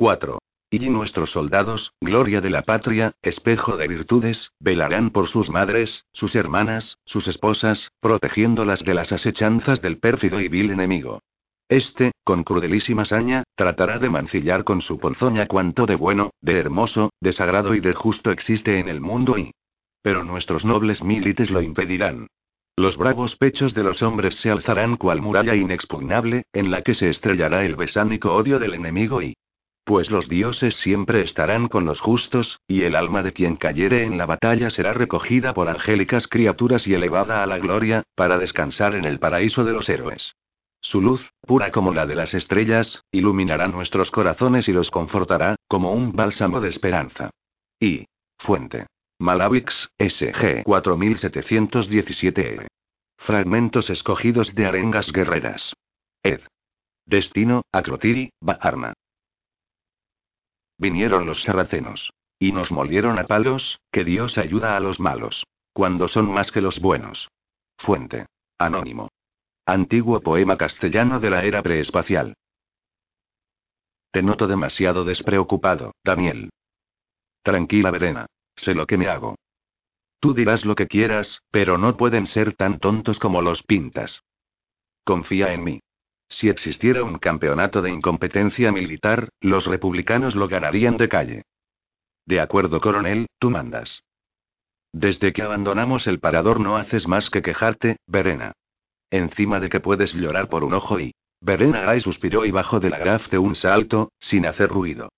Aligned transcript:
4. 0.00 0.38
Y 0.70 0.78
nuestros 0.88 1.30
soldados, 1.30 1.92
gloria 2.00 2.40
de 2.40 2.48
la 2.48 2.62
patria, 2.62 3.12
espejo 3.20 3.76
de 3.76 3.86
virtudes, 3.86 4.50
velarán 4.58 5.10
por 5.10 5.28
sus 5.28 5.50
madres, 5.50 6.06
sus 6.14 6.34
hermanas, 6.34 6.96
sus 7.04 7.28
esposas, 7.28 7.90
protegiéndolas 8.00 8.82
de 8.82 8.94
las 8.94 9.12
asechanzas 9.12 9.82
del 9.82 9.98
pérfido 9.98 10.40
y 10.40 10.48
vil 10.48 10.70
enemigo. 10.70 11.20
Este, 11.68 12.12
con 12.24 12.44
crudelísima 12.44 13.04
saña, 13.04 13.44
tratará 13.56 13.98
de 13.98 14.08
mancillar 14.08 14.64
con 14.64 14.80
su 14.80 14.98
ponzoña 14.98 15.46
cuanto 15.46 15.84
de 15.84 15.96
bueno, 15.96 16.30
de 16.40 16.58
hermoso, 16.58 17.10
de 17.20 17.34
sagrado 17.34 17.74
y 17.74 17.80
de 17.80 17.92
justo 17.92 18.30
existe 18.30 18.78
en 18.78 18.88
el 18.88 19.02
mundo 19.02 19.36
y... 19.36 19.52
Pero 20.00 20.24
nuestros 20.24 20.64
nobles 20.64 21.04
milites 21.04 21.50
lo 21.50 21.60
impedirán. 21.60 22.26
Los 22.74 22.96
bravos 22.96 23.36
pechos 23.36 23.74
de 23.74 23.82
los 23.82 24.00
hombres 24.00 24.36
se 24.36 24.50
alzarán 24.50 24.96
cual 24.96 25.20
muralla 25.20 25.54
inexpugnable, 25.54 26.44
en 26.54 26.70
la 26.70 26.80
que 26.80 26.94
se 26.94 27.10
estrellará 27.10 27.66
el 27.66 27.76
besánico 27.76 28.32
odio 28.32 28.58
del 28.58 28.72
enemigo 28.72 29.20
y... 29.20 29.34
Pues 29.90 30.08
los 30.08 30.28
dioses 30.28 30.76
siempre 30.76 31.22
estarán 31.22 31.66
con 31.66 31.84
los 31.84 32.00
justos, 32.00 32.60
y 32.68 32.82
el 32.82 32.94
alma 32.94 33.24
de 33.24 33.32
quien 33.32 33.56
cayere 33.56 34.04
en 34.04 34.18
la 34.18 34.24
batalla 34.24 34.70
será 34.70 34.92
recogida 34.92 35.52
por 35.52 35.68
angélicas 35.68 36.28
criaturas 36.28 36.86
y 36.86 36.94
elevada 36.94 37.42
a 37.42 37.46
la 37.48 37.58
gloria, 37.58 38.04
para 38.14 38.38
descansar 38.38 38.94
en 38.94 39.04
el 39.04 39.18
paraíso 39.18 39.64
de 39.64 39.72
los 39.72 39.88
héroes. 39.88 40.36
Su 40.80 41.00
luz, 41.00 41.28
pura 41.40 41.72
como 41.72 41.92
la 41.92 42.06
de 42.06 42.14
las 42.14 42.34
estrellas, 42.34 43.02
iluminará 43.10 43.66
nuestros 43.66 44.12
corazones 44.12 44.68
y 44.68 44.72
los 44.72 44.92
confortará, 44.92 45.56
como 45.66 45.92
un 45.92 46.12
bálsamo 46.12 46.60
de 46.60 46.68
esperanza. 46.68 47.30
Y. 47.80 48.06
Fuente. 48.38 48.86
Malavix, 49.18 49.88
SG 49.98 50.62
4717E. 50.66 52.68
Fragmentos 53.18 53.90
escogidos 53.90 54.54
de 54.54 54.66
arengas 54.66 55.10
guerreras. 55.10 55.72
Ed. 56.22 56.42
Destino, 57.06 57.62
Acrotiri, 57.72 58.30
Baarna. 58.40 58.94
Vinieron 60.80 61.26
los 61.26 61.42
sarracenos. 61.42 62.10
Y 62.38 62.52
nos 62.52 62.72
molieron 62.72 63.18
a 63.18 63.26
palos, 63.26 63.78
que 63.92 64.02
Dios 64.02 64.38
ayuda 64.38 64.78
a 64.78 64.80
los 64.80 64.98
malos. 64.98 65.44
Cuando 65.74 66.08
son 66.08 66.32
más 66.32 66.50
que 66.50 66.62
los 66.62 66.80
buenos. 66.80 67.28
Fuente. 67.76 68.26
Anónimo. 68.58 69.10
Antiguo 69.66 70.20
poema 70.22 70.56
castellano 70.56 71.20
de 71.20 71.28
la 71.28 71.44
era 71.44 71.62
preespacial. 71.62 72.34
Te 74.10 74.22
noto 74.22 74.46
demasiado 74.46 75.04
despreocupado, 75.04 75.92
Daniel. 76.02 76.48
Tranquila, 77.42 77.90
Verena. 77.90 78.26
Sé 78.56 78.74
lo 78.74 78.86
que 78.86 78.96
me 78.96 79.08
hago. 79.08 79.36
Tú 80.18 80.32
dirás 80.32 80.64
lo 80.64 80.74
que 80.74 80.86
quieras, 80.86 81.42
pero 81.50 81.76
no 81.76 81.96
pueden 81.98 82.26
ser 82.26 82.54
tan 82.54 82.78
tontos 82.78 83.18
como 83.18 83.42
los 83.42 83.62
pintas. 83.62 84.22
Confía 85.04 85.52
en 85.52 85.62
mí. 85.62 85.80
Si 86.30 86.48
existiera 86.48 87.02
un 87.02 87.18
campeonato 87.18 87.82
de 87.82 87.90
incompetencia 87.90 88.72
militar, 88.72 89.28
los 89.40 89.66
republicanos 89.66 90.36
lo 90.36 90.48
ganarían 90.48 90.96
de 90.96 91.08
calle. 91.08 91.42
De 92.24 92.40
acuerdo, 92.40 92.80
coronel, 92.80 93.26
tú 93.38 93.50
mandas. 93.50 94.04
Desde 94.92 95.32
que 95.32 95.42
abandonamos 95.42 96.06
el 96.06 96.20
parador 96.20 96.60
no 96.60 96.76
haces 96.76 97.06
más 97.08 97.30
que 97.30 97.42
quejarte, 97.42 97.96
Verena. 98.06 98.52
Encima 99.10 99.58
de 99.58 99.68
que 99.68 99.80
puedes 99.80 100.14
llorar 100.14 100.48
por 100.48 100.64
un 100.64 100.72
ojo 100.72 101.00
y... 101.00 101.12
Verena 101.40 101.82
Gay 101.82 102.00
suspiró 102.00 102.44
y 102.44 102.50
bajó 102.50 102.80
de 102.80 102.90
la 102.90 102.98
graf 102.98 103.28
de 103.30 103.38
un 103.38 103.56
salto, 103.56 104.12
sin 104.20 104.46
hacer 104.46 104.68
ruido. 104.68 105.08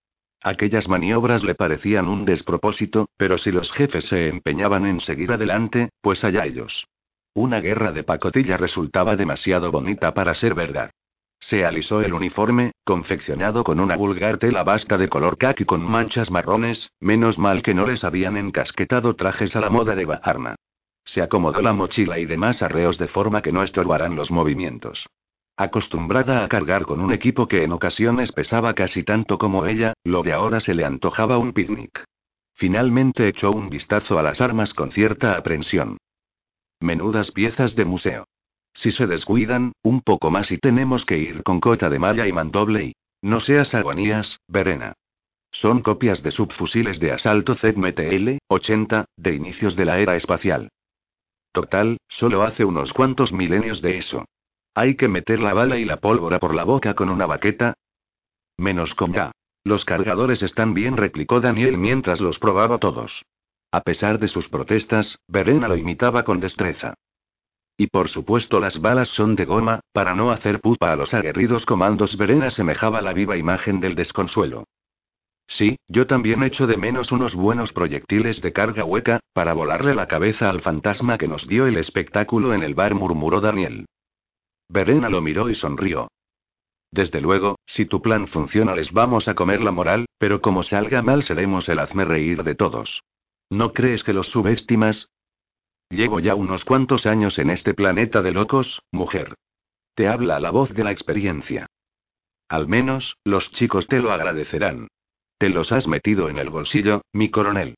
Aquellas 0.40 0.88
maniobras 0.88 1.44
le 1.44 1.54
parecían 1.54 2.08
un 2.08 2.24
despropósito, 2.24 3.08
pero 3.16 3.38
si 3.38 3.50
los 3.50 3.70
jefes 3.72 4.06
se 4.06 4.28
empeñaban 4.28 4.86
en 4.86 5.00
seguir 5.00 5.32
adelante, 5.32 5.90
pues 6.00 6.24
allá 6.24 6.46
ellos. 6.46 6.86
Una 7.34 7.60
guerra 7.60 7.92
de 7.92 8.02
pacotilla 8.02 8.56
resultaba 8.56 9.16
demasiado 9.16 9.70
bonita 9.70 10.14
para 10.14 10.34
ser 10.34 10.54
verdad. 10.54 10.90
Se 11.42 11.64
alisó 11.64 12.00
el 12.00 12.14
uniforme, 12.14 12.70
confeccionado 12.84 13.64
con 13.64 13.80
una 13.80 13.96
vulgar 13.96 14.38
tela 14.38 14.62
basta 14.62 14.96
de 14.96 15.08
color 15.08 15.36
khaki 15.36 15.64
con 15.64 15.82
manchas 15.82 16.30
marrones, 16.30 16.92
menos 17.00 17.36
mal 17.36 17.62
que 17.64 17.74
no 17.74 17.84
les 17.84 18.04
habían 18.04 18.36
encasquetado 18.36 19.16
trajes 19.16 19.56
a 19.56 19.60
la 19.60 19.68
moda 19.68 19.96
de 19.96 20.04
Baharna. 20.04 20.54
Se 21.04 21.20
acomodó 21.20 21.60
la 21.60 21.72
mochila 21.72 22.20
y 22.20 22.26
demás 22.26 22.62
arreos 22.62 22.96
de 22.96 23.08
forma 23.08 23.42
que 23.42 23.50
no 23.50 23.64
estorbaran 23.64 24.14
los 24.14 24.30
movimientos. 24.30 25.04
Acostumbrada 25.56 26.44
a 26.44 26.48
cargar 26.48 26.84
con 26.84 27.00
un 27.00 27.12
equipo 27.12 27.48
que 27.48 27.64
en 27.64 27.72
ocasiones 27.72 28.30
pesaba 28.30 28.74
casi 28.74 29.02
tanto 29.02 29.36
como 29.36 29.66
ella, 29.66 29.94
lo 30.04 30.22
de 30.22 30.32
ahora 30.32 30.60
se 30.60 30.74
le 30.74 30.84
antojaba 30.84 31.38
un 31.38 31.52
picnic. 31.52 32.04
Finalmente 32.54 33.26
echó 33.26 33.50
un 33.50 33.68
vistazo 33.68 34.16
a 34.16 34.22
las 34.22 34.40
armas 34.40 34.74
con 34.74 34.92
cierta 34.92 35.36
aprensión. 35.36 35.98
Menudas 36.78 37.32
piezas 37.32 37.74
de 37.74 37.84
museo. 37.84 38.26
Si 38.74 38.90
se 38.92 39.06
descuidan, 39.06 39.72
un 39.82 40.00
poco 40.00 40.30
más 40.30 40.50
y 40.50 40.58
tenemos 40.58 41.04
que 41.04 41.18
ir 41.18 41.42
con 41.42 41.60
cota 41.60 41.90
de 41.90 41.98
malla 41.98 42.26
y 42.26 42.32
mandoble 42.32 42.84
y... 42.84 42.92
No 43.20 43.38
seas 43.38 43.72
agonías, 43.74 44.40
Verena. 44.48 44.94
Son 45.52 45.80
copias 45.80 46.22
de 46.22 46.32
subfusiles 46.32 46.98
de 46.98 47.12
asalto 47.12 47.54
ZMTL, 47.54 48.38
80, 48.48 49.04
de 49.16 49.34
inicios 49.34 49.76
de 49.76 49.84
la 49.84 49.98
era 50.00 50.16
espacial. 50.16 50.70
Total, 51.52 51.98
solo 52.08 52.42
hace 52.42 52.64
unos 52.64 52.92
cuantos 52.92 53.32
milenios 53.32 53.82
de 53.82 53.98
eso. 53.98 54.24
Hay 54.74 54.96
que 54.96 55.08
meter 55.08 55.38
la 55.38 55.52
bala 55.52 55.76
y 55.76 55.84
la 55.84 55.98
pólvora 55.98 56.40
por 56.40 56.54
la 56.54 56.64
boca 56.64 56.94
con 56.94 57.10
una 57.10 57.26
baqueta. 57.26 57.74
Menos 58.56 58.94
con 58.94 59.12
ya. 59.12 59.30
Los 59.62 59.84
cargadores 59.84 60.42
están 60.42 60.74
bien, 60.74 60.96
replicó 60.96 61.40
Daniel 61.40 61.76
mientras 61.76 62.20
los 62.20 62.38
probaba 62.38 62.78
todos. 62.78 63.22
A 63.70 63.82
pesar 63.82 64.18
de 64.18 64.28
sus 64.28 64.48
protestas, 64.48 65.18
Verena 65.28 65.68
lo 65.68 65.76
imitaba 65.76 66.24
con 66.24 66.40
destreza. 66.40 66.94
Y 67.82 67.88
por 67.88 68.08
supuesto 68.08 68.60
las 68.60 68.80
balas 68.80 69.08
son 69.08 69.34
de 69.34 69.44
goma, 69.44 69.80
para 69.92 70.14
no 70.14 70.30
hacer 70.30 70.60
pupa 70.60 70.92
a 70.92 70.94
los 70.94 71.12
aguerridos 71.12 71.66
comandos. 71.66 72.16
Verena 72.16 72.48
semejaba 72.52 73.02
la 73.02 73.12
viva 73.12 73.36
imagen 73.36 73.80
del 73.80 73.96
desconsuelo. 73.96 74.68
Sí, 75.48 75.80
yo 75.88 76.06
también 76.06 76.44
echo 76.44 76.68
de 76.68 76.76
menos 76.76 77.10
unos 77.10 77.34
buenos 77.34 77.72
proyectiles 77.72 78.40
de 78.40 78.52
carga 78.52 78.84
hueca, 78.84 79.18
para 79.32 79.52
volarle 79.52 79.96
la 79.96 80.06
cabeza 80.06 80.48
al 80.48 80.60
fantasma 80.60 81.18
que 81.18 81.26
nos 81.26 81.48
dio 81.48 81.66
el 81.66 81.76
espectáculo 81.76 82.54
en 82.54 82.62
el 82.62 82.74
bar, 82.74 82.94
murmuró 82.94 83.40
Daniel. 83.40 83.86
Verena 84.68 85.08
lo 85.08 85.20
miró 85.20 85.50
y 85.50 85.56
sonrió. 85.56 86.06
Desde 86.92 87.20
luego, 87.20 87.58
si 87.66 87.84
tu 87.84 88.00
plan 88.00 88.28
funciona 88.28 88.76
les 88.76 88.92
vamos 88.92 89.26
a 89.26 89.34
comer 89.34 89.60
la 89.60 89.72
moral, 89.72 90.06
pero 90.18 90.40
como 90.40 90.62
salga 90.62 91.02
mal 91.02 91.24
seremos 91.24 91.68
el 91.68 91.80
hazme 91.80 92.04
reír 92.04 92.44
de 92.44 92.54
todos. 92.54 93.02
¿No 93.50 93.72
crees 93.72 94.04
que 94.04 94.12
los 94.12 94.28
subestimas? 94.28 95.08
Llevo 95.92 96.20
ya 96.20 96.34
unos 96.34 96.64
cuantos 96.64 97.04
años 97.04 97.38
en 97.38 97.50
este 97.50 97.74
planeta 97.74 98.22
de 98.22 98.32
locos, 98.32 98.80
mujer. 98.92 99.34
Te 99.94 100.08
habla 100.08 100.40
la 100.40 100.50
voz 100.50 100.72
de 100.72 100.84
la 100.84 100.90
experiencia. 100.90 101.66
Al 102.48 102.66
menos, 102.66 103.18
los 103.24 103.52
chicos 103.52 103.86
te 103.88 103.98
lo 103.98 104.10
agradecerán. 104.10 104.88
Te 105.36 105.50
los 105.50 105.70
has 105.70 105.86
metido 105.86 106.30
en 106.30 106.38
el 106.38 106.48
bolsillo, 106.48 107.02
mi 107.12 107.30
coronel. 107.30 107.74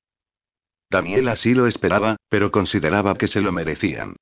Daniel 0.88 1.26
así 1.26 1.54
lo 1.54 1.66
esperaba, 1.66 2.14
pero 2.28 2.52
consideraba 2.52 3.16
que 3.16 3.26
se 3.26 3.41
lo 3.41 3.50
merecían. 3.50 4.14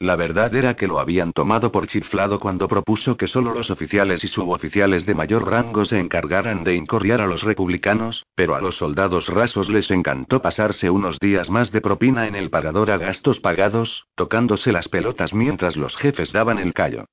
La 0.00 0.14
verdad 0.14 0.54
era 0.54 0.74
que 0.74 0.86
lo 0.86 1.00
habían 1.00 1.32
tomado 1.32 1.72
por 1.72 1.88
chiflado 1.88 2.38
cuando 2.38 2.68
propuso 2.68 3.16
que 3.16 3.26
solo 3.26 3.52
los 3.52 3.68
oficiales 3.68 4.22
y 4.22 4.28
suboficiales 4.28 5.06
de 5.06 5.14
mayor 5.16 5.50
rango 5.50 5.84
se 5.86 5.98
encargaran 5.98 6.62
de 6.62 6.76
incorriar 6.76 7.20
a 7.20 7.26
los 7.26 7.42
republicanos, 7.42 8.24
pero 8.36 8.54
a 8.54 8.60
los 8.60 8.76
soldados 8.76 9.26
rasos 9.26 9.68
les 9.68 9.90
encantó 9.90 10.40
pasarse 10.40 10.88
unos 10.88 11.18
días 11.18 11.50
más 11.50 11.72
de 11.72 11.80
propina 11.80 12.28
en 12.28 12.36
el 12.36 12.48
parador 12.48 12.92
a 12.92 12.96
gastos 12.96 13.40
pagados, 13.40 14.06
tocándose 14.14 14.70
las 14.70 14.86
pelotas 14.86 15.34
mientras 15.34 15.76
los 15.76 15.96
jefes 15.96 16.30
daban 16.30 16.58
el 16.58 16.74
callo. 16.74 17.06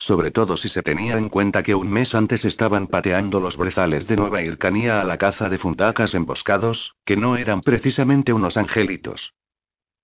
Sobre 0.00 0.32
todo 0.32 0.56
si 0.56 0.68
se 0.68 0.82
tenía 0.82 1.16
en 1.18 1.28
cuenta 1.28 1.62
que 1.62 1.76
un 1.76 1.92
mes 1.92 2.12
antes 2.12 2.44
estaban 2.44 2.88
pateando 2.88 3.38
los 3.38 3.56
brezales 3.56 4.08
de 4.08 4.16
Nueva 4.16 4.42
Hircanía 4.42 5.00
a 5.00 5.04
la 5.04 5.16
caza 5.16 5.48
de 5.48 5.58
fundacas 5.58 6.12
emboscados, 6.12 6.96
que 7.04 7.16
no 7.16 7.36
eran 7.36 7.60
precisamente 7.60 8.32
unos 8.32 8.56
angelitos. 8.56 9.32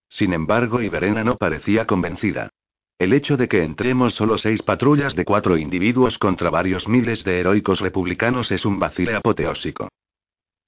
Sin 0.09 0.33
embargo, 0.33 0.81
Iberena 0.83 1.25
no 1.25 1.37
parecía 1.37 1.87
convencida. 1.87 2.51
El 2.99 3.13
hecho 3.13 3.37
de 3.37 3.49
que 3.49 3.63
entremos 3.63 4.15
solo 4.15 4.39
seis 4.39 4.61
patrullas 4.63 5.15
de 5.15 5.25
cuatro 5.25 5.57
individuos 5.57 6.19
contra 6.19 6.51
varios 6.51 6.89
miles 6.89 7.23
de 7.23 7.39
heroicos 7.41 7.81
republicanos 7.81 8.51
es 8.51 8.65
un 8.65 8.81
vacile 8.81 9.15
apoteósico. 9.15 9.89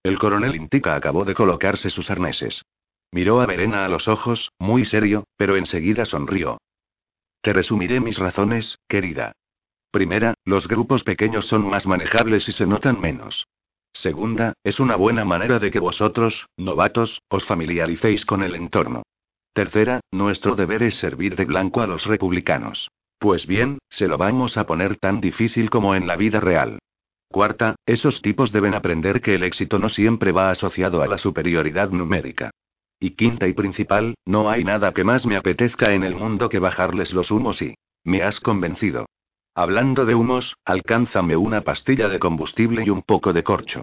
El 0.03 0.19
coronel 0.19 0.55
Intica 0.55 0.94
acabó 0.94 1.25
de 1.25 1.35
colocarse 1.35 1.91
sus 1.91 2.09
arneses. 2.11 2.62
Miró 3.12 3.41
a 3.41 3.47
Verena 3.47 3.85
a 3.85 3.88
los 3.88 4.06
ojos, 4.06 4.50
muy 4.59 4.85
serio, 4.85 5.25
pero 5.37 5.56
enseguida 5.56 6.05
sonrió. 6.06 6.59
Te 7.43 7.53
resumiré 7.53 8.00
mis 8.00 8.19
razones, 8.19 8.79
querida. 8.88 9.32
Primera, 9.91 10.35
los 10.44 10.69
grupos 10.69 11.03
pequeños 11.03 11.47
son 11.49 11.69
más 11.69 11.85
manejables 11.87 12.49
y 12.49 12.53
se 12.53 12.67
notan 12.67 13.00
menos. 13.00 13.47
Segunda, 13.93 14.53
es 14.62 14.79
una 14.79 14.94
buena 14.94 15.25
manera 15.25 15.59
de 15.59 15.73
que 15.73 15.81
vosotros, 15.81 16.47
novatos, 16.56 17.20
os 17.29 17.44
familiaricéis 17.44 18.25
con 18.25 18.44
el 18.44 18.55
entorno. 18.55 19.03
Tercera, 19.61 20.01
nuestro 20.11 20.57
deber 20.57 20.83
es 20.83 20.95
servir 21.01 21.37
de 21.37 21.45
blanco 21.45 21.83
a 21.83 21.87
los 21.87 22.07
republicanos. 22.07 22.91
Pues 23.19 23.47
bien, 23.47 23.77
se 23.91 24.09
lo 24.09 24.17
vamos 24.17 24.57
a 24.57 24.65
poner 24.65 24.97
tan 24.97 25.21
difícil 25.21 25.69
como 25.69 25.95
en 25.95 26.07
la 26.07 26.17
vida 26.17 26.41
real. 26.41 26.79
Cuarta, 27.29 27.77
esos 27.85 28.23
tipos 28.23 28.53
deben 28.53 28.73
aprender 28.73 29.21
que 29.21 29.35
el 29.35 29.43
éxito 29.43 29.79
no 29.79 29.91
siempre 29.91 30.33
va 30.33 30.51
asociado 30.51 31.03
a 31.03 31.07
la 31.07 31.19
superioridad 31.19 31.91
numérica. 31.91 32.53
Y 32.99 33.11
quinta 33.11 33.49
y 33.49 33.53
principal, 33.53 34.15
no 34.25 34.49
hay 34.49 34.65
nada 34.65 34.95
que 34.95 35.05
más 35.05 35.27
me 35.27 35.37
apetezca 35.37 35.93
en 35.93 36.05
el 36.05 36.15
mundo 36.15 36.49
que 36.49 36.59
bajarles 36.59 37.12
los 37.12 37.31
humos 37.31 37.61
y... 37.61 37.75
Me 38.03 38.23
has 38.23 38.41
convencido. 38.41 39.11
Hablando 39.55 40.07
de 40.07 40.15
humos, 40.15 40.55
alcánzame 40.65 41.37
una 41.37 41.61
pastilla 41.61 42.09
de 42.09 42.19
combustible 42.19 42.83
y 42.83 42.89
un 42.89 43.03
poco 43.03 43.35
de 43.35 43.43
corcho. 43.43 43.83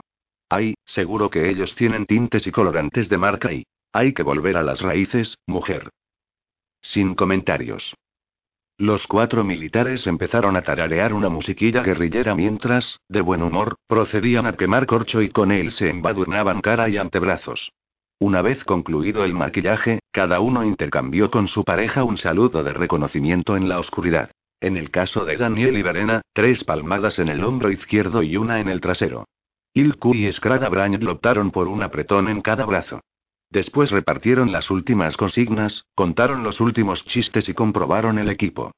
Ay, 0.49 0.73
seguro 0.85 1.29
que 1.29 1.47
ellos 1.51 1.75
tienen 1.75 2.07
tintes 2.07 2.47
y 2.47 2.51
colorantes 2.51 3.09
de 3.09 3.17
marca 3.19 3.53
y... 3.53 3.63
Hay 3.93 4.13
que 4.13 4.23
volver 4.23 4.57
a 4.57 4.63
las 4.63 4.81
raíces, 4.81 5.37
mujer. 5.47 5.89
Sin 6.81 7.15
comentarios. 7.15 7.95
Los 8.77 9.07
cuatro 9.07 9.43
militares 9.43 10.05
empezaron 10.05 10.55
a 10.55 10.61
tararear 10.61 11.13
una 11.13 11.29
musiquilla 11.29 11.81
guerrillera 11.81 12.35
mientras, 12.35 12.99
de 13.09 13.21
buen 13.21 13.41
humor, 13.41 13.77
procedían 13.87 14.45
a 14.45 14.53
quemar 14.53 14.85
corcho 14.85 15.21
y 15.21 15.29
con 15.29 15.51
él 15.51 15.71
se 15.71 15.89
embadurnaban 15.89 16.61
cara 16.61 16.87
y 16.87 16.97
antebrazos. 16.97 17.71
Una 18.19 18.41
vez 18.41 18.63
concluido 18.65 19.25
el 19.25 19.33
maquillaje, 19.33 19.99
cada 20.11 20.39
uno 20.39 20.63
intercambió 20.63 21.31
con 21.31 21.47
su 21.47 21.63
pareja 21.63 22.03
un 22.03 22.17
saludo 22.17 22.63
de 22.63 22.73
reconocimiento 22.73 23.57
en 23.57 23.67
la 23.67 23.79
oscuridad. 23.79 24.31
En 24.59 24.75
el 24.75 24.91
caso 24.91 25.25
de 25.25 25.37
Daniel 25.37 25.77
y 25.77 25.83
Verena, 25.83 26.21
tres 26.33 26.63
palmadas 26.63 27.19
en 27.19 27.29
el 27.29 27.43
hombro 27.43 27.71
izquierdo 27.71 28.23
y 28.23 28.37
una 28.37 28.59
en 28.59 28.69
el 28.69 28.81
trasero. 28.81 29.25
Ilku 29.73 30.15
y 30.15 30.31
Scrada 30.31 30.69
Brand 30.69 31.03
optaron 31.07 31.51
por 31.51 31.67
un 31.67 31.83
apretón 31.83 32.27
en 32.27 32.41
cada 32.41 32.65
brazo. 32.65 33.01
Después 33.49 33.91
repartieron 33.91 34.51
las 34.51 34.69
últimas 34.69 35.15
consignas, 35.15 35.85
contaron 35.95 36.43
los 36.43 36.59
últimos 36.59 37.03
chistes 37.05 37.47
y 37.47 37.53
comprobaron 37.53 38.19
el 38.19 38.29
equipo. 38.29 38.71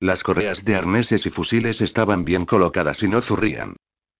Las 0.00 0.22
correas 0.22 0.64
de 0.64 0.74
arneses 0.74 1.24
y 1.24 1.30
fusiles 1.30 1.80
estaban 1.80 2.24
bien 2.24 2.44
colocadas 2.44 3.02
y 3.02 3.08
no 3.08 3.22
zurrían. 3.22 3.76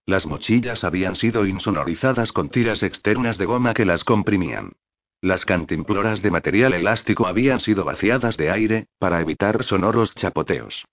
Las 0.06 0.24
mochillas 0.24 0.84
habían 0.84 1.16
sido 1.16 1.46
insonorizadas 1.46 2.32
con 2.32 2.48
tiras 2.48 2.82
externas 2.82 3.38
de 3.38 3.44
goma 3.44 3.74
que 3.74 3.84
las 3.84 4.04
comprimían. 4.04 4.72
Las 5.20 5.44
cantimploras 5.44 6.22
de 6.22 6.30
material 6.30 6.74
elástico 6.74 7.26
habían 7.26 7.58
sido 7.58 7.84
vaciadas 7.84 8.36
de 8.36 8.50
aire, 8.50 8.86
para 8.98 9.20
evitar 9.20 9.64
sonoros 9.64 10.14
chapoteos. 10.14 10.84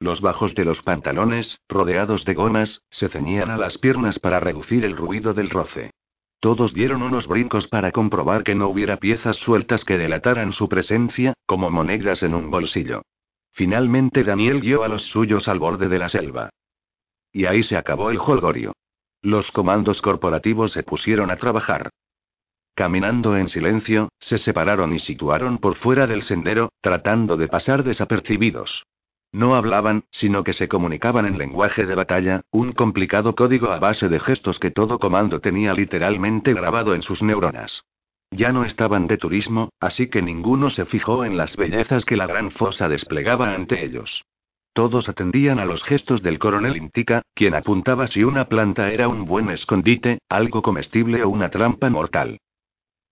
Los 0.00 0.20
bajos 0.20 0.54
de 0.54 0.64
los 0.64 0.82
pantalones, 0.82 1.60
rodeados 1.68 2.24
de 2.24 2.34
gomas, 2.34 2.82
se 2.90 3.08
ceñían 3.08 3.50
a 3.50 3.58
las 3.58 3.78
piernas 3.78 4.18
para 4.18 4.40
reducir 4.40 4.84
el 4.84 4.96
ruido 4.96 5.34
del 5.34 5.50
roce. 5.50 5.90
Todos 6.42 6.74
dieron 6.74 7.02
unos 7.02 7.28
brincos 7.28 7.68
para 7.68 7.92
comprobar 7.92 8.42
que 8.42 8.56
no 8.56 8.66
hubiera 8.66 8.96
piezas 8.96 9.36
sueltas 9.36 9.84
que 9.84 9.96
delataran 9.96 10.50
su 10.50 10.68
presencia, 10.68 11.34
como 11.46 11.70
monedas 11.70 12.24
en 12.24 12.34
un 12.34 12.50
bolsillo. 12.50 13.02
Finalmente 13.52 14.24
Daniel 14.24 14.60
guió 14.60 14.82
a 14.82 14.88
los 14.88 15.02
suyos 15.02 15.46
al 15.46 15.60
borde 15.60 15.88
de 15.88 16.00
la 16.00 16.08
selva. 16.08 16.50
Y 17.32 17.44
ahí 17.44 17.62
se 17.62 17.76
acabó 17.76 18.10
el 18.10 18.18
holgorio. 18.18 18.72
Los 19.20 19.52
comandos 19.52 20.02
corporativos 20.02 20.72
se 20.72 20.82
pusieron 20.82 21.30
a 21.30 21.36
trabajar. 21.36 21.90
Caminando 22.74 23.36
en 23.36 23.46
silencio, 23.46 24.08
se 24.18 24.38
separaron 24.38 24.92
y 24.92 24.98
situaron 24.98 25.58
por 25.58 25.76
fuera 25.76 26.08
del 26.08 26.24
sendero, 26.24 26.72
tratando 26.80 27.36
de 27.36 27.46
pasar 27.46 27.84
desapercibidos. 27.84 28.82
No 29.32 29.54
hablaban, 29.54 30.04
sino 30.10 30.44
que 30.44 30.52
se 30.52 30.68
comunicaban 30.68 31.24
en 31.24 31.38
lenguaje 31.38 31.86
de 31.86 31.94
batalla, 31.94 32.42
un 32.50 32.72
complicado 32.72 33.34
código 33.34 33.70
a 33.72 33.78
base 33.78 34.10
de 34.10 34.20
gestos 34.20 34.58
que 34.58 34.70
todo 34.70 34.98
comando 34.98 35.40
tenía 35.40 35.72
literalmente 35.72 36.52
grabado 36.52 36.94
en 36.94 37.02
sus 37.02 37.22
neuronas. 37.22 37.82
Ya 38.30 38.52
no 38.52 38.64
estaban 38.64 39.06
de 39.06 39.16
turismo, 39.16 39.70
así 39.80 40.08
que 40.08 40.20
ninguno 40.20 40.68
se 40.68 40.84
fijó 40.84 41.24
en 41.24 41.38
las 41.38 41.56
bellezas 41.56 42.04
que 42.04 42.16
la 42.16 42.26
gran 42.26 42.50
fosa 42.50 42.88
desplegaba 42.88 43.54
ante 43.54 43.84
ellos. 43.84 44.24
Todos 44.74 45.08
atendían 45.08 45.58
a 45.58 45.64
los 45.64 45.82
gestos 45.82 46.22
del 46.22 46.38
coronel 46.38 46.76
Intica, 46.76 47.22
quien 47.34 47.54
apuntaba 47.54 48.06
si 48.08 48.24
una 48.24 48.46
planta 48.46 48.90
era 48.90 49.08
un 49.08 49.24
buen 49.24 49.50
escondite, 49.50 50.18
algo 50.28 50.62
comestible 50.62 51.22
o 51.22 51.30
una 51.30 51.50
trampa 51.50 51.88
mortal. 51.90 52.38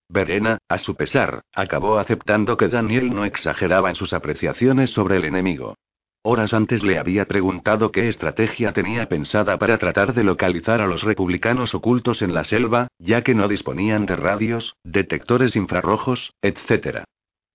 Verena, 0.09 0.59
a 0.69 0.79
su 0.79 0.97
pesar, 0.97 1.43
acabó 1.55 1.99
aceptando 1.99 2.57
que 2.57 2.69
Daniel 2.69 3.15
no 3.15 3.25
exageraba 3.25 3.91
en 3.91 3.97
sus 3.97 4.13
apreciaciones 4.13 4.91
sobre 4.91 5.17
el 5.17 5.25
enemigo. 5.25 5.77
Horas 6.23 6.53
antes 6.53 6.83
le 6.83 6.99
había 6.99 7.25
preguntado 7.25 7.93
qué 7.93 8.11
estrategia 8.11 8.73
tenía 8.75 9.09
pensada 9.09 9.59
para 9.59 9.79
tratar 9.79 10.13
de 10.13 10.23
localizar 10.23 10.83
a 10.83 10.87
los 10.87 11.03
republicanos 11.03 11.75
ocultos 11.75 12.21
en 12.21 12.35
la 12.35 12.45
selva, 12.45 12.89
ya 12.99 13.23
que 13.23 13.35
no 13.35 13.49
disponían 13.49 14.05
de 14.05 14.17
radios, 14.17 14.77
detectores 14.85 15.57
infrarrojos, 15.57 16.35
etc. 16.43 17.05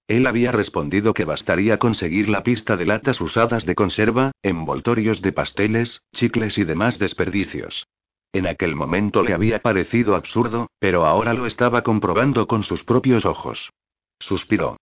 Él 0.07 0.25
había 0.25 0.51
respondido 0.51 1.13
que 1.13 1.25
bastaría 1.25 1.77
conseguir 1.77 2.27
la 2.27 2.41
pista 2.41 2.75
de 2.75 2.85
latas 2.85 3.21
usadas 3.21 3.67
de 3.67 3.75
conserva, 3.75 4.31
envoltorios 4.41 5.21
de 5.21 5.31
pasteles, 5.31 6.01
chicles 6.15 6.57
y 6.57 6.63
demás 6.63 6.97
desperdicios. 6.97 7.85
En 8.33 8.47
aquel 8.47 8.75
momento 8.75 9.21
le 9.21 9.35
había 9.35 9.59
parecido 9.59 10.15
absurdo, 10.15 10.71
pero 10.79 11.05
ahora 11.05 11.35
lo 11.35 11.45
estaba 11.45 11.83
comprobando 11.83 12.47
con 12.47 12.63
sus 12.63 12.83
propios 12.83 13.25
ojos. 13.25 13.69
Suspiró. 14.19 14.77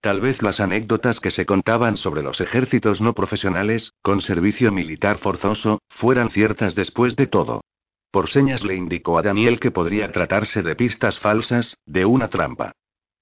Tal 0.00 0.20
vez 0.22 0.40
las 0.40 0.60
anécdotas 0.60 1.20
que 1.20 1.30
se 1.30 1.44
contaban 1.44 1.98
sobre 1.98 2.22
los 2.22 2.40
ejércitos 2.40 3.02
no 3.02 3.12
profesionales, 3.12 3.92
con 4.00 4.22
servicio 4.22 4.72
militar 4.72 5.18
forzoso, 5.18 5.80
fueran 5.88 6.30
ciertas 6.30 6.74
después 6.74 7.16
de 7.16 7.26
todo. 7.26 7.60
Por 8.10 8.30
señas 8.30 8.64
le 8.64 8.76
indicó 8.76 9.18
a 9.18 9.22
Daniel 9.22 9.60
que 9.60 9.70
podría 9.70 10.10
tratarse 10.10 10.62
de 10.62 10.74
pistas 10.74 11.18
falsas, 11.18 11.76
de 11.84 12.06
una 12.06 12.28
trampa. 12.28 12.72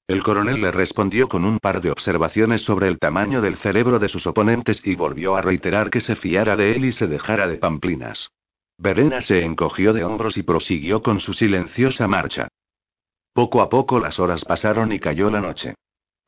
El 0.06 0.22
coronel 0.22 0.62
le 0.62 0.70
respondió 0.70 1.28
con 1.28 1.44
un 1.44 1.58
par 1.58 1.82
de 1.82 1.90
observaciones 1.90 2.62
sobre 2.62 2.88
el 2.88 2.98
tamaño 2.98 3.42
del 3.42 3.58
cerebro 3.58 3.98
de 3.98 4.08
sus 4.08 4.26
oponentes 4.26 4.80
y 4.84 4.94
volvió 4.94 5.36
a 5.36 5.42
reiterar 5.42 5.90
que 5.90 6.00
se 6.00 6.16
fiara 6.16 6.56
de 6.56 6.76
él 6.76 6.84
y 6.86 6.92
se 6.92 7.08
dejara 7.08 7.48
de 7.48 7.58
pamplinas. 7.58 8.30
Verena 8.78 9.20
se 9.20 9.44
encogió 9.44 9.92
de 9.92 10.04
hombros 10.04 10.36
y 10.36 10.44
prosiguió 10.44 11.02
con 11.02 11.18
su 11.18 11.34
silenciosa 11.34 12.06
marcha. 12.06 12.48
Poco 13.34 13.60
a 13.60 13.68
poco 13.68 13.98
las 13.98 14.18
horas 14.18 14.44
pasaron 14.44 14.92
y 14.92 15.00
cayó 15.00 15.28
la 15.28 15.40
noche. 15.40 15.74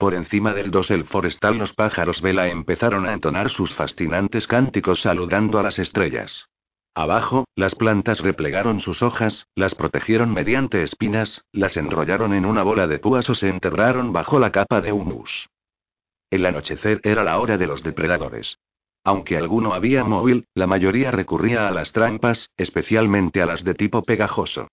Por 0.01 0.15
encima 0.15 0.55
del 0.55 0.71
dosel 0.71 1.05
forestal 1.05 1.59
los 1.59 1.75
pájaros 1.75 2.23
vela 2.23 2.49
empezaron 2.49 3.07
a 3.07 3.13
entonar 3.13 3.51
sus 3.51 3.75
fascinantes 3.75 4.47
cánticos 4.47 5.03
saludando 5.03 5.59
a 5.59 5.63
las 5.63 5.79
estrellas. 5.79 6.47
Abajo, 6.95 7.45
las 7.55 7.75
plantas 7.75 8.19
replegaron 8.21 8.81
sus 8.81 9.03
hojas, 9.03 9.47
las 9.55 9.75
protegieron 9.75 10.33
mediante 10.33 10.83
espinas, 10.85 11.43
las 11.53 11.77
enrollaron 11.77 12.33
en 12.33 12.47
una 12.47 12.63
bola 12.63 12.87
de 12.87 12.99
púas 12.99 13.29
o 13.29 13.35
se 13.35 13.51
enterraron 13.51 14.15
bajo 14.15 14.39
la 14.39 14.53
capa 14.53 14.81
de 14.81 14.91
humus. 14.91 15.51
El 16.31 16.47
anochecer 16.47 17.03
era 17.05 17.23
la 17.23 17.39
hora 17.39 17.59
de 17.59 17.67
los 17.67 17.83
depredadores. 17.83 18.57
Aunque 19.05 19.37
alguno 19.37 19.75
había 19.75 20.03
móvil, 20.03 20.47
la 20.55 20.67
mayoría 20.67 21.11
recurría 21.11 21.69
a 21.69 21.73
las 21.73 21.93
trampas, 21.93 22.49
especialmente 22.57 23.43
a 23.43 23.47
las 23.47 23.65
de 23.65 23.75
tipo 23.75 24.03
pegajoso. 24.03 24.69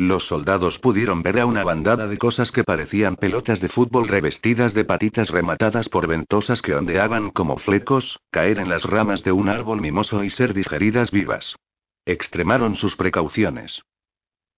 Los 0.00 0.28
soldados 0.28 0.78
pudieron 0.78 1.22
ver 1.22 1.38
a 1.40 1.44
una 1.44 1.62
bandada 1.62 2.06
de 2.06 2.16
cosas 2.16 2.50
que 2.52 2.64
parecían 2.64 3.16
pelotas 3.16 3.60
de 3.60 3.68
fútbol 3.68 4.08
revestidas 4.08 4.72
de 4.72 4.86
patitas 4.86 5.28
rematadas 5.28 5.90
por 5.90 6.06
ventosas 6.06 6.62
que 6.62 6.74
ondeaban 6.74 7.28
como 7.28 7.58
flecos, 7.58 8.18
caer 8.30 8.60
en 8.60 8.70
las 8.70 8.82
ramas 8.84 9.22
de 9.24 9.32
un 9.32 9.50
árbol 9.50 9.82
mimoso 9.82 10.24
y 10.24 10.30
ser 10.30 10.54
digeridas 10.54 11.10
vivas. 11.10 11.54
Extremaron 12.06 12.76
sus 12.76 12.96
precauciones. 12.96 13.82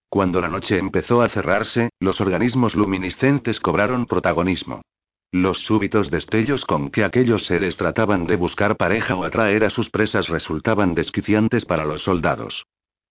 Cuando 0.08 0.40
la 0.40 0.46
noche 0.46 0.78
empezó 0.78 1.22
a 1.22 1.28
cerrarse, 1.28 1.90
los 1.98 2.20
organismos 2.20 2.76
luminiscentes 2.76 3.58
cobraron 3.58 4.06
protagonismo. 4.06 4.82
Los 5.32 5.58
súbitos 5.64 6.08
destellos 6.08 6.64
con 6.64 6.88
que 6.88 7.02
aquellos 7.02 7.46
seres 7.46 7.76
trataban 7.76 8.28
de 8.28 8.36
buscar 8.36 8.76
pareja 8.76 9.16
o 9.16 9.24
atraer 9.24 9.64
a 9.64 9.70
sus 9.70 9.90
presas 9.90 10.28
resultaban 10.28 10.94
desquiciantes 10.94 11.64
para 11.64 11.84
los 11.84 12.04
soldados. 12.04 12.64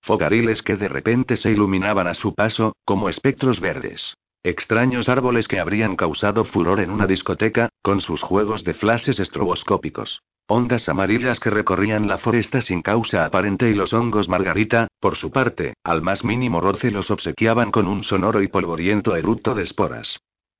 Fogariles 0.03 0.61
que 0.61 0.77
de 0.77 0.87
repente 0.87 1.37
se 1.37 1.51
iluminaban 1.51 2.07
a 2.07 2.13
su 2.13 2.33
paso, 2.33 2.75
como 2.85 3.09
espectros 3.09 3.59
verdes. 3.59 4.15
Extraños 4.43 5.07
árboles 5.07 5.47
que 5.47 5.59
habrían 5.59 5.95
causado 5.95 6.45
furor 6.45 6.79
en 6.79 6.89
una 6.89 7.05
discoteca, 7.05 7.69
con 7.83 8.01
sus 8.01 8.21
juegos 8.21 8.63
de 8.63 8.73
flashes 8.73 9.19
estroboscópicos. 9.19 10.21
Ondas 10.47 10.89
amarillas 10.89 11.39
que 11.39 11.51
recorrían 11.51 12.07
la 12.07 12.17
foresta 12.17 12.61
sin 12.61 12.81
causa 12.81 13.23
aparente 13.23 13.69
y 13.69 13.75
los 13.75 13.93
hongos 13.93 14.27
margarita, 14.27 14.87
por 14.99 15.15
su 15.15 15.31
parte, 15.31 15.75
al 15.83 16.01
más 16.01 16.23
mínimo 16.23 16.59
roce 16.59 16.91
los 16.91 17.11
obsequiaban 17.11 17.71
con 17.71 17.87
un 17.87 18.03
sonoro 18.03 18.41
y 18.41 18.47
polvoriento 18.47 19.15
eructo 19.15 19.53
de 19.53 19.63
esporas. 19.63 20.19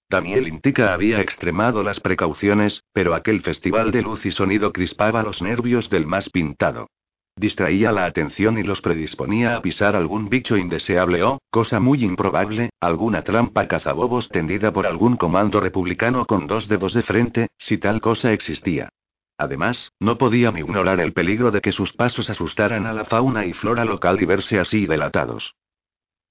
Daniel 0.10 0.48
Intica 0.48 0.94
había 0.94 1.20
extremado 1.20 1.84
las 1.84 2.00
precauciones, 2.00 2.84
pero 2.94 3.16
aquel 3.16 3.42
festival 3.42 3.92
de 3.92 4.04
luz 4.04 4.26
y 4.26 4.32
sonido 4.32 4.72
crispaba 4.72 5.24
los 5.24 5.42
nervios 5.42 5.90
del 5.90 6.06
más 6.06 6.30
pintado. 6.30 6.88
Distraía 7.36 7.92
la 7.92 8.06
atención 8.06 8.58
y 8.58 8.64
los 8.64 8.82
predisponía 8.82 9.56
a 9.56 9.62
pisar 9.62 9.96
algún 9.96 10.30
bicho 10.30 10.58
indeseable 10.58 11.24
o, 11.24 11.40
cosa 11.50 11.80
muy 11.80 12.04
improbable, 12.04 12.72
alguna 12.80 13.24
trampa 13.24 13.68
cazabobos 13.68 14.30
tendida 14.30 14.72
por 14.72 14.86
algún 14.86 15.16
comando 15.16 15.60
republicano 15.60 16.26
con 16.26 16.48
dos 16.48 16.68
dedos 16.68 16.94
de 16.94 17.04
frente, 17.04 17.48
si 17.58 17.78
tal 17.78 18.02
cosa 18.02 18.34
existía. 18.34 18.90
Además, 19.38 19.92
no 20.00 20.18
podían 20.18 20.58
ignorar 20.58 21.00
el 21.00 21.14
peligro 21.14 21.50
de 21.50 21.62
que 21.62 21.72
sus 21.72 21.94
pasos 21.94 22.30
asustaran 22.30 22.86
a 22.86 22.94
la 22.94 23.06
fauna 23.06 23.46
y 23.46 23.54
flora 23.54 23.86
local 23.86 24.22
y 24.22 24.26
verse 24.26 24.60
así 24.60 24.86
delatados. 24.86 25.56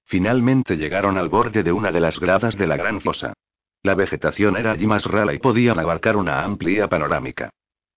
Finalmente 0.05 0.77
llegaron 0.77 1.17
al 1.17 1.29
borde 1.29 1.63
de 1.63 1.71
una 1.71 1.91
de 1.91 1.99
las 1.99 2.19
gradas 2.19 2.57
de 2.57 2.67
la 2.67 2.77
gran 2.77 3.01
fosa. 3.01 3.33
La 3.83 3.95
vegetación 3.95 4.55
era 4.55 4.71
allí 4.71 4.85
más 4.85 5.05
rala 5.05 5.33
y 5.33 5.39
podían 5.39 5.79
abarcar 5.79 6.15
una 6.15 6.43
amplia 6.43 6.87
panorámica. 6.87 7.49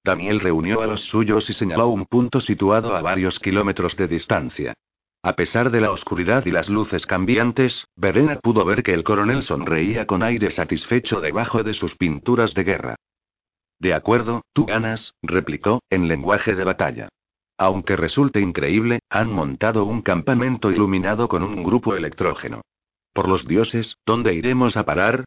Daniel 0.04 0.40
reunió 0.40 0.82
a 0.82 0.86
los 0.86 1.00
suyos 1.04 1.48
y 1.48 1.54
señaló 1.54 1.88
un 1.88 2.04
punto 2.04 2.42
situado 2.42 2.94
a 2.94 3.00
varios 3.00 3.38
kilómetros 3.38 3.96
de 3.96 4.06
distancia. 4.06 4.74
A 5.22 5.32
pesar 5.32 5.70
de 5.70 5.80
la 5.80 5.90
oscuridad 5.90 6.44
y 6.44 6.50
las 6.50 6.68
luces 6.68 7.06
cambiantes, 7.06 7.86
Verena 7.96 8.38
pudo 8.40 8.66
ver 8.66 8.82
que 8.82 8.92
el 8.92 9.02
coronel 9.02 9.42
sonreía 9.42 10.06
con 10.06 10.22
aire 10.22 10.50
satisfecho 10.50 11.22
debajo 11.22 11.62
de 11.62 11.72
sus 11.72 11.94
pinturas 11.94 12.52
de 12.52 12.64
guerra. 12.64 12.96
De 13.80 13.94
acuerdo, 13.94 14.42
tú 14.52 14.66
ganas, 14.66 15.14
replicó, 15.22 15.82
en 15.88 16.08
lenguaje 16.08 16.54
de 16.54 16.64
batalla. 16.64 17.08
Aunque 17.56 17.96
resulte 17.96 18.40
increíble, 18.40 18.98
han 19.08 19.32
montado 19.32 19.84
un 19.84 20.02
campamento 20.02 20.70
iluminado 20.70 21.28
con 21.28 21.42
un 21.42 21.62
grupo 21.62 21.94
electrógeno. 21.94 22.60
Por 23.14 23.26
los 23.26 23.46
dioses, 23.46 23.96
¿dónde 24.04 24.34
iremos 24.34 24.76
a 24.76 24.84
parar? 24.84 25.24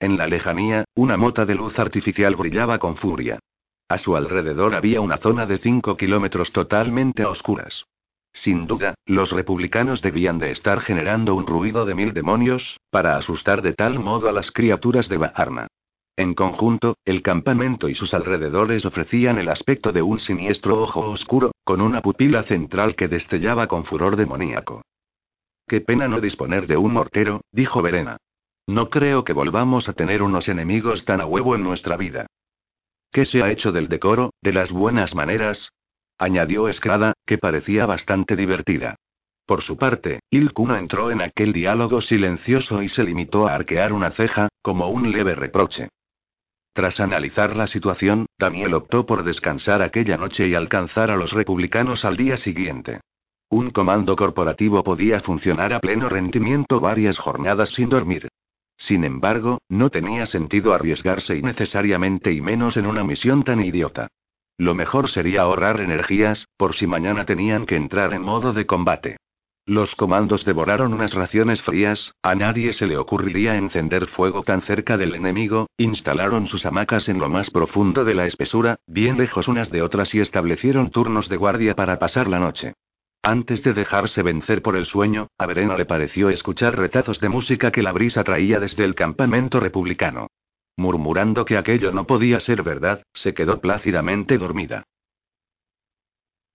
En 0.00 0.18
la 0.18 0.26
lejanía, 0.26 0.84
una 0.94 1.16
mota 1.16 1.46
de 1.46 1.54
luz 1.54 1.78
artificial 1.78 2.36
brillaba 2.36 2.78
con 2.78 2.96
furia. 2.96 3.38
A 3.88 3.98
su 3.98 4.16
alrededor 4.16 4.74
había 4.74 5.00
una 5.00 5.18
zona 5.18 5.46
de 5.46 5.58
5 5.58 5.96
kilómetros 5.96 6.52
totalmente 6.52 7.22
a 7.22 7.28
oscuras. 7.28 7.86
Sin 8.32 8.66
duda, 8.66 8.94
los 9.06 9.30
republicanos 9.30 10.02
debían 10.02 10.38
de 10.38 10.50
estar 10.50 10.80
generando 10.80 11.34
un 11.34 11.46
ruido 11.46 11.86
de 11.86 11.94
mil 11.94 12.12
demonios, 12.12 12.78
para 12.90 13.16
asustar 13.16 13.62
de 13.62 13.72
tal 13.72 13.98
modo 13.98 14.28
a 14.28 14.32
las 14.32 14.50
criaturas 14.50 15.08
de 15.08 15.16
Baharna. 15.16 15.68
En 16.16 16.34
conjunto, 16.34 16.96
el 17.04 17.22
campamento 17.22 17.88
y 17.88 17.94
sus 17.94 18.12
alrededores 18.12 18.84
ofrecían 18.84 19.38
el 19.38 19.48
aspecto 19.48 19.92
de 19.92 20.02
un 20.02 20.18
siniestro 20.18 20.82
ojo 20.82 21.00
oscuro, 21.10 21.52
con 21.62 21.80
una 21.80 22.02
pupila 22.02 22.42
central 22.42 22.96
que 22.96 23.08
destellaba 23.08 23.68
con 23.68 23.84
furor 23.84 24.16
demoníaco. 24.16 24.82
Qué 25.68 25.80
pena 25.80 26.08
no 26.08 26.20
disponer 26.20 26.66
de 26.66 26.76
un 26.76 26.92
mortero, 26.92 27.42
dijo 27.52 27.82
Verena. 27.82 28.16
No 28.66 28.90
creo 28.90 29.24
que 29.24 29.32
volvamos 29.32 29.88
a 29.88 29.92
tener 29.92 30.22
unos 30.22 30.48
enemigos 30.48 31.04
tan 31.04 31.20
a 31.20 31.26
huevo 31.26 31.54
en 31.54 31.62
nuestra 31.62 31.96
vida. 31.96 32.26
¿Qué 33.16 33.24
se 33.24 33.42
ha 33.42 33.50
hecho 33.50 33.72
del 33.72 33.88
decoro, 33.88 34.34
de 34.42 34.52
las 34.52 34.70
buenas 34.70 35.14
maneras? 35.14 35.70
añadió 36.18 36.68
Escada, 36.68 37.14
que 37.24 37.38
parecía 37.38 37.86
bastante 37.86 38.36
divertida. 38.36 38.96
Por 39.46 39.62
su 39.62 39.78
parte, 39.78 40.20
Ilkuno 40.28 40.76
entró 40.76 41.10
en 41.10 41.22
aquel 41.22 41.54
diálogo 41.54 42.02
silencioso 42.02 42.82
y 42.82 42.90
se 42.90 43.04
limitó 43.04 43.48
a 43.48 43.54
arquear 43.54 43.94
una 43.94 44.10
ceja, 44.10 44.50
como 44.60 44.90
un 44.90 45.12
leve 45.12 45.34
reproche. 45.34 45.88
Tras 46.74 47.00
analizar 47.00 47.56
la 47.56 47.68
situación, 47.68 48.26
Daniel 48.38 48.74
optó 48.74 49.06
por 49.06 49.24
descansar 49.24 49.80
aquella 49.80 50.18
noche 50.18 50.46
y 50.46 50.54
alcanzar 50.54 51.10
a 51.10 51.16
los 51.16 51.32
republicanos 51.32 52.04
al 52.04 52.18
día 52.18 52.36
siguiente. 52.36 53.00
Un 53.48 53.70
comando 53.70 54.14
corporativo 54.14 54.84
podía 54.84 55.20
funcionar 55.20 55.72
a 55.72 55.80
pleno 55.80 56.10
rendimiento 56.10 56.80
varias 56.80 57.16
jornadas 57.16 57.70
sin 57.70 57.88
dormir. 57.88 58.28
Sin 58.76 59.04
embargo, 59.04 59.58
no 59.68 59.90
tenía 59.90 60.26
sentido 60.26 60.74
arriesgarse 60.74 61.36
innecesariamente 61.36 62.32
y 62.32 62.40
menos 62.40 62.76
en 62.76 62.86
una 62.86 63.04
misión 63.04 63.42
tan 63.42 63.62
idiota. 63.62 64.08
Lo 64.58 64.74
mejor 64.74 65.10
sería 65.10 65.42
ahorrar 65.42 65.80
energías, 65.80 66.48
por 66.56 66.74
si 66.74 66.86
mañana 66.86 67.24
tenían 67.26 67.66
que 67.66 67.76
entrar 67.76 68.14
en 68.14 68.22
modo 68.22 68.52
de 68.52 68.66
combate. 68.66 69.16
Los 69.68 69.96
comandos 69.96 70.44
devoraron 70.44 70.94
unas 70.94 71.12
raciones 71.12 71.60
frías, 71.60 72.12
a 72.22 72.36
nadie 72.36 72.72
se 72.72 72.86
le 72.86 72.96
ocurriría 72.96 73.56
encender 73.56 74.06
fuego 74.06 74.44
tan 74.44 74.62
cerca 74.62 74.96
del 74.96 75.14
enemigo, 75.16 75.66
instalaron 75.76 76.46
sus 76.46 76.64
hamacas 76.64 77.08
en 77.08 77.18
lo 77.18 77.28
más 77.28 77.50
profundo 77.50 78.04
de 78.04 78.14
la 78.14 78.26
espesura, 78.26 78.78
bien 78.86 79.18
lejos 79.18 79.48
unas 79.48 79.70
de 79.72 79.82
otras 79.82 80.14
y 80.14 80.20
establecieron 80.20 80.90
turnos 80.90 81.28
de 81.28 81.36
guardia 81.36 81.74
para 81.74 81.98
pasar 81.98 82.28
la 82.28 82.38
noche. 82.38 82.74
Antes 83.28 83.60
de 83.64 83.74
dejarse 83.74 84.22
vencer 84.22 84.62
por 84.62 84.76
el 84.76 84.86
sueño, 84.86 85.26
a 85.36 85.46
Verena 85.46 85.76
le 85.76 85.84
pareció 85.84 86.30
escuchar 86.30 86.78
retazos 86.78 87.18
de 87.18 87.28
música 87.28 87.72
que 87.72 87.82
la 87.82 87.90
brisa 87.90 88.22
traía 88.22 88.60
desde 88.60 88.84
el 88.84 88.94
campamento 88.94 89.58
republicano. 89.58 90.28
Murmurando 90.76 91.44
que 91.44 91.56
aquello 91.56 91.90
no 91.90 92.06
podía 92.06 92.38
ser 92.38 92.62
verdad, 92.62 93.02
se 93.14 93.34
quedó 93.34 93.60
plácidamente 93.60 94.38
dormida. 94.38 94.84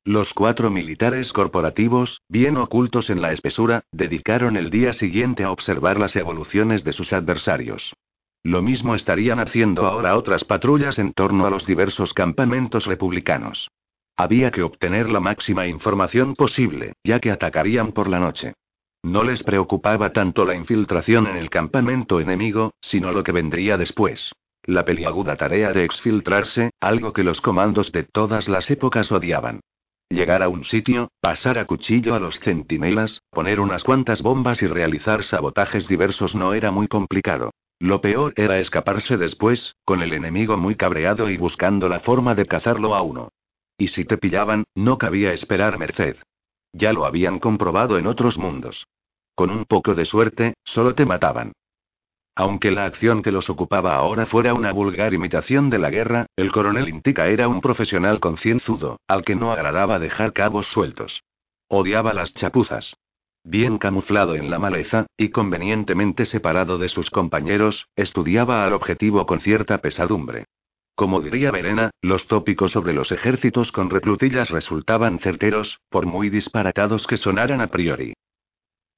Los 0.05 0.33
cuatro 0.33 0.69
militares 0.69 1.33
corporativos, 1.33 2.21
bien 2.29 2.55
ocultos 2.55 3.09
en 3.09 3.21
la 3.21 3.33
espesura, 3.33 3.83
dedicaron 3.91 4.55
el 4.55 4.69
día 4.69 4.93
siguiente 4.93 5.43
a 5.43 5.51
observar 5.51 5.99
las 5.99 6.15
evoluciones 6.15 6.85
de 6.85 6.93
sus 6.93 7.11
adversarios. 7.11 7.93
Lo 8.43 8.61
mismo 8.61 8.95
estarían 8.95 9.41
haciendo 9.41 9.87
ahora 9.87 10.15
otras 10.15 10.45
patrullas 10.45 10.99
en 10.99 11.11
torno 11.11 11.45
a 11.45 11.49
los 11.49 11.65
diversos 11.65 12.13
campamentos 12.13 12.85
republicanos. 12.85 13.69
Había 14.21 14.51
que 14.51 14.61
obtener 14.61 15.09
la 15.09 15.19
máxima 15.19 15.65
información 15.65 16.35
posible, 16.35 16.93
ya 17.03 17.19
que 17.19 17.31
atacarían 17.31 17.91
por 17.91 18.07
la 18.07 18.19
noche. 18.19 18.53
No 19.01 19.23
les 19.23 19.41
preocupaba 19.41 20.13
tanto 20.13 20.45
la 20.45 20.53
infiltración 20.53 21.25
en 21.25 21.37
el 21.37 21.49
campamento 21.49 22.19
enemigo, 22.19 22.75
sino 22.81 23.13
lo 23.13 23.23
que 23.23 23.31
vendría 23.31 23.79
después. 23.79 24.31
La 24.63 24.85
peliaguda 24.85 25.37
tarea 25.37 25.73
de 25.73 25.85
exfiltrarse, 25.85 26.69
algo 26.79 27.13
que 27.13 27.23
los 27.23 27.41
comandos 27.41 27.91
de 27.91 28.03
todas 28.03 28.47
las 28.47 28.69
épocas 28.69 29.11
odiaban. 29.11 29.61
Llegar 30.07 30.43
a 30.43 30.49
un 30.49 30.65
sitio, 30.65 31.09
pasar 31.19 31.57
a 31.57 31.65
cuchillo 31.65 32.13
a 32.13 32.19
los 32.19 32.39
centinelas, 32.41 33.23
poner 33.31 33.59
unas 33.59 33.83
cuantas 33.83 34.21
bombas 34.21 34.61
y 34.61 34.67
realizar 34.67 35.23
sabotajes 35.23 35.87
diversos 35.87 36.35
no 36.35 36.53
era 36.53 36.69
muy 36.69 36.87
complicado. 36.87 37.49
Lo 37.79 38.01
peor 38.01 38.33
era 38.35 38.59
escaparse 38.59 39.17
después, 39.17 39.77
con 39.83 40.03
el 40.03 40.13
enemigo 40.13 40.57
muy 40.57 40.75
cabreado 40.75 41.27
y 41.31 41.37
buscando 41.37 41.89
la 41.89 42.01
forma 42.01 42.35
de 42.35 42.45
cazarlo 42.45 42.93
a 42.93 43.01
uno. 43.01 43.29
Y 43.81 43.87
si 43.87 44.05
te 44.05 44.19
pillaban, 44.19 44.65
no 44.75 44.99
cabía 44.99 45.33
esperar 45.33 45.79
merced. 45.79 46.17
Ya 46.71 46.93
lo 46.93 47.03
habían 47.03 47.39
comprobado 47.39 47.97
en 47.97 48.05
otros 48.05 48.37
mundos. 48.37 48.85
Con 49.33 49.49
un 49.49 49.65
poco 49.65 49.95
de 49.95 50.05
suerte, 50.05 50.53
solo 50.63 50.93
te 50.93 51.07
mataban. 51.07 51.53
Aunque 52.35 52.69
la 52.69 52.85
acción 52.85 53.23
que 53.23 53.31
los 53.31 53.49
ocupaba 53.49 53.95
ahora 53.95 54.27
fuera 54.27 54.53
una 54.53 54.71
vulgar 54.71 55.15
imitación 55.15 55.71
de 55.71 55.79
la 55.79 55.89
guerra, 55.89 56.27
el 56.35 56.51
coronel 56.51 56.89
Intica 56.89 57.25
era 57.25 57.47
un 57.47 57.59
profesional 57.59 58.19
concienzudo, 58.19 58.99
al 59.07 59.25
que 59.25 59.35
no 59.35 59.51
agradaba 59.51 59.97
dejar 59.97 60.31
cabos 60.31 60.67
sueltos. 60.67 61.23
Odiaba 61.67 62.13
las 62.13 62.35
chapuzas. 62.35 62.93
Bien 63.43 63.79
camuflado 63.79 64.35
en 64.35 64.51
la 64.51 64.59
maleza, 64.59 65.07
y 65.17 65.29
convenientemente 65.29 66.27
separado 66.27 66.77
de 66.77 66.89
sus 66.89 67.09
compañeros, 67.09 67.87
estudiaba 67.95 68.63
al 68.63 68.73
objetivo 68.73 69.25
con 69.25 69.41
cierta 69.41 69.79
pesadumbre. 69.79 70.45
Como 71.01 71.19
diría 71.19 71.49
Verena, 71.49 71.89
los 72.03 72.27
tópicos 72.27 72.73
sobre 72.73 72.93
los 72.93 73.11
ejércitos 73.11 73.71
con 73.71 73.89
reclutillas 73.89 74.51
resultaban 74.51 75.17
certeros, 75.17 75.79
por 75.89 76.05
muy 76.05 76.29
disparatados 76.29 77.07
que 77.07 77.17
sonaran 77.17 77.59
a 77.59 77.69
priori. 77.69 78.13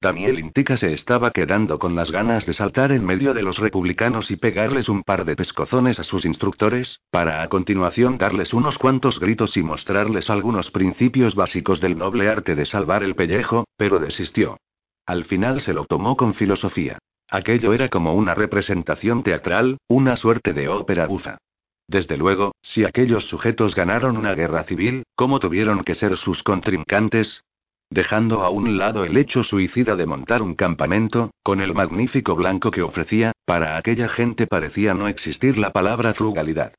Daniel 0.02 0.38
Intica 0.38 0.76
se 0.76 0.92
estaba 0.92 1.30
quedando 1.30 1.78
con 1.78 1.94
las 1.94 2.10
ganas 2.10 2.44
de 2.44 2.52
saltar 2.52 2.92
en 2.92 3.06
medio 3.06 3.32
de 3.32 3.40
los 3.40 3.56
republicanos 3.56 4.30
y 4.30 4.36
pegarles 4.36 4.90
un 4.90 5.02
par 5.02 5.24
de 5.24 5.34
pescozones 5.34 5.98
a 5.98 6.04
sus 6.04 6.26
instructores, 6.26 7.00
para 7.10 7.42
a 7.42 7.48
continuación 7.48 8.18
darles 8.18 8.52
unos 8.52 8.76
cuantos 8.76 9.18
gritos 9.18 9.56
y 9.56 9.62
mostrarles 9.62 10.28
algunos 10.28 10.70
principios 10.70 11.34
básicos 11.34 11.80
del 11.80 11.96
noble 11.96 12.28
arte 12.28 12.54
de 12.54 12.66
salvar 12.66 13.02
el 13.02 13.14
pellejo, 13.14 13.64
pero 13.78 13.98
desistió. 13.98 14.58
Al 15.06 15.24
final 15.24 15.62
se 15.62 15.72
lo 15.72 15.86
tomó 15.86 16.18
con 16.18 16.34
filosofía. 16.34 16.98
Aquello 17.30 17.72
era 17.72 17.88
como 17.88 18.12
una 18.14 18.34
representación 18.34 19.22
teatral, 19.22 19.78
una 19.88 20.18
suerte 20.18 20.52
de 20.52 20.68
ópera 20.68 21.06
bufa. 21.06 21.38
Desde 21.88 22.16
luego, 22.16 22.52
si 22.62 22.84
aquellos 22.84 23.24
sujetos 23.24 23.74
ganaron 23.74 24.16
una 24.16 24.34
guerra 24.34 24.64
civil, 24.64 25.04
¿cómo 25.14 25.38
tuvieron 25.38 25.84
que 25.84 25.94
ser 25.94 26.16
sus 26.16 26.42
contrincantes? 26.42 27.44
Dejando 27.90 28.42
a 28.42 28.48
un 28.48 28.78
lado 28.78 29.04
el 29.04 29.16
hecho 29.16 29.42
suicida 29.42 29.94
de 29.94 30.06
montar 30.06 30.42
un 30.42 30.54
campamento, 30.54 31.30
con 31.42 31.60
el 31.60 31.74
magnífico 31.74 32.34
blanco 32.34 32.70
que 32.70 32.82
ofrecía, 32.82 33.32
para 33.44 33.76
aquella 33.76 34.08
gente 34.08 34.46
parecía 34.46 34.94
no 34.94 35.08
existir 35.08 35.58
la 35.58 35.70
palabra 35.70 36.14
frugalidad. 36.14 36.72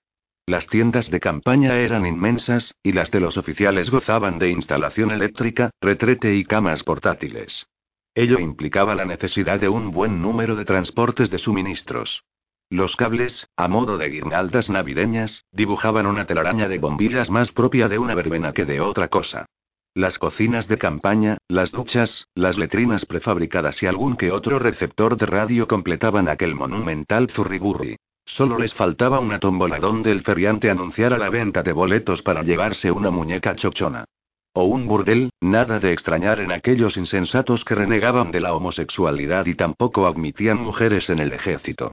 Las 0.48 0.68
tiendas 0.68 1.10
de 1.10 1.20
campaña 1.20 1.78
eran 1.78 2.06
inmensas, 2.06 2.76
y 2.84 2.92
las 2.92 3.10
de 3.12 3.20
los 3.20 3.38
oficiales 3.38 3.90
gozaban 3.90 4.38
de 4.40 4.50
instalación 4.50 5.12
eléctrica, 5.12 5.72
retrete 5.82 6.36
y 6.36 6.44
camas 6.44 6.84
portátiles. 6.84 7.66
Ello 8.14 8.40
implicaba 8.40 8.96
la 8.96 9.06
necesidad 9.06 9.60
de 9.60 9.70
un 9.70 9.92
buen 9.92 10.22
número 10.22 10.56
de 10.56 10.66
transportes 10.66 11.30
de 11.30 11.40
suministros. 11.40 12.24
Los 12.72 12.96
cables, 12.96 13.48
a 13.56 13.68
modo 13.68 14.00
de 14.00 14.10
guirnaldas 14.10 14.70
navideñas, 14.70 15.46
dibujaban 15.52 16.08
una 16.08 16.26
telaraña 16.26 16.68
de 16.68 16.80
bombillas 16.80 17.30
más 17.30 17.52
propia 17.52 17.88
de 17.88 18.00
una 18.00 18.16
verbena 18.16 18.54
que 18.54 18.66
de 18.66 18.82
otra 18.82 19.08
cosa. 19.08 19.46
Las 19.94 20.18
cocinas 20.18 20.68
de 20.68 20.80
campaña, 20.80 21.38
las 21.48 21.72
duchas, 21.72 22.28
las 22.34 22.58
letrinas 22.58 23.06
prefabricadas 23.06 23.82
y 23.84 23.86
algún 23.86 24.18
que 24.18 24.32
otro 24.32 24.58
receptor 24.58 25.16
de 25.16 25.28
radio 25.28 25.68
completaban 25.68 26.28
aquel 26.28 26.56
monumental 26.56 27.30
zurriburri. 27.30 27.98
Solo 28.26 28.58
les 28.58 28.74
faltaba 28.74 29.20
una 29.20 29.40
tómbola 29.40 29.80
donde 29.80 30.12
el 30.12 30.24
feriante 30.24 30.72
anunciara 30.72 31.20
la 31.20 31.30
venta 31.30 31.62
de 31.62 31.72
boletos 31.72 32.24
para 32.24 32.42
llevarse 32.42 32.92
una 32.92 33.12
muñeca 33.12 33.56
chochona. 33.56 34.06
O 34.54 34.64
un 34.64 34.88
burdel, 34.88 35.30
nada 35.40 35.80
de 35.80 35.94
extrañar 35.94 36.40
en 36.40 36.52
aquellos 36.52 36.98
insensatos 36.98 37.64
que 37.64 37.76
renegaban 37.76 38.32
de 38.32 38.40
la 38.40 38.56
homosexualidad 38.56 39.46
y 39.46 39.54
tampoco 39.54 40.08
admitían 40.08 40.58
mujeres 40.58 41.10
en 41.10 41.20
el 41.20 41.32
ejército. 41.32 41.92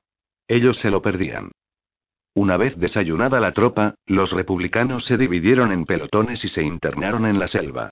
Ellos 0.52 0.76
se 0.80 0.90
lo 0.90 1.00
perdían. 1.00 1.50
Una 2.34 2.58
vez 2.58 2.76
desayunada 2.76 3.40
la 3.40 3.52
tropa, 3.52 3.94
los 4.04 4.32
republicanos 4.32 5.06
se 5.06 5.16
dividieron 5.16 5.72
en 5.72 5.86
pelotones 5.86 6.44
y 6.44 6.48
se 6.48 6.62
internaron 6.62 7.24
en 7.24 7.38
la 7.38 7.48
selva. 7.48 7.88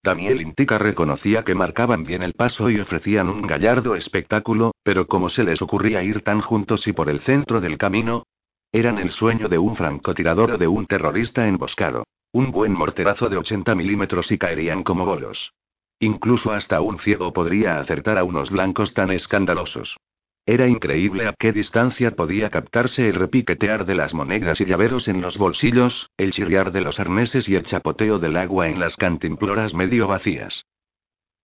Daniel 0.00 0.40
Intica 0.40 0.78
reconocía 0.78 1.42
que 1.42 1.56
marcaban 1.56 2.04
bien 2.04 2.22
el 2.22 2.34
paso 2.34 2.70
y 2.70 2.78
ofrecían 2.78 3.28
un 3.28 3.48
gallardo 3.48 3.96
espectáculo, 3.96 4.76
pero 4.84 5.08
como 5.08 5.28
se 5.28 5.42
les 5.42 5.60
ocurría 5.60 6.04
ir 6.04 6.20
tan 6.20 6.40
juntos 6.40 6.86
y 6.86 6.92
por 6.92 7.10
el 7.10 7.18
centro 7.18 7.60
del 7.60 7.78
camino, 7.78 8.22
eran 8.70 8.98
el 8.98 9.10
sueño 9.10 9.48
de 9.48 9.58
un 9.58 9.74
francotirador 9.74 10.52
o 10.52 10.58
de 10.58 10.68
un 10.68 10.86
terrorista 10.86 11.48
emboscado. 11.48 12.04
Un 12.30 12.52
buen 12.52 12.74
morterazo 12.74 13.28
de 13.28 13.38
80 13.38 13.74
milímetros 13.74 14.30
y 14.30 14.38
caerían 14.38 14.84
como 14.84 15.04
bolos. 15.04 15.52
Incluso 15.98 16.52
hasta 16.52 16.80
un 16.80 17.00
ciego 17.00 17.32
podría 17.32 17.80
acertar 17.80 18.18
a 18.18 18.22
unos 18.22 18.50
blancos 18.50 18.94
tan 18.94 19.10
escandalosos. 19.10 19.96
Era 20.46 20.68
increíble 20.68 21.26
a 21.26 21.34
qué 21.38 21.52
distancia 21.52 22.10
podía 22.10 22.50
captarse 22.50 23.08
el 23.08 23.14
repiquetear 23.14 23.86
de 23.86 23.94
las 23.94 24.12
monedas 24.12 24.60
y 24.60 24.66
llaveros 24.66 25.08
en 25.08 25.22
los 25.22 25.38
bolsillos, 25.38 26.10
el 26.18 26.32
chirriar 26.32 26.70
de 26.70 26.82
los 26.82 27.00
arneses 27.00 27.48
y 27.48 27.54
el 27.54 27.64
chapoteo 27.64 28.18
del 28.18 28.36
agua 28.36 28.68
en 28.68 28.78
las 28.78 28.94
cantimploras 28.96 29.72
medio 29.72 30.06
vacías. 30.06 30.66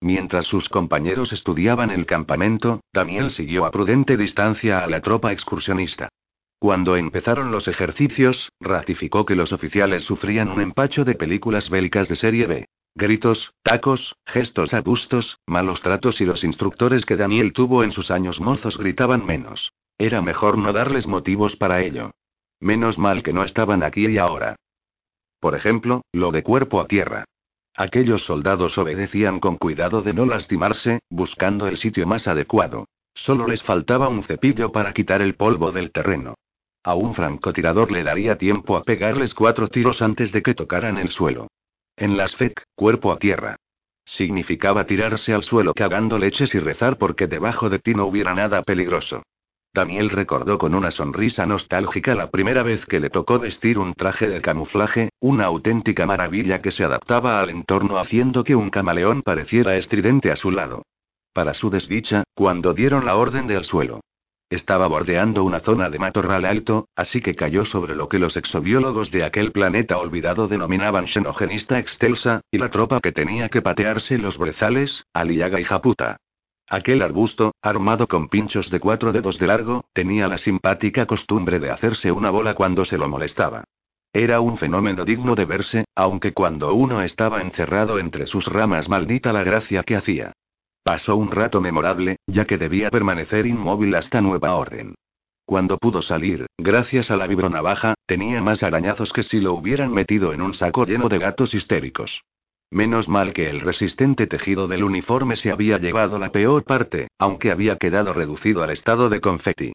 Mientras 0.03 0.47
sus 0.47 0.69
compañeros 0.69 1.33
estudiaban 1.33 1.91
el 1.91 2.05
campamento, 2.05 2.81
Daniel 2.93 3.31
siguió 3.31 3.65
a 3.65 3.71
prudente 3.71 4.19
distancia 4.19 4.85
a 4.85 4.87
la 4.87 5.01
tropa 5.01 5.33
excursionista. 5.33 6.11
Cuando 6.59 6.97
empezaron 6.97 7.51
los 7.51 7.69
ejercicios, 7.69 8.51
ratificó 8.61 9.25
que 9.25 9.35
los 9.35 9.51
oficiales 9.53 10.03
sufrían 10.03 10.49
un 10.49 10.61
empacho 10.61 11.07
de 11.07 11.15
películas 11.15 11.71
bélicas 11.71 12.07
de 12.09 12.17
serie 12.17 12.47
B. 12.47 12.67
Gritos, 12.95 13.53
tacos, 13.63 14.17
gestos 14.27 14.75
adustos, 14.75 15.39
malos 15.47 15.81
tratos 15.81 16.21
y 16.21 16.25
los 16.25 16.43
instructores 16.45 17.05
que 17.07 17.17
Daniel 17.17 17.53
tuvo 17.53 17.85
en 17.85 17.93
sus 17.93 18.11
años 18.11 18.41
mozos 18.41 18.77
gritaban 18.77 19.25
menos. 19.25 19.73
Era 19.97 20.23
mejor 20.23 20.59
no 20.59 20.73
darles 20.73 21.07
motivos 21.07 21.57
para 21.57 21.83
ello. 21.83 22.11
Menos 22.59 22.99
mal 22.99 23.23
que 23.23 23.33
no 23.33 23.45
estaban 23.45 23.83
aquí 23.83 24.07
y 24.07 24.19
ahora. 24.19 24.57
Por 25.41 25.55
ejemplo, 25.55 26.03
lo 26.13 26.33
de 26.33 26.43
cuerpo 26.43 26.81
a 26.81 26.87
tierra. 26.87 27.25
Aquellos 27.77 28.23
soldados 28.25 28.77
obedecían 28.77 29.41
con 29.41 29.57
cuidado 29.57 30.03
de 30.03 30.13
no 30.13 30.27
lastimarse, 30.27 31.01
buscando 31.09 31.67
el 31.67 31.79
sitio 31.79 32.07
más 32.07 32.27
adecuado. 32.27 32.87
Solo 33.15 33.47
les 33.47 33.63
faltaba 33.63 34.09
un 34.09 34.25
cepillo 34.25 34.73
para 34.73 34.93
quitar 34.93 35.23
el 35.23 35.35
polvo 35.35 35.73
del 35.73 35.93
terreno. 35.93 36.35
A 36.83 36.95
un 36.95 37.15
francotirador 37.15 37.93
le 37.93 38.03
daría 38.03 38.37
tiempo 38.37 38.77
a 38.77 38.83
pegarles 38.83 39.35
cuatro 39.35 39.69
tiros 39.69 40.03
antes 40.03 40.33
de 40.33 40.43
que 40.43 40.55
tocaran 40.55 40.99
el 40.99 41.11
suelo. 41.11 41.49
En 42.01 42.17
las 42.17 42.35
FEC, 42.35 42.63
cuerpo 42.75 43.13
a 43.13 43.19
tierra. 43.19 43.57
Significaba 44.07 44.87
tirarse 44.87 45.35
al 45.35 45.43
suelo 45.43 45.75
cagando 45.75 46.17
leches 46.17 46.55
y 46.55 46.59
rezar 46.59 46.97
porque 46.97 47.27
debajo 47.27 47.69
de 47.69 47.79
ti 47.79 47.93
no 47.93 48.07
hubiera 48.07 48.35
nada 48.35 48.63
peligroso. 48.63 49.23
Daniel 49.75 50.09
recordó 50.09 50.57
con 50.57 50.75
una 50.75 50.93
sonrisa 50.93 51.45
nostálgica 51.45 52.15
la 52.15 52.31
primera 52.31 52.63
vez 52.63 52.87
que 52.87 53.01
le 53.01 53.11
tocó 53.11 53.39
vestir 53.39 53.79
un 53.79 53.93
traje 53.93 54.31
de 54.31 54.41
camuflaje, 54.41 55.11
una 55.21 55.45
auténtica 55.45 56.07
maravilla 56.07 56.63
que 56.63 56.71
se 56.73 56.85
adaptaba 56.85 57.39
al 57.39 57.51
entorno 57.51 57.99
haciendo 57.99 58.45
que 58.45 58.57
un 58.57 58.71
camaleón 58.71 59.21
pareciera 59.21 59.77
estridente 59.77 60.31
a 60.31 60.37
su 60.37 60.51
lado. 60.51 60.87
Para 61.35 61.53
su 61.53 61.69
desdicha, 61.69 62.25
cuando 62.33 62.73
dieron 62.73 63.05
la 63.05 63.17
orden 63.17 63.47
del 63.47 63.65
suelo. 63.65 64.01
Estaba 64.51 64.89
bordeando 64.89 65.45
una 65.45 65.61
zona 65.61 65.91
de 65.91 66.01
matorral 66.01 66.45
alto, 66.45 66.89
así 66.97 67.21
que 67.21 67.37
cayó 67.37 67.65
sobre 67.65 67.95
lo 67.95 68.09
que 68.09 68.19
los 68.19 68.37
exobiólogos 68.37 69.13
de 69.13 69.23
aquel 69.23 69.53
planeta 69.53 69.97
olvidado 69.97 70.49
denominaban 70.49 71.07
xenogenista 71.07 71.79
excelsa, 71.79 72.41
y 72.51 72.59
la 72.59 72.69
tropa 72.69 73.01
que 73.01 73.13
tenía 73.13 73.49
que 73.49 73.63
patearse 73.63 74.19
los 74.19 74.39
brezales, 74.39 75.05
Aliaga 75.15 75.61
y 75.61 75.65
Japuta. 75.65 76.17
Aquel 76.69 77.03
arbusto, 77.03 77.53
armado 77.63 78.09
con 78.09 78.29
pinchos 78.29 78.71
de 78.71 78.81
cuatro 78.81 79.13
dedos 79.13 79.39
de 79.39 79.47
largo, 79.47 79.85
tenía 79.93 80.27
la 80.27 80.39
simpática 80.39 81.07
costumbre 81.07 81.61
de 81.61 81.71
hacerse 81.71 82.11
una 82.11 82.31
bola 82.31 82.55
cuando 82.55 82.85
se 82.85 82.99
lo 82.99 83.09
molestaba. 83.09 83.63
Era 84.13 84.41
un 84.41 84.59
fenómeno 84.59 85.05
digno 85.05 85.37
de 85.37 85.45
verse, 85.45 85.85
aunque 85.95 86.33
cuando 86.33 86.75
uno 86.75 87.03
estaba 87.03 87.41
encerrado 87.41 88.01
entre 88.01 88.27
sus 88.27 88.47
ramas 88.47 88.89
maldita 88.89 89.33
la 89.33 89.45
gracia 89.45 89.85
que 89.85 89.95
hacía. 89.95 90.33
Pasó 90.83 91.17
un 91.17 91.31
rato 91.31 91.61
memorable, 91.61 92.17
ya 92.27 92.47
que 92.47 92.59
debía 92.59 92.91
permanecer 92.91 93.47
inmóvil 93.47 93.95
hasta 93.95 94.21
nueva 94.21 94.55
orden. 94.55 94.95
Cuando 95.45 95.79
pudo 95.79 96.01
salir, 96.01 96.47
gracias 96.59 97.11
a 97.11 97.17
la 97.17 97.27
vibronavaja, 97.27 97.95
tenía 98.07 98.41
más 98.41 98.63
arañazos 98.63 99.13
que 99.13 99.25
si 99.25 99.41
lo 99.41 99.55
hubieran 99.55 99.93
metido 99.93 100.33
en 100.33 100.43
un 100.43 100.55
saco 100.55 100.87
lleno 100.87 101.09
de 101.09 101.19
gatos 101.19 101.55
histéricos. 101.55 102.23
Menos 102.71 103.09
mal 103.09 103.33
que 103.33 103.51
el 103.51 103.61
resistente 103.61 104.29
tejido 104.29 104.69
del 104.69 104.85
uniforme 104.85 105.35
se 105.35 105.51
había 105.51 105.79
llevado 105.79 106.19
la 106.21 106.31
peor 106.31 106.63
parte, 106.63 107.09
aunque 107.19 107.51
había 107.51 107.77
quedado 107.77 108.13
reducido 108.13 108.63
al 108.63 108.71
estado 108.71 109.09
de 109.09 109.21
confeti. 109.21 109.73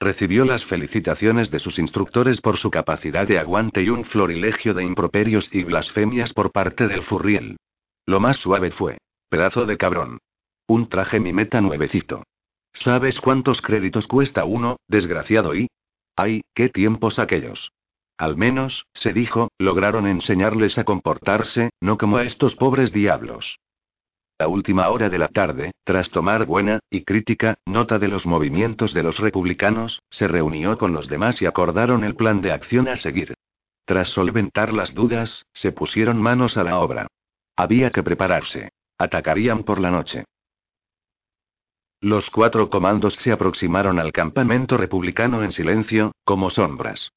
Recibió 0.00 0.46
las 0.46 0.64
felicitaciones 0.64 1.50
de 1.50 1.58
sus 1.58 1.78
instructores 1.78 2.40
por 2.40 2.56
su 2.56 2.70
capacidad 2.70 3.28
de 3.28 3.38
aguante 3.38 3.82
y 3.82 3.90
un 3.90 4.04
florilegio 4.06 4.72
de 4.72 4.84
improperios 4.84 5.48
y 5.52 5.64
blasfemias 5.64 6.32
por 6.32 6.52
parte 6.52 6.88
del 6.88 7.02
furriel. 7.02 7.58
Lo 8.06 8.18
más 8.18 8.38
suave 8.38 8.70
fue. 8.70 8.96
Pedazo 9.28 9.66
de 9.66 9.76
cabrón. 9.76 10.18
Un 10.70 10.90
traje 10.90 11.18
mi 11.18 11.32
meta 11.32 11.62
nuevecito. 11.62 12.24
¿Sabes 12.74 13.22
cuántos 13.22 13.62
créditos 13.62 14.06
cuesta 14.06 14.44
uno, 14.44 14.76
desgraciado 14.86 15.54
y? 15.54 15.68
¡Ay, 16.14 16.42
qué 16.54 16.68
tiempos 16.68 17.18
aquellos! 17.18 17.72
Al 18.18 18.36
menos, 18.36 18.84
se 18.92 19.14
dijo, 19.14 19.48
lograron 19.58 20.06
enseñarles 20.06 20.76
a 20.76 20.84
comportarse, 20.84 21.70
no 21.80 21.96
como 21.96 22.18
a 22.18 22.24
estos 22.24 22.54
pobres 22.54 22.92
diablos. 22.92 23.58
A 24.38 24.46
última 24.46 24.90
hora 24.90 25.08
de 25.08 25.18
la 25.18 25.28
tarde, 25.28 25.72
tras 25.84 26.10
tomar 26.10 26.44
buena, 26.44 26.80
y 26.90 27.02
crítica, 27.02 27.56
nota 27.64 27.98
de 27.98 28.08
los 28.08 28.26
movimientos 28.26 28.92
de 28.92 29.02
los 29.02 29.18
republicanos, 29.18 30.02
se 30.10 30.28
reunió 30.28 30.76
con 30.76 30.92
los 30.92 31.08
demás 31.08 31.40
y 31.40 31.46
acordaron 31.46 32.04
el 32.04 32.14
plan 32.14 32.42
de 32.42 32.52
acción 32.52 32.88
a 32.88 32.96
seguir. 32.96 33.32
Tras 33.86 34.08
solventar 34.08 34.74
las 34.74 34.92
dudas, 34.92 35.46
se 35.54 35.72
pusieron 35.72 36.20
manos 36.20 36.58
a 36.58 36.62
la 36.62 36.78
obra. 36.78 37.06
Había 37.56 37.90
que 37.90 38.02
prepararse. 38.02 38.68
Atacarían 38.98 39.64
por 39.64 39.80
la 39.80 39.90
noche. 39.90 40.24
Los 42.00 42.30
cuatro 42.30 42.70
comandos 42.70 43.16
se 43.16 43.32
aproximaron 43.32 43.98
al 43.98 44.12
campamento 44.12 44.76
republicano 44.76 45.42
en 45.42 45.50
silencio, 45.50 46.12
como 46.24 46.48
sombras. 46.48 47.10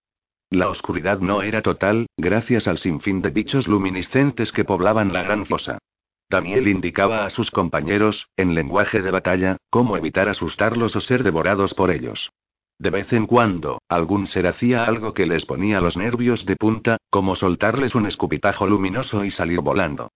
La 0.49 0.69
oscuridad 0.69 1.19
no 1.19 1.43
era 1.43 1.61
total, 1.61 2.07
gracias 2.17 2.67
al 2.67 2.79
sinfín 2.79 3.21
de 3.21 3.29
bichos 3.29 3.67
luminiscentes 3.67 4.51
que 4.51 4.65
poblaban 4.65 5.13
la 5.13 5.21
gran 5.21 5.45
fosa. 5.45 5.77
Daniel 6.31 6.67
indicaba 6.67 7.25
a 7.25 7.29
sus 7.29 7.51
compañeros, 7.51 8.27
en 8.37 8.55
lenguaje 8.55 9.03
de 9.03 9.11
batalla, 9.11 9.57
cómo 9.69 9.97
evitar 9.97 10.29
asustarlos 10.29 10.95
o 10.95 11.01
ser 11.01 11.21
devorados 11.23 11.75
por 11.75 11.91
ellos. 11.91 12.31
De 12.79 12.89
vez 12.89 13.13
en 13.13 13.27
cuando, 13.27 13.83
algún 13.87 14.25
ser 14.25 14.47
hacía 14.47 14.85
algo 14.85 15.13
que 15.13 15.27
les 15.27 15.45
ponía 15.45 15.79
los 15.79 15.95
nervios 15.95 16.43
de 16.47 16.55
punta, 16.55 16.97
como 17.11 17.35
soltarles 17.35 17.93
un 17.93 18.07
escupitajo 18.07 18.65
luminoso 18.65 19.23
y 19.23 19.29
salir 19.29 19.59
volando. 19.59 20.09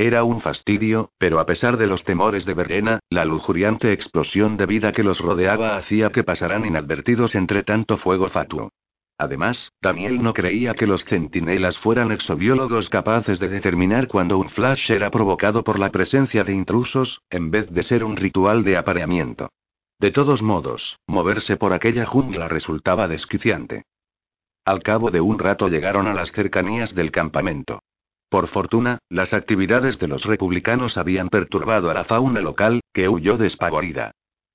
Era 0.00 0.24
un 0.24 0.40
fastidio, 0.40 1.10
pero 1.18 1.40
a 1.40 1.44
pesar 1.44 1.76
de 1.76 1.86
los 1.86 2.04
temores 2.04 2.46
de 2.46 2.54
Verena, 2.54 3.00
la 3.10 3.26
lujuriante 3.26 3.92
explosión 3.92 4.56
de 4.56 4.64
vida 4.64 4.92
que 4.92 5.02
los 5.02 5.18
rodeaba 5.18 5.76
hacía 5.76 6.08
que 6.08 6.24
pasaran 6.24 6.64
inadvertidos 6.64 7.34
entre 7.34 7.64
tanto 7.64 7.98
fuego 7.98 8.30
fatuo. 8.30 8.70
Además, 9.18 9.72
Daniel 9.82 10.22
no 10.22 10.32
creía 10.32 10.72
que 10.72 10.86
los 10.86 11.04
centinelas 11.04 11.76
fueran 11.76 12.12
exobiólogos 12.12 12.88
capaces 12.88 13.38
de 13.40 13.50
determinar 13.50 14.08
cuando 14.08 14.38
un 14.38 14.48
flash 14.48 14.90
era 14.90 15.10
provocado 15.10 15.64
por 15.64 15.78
la 15.78 15.90
presencia 15.90 16.44
de 16.44 16.54
intrusos, 16.54 17.20
en 17.28 17.50
vez 17.50 17.68
de 17.68 17.82
ser 17.82 18.02
un 18.02 18.16
ritual 18.16 18.64
de 18.64 18.78
apareamiento. 18.78 19.50
De 19.98 20.12
todos 20.12 20.40
modos, 20.40 20.96
moverse 21.08 21.58
por 21.58 21.74
aquella 21.74 22.06
jungla 22.06 22.48
resultaba 22.48 23.06
desquiciante. 23.06 23.82
Al 24.64 24.82
cabo 24.82 25.10
de 25.10 25.20
un 25.20 25.38
rato 25.38 25.68
llegaron 25.68 26.06
a 26.06 26.14
las 26.14 26.32
cercanías 26.32 26.94
del 26.94 27.10
campamento. 27.10 27.82
Por 28.30 28.46
fortuna, 28.46 29.00
las 29.10 29.34
actividades 29.34 29.98
de 29.98 30.06
los 30.06 30.22
republicanos 30.22 30.96
habían 30.96 31.28
perturbado 31.28 31.90
a 31.90 31.94
la 31.94 32.04
fauna 32.04 32.40
local, 32.40 32.80
que 32.94 33.08
huyó 33.08 33.36
despavorida. 33.36 34.12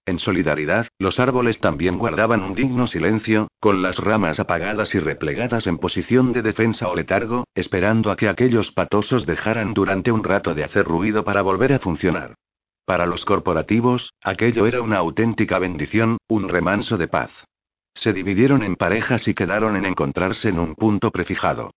En 0.07 0.17
solidaridad, 0.19 0.87
los 0.97 1.19
árboles 1.19 1.59
también 1.59 1.97
guardaban 1.97 2.41
un 2.41 2.55
digno 2.55 2.87
silencio, 2.87 3.49
con 3.59 3.81
las 3.81 3.97
ramas 3.97 4.39
apagadas 4.39 4.95
y 4.95 4.99
replegadas 4.99 5.67
en 5.67 5.77
posición 5.77 6.31
de 6.31 6.41
defensa 6.41 6.87
o 6.87 6.95
letargo, 6.95 7.43
esperando 7.53 8.11
a 8.11 8.15
que 8.15 8.29
aquellos 8.29 8.71
patosos 8.71 9.25
dejaran 9.25 9.73
durante 9.73 10.11
un 10.11 10.23
rato 10.23 10.53
de 10.53 10.63
hacer 10.63 10.85
ruido 10.85 11.25
para 11.25 11.41
volver 11.41 11.73
a 11.73 11.79
funcionar. 11.79 12.35
Para 12.85 13.05
los 13.05 13.25
corporativos, 13.25 14.13
aquello 14.21 14.67
era 14.67 14.81
una 14.81 14.97
auténtica 14.97 15.59
bendición, 15.59 16.17
un 16.29 16.47
remanso 16.47 16.97
de 16.97 17.09
paz. 17.09 17.31
Se 17.93 18.13
dividieron 18.13 18.63
en 18.63 18.75
parejas 18.77 19.27
y 19.27 19.33
quedaron 19.33 19.75
en 19.75 19.85
encontrarse 19.85 20.47
en 20.47 20.59
un 20.59 20.75
punto 20.75 21.11
prefijado. 21.11 21.71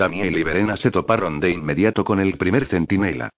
Daniel 0.00 0.38
y 0.38 0.42
Verena 0.42 0.78
se 0.78 0.90
toparon 0.90 1.40
de 1.40 1.50
inmediato 1.50 2.04
con 2.04 2.20
el 2.20 2.38
primer 2.38 2.64
centinela. 2.68 3.28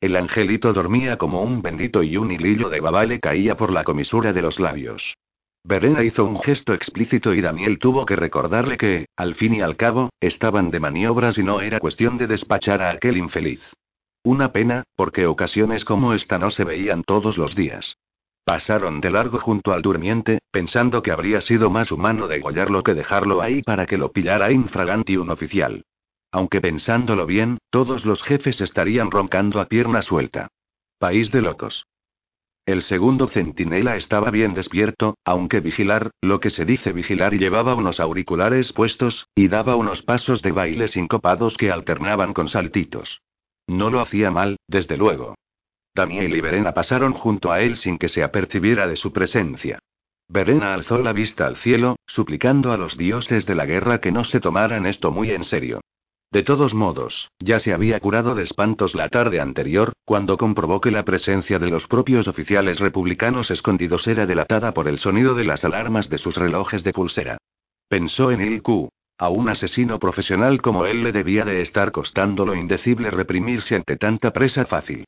El 0.00 0.14
angelito 0.14 0.72
dormía 0.72 1.16
como 1.16 1.42
un 1.42 1.62
bendito 1.62 2.04
y 2.04 2.16
un 2.16 2.30
hilillo 2.30 2.68
de 2.68 2.78
baba 2.78 3.04
le 3.04 3.18
caía 3.18 3.56
por 3.56 3.72
la 3.72 3.82
comisura 3.82 4.32
de 4.32 4.40
los 4.40 4.60
labios. 4.60 5.16
Verena 5.64 6.04
hizo 6.04 6.24
un 6.24 6.40
gesto 6.40 6.74
explícito 6.74 7.34
y 7.34 7.40
Daniel 7.40 7.80
tuvo 7.80 8.06
que 8.06 8.14
recordarle 8.14 8.76
que, 8.76 9.06
al 9.16 9.34
fin 9.34 9.54
y 9.54 9.62
al 9.62 9.76
cabo, 9.76 10.10
estaban 10.20 10.70
de 10.70 10.78
maniobras 10.78 11.36
y 11.38 11.42
no 11.42 11.60
era 11.60 11.80
cuestión 11.80 12.18
de 12.18 12.28
despachar 12.28 12.82
a 12.82 12.90
aquel 12.90 13.16
infeliz. 13.16 13.60
Una 14.22 14.52
pena, 14.52 14.84
porque 14.94 15.26
ocasiones 15.26 15.84
como 15.84 16.14
esta 16.14 16.38
no 16.38 16.52
se 16.52 16.62
veían 16.62 17.02
todos 17.02 17.36
los 17.36 17.56
días. 17.56 17.96
Pasaron 18.44 19.00
de 19.00 19.10
largo 19.10 19.40
junto 19.40 19.72
al 19.72 19.82
durmiente, 19.82 20.38
pensando 20.52 21.02
que 21.02 21.10
habría 21.10 21.40
sido 21.40 21.68
más 21.68 21.90
humano 21.90 22.28
degollarlo 22.28 22.84
que 22.84 22.94
dejarlo 22.94 23.42
ahí 23.42 23.62
para 23.62 23.86
que 23.86 23.98
lo 23.98 24.12
pillara 24.12 24.52
infraganti 24.52 25.16
un 25.16 25.30
oficial. 25.30 25.82
Aunque 26.32 26.60
pensándolo 26.60 27.26
bien, 27.26 27.58
todos 27.70 28.04
los 28.06 28.22
jefes 28.22 28.60
estarían 28.60 29.10
roncando 29.10 29.60
a 29.60 29.66
pierna 29.66 30.02
suelta. 30.02 30.48
País 30.98 31.30
de 31.30 31.42
locos. 31.42 31.84
El 32.64 32.82
segundo 32.82 33.26
centinela 33.28 33.96
estaba 33.96 34.30
bien 34.30 34.54
despierto, 34.54 35.16
aunque 35.24 35.60
vigilar, 35.60 36.10
lo 36.20 36.40
que 36.40 36.50
se 36.50 36.64
dice 36.64 36.92
vigilar, 36.92 37.34
llevaba 37.34 37.74
unos 37.74 37.98
auriculares 38.00 38.72
puestos, 38.72 39.26
y 39.34 39.48
daba 39.48 39.76
unos 39.76 40.02
pasos 40.02 40.42
de 40.42 40.52
baile 40.52 40.88
sincopados 40.88 41.56
que 41.56 41.72
alternaban 41.72 42.32
con 42.32 42.48
saltitos. 42.48 43.20
No 43.66 43.90
lo 43.90 44.00
hacía 44.00 44.30
mal, 44.30 44.56
desde 44.68 44.96
luego. 44.96 45.34
Daniel 45.94 46.34
y 46.34 46.40
Verena 46.40 46.72
pasaron 46.72 47.12
junto 47.12 47.52
a 47.52 47.60
él 47.60 47.76
sin 47.76 47.98
que 47.98 48.08
se 48.08 48.22
apercibiera 48.22 48.86
de 48.86 48.96
su 48.96 49.12
presencia. 49.12 49.80
Verena 50.28 50.72
alzó 50.72 50.98
la 50.98 51.12
vista 51.12 51.46
al 51.46 51.56
cielo, 51.56 51.96
suplicando 52.06 52.72
a 52.72 52.78
los 52.78 52.96
dioses 52.96 53.44
de 53.44 53.54
la 53.54 53.66
guerra 53.66 54.00
que 54.00 54.12
no 54.12 54.24
se 54.24 54.40
tomaran 54.40 54.86
esto 54.86 55.10
muy 55.10 55.30
en 55.30 55.44
serio. 55.44 55.80
De 56.32 56.42
todos 56.42 56.72
modos, 56.72 57.28
ya 57.40 57.60
se 57.60 57.74
había 57.74 58.00
curado 58.00 58.34
de 58.34 58.44
espantos 58.44 58.94
la 58.94 59.10
tarde 59.10 59.38
anterior, 59.38 59.92
cuando 60.06 60.38
comprobó 60.38 60.80
que 60.80 60.90
la 60.90 61.04
presencia 61.04 61.58
de 61.58 61.68
los 61.68 61.86
propios 61.86 62.26
oficiales 62.26 62.78
republicanos 62.80 63.50
escondidos 63.50 64.06
era 64.06 64.24
delatada 64.24 64.72
por 64.72 64.88
el 64.88 64.98
sonido 64.98 65.34
de 65.34 65.44
las 65.44 65.62
alarmas 65.62 66.08
de 66.08 66.16
sus 66.16 66.36
relojes 66.36 66.82
de 66.84 66.94
pulsera. 66.94 67.36
Pensó 67.86 68.30
en 68.30 68.40
Il 68.40 68.62
Q. 68.62 68.88
A 69.18 69.28
un 69.28 69.50
asesino 69.50 69.98
profesional 69.98 70.62
como 70.62 70.86
él 70.86 71.04
le 71.04 71.12
debía 71.12 71.44
de 71.44 71.60
estar 71.60 71.92
costando 71.92 72.46
lo 72.46 72.54
indecible 72.54 73.10
reprimirse 73.10 73.76
ante 73.76 73.98
tanta 73.98 74.32
presa 74.32 74.64
fácil. 74.64 75.04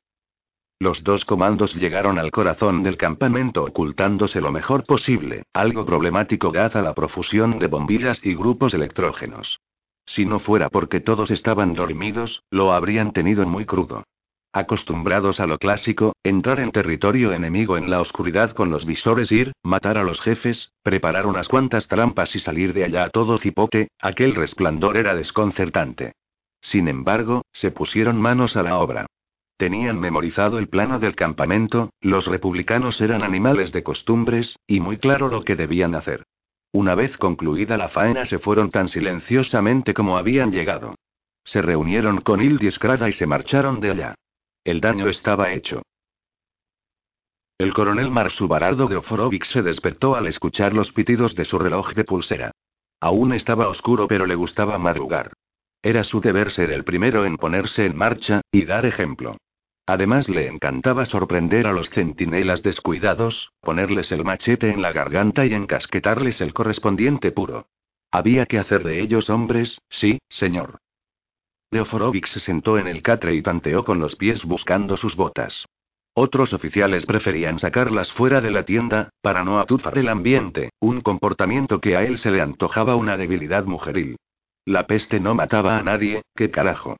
Los 0.79 1.05
dos 1.05 1.25
comandos 1.25 1.75
llegaron 1.75 2.19
al 2.19 2.33
corazón 2.33 2.83
del 2.83 2.99
campamento 2.99 3.65
ocultándose 3.65 4.43
lo 4.43 4.53
mejor 4.53 4.85
posible, 4.85 5.45
algo 5.55 5.87
problemático 5.87 6.53
dada 6.53 6.83
la 6.83 6.93
profusión 6.93 7.59
de 7.59 7.67
bombillas 7.67 8.21
y 8.23 8.35
grupos 8.35 8.75
electrógenos. 8.75 9.59
Si 10.07 10.27
no 10.27 10.38
fuera 10.38 10.69
porque 10.69 11.01
todos 11.01 11.31
estaban 11.31 11.75
dormidos, 11.75 12.43
lo 12.51 12.73
habrían 12.73 13.12
tenido 13.12 13.47
muy 13.47 13.64
crudo. 13.64 14.05
Acostumbrados 14.53 15.40
a 15.40 15.47
lo 15.47 15.59
clásico, 15.59 16.12
entrar 16.23 16.61
en 16.61 16.71
territorio 16.71 17.33
enemigo 17.33 17.77
en 17.77 17.90
la 17.90 18.01
oscuridad 18.01 18.53
con 18.53 18.71
los 18.71 18.87
visores, 18.87 19.33
ir, 19.33 19.53
matar 19.64 19.99
a 19.99 20.05
los 20.05 20.21
jefes, 20.21 20.71
preparar 20.85 21.27
unas 21.27 21.49
cuantas 21.49 21.88
trampas 21.88 22.37
y 22.37 22.38
salir 22.38 22.73
de 22.73 22.85
allá 22.85 23.05
a 23.05 23.11
todo 23.11 23.38
cipote, 23.38 23.88
aquel 24.01 24.37
resplandor 24.37 24.97
era 24.97 25.17
desconcertante. 25.17 26.12
Sin 26.61 26.87
embargo, 26.87 27.43
se 27.53 27.73
pusieron 27.73 28.21
manos 28.21 28.57
a 28.57 28.62
la 28.62 28.79
obra. 28.79 29.07
Tenían 29.57 29.99
memorizado 29.99 30.59
el 30.59 30.69
plano 30.69 31.01
del 31.01 31.17
campamento, 31.17 31.90
los 32.01 32.27
republicanos 32.27 33.01
eran 33.01 33.23
animales 33.23 33.73
de 33.73 33.83
costumbres, 33.83 34.57
y 34.69 34.79
muy 34.79 34.99
claro 34.99 35.29
lo 35.29 35.43
que 35.43 35.57
debían 35.57 35.97
hacer. 35.97 36.25
Una 36.75 36.97
vez 36.97 37.17
concluida 37.19 37.77
la 37.77 37.89
faena 37.89 38.27
se 38.27 38.41
fueron 38.41 38.73
tan 38.73 38.89
silenciosamente 38.89 39.95
como 39.95 40.19
habían 40.19 40.51
llegado. 40.51 40.97
Se 41.45 41.63
reunieron 41.63 42.21
con 42.21 42.43
Hildi 42.43 42.67
y 42.67 43.13
se 43.13 43.27
marcharon 43.27 43.79
de 43.79 43.93
allá. 43.93 44.15
El 44.65 44.81
daño 44.81 45.09
estaba 45.09 45.53
hecho. 45.53 45.83
El 47.59 47.73
coronel 47.73 48.11
Marsubarardo 48.11 48.89
de 48.89 48.97
Oforovic 48.97 49.45
se 49.45 49.63
despertó 49.63 50.17
al 50.17 50.27
escuchar 50.27 50.73
los 50.73 50.91
pitidos 50.91 51.37
de 51.37 51.45
su 51.45 51.61
reloj 51.61 51.95
de 51.95 52.03
pulsera. 52.03 52.51
Aún 53.01 53.35
estaba 53.35 53.69
oscuro 53.69 54.09
pero 54.09 54.27
le 54.27 54.35
gustaba 54.35 54.77
madrugar. 54.77 55.33
Era 55.81 56.03
su 56.03 56.21
deber 56.21 56.51
ser 56.51 56.73
el 56.73 56.83
primero 56.83 57.25
en 57.25 57.37
ponerse 57.37 57.87
en 57.87 57.97
marcha, 57.97 58.41
y 58.51 58.65
dar 58.65 58.85
ejemplo. 58.85 59.37
Además 59.87 60.29
le 60.29 60.47
encantaba 60.49 61.05
sorprender 61.05 61.66
a 61.66 61.73
los 61.73 61.90
centinelas 61.90 62.62
descuidados, 62.62 63.53
ponerles 63.61 64.11
el 64.12 64.25
machete 64.25 64.70
en 64.70 64.81
la 64.81 64.92
garganta 64.92 65.44
y 65.44 65.53
encasquetarles 65.53 66.40
el 66.40 66.55
correspondiente 66.55 67.33
puro. 67.33 67.66
Había 68.11 68.47
que 68.47 68.59
hacer 68.59 68.83
de 68.83 69.01
ellos 69.01 69.29
hombres, 69.29 69.81
sí, 69.90 70.18
señor. 70.31 70.79
Leoforovic 71.70 72.27
se 72.29 72.40
sentó 72.40 72.79
en 72.79 72.87
el 72.87 73.03
catre 73.03 73.35
y 73.35 73.42
tanteó 73.42 73.85
con 73.85 73.99
los 73.99 74.16
pies 74.16 74.44
buscando 74.44 74.97
sus 74.97 75.16
botas. 75.16 75.66
Otros 76.14 76.53
oficiales 76.53 77.05
preferían 77.05 77.59
sacarlas 77.59 78.12
fuera 78.12 78.40
de 78.40 78.53
la 78.53 78.64
tienda, 78.64 79.11
para 79.20 79.42
no 79.44 79.59
atufar 79.59 79.99
el 79.99 80.09
ambiente, 80.09 80.70
un 80.79 81.01
comportamiento 81.01 81.81
que 81.81 81.97
a 81.97 82.05
él 82.05 82.18
se 82.18 82.31
le 82.31 82.40
antojaba 82.40 82.94
una 82.94 83.16
debilidad 83.16 83.64
mujeril. 83.64 84.16
La 84.64 84.87
peste 84.87 85.18
no 85.18 85.35
mataba 85.35 85.77
a 85.77 85.83
nadie, 85.83 86.23
¿qué 86.37 86.51
carajo? 86.51 86.97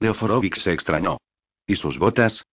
Leoforovic 0.00 0.56
se 0.56 0.72
extrañó. 0.72 1.18
¿Y 1.66 1.76
sus 1.76 1.98
botas? 1.98 2.44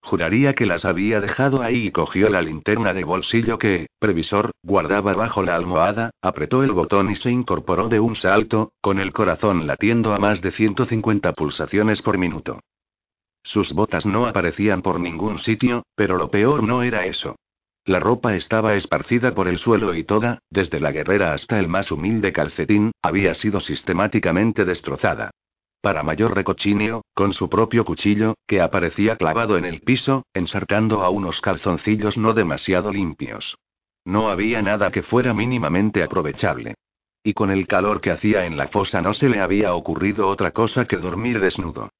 Juraría 0.00 0.54
que 0.54 0.66
las 0.66 0.84
había 0.84 1.20
dejado 1.20 1.62
ahí 1.62 1.86
y 1.86 1.90
cogió 1.90 2.28
la 2.28 2.42
linterna 2.42 2.92
de 2.92 3.04
bolsillo 3.04 3.58
que, 3.58 3.86
previsor, 3.98 4.50
guardaba 4.62 5.14
bajo 5.14 5.42
la 5.42 5.56
almohada, 5.56 6.10
apretó 6.20 6.62
el 6.62 6.72
botón 6.72 7.10
y 7.10 7.16
se 7.16 7.30
incorporó 7.30 7.88
de 7.88 8.00
un 8.00 8.14
salto, 8.14 8.72
con 8.82 8.98
el 8.98 9.12
corazón 9.12 9.66
latiendo 9.66 10.12
a 10.12 10.18
más 10.18 10.42
de 10.42 10.52
150 10.52 11.32
pulsaciones 11.32 12.02
por 12.02 12.18
minuto. 12.18 12.60
Sus 13.42 13.72
botas 13.72 14.04
no 14.04 14.26
aparecían 14.26 14.82
por 14.82 15.00
ningún 15.00 15.38
sitio, 15.38 15.84
pero 15.94 16.18
lo 16.18 16.30
peor 16.30 16.62
no 16.62 16.82
era 16.82 17.06
eso. 17.06 17.36
La 17.86 18.00
ropa 18.00 18.34
estaba 18.34 18.74
esparcida 18.74 19.34
por 19.34 19.48
el 19.48 19.58
suelo 19.58 19.94
y 19.94 20.04
toda, 20.04 20.38
desde 20.50 20.80
la 20.80 20.92
guerrera 20.92 21.34
hasta 21.34 21.58
el 21.58 21.68
más 21.68 21.90
humilde 21.90 22.32
calcetín, 22.32 22.92
había 23.02 23.34
sido 23.34 23.60
sistemáticamente 23.60 24.64
destrozada. 24.64 25.30
Para 25.84 26.02
mayor 26.02 26.34
recochinio, 26.34 27.02
con 27.12 27.34
su 27.34 27.50
propio 27.50 27.84
cuchillo, 27.84 28.36
que 28.46 28.62
aparecía 28.62 29.16
clavado 29.16 29.58
en 29.58 29.66
el 29.66 29.82
piso, 29.82 30.24
ensartando 30.32 31.02
a 31.02 31.10
unos 31.10 31.42
calzoncillos 31.42 32.16
no 32.16 32.32
demasiado 32.32 32.90
limpios. 32.90 33.58
No 34.06 34.30
había 34.30 34.62
nada 34.62 34.90
que 34.90 35.02
fuera 35.02 35.34
mínimamente 35.34 36.02
aprovechable. 36.02 36.76
Y 37.22 37.34
con 37.34 37.50
el 37.50 37.66
calor 37.66 38.00
que 38.00 38.12
hacía 38.12 38.46
en 38.46 38.56
la 38.56 38.68
fosa 38.68 39.02
no 39.02 39.12
se 39.12 39.28
le 39.28 39.40
había 39.40 39.74
ocurrido 39.74 40.26
otra 40.26 40.52
cosa 40.52 40.86
que 40.86 40.96
dormir 40.96 41.38
desnudo. 41.38 41.90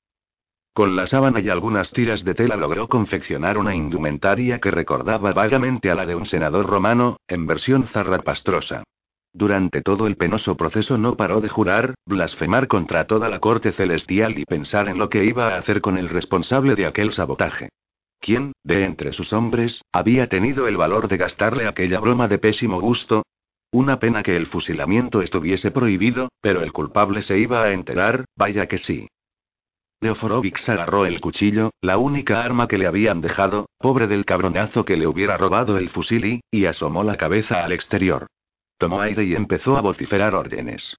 Con 0.73 0.97
la 0.97 1.07
sábana 1.07 1.41
y 1.41 1.51
algunas 1.51 1.91
tiras 1.91 2.25
de 2.25 2.35
tela 2.35 2.57
logró 2.57 2.89
confeccionar 2.89 3.59
una 3.59 3.75
indumentaria 3.75 4.61
que 4.61 4.71
recordaba 4.71 5.35
vagamente 5.35 5.91
a 5.91 5.95
la 5.95 6.07
de 6.07 6.15
un 6.15 6.25
senador 6.25 6.65
romano, 6.65 7.19
en 7.29 7.47
versión 7.47 7.87
zarrapastrosa. 7.89 8.83
Durante 9.37 9.83
todo 9.83 10.07
el 10.07 10.17
penoso 10.17 10.57
proceso 10.57 10.97
no 10.97 11.17
paró 11.17 11.41
de 11.41 11.49
jurar, 11.49 11.95
blasfemar 12.07 12.69
contra 12.69 13.09
toda 13.09 13.29
la 13.29 13.41
corte 13.41 13.73
celestial 13.73 14.39
y 14.39 14.45
pensar 14.45 14.89
en 14.89 14.97
lo 14.97 15.09
que 15.09 15.25
iba 15.25 15.49
a 15.49 15.59
hacer 15.59 15.81
con 15.81 15.99
el 15.99 16.09
responsable 16.09 16.77
de 16.77 16.87
aquel 16.87 17.13
sabotaje. 17.13 17.69
¿Quién, 18.21 18.53
de 18.63 18.85
entre 18.85 19.13
sus 19.13 19.33
hombres, 19.33 19.83
había 19.93 20.29
tenido 20.29 20.69
el 20.69 20.77
valor 20.77 21.09
de 21.09 21.17
gastarle 21.17 21.67
aquella 21.67 21.99
broma 21.99 22.29
de 22.29 22.39
pésimo 22.39 22.81
gusto? 22.81 23.25
Una 23.73 23.99
pena 23.99 24.23
que 24.23 24.37
el 24.37 24.47
fusilamiento 24.47 25.21
estuviese 25.21 25.73
prohibido, 25.73 26.29
pero 26.41 26.63
el 26.63 26.73
culpable 26.73 27.23
se 27.23 27.37
iba 27.37 27.65
a 27.65 27.73
enterar, 27.73 28.27
vaya 28.37 28.69
que 28.69 28.79
sí. 28.79 29.09
Leoforovix 30.01 30.69
agarró 30.69 31.07
el 31.07 31.21
cuchillo, 31.21 31.71
la 31.81 31.99
única 31.99 32.45
arma 32.45 32.69
que 32.69 32.79
le 32.79 32.87
habían 32.87 33.21
dejado, 33.21 33.67
pobre 33.79 34.07
del 34.07 34.25
cabronazo 34.25 34.85
que 34.85 34.97
le 34.97 35.09
hubiera 35.09 35.37
robado 35.37 35.77
el 35.77 35.91
fusil 35.91 36.25
y, 36.25 36.41
y 36.53 36.67
asomó 36.67 37.03
la 37.03 37.17
cabeza 37.17 37.65
al 37.65 37.73
exterior. 37.73 38.29
Tomó 38.79 39.01
aire 39.01 39.25
y 39.25 39.35
empezó 39.35 39.77
a 39.77 39.81
vociferar 39.81 40.35
órdenes. 40.35 40.97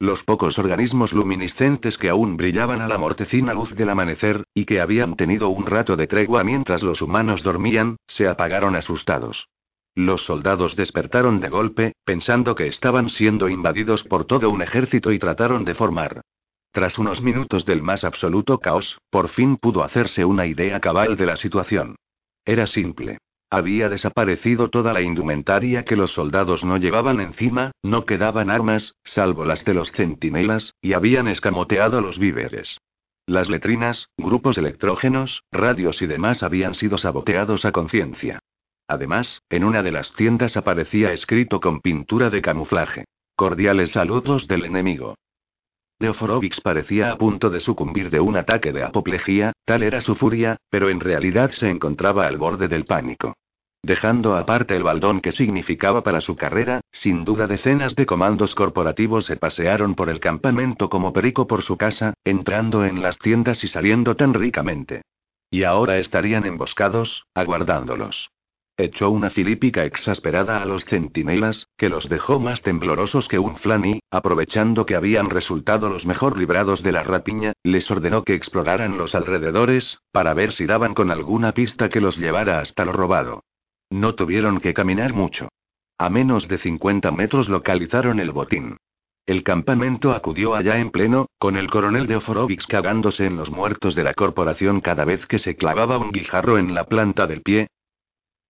Los 0.00 0.22
pocos 0.22 0.58
organismos 0.58 1.12
luminiscentes 1.12 1.98
que 1.98 2.08
aún 2.08 2.36
brillaban 2.36 2.80
a 2.80 2.88
la 2.88 2.98
mortecina 2.98 3.52
luz 3.52 3.74
del 3.74 3.90
amanecer, 3.90 4.44
y 4.54 4.64
que 4.64 4.80
habían 4.80 5.16
tenido 5.16 5.48
un 5.48 5.66
rato 5.66 5.96
de 5.96 6.06
tregua 6.06 6.44
mientras 6.44 6.82
los 6.84 7.02
humanos 7.02 7.42
dormían, 7.42 7.96
se 8.06 8.28
apagaron 8.28 8.76
asustados. 8.76 9.48
Los 9.96 10.24
soldados 10.24 10.76
despertaron 10.76 11.40
de 11.40 11.48
golpe, 11.48 11.92
pensando 12.04 12.54
que 12.54 12.68
estaban 12.68 13.10
siendo 13.10 13.48
invadidos 13.48 14.04
por 14.04 14.24
todo 14.24 14.50
un 14.50 14.62
ejército 14.62 15.10
y 15.10 15.18
trataron 15.18 15.64
de 15.64 15.74
formar. 15.74 16.20
Tras 16.70 16.98
unos 16.98 17.20
minutos 17.20 17.66
del 17.66 17.82
más 17.82 18.04
absoluto 18.04 18.58
caos, 18.58 19.00
por 19.10 19.30
fin 19.30 19.56
pudo 19.56 19.82
hacerse 19.82 20.24
una 20.24 20.46
idea 20.46 20.78
cabal 20.78 21.16
de 21.16 21.26
la 21.26 21.36
situación. 21.36 21.96
Era 22.44 22.68
simple. 22.68 23.18
Había 23.50 23.88
desaparecido 23.88 24.68
toda 24.68 24.92
la 24.92 25.00
indumentaria 25.00 25.84
que 25.84 25.96
los 25.96 26.12
soldados 26.12 26.64
no 26.64 26.76
llevaban 26.76 27.20
encima, 27.20 27.72
no 27.82 28.04
quedaban 28.04 28.50
armas, 28.50 28.94
salvo 29.04 29.46
las 29.46 29.64
de 29.64 29.72
los 29.72 29.90
centinelas, 29.92 30.74
y 30.82 30.92
habían 30.92 31.28
escamoteado 31.28 32.02
los 32.02 32.18
víveres. 32.18 32.78
Las 33.26 33.48
letrinas, 33.48 34.08
grupos 34.18 34.58
electrógenos, 34.58 35.42
radios 35.50 36.02
y 36.02 36.06
demás 36.06 36.42
habían 36.42 36.74
sido 36.74 36.98
saboteados 36.98 37.64
a 37.64 37.72
conciencia. 37.72 38.40
Además, 38.86 39.42
en 39.50 39.64
una 39.64 39.82
de 39.82 39.92
las 39.92 40.12
tiendas 40.14 40.56
aparecía 40.56 41.12
escrito 41.12 41.60
con 41.60 41.80
pintura 41.80 42.30
de 42.30 42.42
camuflaje. 42.42 43.04
Cordiales 43.36 43.92
saludos 43.92 44.48
del 44.48 44.64
enemigo. 44.64 45.14
Leoforovix 46.00 46.60
parecía 46.60 47.10
a 47.10 47.16
punto 47.16 47.50
de 47.50 47.60
sucumbir 47.60 48.10
de 48.10 48.20
un 48.20 48.36
ataque 48.36 48.72
de 48.72 48.84
apoplejía, 48.84 49.52
tal 49.64 49.82
era 49.82 50.00
su 50.00 50.14
furia, 50.14 50.56
pero 50.70 50.90
en 50.90 51.00
realidad 51.00 51.50
se 51.52 51.68
encontraba 51.68 52.26
al 52.26 52.36
borde 52.36 52.68
del 52.68 52.84
pánico. 52.84 53.34
Dejando 53.82 54.36
aparte 54.36 54.76
el 54.76 54.82
baldón 54.82 55.20
que 55.20 55.32
significaba 55.32 56.02
para 56.02 56.20
su 56.20 56.36
carrera, 56.36 56.80
sin 56.92 57.24
duda 57.24 57.46
decenas 57.46 57.94
de 57.94 58.06
comandos 58.06 58.54
corporativos 58.54 59.26
se 59.26 59.36
pasearon 59.36 59.94
por 59.94 60.08
el 60.08 60.20
campamento 60.20 60.88
como 60.88 61.12
perico 61.12 61.46
por 61.46 61.62
su 61.62 61.76
casa, 61.76 62.14
entrando 62.24 62.84
en 62.84 63.02
las 63.02 63.18
tiendas 63.18 63.62
y 63.64 63.68
saliendo 63.68 64.16
tan 64.16 64.34
ricamente. 64.34 65.02
Y 65.50 65.62
ahora 65.64 65.98
estarían 65.98 66.44
emboscados, 66.44 67.24
aguardándolos. 67.34 68.30
Echó 68.80 69.10
una 69.10 69.30
filípica 69.30 69.84
exasperada 69.84 70.62
a 70.62 70.64
los 70.64 70.84
centinelas, 70.84 71.66
que 71.76 71.88
los 71.88 72.08
dejó 72.08 72.38
más 72.38 72.62
temblorosos 72.62 73.26
que 73.26 73.40
un 73.40 73.56
flan 73.56 73.84
y, 73.84 74.00
aprovechando 74.08 74.86
que 74.86 74.94
habían 74.94 75.30
resultado 75.30 75.88
los 75.88 76.06
mejor 76.06 76.38
librados 76.38 76.84
de 76.84 76.92
la 76.92 77.02
rapiña, 77.02 77.54
les 77.64 77.90
ordenó 77.90 78.22
que 78.22 78.34
exploraran 78.34 78.96
los 78.96 79.16
alrededores, 79.16 79.98
para 80.12 80.32
ver 80.32 80.52
si 80.52 80.64
daban 80.66 80.94
con 80.94 81.10
alguna 81.10 81.50
pista 81.50 81.88
que 81.88 82.00
los 82.00 82.16
llevara 82.18 82.60
hasta 82.60 82.84
lo 82.84 82.92
robado. 82.92 83.42
No 83.90 84.14
tuvieron 84.14 84.60
que 84.60 84.74
caminar 84.74 85.12
mucho. 85.12 85.48
A 85.98 86.08
menos 86.08 86.46
de 86.46 86.58
50 86.58 87.10
metros 87.10 87.48
localizaron 87.48 88.20
el 88.20 88.30
botín. 88.30 88.76
El 89.26 89.42
campamento 89.42 90.12
acudió 90.12 90.54
allá 90.54 90.78
en 90.78 90.92
pleno, 90.92 91.26
con 91.40 91.56
el 91.56 91.68
coronel 91.68 92.06
de 92.06 92.14
Oforovix 92.14 92.64
cagándose 92.68 93.26
en 93.26 93.36
los 93.36 93.50
muertos 93.50 93.96
de 93.96 94.04
la 94.04 94.14
corporación 94.14 94.80
cada 94.80 95.04
vez 95.04 95.26
que 95.26 95.40
se 95.40 95.56
clavaba 95.56 95.98
un 95.98 96.12
guijarro 96.12 96.58
en 96.58 96.74
la 96.74 96.84
planta 96.84 97.26
del 97.26 97.42
pie, 97.42 97.66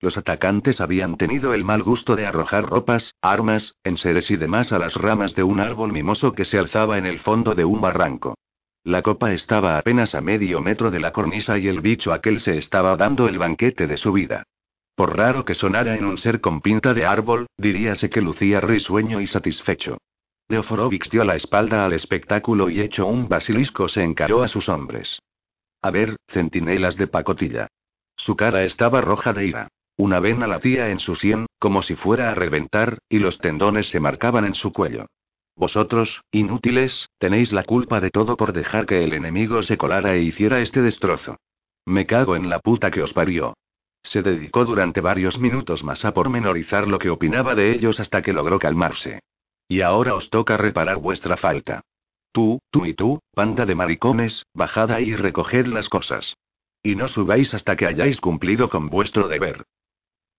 Los 0.01 0.17
atacantes 0.17 0.81
habían 0.81 1.17
tenido 1.17 1.55
el 1.55 1.65
mal 1.65 1.83
gusto 1.83 2.15
de 2.15 2.27
arrojar 2.27 2.65
ropas, 2.65 3.15
armas, 3.21 3.75
enseres 3.83 4.31
y 4.31 4.37
demás 4.37 4.73
a 4.73 4.79
las 4.79 4.95
ramas 4.95 5.35
de 5.35 5.43
un 5.43 5.59
árbol 5.59 5.93
mimoso 5.93 6.33
que 6.33 6.45
se 6.45 6.59
alzaba 6.59 6.99
en 6.99 7.07
el 7.07 7.19
fondo 7.19 7.55
de 7.55 7.65
un 7.65 7.81
barranco. 7.81 8.37
La 8.85 9.03
copa 9.03 9.33
estaba 9.33 9.77
apenas 9.77 10.15
a 10.15 10.21
medio 10.21 10.61
metro 10.61 10.93
de 10.93 11.01
la 11.01 11.13
cornisa 11.13 11.59
y 11.59 11.67
el 11.67 11.81
bicho 11.81 12.13
aquel 12.13 12.41
se 12.41 12.59
estaba 12.59 12.97
dando 12.97 13.27
el 13.27 13.39
banquete 13.39 13.89
de 13.89 13.97
su 13.97 14.13
vida. 14.13 14.45
Por 14.95 15.17
raro 15.17 15.45
que 15.45 15.55
sonara 15.55 15.97
en 15.97 16.05
un 16.05 16.19
ser 16.19 16.41
con 16.41 16.61
pinta 16.61 16.95
de 16.95 17.05
árbol, 17.05 17.47
diríase 17.57 18.09
que 18.09 18.21
lucía 18.21 18.61
risueño 18.61 19.21
y 19.21 19.27
satisfecho. 19.27 19.99
Deoforovix 20.49 21.11
dio 21.11 21.25
la 21.25 21.37
espalda 21.37 21.85
al 21.85 21.93
espectáculo 21.93 22.71
y 22.71 22.81
hecho 22.81 23.07
un 23.07 23.29
basilisco 23.29 23.89
se 23.89 24.03
encaró 24.03 24.43
a 24.43 24.49
sus 24.49 24.69
hombres. 24.69 25.21
A 25.83 25.91
ver, 25.91 26.17
centinelas 26.29 26.97
de 26.97 27.09
pacotilla. 27.09 27.69
Su 28.17 28.37
cara 28.37 28.65
estaba 28.65 29.01
roja 29.01 29.33
de 29.33 29.47
ira. 29.47 29.69
Una 29.99 30.21
vena 30.21 30.47
latía 30.47 30.91
en 30.91 31.01
su 31.01 31.17
sien, 31.17 31.47
como 31.59 31.83
si 31.83 31.97
fuera 31.97 32.31
a 32.31 32.35
reventar, 32.37 32.99
y 33.09 33.19
los 33.19 33.39
tendones 33.39 33.91
se 33.91 33.99
marcaban 33.99 34.45
en 34.45 34.55
su 34.55 34.73
cuello. 34.73 35.07
Vosotros, 35.57 36.23
inútiles, 36.31 37.09
tenéis 37.19 37.53
la 37.53 37.65
culpa 37.65 38.01
de 38.01 38.11
todo 38.11 38.37
por 38.37 38.53
dejar 38.53 38.87
que 38.87 39.03
el 39.03 39.13
enemigo 39.13 39.61
se 39.65 39.77
colara 39.77 40.15
e 40.15 40.23
hiciera 40.23 40.61
este 40.61 40.83
destrozo. 40.83 41.37
Me 41.85 42.07
cago 42.07 42.37
en 42.37 42.49
la 42.49 42.61
puta 42.61 42.93
que 42.93 43.03
os 43.03 43.13
parió. 43.13 43.55
Se 44.05 44.23
dedicó 44.23 44.65
durante 44.65 45.01
varios 45.01 45.37
minutos 45.37 45.83
más 45.83 46.05
a 46.05 46.15
pormenorizar 46.15 46.87
lo 46.87 47.01
que 47.01 47.11
opinaba 47.11 47.57
de 47.57 47.73
ellos 47.73 47.99
hasta 47.99 48.23
que 48.23 48.33
logró 48.33 48.61
calmarse. 48.61 49.19
Y 49.67 49.81
ahora 49.81 50.15
os 50.15 50.31
toca 50.31 50.57
reparar 50.57 50.99
vuestra 50.99 51.37
falta. 51.37 51.81
Tú, 52.31 52.61
tú 52.71 52.87
y 52.87 52.95
tú, 52.95 53.19
panda 53.35 53.67
de 53.67 53.75
maricones, 53.75 54.47
bajad 54.55 54.93
ahí 54.93 55.09
y 55.09 55.17
recoged 55.17 55.67
las 55.67 55.89
cosas. 55.89 56.37
Y 56.85 56.95
no 56.95 57.09
subáis 57.09 57.53
hasta 57.53 57.75
que 57.75 57.87
hayáis 57.87 58.21
cumplido 58.21 58.71
con 58.71 58.91
vuestro 58.91 59.27
deber. 59.27 59.65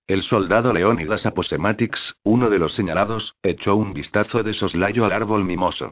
El 0.10 0.24
soldado 0.24 0.74
Leónidas 0.74 1.28
Aposematix, 1.28 2.16
uno 2.24 2.50
de 2.50 2.58
los 2.58 2.74
señalados, 2.74 3.36
echó 3.44 3.76
un 3.76 3.94
vistazo 3.94 4.42
de 4.42 4.56
soslayo 4.56 5.06
al 5.06 5.12
árbol 5.12 5.44
mimoso. 5.44 5.92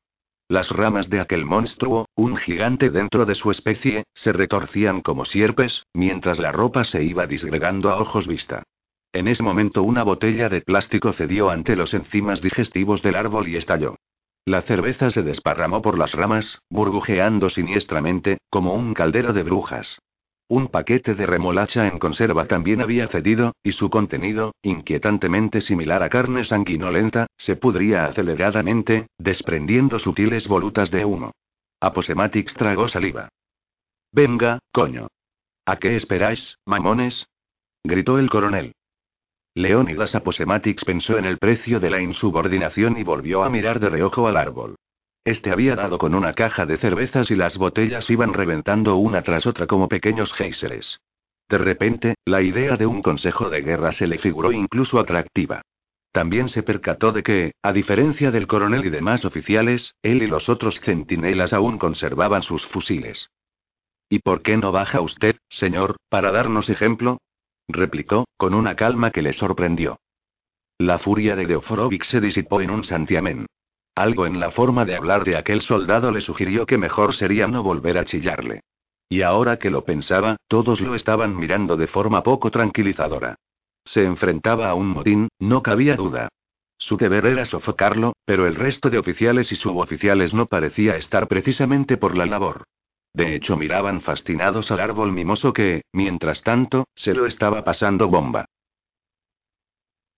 Las 0.50 0.72
ramas 0.72 1.08
de 1.12 1.20
aquel 1.20 1.46
monstruo, 1.46 2.08
un 2.16 2.36
gigante 2.36 2.90
dentro 2.90 3.28
de 3.28 3.36
su 3.36 3.52
especie, 3.52 4.06
se 4.16 4.34
retorcían 4.34 5.02
como 5.02 5.26
sierpes, 5.26 5.84
mientras 5.94 6.40
la 6.40 6.52
ropa 6.52 6.84
se 6.84 7.04
iba 7.04 7.28
disgregando 7.28 7.92
a 7.92 8.02
ojos 8.02 8.26
vista. 8.26 8.64
En 9.14 9.28
ese 9.28 9.44
momento 9.44 9.84
una 9.84 10.02
botella 10.02 10.50
de 10.50 10.62
plástico 10.62 11.14
cedió 11.14 11.52
ante 11.52 11.76
los 11.76 11.94
enzimas 11.94 12.42
digestivos 12.42 13.04
del 13.04 13.18
árbol 13.18 13.48
y 13.48 13.56
estalló. 13.56 13.98
La 14.46 14.64
cerveza 14.64 15.12
se 15.12 15.22
desparramó 15.22 15.84
por 15.84 16.00
las 16.00 16.14
ramas, 16.14 16.58
burbujeando 16.72 17.52
siniestramente, 17.52 18.40
como 18.50 18.74
un 18.74 18.96
caldero 18.96 19.32
de 19.34 19.44
brujas. 19.44 20.00
Un 20.50 20.70
paquete 20.70 21.14
de 21.14 21.26
remolacha 21.26 21.88
en 21.88 22.00
conserva 22.00 22.46
también 22.46 22.82
había 22.82 23.10
cedido, 23.10 23.54
y 23.64 23.74
su 23.74 23.90
contenido, 23.90 24.54
inquietantemente 24.62 25.60
similar 25.60 26.04
a 26.04 26.10
carne 26.10 26.46
sanguinolenta, 26.46 27.28
se 27.38 27.58
pudría 27.58 28.06
aceleradamente, 28.06 29.08
desprendiendo 29.18 30.00
sutiles 30.00 30.48
volutas 30.48 30.90
de 30.90 31.04
humo. 31.04 31.32
Aposematix 31.82 32.54
tragó 32.54 32.88
saliva. 32.88 33.28
Venga, 34.14 34.60
coño. 34.72 35.08
¿A 35.66 35.76
qué 35.78 35.98
esperáis, 35.98 36.58
mamones? 36.66 37.28
gritó 37.84 38.18
el 38.18 38.30
coronel. 38.30 38.74
Leónidas 39.54 40.16
Aposematix 40.16 40.86
pensó 40.86 41.18
en 41.18 41.26
el 41.26 41.40
precio 41.40 41.80
de 41.82 41.90
la 41.90 42.02
insubordinación 42.02 42.98
y 42.98 43.04
volvió 43.04 43.44
a 43.44 43.50
mirar 43.50 43.80
de 43.80 43.90
reojo 43.90 44.28
al 44.28 44.38
árbol. 44.38 44.76
Este 45.28 45.52
había 45.52 45.76
dado 45.76 45.98
con 45.98 46.16
una 46.16 46.32
caja 46.32 46.66
de 46.66 46.78
cervezas 46.78 47.30
y 47.32 47.36
las 47.36 47.58
botellas 47.58 48.10
iban 48.10 48.34
reventando 48.34 48.96
una 48.96 49.24
tras 49.24 49.46
otra 49.46 49.68
como 49.68 49.90
pequeños 49.90 50.32
géiseres. 50.32 51.02
De 51.50 51.58
repente, 51.58 52.16
la 52.24 52.42
idea 52.42 52.78
de 52.78 52.86
un 52.86 53.02
consejo 53.02 53.50
de 53.50 53.62
guerra 53.62 53.92
se 53.92 54.08
le 54.08 54.20
figuró 54.20 54.54
incluso 54.54 55.00
atractiva. 55.00 55.64
También 56.14 56.48
se 56.48 56.64
percató 56.64 57.12
de 57.12 57.24
que, 57.24 57.52
a 57.62 57.74
diferencia 57.74 58.32
del 58.32 58.48
coronel 58.48 58.86
y 58.86 58.90
demás 58.90 59.26
oficiales, 59.26 59.96
él 60.02 60.24
y 60.24 60.28
los 60.28 60.48
otros 60.48 60.80
centinelas 60.80 61.52
aún 61.52 61.78
conservaban 61.78 62.44
sus 62.44 62.66
fusiles. 62.68 63.30
¿Y 64.10 64.20
por 64.20 64.42
qué 64.42 64.56
no 64.56 64.72
baja 64.72 65.02
usted, 65.02 65.36
señor, 65.50 65.98
para 66.08 66.32
darnos 66.32 66.70
ejemplo? 66.70 67.20
replicó, 67.68 68.30
con 68.38 68.54
una 68.54 68.78
calma 68.78 69.12
que 69.12 69.24
le 69.24 69.34
sorprendió. 69.34 70.00
La 70.78 71.00
furia 71.00 71.36
de 71.36 71.48
Deoforovic 71.48 72.06
se 72.06 72.22
disipó 72.22 72.62
en 72.62 72.70
un 72.70 72.86
santiamén. 72.86 73.46
Algo 73.98 74.28
en 74.28 74.40
la 74.40 74.52
forma 74.52 74.86
de 74.86 74.96
hablar 74.96 75.24
de 75.24 75.36
aquel 75.36 75.64
soldado 75.64 76.12
le 76.12 76.22
sugirió 76.22 76.68
que 76.68 76.78
mejor 76.78 77.16
sería 77.16 77.48
no 77.48 77.64
volver 77.64 77.98
a 77.98 78.06
chillarle. 78.06 78.62
Y 79.10 79.24
ahora 79.24 79.58
que 79.58 79.72
lo 79.72 79.86
pensaba, 79.86 80.38
todos 80.48 80.82
lo 80.82 80.94
estaban 80.94 81.36
mirando 81.36 81.78
de 81.78 81.88
forma 81.88 82.22
poco 82.22 82.52
tranquilizadora. 82.52 83.38
Se 83.86 84.04
enfrentaba 84.04 84.70
a 84.70 84.76
un 84.76 84.90
motín, 84.90 85.30
no 85.40 85.64
cabía 85.64 85.96
duda. 85.96 86.30
Su 86.78 86.98
deber 86.98 87.26
era 87.26 87.46
sofocarlo, 87.46 88.14
pero 88.24 88.46
el 88.46 88.54
resto 88.54 88.92
de 88.92 89.00
oficiales 89.00 89.52
y 89.52 89.56
suboficiales 89.56 90.32
no 90.32 90.46
parecía 90.46 90.96
estar 90.96 91.28
precisamente 91.28 91.98
por 91.98 92.16
la 92.16 92.28
labor. 92.28 92.66
De 93.16 93.34
hecho, 93.34 93.58
miraban 93.58 94.02
fascinados 94.02 94.70
al 94.70 94.80
árbol 94.80 95.12
mimoso 95.12 95.54
que, 95.54 95.82
mientras 95.92 96.44
tanto, 96.44 96.86
se 96.94 97.16
lo 97.16 97.26
estaba 97.26 97.64
pasando 97.64 98.10
bomba. 98.10 98.46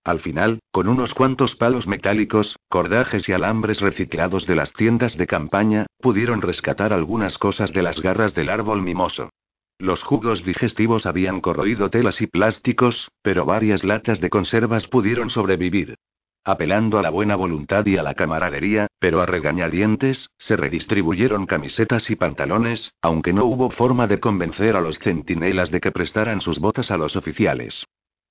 Al 0.04 0.20
final, 0.20 0.60
con 0.70 0.88
unos 0.88 1.12
cuantos 1.12 1.56
palos 1.56 1.86
metálicos, 1.86 2.56
cordajes 2.68 3.28
y 3.28 3.32
alambres 3.32 3.80
reciclados 3.80 4.46
de 4.46 4.56
las 4.56 4.72
tiendas 4.72 5.16
de 5.16 5.26
campaña, 5.26 5.86
pudieron 6.00 6.40
rescatar 6.40 6.92
algunas 6.92 7.36
cosas 7.36 7.72
de 7.72 7.82
las 7.82 8.00
garras 8.00 8.34
del 8.34 8.48
árbol 8.48 8.80
mimoso. 8.80 9.30
Los 9.78 10.02
jugos 10.02 10.44
digestivos 10.44 11.06
habían 11.06 11.40
corroído 11.40 11.90
telas 11.90 12.20
y 12.20 12.26
plásticos, 12.26 13.08
pero 13.22 13.44
varias 13.44 13.84
latas 13.84 14.20
de 14.20 14.30
conservas 14.30 14.86
pudieron 14.86 15.30
sobrevivir. 15.30 15.96
Apelando 16.44 16.98
a 16.98 17.02
la 17.02 17.10
buena 17.10 17.36
voluntad 17.36 17.84
y 17.84 17.98
a 17.98 18.02
la 18.02 18.14
camaradería, 18.14 18.86
pero 18.98 19.20
a 19.20 19.26
regañadientes, 19.26 20.30
se 20.38 20.56
redistribuyeron 20.56 21.44
camisetas 21.44 22.10
y 22.10 22.16
pantalones, 22.16 22.92
aunque 23.02 23.34
no 23.34 23.44
hubo 23.44 23.70
forma 23.70 24.06
de 24.06 24.20
convencer 24.20 24.76
a 24.76 24.80
los 24.80 24.98
centinelas 24.98 25.70
de 25.70 25.80
que 25.80 25.92
prestaran 25.92 26.40
sus 26.40 26.58
botas 26.58 26.90
a 26.90 26.96
los 26.96 27.16
oficiales. 27.16 27.84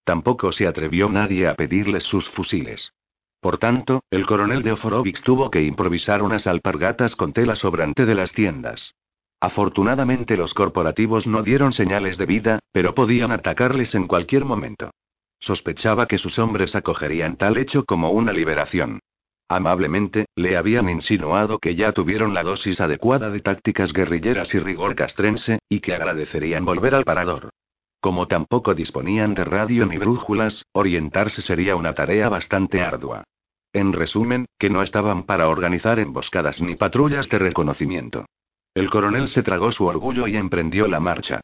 Tampoco 0.10 0.52
se 0.52 0.66
atrevió 0.66 1.08
nadie 1.08 1.48
a 1.48 1.54
pedirles 1.54 2.04
sus 2.04 2.28
fusiles. 2.30 2.94
Por 3.42 3.60
tanto, 3.60 4.02
el 4.10 4.26
coronel 4.26 4.64
de 4.64 4.72
Oforovix 4.72 5.22
tuvo 5.22 5.52
que 5.52 5.62
improvisar 5.62 6.24
unas 6.24 6.48
alpargatas 6.48 7.16
con 7.16 7.32
tela 7.32 7.56
sobrante 7.56 8.08
de 8.08 8.16
las 8.16 8.32
tiendas. 8.32 8.96
Afortunadamente 9.40 10.36
los 10.36 10.56
corporativos 10.56 11.28
no 11.28 11.44
dieron 11.44 11.74
señales 11.74 12.18
de 12.18 12.26
vida, 12.26 12.60
pero 12.72 12.96
podían 12.96 13.32
atacarles 13.32 13.94
en 13.94 14.08
cualquier 14.08 14.46
momento. 14.46 14.90
Sospechaba 15.42 16.08
que 16.08 16.18
sus 16.18 16.40
hombres 16.40 16.74
acogerían 16.74 17.38
tal 17.38 17.60
hecho 17.60 17.86
como 17.86 18.10
una 18.10 18.34
liberación. 18.34 19.02
Amablemente, 19.48 20.26
le 20.36 20.58
habían 20.58 20.90
insinuado 20.90 21.60
que 21.60 21.76
ya 21.76 21.92
tuvieron 21.92 22.34
la 22.34 22.42
dosis 22.42 22.82
adecuada 22.82 23.30
de 23.30 23.42
tácticas 23.42 23.94
guerrilleras 23.94 24.56
y 24.56 24.60
rigor 24.60 24.96
castrense, 24.96 25.60
y 25.70 25.82
que 25.82 25.94
agradecerían 25.94 26.66
volver 26.66 26.96
al 26.96 27.04
parador. 27.04 27.49
Como 28.00 28.28
tampoco 28.28 28.76
disponían 28.76 29.34
de 29.34 29.44
radio 29.44 29.86
ni 29.86 29.98
brújulas, 29.98 30.66
orientarse 30.72 31.42
sería 31.42 31.76
una 31.76 31.94
tarea 31.94 32.30
bastante 32.30 32.82
ardua. 32.82 33.24
En 33.74 33.94
resumen, 33.94 34.46
que 34.58 34.70
no 34.70 34.82
estaban 34.82 35.24
para 35.24 35.50
organizar 35.50 36.00
emboscadas 36.00 36.62
ni 36.62 36.76
patrullas 36.76 37.28
de 37.30 37.40
reconocimiento. 37.40 38.26
El 38.74 38.90
coronel 38.90 39.28
se 39.28 39.44
tragó 39.44 39.72
su 39.72 39.86
orgullo 39.86 40.28
y 40.28 40.38
emprendió 40.38 40.88
la 40.88 41.00
marcha. 41.00 41.42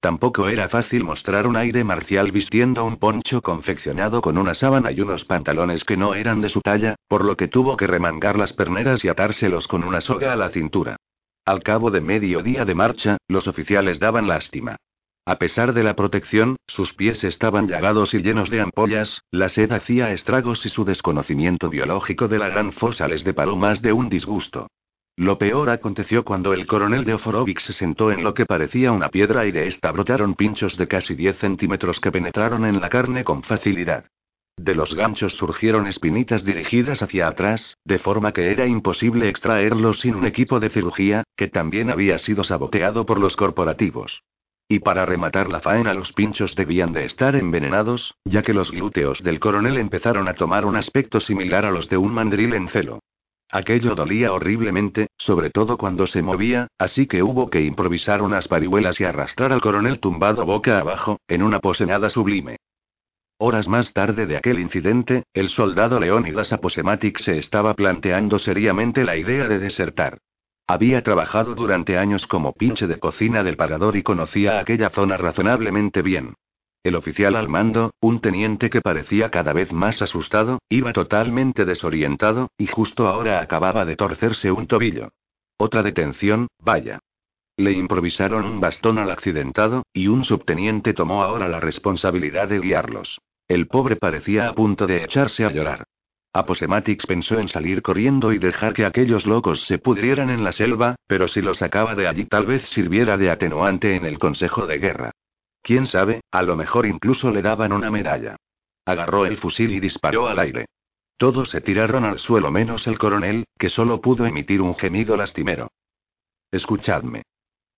Tampoco 0.00 0.48
era 0.48 0.68
fácil 0.68 1.04
mostrar 1.04 1.46
un 1.46 1.56
aire 1.56 1.84
marcial 1.84 2.30
vistiendo 2.32 2.84
un 2.84 2.98
poncho 2.98 3.42
confeccionado 3.42 4.22
con 4.22 4.38
una 4.38 4.54
sábana 4.54 4.92
y 4.92 5.00
unos 5.00 5.24
pantalones 5.24 5.84
que 5.84 5.96
no 5.96 6.14
eran 6.14 6.40
de 6.40 6.48
su 6.48 6.60
talla, 6.60 6.94
por 7.08 7.24
lo 7.24 7.36
que 7.36 7.48
tuvo 7.48 7.76
que 7.76 7.86
remangar 7.86 8.38
las 8.38 8.52
perneras 8.52 9.04
y 9.04 9.08
atárselos 9.08 9.66
con 9.66 9.84
una 9.84 10.00
soga 10.00 10.32
a 10.32 10.36
la 10.36 10.50
cintura. 10.50 10.96
Al 11.44 11.62
cabo 11.62 11.90
de 11.90 12.00
medio 12.00 12.42
día 12.42 12.64
de 12.64 12.74
marcha, 12.74 13.18
los 13.26 13.48
oficiales 13.48 13.98
daban 13.98 14.28
lástima. 14.28 14.76
A 15.28 15.36
pesar 15.36 15.74
de 15.74 15.82
la 15.82 15.94
protección, 15.94 16.56
sus 16.66 16.94
pies 16.94 17.22
estaban 17.22 17.68
llagados 17.68 18.14
y 18.14 18.22
llenos 18.22 18.48
de 18.48 18.62
ampollas, 18.62 19.20
la 19.30 19.50
sed 19.50 19.70
hacía 19.72 20.10
estragos 20.12 20.64
y 20.64 20.70
su 20.70 20.86
desconocimiento 20.86 21.68
biológico 21.68 22.28
de 22.28 22.38
la 22.38 22.48
gran 22.48 22.72
fosa 22.72 23.06
les 23.08 23.24
deparó 23.24 23.54
más 23.54 23.82
de 23.82 23.92
un 23.92 24.08
disgusto. 24.08 24.68
Lo 25.18 25.36
peor 25.36 25.68
aconteció 25.68 26.24
cuando 26.24 26.54
el 26.54 26.66
coronel 26.66 27.04
de 27.04 27.12
Oforovic 27.12 27.60
se 27.60 27.74
sentó 27.74 28.10
en 28.10 28.24
lo 28.24 28.32
que 28.32 28.46
parecía 28.46 28.90
una 28.90 29.10
piedra 29.10 29.44
y 29.44 29.52
de 29.52 29.66
esta 29.66 29.92
brotaron 29.92 30.34
pinchos 30.34 30.78
de 30.78 30.88
casi 30.88 31.14
10 31.14 31.36
centímetros 31.36 32.00
que 32.00 32.10
penetraron 32.10 32.64
en 32.64 32.80
la 32.80 32.88
carne 32.88 33.22
con 33.22 33.42
facilidad. 33.42 34.06
De 34.56 34.74
los 34.74 34.94
ganchos 34.94 35.34
surgieron 35.34 35.88
espinitas 35.88 36.42
dirigidas 36.42 37.02
hacia 37.02 37.28
atrás, 37.28 37.76
de 37.84 37.98
forma 37.98 38.32
que 38.32 38.50
era 38.50 38.66
imposible 38.66 39.28
extraerlos 39.28 40.00
sin 40.00 40.14
un 40.14 40.24
equipo 40.24 40.58
de 40.58 40.70
cirugía, 40.70 41.24
que 41.36 41.48
también 41.48 41.90
había 41.90 42.16
sido 42.16 42.44
saboteado 42.44 43.04
por 43.04 43.20
los 43.20 43.36
corporativos. 43.36 44.22
Y 44.70 44.80
para 44.80 45.06
rematar 45.06 45.48
la 45.48 45.60
faena 45.60 45.94
los 45.94 46.12
pinchos 46.12 46.54
debían 46.54 46.92
de 46.92 47.06
estar 47.06 47.34
envenenados, 47.36 48.14
ya 48.26 48.42
que 48.42 48.52
los 48.52 48.70
glúteos 48.70 49.22
del 49.22 49.40
coronel 49.40 49.78
empezaron 49.78 50.28
a 50.28 50.34
tomar 50.34 50.66
un 50.66 50.76
aspecto 50.76 51.20
similar 51.20 51.64
a 51.64 51.70
los 51.70 51.88
de 51.88 51.96
un 51.96 52.12
mandril 52.12 52.52
en 52.52 52.68
celo. 52.68 53.00
Aquello 53.50 53.94
dolía 53.94 54.30
horriblemente, 54.30 55.06
sobre 55.16 55.48
todo 55.48 55.78
cuando 55.78 56.06
se 56.06 56.20
movía, 56.20 56.68
así 56.76 57.06
que 57.06 57.22
hubo 57.22 57.48
que 57.48 57.62
improvisar 57.62 58.20
unas 58.20 58.46
parihuelas 58.46 59.00
y 59.00 59.04
arrastrar 59.04 59.54
al 59.54 59.62
coronel 59.62 60.00
tumbado 60.00 60.44
boca 60.44 60.78
abajo, 60.78 61.18
en 61.28 61.42
una 61.42 61.60
pose 61.60 61.86
nada 61.86 62.10
sublime. 62.10 62.58
Horas 63.38 63.68
más 63.68 63.94
tarde 63.94 64.26
de 64.26 64.36
aquel 64.36 64.58
incidente, 64.58 65.22
el 65.32 65.48
soldado 65.48 65.98
Leonidas 65.98 66.52
Aposematic 66.52 67.20
se 67.20 67.38
estaba 67.38 67.72
planteando 67.72 68.38
seriamente 68.38 69.02
la 69.04 69.16
idea 69.16 69.48
de 69.48 69.60
desertar. 69.60 70.18
Había 70.70 71.02
trabajado 71.02 71.54
durante 71.54 71.96
años 71.96 72.26
como 72.26 72.52
pinche 72.52 72.86
de 72.86 72.98
cocina 72.98 73.42
del 73.42 73.56
parador 73.56 73.96
y 73.96 74.02
conocía 74.02 74.60
aquella 74.60 74.90
zona 74.90 75.16
razonablemente 75.16 76.02
bien. 76.02 76.34
El 76.84 76.94
oficial 76.94 77.36
al 77.36 77.48
mando, 77.48 77.92
un 78.00 78.20
teniente 78.20 78.68
que 78.68 78.82
parecía 78.82 79.30
cada 79.30 79.54
vez 79.54 79.72
más 79.72 80.02
asustado, 80.02 80.58
iba 80.68 80.92
totalmente 80.92 81.64
desorientado, 81.64 82.50
y 82.58 82.66
justo 82.66 83.08
ahora 83.08 83.40
acababa 83.40 83.86
de 83.86 83.96
torcerse 83.96 84.52
un 84.52 84.66
tobillo. 84.66 85.08
Otra 85.56 85.82
detención, 85.82 86.48
vaya. 86.60 86.98
Le 87.56 87.72
improvisaron 87.72 88.44
un 88.44 88.60
bastón 88.60 88.98
al 88.98 89.10
accidentado, 89.10 89.84
y 89.94 90.08
un 90.08 90.24
subteniente 90.24 90.92
tomó 90.92 91.24
ahora 91.24 91.48
la 91.48 91.60
responsabilidad 91.60 92.46
de 92.48 92.60
guiarlos. 92.60 93.18
El 93.48 93.68
pobre 93.68 93.96
parecía 93.96 94.48
a 94.48 94.54
punto 94.54 94.86
de 94.86 95.02
echarse 95.02 95.46
a 95.46 95.50
llorar. 95.50 95.84
Aposematics 96.32 97.06
pensó 97.06 97.38
en 97.38 97.48
salir 97.48 97.82
corriendo 97.82 98.32
y 98.32 98.38
dejar 98.38 98.74
que 98.74 98.84
aquellos 98.84 99.26
locos 99.26 99.64
se 99.66 99.78
pudrieran 99.78 100.30
en 100.30 100.44
la 100.44 100.52
selva, 100.52 100.96
pero 101.06 101.26
si 101.26 101.40
lo 101.40 101.54
sacaba 101.54 101.94
de 101.94 102.06
allí 102.06 102.26
tal 102.26 102.46
vez 102.46 102.62
sirviera 102.68 103.16
de 103.16 103.30
atenuante 103.30 103.96
en 103.96 104.04
el 104.04 104.18
Consejo 104.18 104.66
de 104.66 104.78
Guerra. 104.78 105.10
Quién 105.62 105.86
sabe, 105.86 106.20
a 106.30 106.42
lo 106.42 106.56
mejor 106.56 106.86
incluso 106.86 107.30
le 107.30 107.42
daban 107.42 107.72
una 107.72 107.90
medalla. 107.90 108.36
Agarró 108.84 109.26
el 109.26 109.38
fusil 109.38 109.72
y 109.72 109.80
disparó 109.80 110.28
al 110.28 110.38
aire. 110.38 110.66
Todos 111.16 111.50
se 111.50 111.60
tiraron 111.60 112.04
al 112.04 112.18
suelo 112.20 112.50
menos 112.50 112.86
el 112.86 112.98
coronel, 112.98 113.44
que 113.58 113.70
solo 113.70 114.00
pudo 114.00 114.24
emitir 114.24 114.62
un 114.62 114.74
gemido 114.74 115.16
lastimero. 115.16 115.68
Escuchadme. 116.50 117.22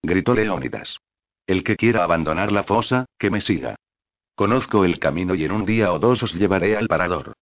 Gritó 0.02 0.34
Leónidas. 0.34 0.98
El 1.46 1.64
que 1.64 1.76
quiera 1.76 2.04
abandonar 2.04 2.52
la 2.52 2.64
fosa, 2.64 3.06
que 3.18 3.30
me 3.30 3.40
siga. 3.40 3.76
Conozco 4.34 4.84
el 4.84 4.98
camino 4.98 5.34
y 5.34 5.44
en 5.44 5.52
un 5.52 5.64
día 5.64 5.92
o 5.92 5.98
dos 5.98 6.22
os 6.22 6.34
llevaré 6.34 6.76
al 6.76 6.86
parador. 6.86 7.32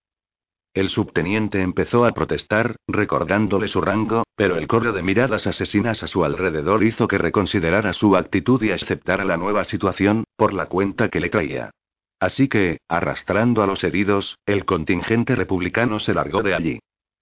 El 0.79 0.91
subteniente 0.91 1.61
empezó 1.61 2.05
a 2.05 2.13
protestar, 2.13 2.77
recordándole 2.87 3.67
su 3.67 3.81
rango, 3.81 4.23
pero 4.37 4.57
el 4.57 4.69
correo 4.69 4.93
de 4.93 5.03
miradas 5.03 5.45
asesinas 5.49 6.05
a 6.05 6.07
su 6.07 6.25
alrededor 6.25 6.85
hizo 6.85 7.09
que 7.09 7.19
reconsiderara 7.19 7.93
su 7.95 8.17
actitud 8.17 8.63
y 8.63 8.71
aceptara 8.71 9.25
la 9.25 9.37
nueva 9.37 9.65
situación, 9.65 10.23
por 10.37 10.55
la 10.55 10.67
cuenta 10.67 11.09
que 11.09 11.19
le 11.19 11.31
traía. 11.31 11.71
Así 12.21 12.47
que, 12.47 12.79
arrastrando 12.87 13.65
a 13.65 13.67
los 13.67 13.83
heridos, 13.83 14.39
el 14.47 14.67
contingente 14.67 15.35
republicano 15.35 15.99
se 15.99 16.15
largó 16.15 16.45
de 16.45 16.55
allí. 16.55 16.79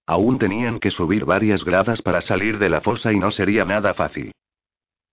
Aún 0.07 0.39
tenían 0.39 0.79
que 0.79 0.91
subir 0.91 1.25
varias 1.25 1.65
gradas 1.65 2.03
para 2.03 2.21
salir 2.21 2.59
de 2.59 2.69
la 2.69 2.83
fosa 2.83 3.11
y 3.11 3.19
no 3.19 3.31
sería 3.31 3.65
nada 3.65 3.95
fácil. 3.95 4.33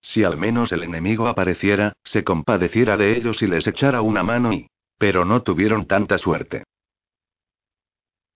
Si 0.02 0.26
al 0.26 0.36
menos 0.36 0.74
el 0.74 0.84
enemigo 0.84 1.30
apareciera, 1.30 1.94
se 2.04 2.26
compadeciera 2.26 2.98
de 2.98 3.16
ellos 3.16 3.42
y 3.42 3.48
les 3.48 3.66
echara 3.68 4.02
una 4.02 4.22
mano 4.22 4.52
y... 4.52 4.68
Pero 4.98 5.24
no 5.24 5.44
tuvieron 5.44 5.86
tanta 5.86 6.18
suerte. 6.18 6.64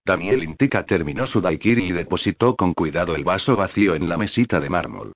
Daniel 0.07 0.41
Intica 0.41 0.85
terminó 0.85 1.27
su 1.27 1.41
daiquiri 1.41 1.87
y 1.87 1.91
depositó 1.91 2.55
con 2.55 2.73
cuidado 2.73 3.13
el 3.13 3.25
vaso 3.25 3.57
vacío 3.57 3.93
en 3.93 4.07
la 4.07 4.15
mesita 4.15 4.61
de 4.61 4.69
mármol. 4.69 5.11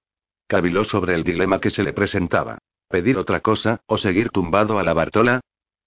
Caviló 0.47 0.84
sobre 0.84 1.15
el 1.15 1.23
dilema 1.23 1.62
que 1.62 1.69
se 1.69 1.82
le 1.82 1.93
presentaba. 1.93 2.58
¿Pedir 2.89 3.17
otra 3.17 3.39
cosa, 3.39 3.80
o 3.86 3.97
seguir 3.97 4.32
tumbado 4.32 4.80
a 4.80 4.84
la 4.84 4.91
Bartola? 4.91 5.39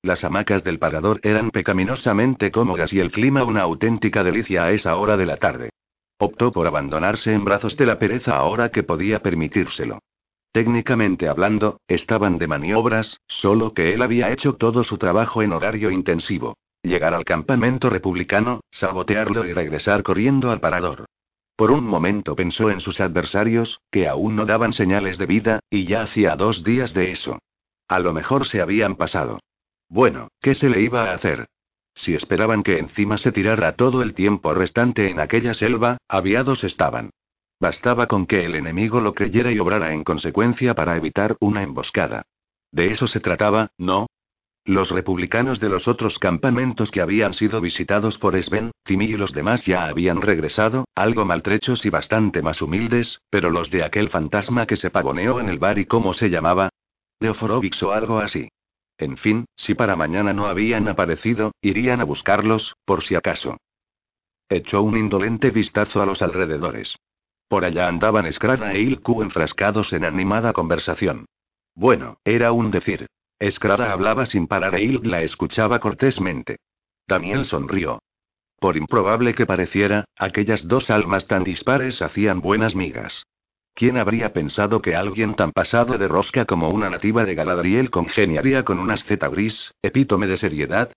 Las 0.03 0.25
hamacas 0.25 0.65
del 0.65 0.79
parador 0.79 1.21
eran 1.23 1.51
pecaminosamente 1.51 2.51
cómodas 2.51 2.95
y 2.95 3.01
el 3.01 3.13
clima 3.13 3.45
una 3.45 3.61
auténtica 3.61 4.25
delicia 4.25 4.65
a 4.65 4.73
esa 4.73 4.97
hora 4.97 5.19
de 5.19 5.27
la 5.27 5.37
tarde. 5.37 5.69
Optó 6.19 6.51
por 6.51 6.67
abandonarse 6.67 7.35
en 7.35 7.45
brazos 7.45 7.77
de 7.77 7.85
la 7.85 7.99
pereza 7.99 8.35
ahora 8.35 8.71
que 8.71 8.85
podía 8.85 9.19
permitírselo. 9.19 9.99
Técnicamente 10.51 11.29
hablando, 11.29 11.79
estaban 11.89 12.39
de 12.39 12.47
maniobras, 12.47 13.21
solo 13.27 13.75
que 13.75 13.93
él 13.93 14.01
había 14.01 14.31
hecho 14.31 14.55
todo 14.55 14.83
su 14.83 14.97
trabajo 14.97 15.43
en 15.43 15.53
horario 15.53 15.91
intensivo. 15.91 16.55
Llegar 16.85 17.15
al 17.15 17.25
campamento 17.25 17.89
republicano, 17.89 18.61
sabotearlo 18.71 19.47
y 19.47 19.55
regresar 19.55 20.03
corriendo 20.03 20.51
al 20.51 20.61
parador. 20.61 21.07
Por 21.57 21.71
un 21.71 21.87
momento 21.87 22.37
pensó 22.37 22.71
en 22.71 22.81
sus 22.81 23.01
adversarios, 23.01 23.81
que 23.91 24.07
aún 24.07 24.37
no 24.37 24.45
daban 24.45 24.75
señales 24.75 25.17
de 25.17 25.25
vida, 25.25 25.61
y 25.71 25.87
ya 25.87 26.03
hacía 26.03 26.37
dos 26.37 26.63
días 26.63 26.93
de 26.93 27.11
eso. 27.11 27.39
A 27.89 28.01
lo 28.01 28.13
mejor 28.13 28.47
se 28.47 28.61
habían 28.61 28.97
pasado. 28.97 29.41
Bueno, 29.89 30.29
¿qué 30.43 30.55
se 30.55 30.69
le 30.69 30.83
iba 30.83 31.11
a 31.11 31.15
hacer? 31.15 31.47
Si 31.95 32.15
esperaban 32.15 32.63
que 32.63 32.79
encima 32.79 33.17
se 33.17 33.33
tirara 33.33 33.77
todo 33.77 34.03
el 34.03 34.13
tiempo 34.13 34.53
restante 34.53 35.09
en 35.09 35.21
aquella 35.21 35.55
selva, 35.55 35.97
aviados 36.07 36.65
estaban. 36.65 37.11
Bastaba 37.61 38.09
con 38.09 38.27
que 38.27 38.45
el 38.45 38.57
enemigo 38.57 39.01
lo 39.01 39.15
creyera 39.15 39.51
y 39.53 39.59
obrara 39.59 39.95
en 39.95 40.05
consecuencia 40.05 40.75
para 40.75 40.99
evitar 40.99 41.37
una 41.41 41.63
emboscada. 41.63 42.25
De 42.73 42.93
eso 42.93 43.07
se 43.07 43.21
trataba, 43.21 43.71
¿no? 43.79 44.07
Los 44.67 44.91
republicanos 44.91 45.61
de 45.61 45.69
los 45.69 45.87
otros 45.89 46.19
campamentos 46.19 46.91
que 46.91 47.03
habían 47.03 47.35
sido 47.35 47.61
visitados 47.61 48.17
por 48.17 48.43
Sven, 48.43 48.71
Timmy 48.83 49.05
y 49.05 49.17
los 49.17 49.33
demás 49.33 49.65
ya 49.67 49.85
habían 49.85 50.23
regresado, 50.23 50.87
algo 50.95 51.27
maltrechos 51.27 51.85
y 51.85 51.91
bastante 51.91 52.41
más 52.41 52.63
humildes, 52.63 53.21
pero 53.29 53.51
los 53.51 53.71
de 53.71 53.85
aquel 53.85 54.09
fantasma 54.09 54.67
que 54.67 54.77
se 54.77 54.91
pavoneó 54.91 55.39
en 55.39 55.51
el 55.51 55.59
bar 55.59 55.79
y 55.79 55.85
cómo 55.85 56.15
se 56.15 56.31
llamaba, 56.31 56.71
Leoforovix 57.21 57.83
o 57.83 57.93
algo 57.93 58.19
así. 58.19 58.49
En 58.97 59.19
fin, 59.19 59.45
si 59.57 59.75
para 59.75 59.97
mañana 59.97 60.33
no 60.33 60.47
habían 60.47 60.89
aparecido, 60.89 61.53
irían 61.61 62.01
a 62.01 62.05
buscarlos, 62.05 62.75
por 62.87 63.03
si 63.05 63.17
acaso. 63.17 63.59
Echó 64.49 64.83
un 64.83 64.97
indolente 64.97 65.51
vistazo 65.51 66.01
a 66.01 66.07
los 66.07 66.23
alrededores. 66.23 66.97
Por 67.49 67.67
allá 67.67 67.89
andaban 67.89 68.33
Scrada 68.33 68.73
e 68.73 68.81
Ilku 68.81 69.23
enfrascados 69.23 69.93
en 69.93 70.05
animada 70.05 70.53
conversación. 70.55 71.27
Bueno, 71.75 72.17
era 72.25 72.53
un 72.53 72.71
decir. 72.71 73.07
Scrada 73.51 73.93
hablaba 73.93 74.27
sin 74.27 74.47
parar 74.47 74.75
e 74.75 74.83
Ilk 74.83 75.07
la 75.07 75.23
escuchaba 75.23 75.79
cortésmente. 75.79 76.57
Daniel 77.07 77.45
sonrió. 77.45 78.01
Por 78.59 78.77
improbable 78.77 79.35
que 79.35 79.47
pareciera, 79.47 80.05
aquellas 80.17 80.67
dos 80.67 80.91
almas 80.91 81.27
tan 81.27 81.45
dispares 81.45 82.01
hacían 82.01 82.41
buenas 82.41 82.75
migas. 82.75 83.25
¿Quién 83.75 83.99
habría 83.99 84.33
pensado 84.33 84.81
que 84.81 84.95
alguien 84.95 85.35
tan 85.35 85.53
pasado 85.53 85.99
de 85.99 86.09
rosca 86.09 86.45
como 86.45 86.71
una 86.71 86.89
nativa 86.89 87.25
de 87.25 87.35
Galadriel 87.35 87.91
congeniaría 87.91 88.65
con 88.65 88.79
un 88.79 88.91
asceta 88.91 89.29
gris, 89.29 89.73
epítome 89.83 90.27
de 90.27 90.37
seriedad, 90.37 90.93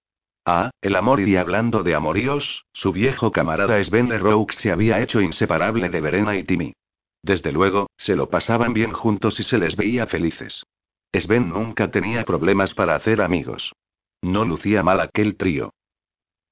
Ah, 0.49 0.71
el 0.81 0.95
amor 0.95 1.19
y 1.19 1.35
hablando 1.35 1.83
de 1.83 1.93
amoríos, 1.93 2.63
su 2.71 2.93
viejo 2.93 3.33
camarada 3.33 3.83
Sven 3.83 4.07
Leroux 4.07 4.47
se 4.61 4.71
había 4.71 5.01
hecho 5.01 5.19
inseparable 5.19 5.89
de 5.89 5.99
Verena 5.99 6.37
y 6.37 6.45
Timmy. 6.45 6.71
Desde 7.21 7.51
luego, 7.51 7.87
se 7.97 8.15
lo 8.15 8.29
pasaban 8.29 8.71
bien 8.71 8.93
juntos 8.93 9.37
y 9.41 9.43
se 9.43 9.57
les 9.57 9.75
veía 9.75 10.07
felices. 10.07 10.63
Sven 11.13 11.49
nunca 11.49 11.89
tenía 11.89 12.23
problemas 12.23 12.73
para 12.73 12.95
hacer 12.95 13.21
amigos. 13.21 13.73
No 14.21 14.45
lucía 14.45 14.83
mal 14.83 14.99
aquel 14.99 15.37
trío. 15.37 15.73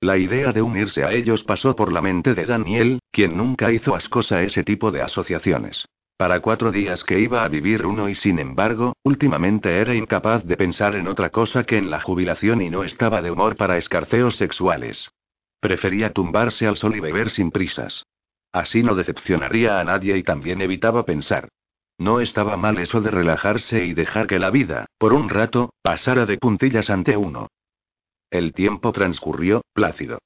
La 0.01 0.17
idea 0.17 0.51
de 0.51 0.61
unirse 0.61 1.03
a 1.03 1.11
ellos 1.11 1.43
pasó 1.43 1.75
por 1.75 1.91
la 1.91 2.01
mente 2.01 2.33
de 2.33 2.45
Daniel, 2.45 2.99
quien 3.11 3.37
nunca 3.37 3.71
hizo 3.71 3.95
ascosa 3.95 4.43
ese 4.43 4.63
tipo 4.63 4.91
de 4.91 5.01
asociaciones. 5.01 5.85
Para 6.17 6.39
cuatro 6.39 6.71
días 6.71 7.03
que 7.03 7.19
iba 7.19 7.43
a 7.43 7.47
vivir 7.49 7.85
uno 7.85 8.07
y 8.07 8.15
sin 8.15 8.39
embargo, 8.39 8.93
últimamente 9.03 9.79
era 9.79 9.95
incapaz 9.95 10.45
de 10.45 10.55
pensar 10.55 10.95
en 10.95 11.07
otra 11.07 11.29
cosa 11.29 11.63
que 11.65 11.77
en 11.77 11.89
la 11.89 11.99
jubilación 11.99 12.61
y 12.61 12.69
no 12.69 12.83
estaba 12.83 13.21
de 13.21 13.31
humor 13.31 13.57
para 13.57 13.77
escarceos 13.77 14.37
sexuales. 14.37 15.09
Prefería 15.59 16.13
tumbarse 16.13 16.67
al 16.67 16.77
sol 16.77 16.95
y 16.95 17.01
beber 17.01 17.31
sin 17.31 17.51
prisas. 17.51 18.05
Así 18.53 18.83
no 18.83 18.95
decepcionaría 18.95 19.79
a 19.79 19.83
nadie 19.83 20.17
y 20.17 20.23
también 20.23 20.61
evitaba 20.61 21.03
pensar. 21.03 21.49
No 21.97 22.19
estaba 22.19 22.57
mal 22.57 22.77
eso 22.77 23.01
de 23.01 23.11
relajarse 23.11 23.85
y 23.85 23.93
dejar 23.93 24.27
que 24.27 24.39
la 24.39 24.49
vida, 24.49 24.87
por 24.97 25.13
un 25.13 25.29
rato, 25.29 25.71
pasara 25.81 26.25
de 26.25 26.37
puntillas 26.37 26.89
ante 26.89 27.15
uno. 27.15 27.47
El 28.29 28.53
tiempo 28.53 28.91
transcurrió, 28.91 29.61
plácido. 29.73 30.19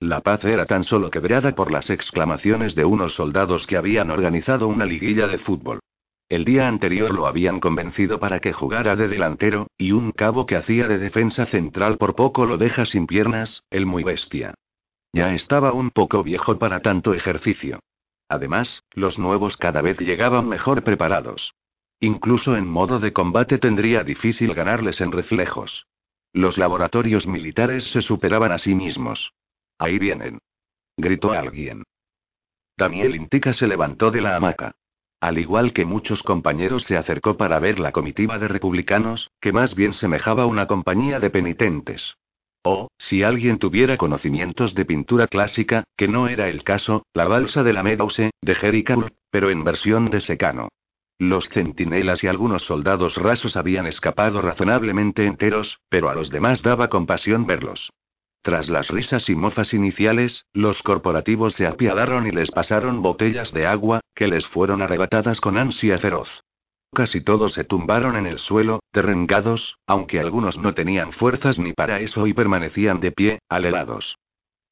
La 0.00 0.20
paz 0.20 0.44
era 0.44 0.66
tan 0.66 0.84
solo 0.84 1.10
quebrada 1.10 1.56
por 1.56 1.72
las 1.72 1.90
exclamaciones 1.90 2.76
de 2.76 2.84
unos 2.84 3.14
soldados 3.14 3.66
que 3.66 3.76
habían 3.76 4.10
organizado 4.10 4.68
una 4.68 4.84
liguilla 4.84 5.26
de 5.26 5.38
fútbol. 5.38 5.80
El 6.28 6.44
día 6.44 6.68
anterior 6.68 7.12
lo 7.12 7.26
habían 7.26 7.58
convencido 7.58 8.20
para 8.20 8.38
que 8.38 8.52
jugara 8.52 8.94
de 8.94 9.08
delantero, 9.08 9.66
y 9.76 9.92
un 9.92 10.12
cabo 10.12 10.46
que 10.46 10.56
hacía 10.56 10.86
de 10.86 10.98
defensa 10.98 11.46
central 11.46 11.96
por 11.96 12.14
poco 12.14 12.46
lo 12.46 12.58
deja 12.58 12.86
sin 12.86 13.06
piernas, 13.06 13.64
el 13.70 13.86
muy 13.86 14.04
bestia. 14.04 14.54
Ya 15.12 15.34
estaba 15.34 15.72
un 15.72 15.90
poco 15.90 16.22
viejo 16.22 16.58
para 16.58 16.80
tanto 16.80 17.14
ejercicio. 17.14 17.80
Además, 18.28 18.84
los 18.92 19.18
nuevos 19.18 19.56
cada 19.56 19.82
vez 19.82 19.98
llegaban 19.98 20.48
mejor 20.48 20.84
preparados. 20.84 21.54
Incluso 22.00 22.56
en 22.56 22.68
modo 22.68 23.00
de 23.00 23.12
combate 23.12 23.58
tendría 23.58 24.04
difícil 24.04 24.54
ganarles 24.54 25.00
en 25.00 25.12
reflejos. 25.12 25.86
Los 26.32 26.58
laboratorios 26.58 27.26
militares 27.26 27.90
se 27.90 28.02
superaban 28.02 28.52
a 28.52 28.58
sí 28.58 28.74
mismos. 28.74 29.32
Ahí 29.78 29.98
vienen. 29.98 30.38
Gritó 30.96 31.32
alguien. 31.32 31.84
Daniel 32.76 33.16
Intica 33.16 33.52
se 33.54 33.66
levantó 33.66 34.10
de 34.10 34.20
la 34.20 34.36
hamaca. 34.36 34.76
Al 35.20 35.38
igual 35.38 35.72
que 35.72 35.84
muchos 35.84 36.22
compañeros 36.22 36.84
se 36.84 36.96
acercó 36.96 37.36
para 37.36 37.58
ver 37.58 37.80
la 37.80 37.90
comitiva 37.90 38.38
de 38.38 38.46
republicanos, 38.46 39.30
que 39.40 39.52
más 39.52 39.74
bien 39.74 39.92
semejaba 39.94 40.46
una 40.46 40.66
compañía 40.66 41.18
de 41.18 41.30
penitentes. 41.30 42.16
O, 42.70 42.90
si 42.98 43.22
alguien 43.22 43.58
tuviera 43.58 43.96
conocimientos 43.96 44.74
de 44.74 44.84
pintura 44.84 45.26
clásica, 45.26 45.84
que 45.96 46.06
no 46.06 46.28
era 46.28 46.50
el 46.50 46.64
caso, 46.64 47.06
la 47.14 47.26
balsa 47.26 47.62
de 47.62 47.72
la 47.72 47.82
Meadows, 47.82 48.18
de 48.18 48.54
Jericho, 48.54 49.08
pero 49.30 49.48
en 49.48 49.64
versión 49.64 50.10
de 50.10 50.20
secano. 50.20 50.68
Los 51.18 51.48
centinelas 51.48 52.22
y 52.22 52.26
algunos 52.26 52.64
soldados 52.64 53.16
rasos 53.16 53.56
habían 53.56 53.86
escapado 53.86 54.42
razonablemente 54.42 55.24
enteros, 55.24 55.80
pero 55.88 56.10
a 56.10 56.14
los 56.14 56.28
demás 56.28 56.60
daba 56.60 56.88
compasión 56.88 57.46
verlos. 57.46 57.88
Tras 58.42 58.68
las 58.68 58.88
risas 58.88 59.30
y 59.30 59.34
mofas 59.34 59.72
iniciales, 59.72 60.44
los 60.52 60.82
corporativos 60.82 61.54
se 61.54 61.66
apiadaron 61.66 62.26
y 62.26 62.32
les 62.32 62.50
pasaron 62.50 63.00
botellas 63.00 63.50
de 63.54 63.66
agua, 63.66 64.00
que 64.14 64.28
les 64.28 64.46
fueron 64.46 64.82
arrebatadas 64.82 65.40
con 65.40 65.56
ansia 65.56 65.96
feroz. 65.96 66.28
Casi 66.94 67.20
todos 67.20 67.52
se 67.52 67.64
tumbaron 67.64 68.16
en 68.16 68.26
el 68.26 68.38
suelo, 68.38 68.80
derrengados, 68.92 69.78
aunque 69.86 70.20
algunos 70.20 70.56
no 70.58 70.74
tenían 70.74 71.12
fuerzas 71.12 71.58
ni 71.58 71.72
para 71.72 72.00
eso 72.00 72.26
y 72.26 72.32
permanecían 72.32 73.00
de 73.00 73.12
pie, 73.12 73.38
alelados. 73.48 74.16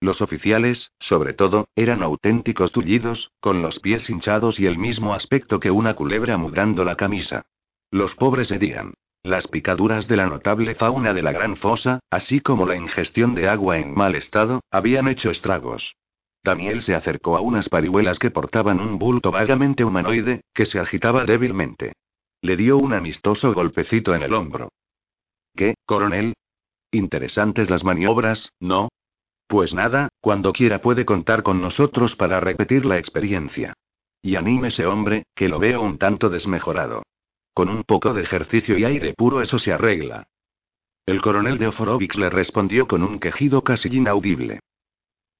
Los 0.00 0.20
oficiales, 0.20 0.90
sobre 0.98 1.34
todo, 1.34 1.68
eran 1.76 2.02
auténticos 2.02 2.72
tullidos, 2.72 3.30
con 3.40 3.62
los 3.62 3.80
pies 3.80 4.10
hinchados 4.10 4.58
y 4.58 4.66
el 4.66 4.78
mismo 4.78 5.14
aspecto 5.14 5.60
que 5.60 5.70
una 5.70 5.94
culebra 5.94 6.36
mudando 6.36 6.84
la 6.84 6.96
camisa. 6.96 7.46
Los 7.90 8.14
pobres 8.14 8.50
herían. 8.50 8.94
Las 9.22 9.46
picaduras 9.48 10.06
de 10.08 10.16
la 10.16 10.26
notable 10.26 10.74
fauna 10.74 11.12
de 11.12 11.22
la 11.22 11.32
gran 11.32 11.56
fosa, 11.56 12.00
así 12.10 12.40
como 12.40 12.66
la 12.66 12.76
ingestión 12.76 13.34
de 13.34 13.48
agua 13.48 13.78
en 13.78 13.94
mal 13.94 14.14
estado, 14.14 14.60
habían 14.70 15.08
hecho 15.08 15.30
estragos. 15.30 15.96
Daniel 16.44 16.82
se 16.82 16.94
acercó 16.94 17.36
a 17.36 17.40
unas 17.40 17.68
parihuelas 17.68 18.18
que 18.18 18.30
portaban 18.30 18.80
un 18.80 18.98
bulto 18.98 19.32
vagamente 19.32 19.84
humanoide, 19.84 20.42
que 20.54 20.66
se 20.66 20.78
agitaba 20.78 21.24
débilmente. 21.24 21.94
Le 22.46 22.56
dio 22.56 22.78
un 22.78 22.92
amistoso 22.92 23.52
golpecito 23.52 24.14
en 24.14 24.22
el 24.22 24.32
hombro. 24.32 24.68
¿Qué, 25.56 25.74
coronel? 25.84 26.34
Interesantes 26.92 27.68
las 27.70 27.82
maniobras, 27.82 28.52
¿no? 28.60 28.88
Pues 29.48 29.74
nada, 29.74 30.10
cuando 30.20 30.52
quiera 30.52 30.80
puede 30.80 31.04
contar 31.04 31.42
con 31.42 31.60
nosotros 31.60 32.14
para 32.14 32.38
repetir 32.38 32.86
la 32.86 32.98
experiencia. 32.98 33.74
Y 34.22 34.36
anímese, 34.36 34.86
hombre, 34.86 35.24
que 35.34 35.48
lo 35.48 35.58
veo 35.58 35.82
un 35.82 35.98
tanto 35.98 36.30
desmejorado. 36.30 37.02
Con 37.52 37.68
un 37.68 37.82
poco 37.82 38.14
de 38.14 38.22
ejercicio 38.22 38.78
y 38.78 38.84
aire 38.84 39.12
puro 39.14 39.42
eso 39.42 39.58
se 39.58 39.72
arregla. 39.72 40.28
El 41.04 41.20
coronel 41.22 41.58
de 41.58 41.66
Oforovix 41.66 42.14
le 42.14 42.30
respondió 42.30 42.86
con 42.86 43.02
un 43.02 43.18
quejido 43.18 43.64
casi 43.64 43.88
inaudible. 43.88 44.60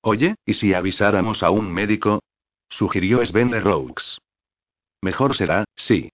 Oye, 0.03 0.35
¿y 0.45 0.55
si 0.55 0.75
avisáramos 0.75 1.45
a 1.45 1.51
un 1.51 1.73
médico? 1.73 2.25
sugirió 2.69 3.25
Sven 3.25 3.53
Roux. 3.63 4.19
Mejor 5.03 5.37
será, 5.37 5.67
sí. 5.77 6.11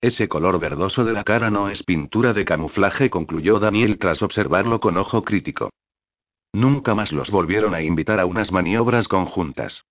Ese 0.00 0.28
color 0.28 0.58
verdoso 0.58 1.04
de 1.04 1.12
la 1.12 1.24
cara 1.24 1.50
no 1.50 1.68
es 1.68 1.82
pintura 1.82 2.32
de 2.32 2.44
camuflaje, 2.44 3.10
concluyó 3.10 3.58
Daniel 3.58 3.98
tras 3.98 4.22
observarlo 4.22 4.80
con 4.80 4.96
ojo 4.96 5.24
crítico. 5.24 5.70
Nunca 6.52 6.94
más 6.94 7.12
los 7.12 7.30
volvieron 7.30 7.74
a 7.74 7.82
invitar 7.82 8.18
a 8.18 8.26
unas 8.26 8.50
maniobras 8.50 9.08
conjuntas. 9.08 9.84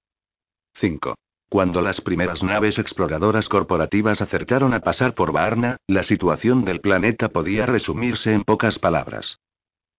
5. 0.75 1.15
Cuando 1.49 1.81
las 1.81 2.01
primeras 2.01 2.43
naves 2.43 2.77
exploradoras 2.77 3.47
corporativas 3.47 4.21
acertaron 4.21 4.73
a 4.73 4.81
pasar 4.81 5.13
por 5.13 5.31
Varna, 5.31 5.77
la 5.87 6.03
situación 6.03 6.65
del 6.65 6.81
planeta 6.81 7.29
podía 7.29 7.65
resumirse 7.65 8.33
en 8.33 8.43
pocas 8.43 8.77
palabras. 8.79 9.39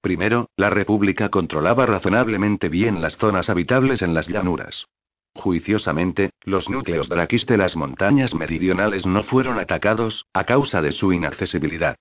Primero, 0.01 0.49
la 0.57 0.71
República 0.71 1.29
controlaba 1.29 1.87
razonablemente 1.87 2.69
bien 2.69 3.01
las 3.01 3.17
zonas 3.17 3.51
habitables 3.51 4.03
en 4.03 4.15
las 4.15 4.29
llanuras. 4.29 4.87
Juiciosamente, 5.35 6.31
los 6.43 6.69
núcleos 6.69 7.09
draquis 7.09 7.47
de 7.47 7.57
las 7.57 7.77
montañas 7.77 8.35
meridionales 8.35 9.07
no 9.07 9.23
fueron 9.23 9.59
atacados, 9.59 10.27
a 10.33 10.45
causa 10.45 10.83
de 10.83 10.93
su 10.93 11.13
inaccesibilidad. 11.13 11.97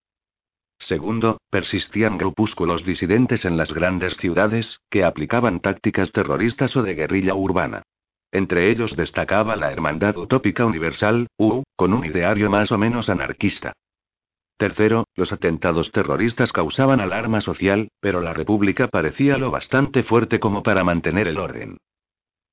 Segundo, 0.79 1.39
persistían 1.49 2.17
grupúsculos 2.17 2.85
disidentes 2.85 3.45
en 3.45 3.57
las 3.57 3.73
grandes 3.73 4.15
ciudades, 4.17 4.79
que 4.89 5.03
aplicaban 5.03 5.59
tácticas 5.59 6.11
terroristas 6.11 6.75
o 6.75 6.83
de 6.83 6.95
guerrilla 6.95 7.35
urbana. 7.35 7.83
Entre 8.31 8.69
ellos 8.69 8.95
destacaba 8.95 9.55
la 9.55 9.71
Hermandad 9.71 10.17
Utópica 10.17 10.65
Universal, 10.65 11.27
U, 11.37 11.63
con 11.75 11.93
un 11.93 12.05
ideario 12.05 12.49
más 12.49 12.71
o 12.71 12.77
menos 12.77 13.09
anarquista. 13.09 13.73
Tercero, 14.57 15.05
los 15.15 15.31
atentados 15.31 15.91
terroristas 15.91 16.51
causaban 16.51 16.99
alarma 16.99 17.41
social, 17.41 17.89
pero 17.99 18.21
la 18.21 18.33
República 18.33 18.87
parecía 18.87 19.37
lo 19.37 19.51
bastante 19.51 20.03
fuerte 20.03 20.39
como 20.39 20.63
para 20.63 20.83
mantener 20.83 21.27
el 21.27 21.39
orden. 21.39 21.77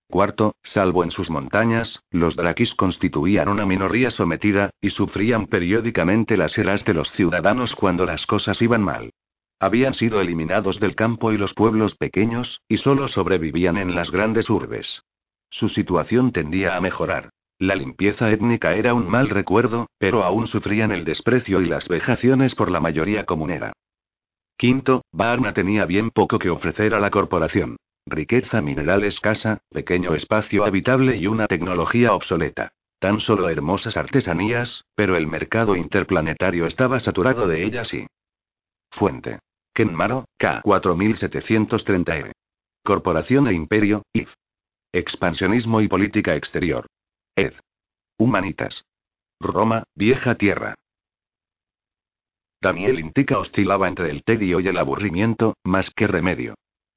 Cuarto, 0.09 0.55
salvo 0.63 1.03
en 1.05 1.11
sus 1.11 1.31
montañas, 1.31 2.03
los 2.11 2.37
draquis 2.37 2.75
constituían 2.75 3.49
una 3.49 3.67
minoría 3.67 4.11
sometida, 4.11 4.71
y 4.81 4.91
sufrían 4.91 5.47
periódicamente 5.47 6.37
las 6.37 6.57
eras 6.57 6.85
de 6.85 6.95
los 6.95 7.11
ciudadanos 7.13 7.75
cuando 7.75 8.07
las 8.07 8.25
cosas 8.27 8.63
iban 8.63 8.83
mal. 8.83 9.11
Habían 9.59 9.95
sido 9.95 10.21
eliminados 10.21 10.79
del 10.81 10.95
campo 10.95 11.33
y 11.33 11.39
los 11.39 11.55
pueblos 11.55 11.97
pequeños, 11.97 12.61
y 12.69 12.77
solo 12.77 13.09
sobrevivían 13.09 13.79
en 13.79 13.95
las 13.95 14.11
grandes 14.11 14.49
urbes. 14.49 15.03
Su 15.51 15.69
situación 15.69 16.33
tendía 16.33 16.77
a 16.77 16.81
mejorar. 16.81 17.31
La 17.59 17.75
limpieza 17.75 18.31
étnica 18.31 18.75
era 18.75 18.93
un 18.93 19.09
mal 19.09 19.31
recuerdo, 19.31 19.89
pero 19.99 20.25
aún 20.25 20.47
sufrían 20.47 20.93
el 20.93 21.05
desprecio 21.05 21.63
y 21.63 21.67
las 21.67 21.89
vejaciones 21.89 22.55
por 22.55 22.71
la 22.71 22.81
mayoría 22.81 23.25
comunera. 23.25 23.73
Quinto, 24.59 25.05
Varna 25.11 25.53
tenía 25.53 25.87
bien 25.87 26.11
poco 26.11 26.39
que 26.39 26.51
ofrecer 26.51 26.95
a 26.95 27.01
la 27.01 27.11
corporación. 27.11 27.77
Riqueza 28.09 28.63
mineral 28.63 29.03
escasa, 29.03 29.59
pequeño 29.71 30.15
espacio 30.15 30.65
habitable 30.65 31.17
y 31.17 31.27
una 31.27 31.49
tecnología 31.49 32.15
obsoleta. 32.15 32.71
Tan 33.01 33.19
solo 33.19 33.49
hermosas 33.49 33.97
artesanías, 33.97 34.85
pero 34.95 35.17
el 35.17 35.27
mercado 35.27 35.75
interplanetario 35.75 36.67
estaba 36.67 37.01
saturado 37.01 37.49
de 37.49 37.65
ellas 37.65 37.93
y. 37.93 38.07
Fuente. 38.93 39.41
Kenmaro, 39.75 40.25
K. 40.39 40.63
4730E. 40.63 42.33
Corporación 42.85 43.49
e 43.49 43.55
Imperio, 43.55 44.03
IF. 44.13 44.33
Expansionismo 44.93 45.81
y 45.81 45.89
política 45.89 46.37
exterior. 46.37 46.87
Ed. 47.35 47.55
Humanitas. 48.19 48.85
Roma, 49.41 49.83
vieja 49.97 50.37
tierra. 50.37 50.77
Daniel 52.63 53.01
Intica 53.01 53.39
oscilaba 53.39 53.89
entre 53.89 54.11
el 54.11 54.23
tedio 54.23 54.61
y 54.61 54.69
el 54.69 54.79
aburrimiento, 54.79 55.55
más 55.65 55.91
que 55.91 56.07
remedio. 56.07 56.55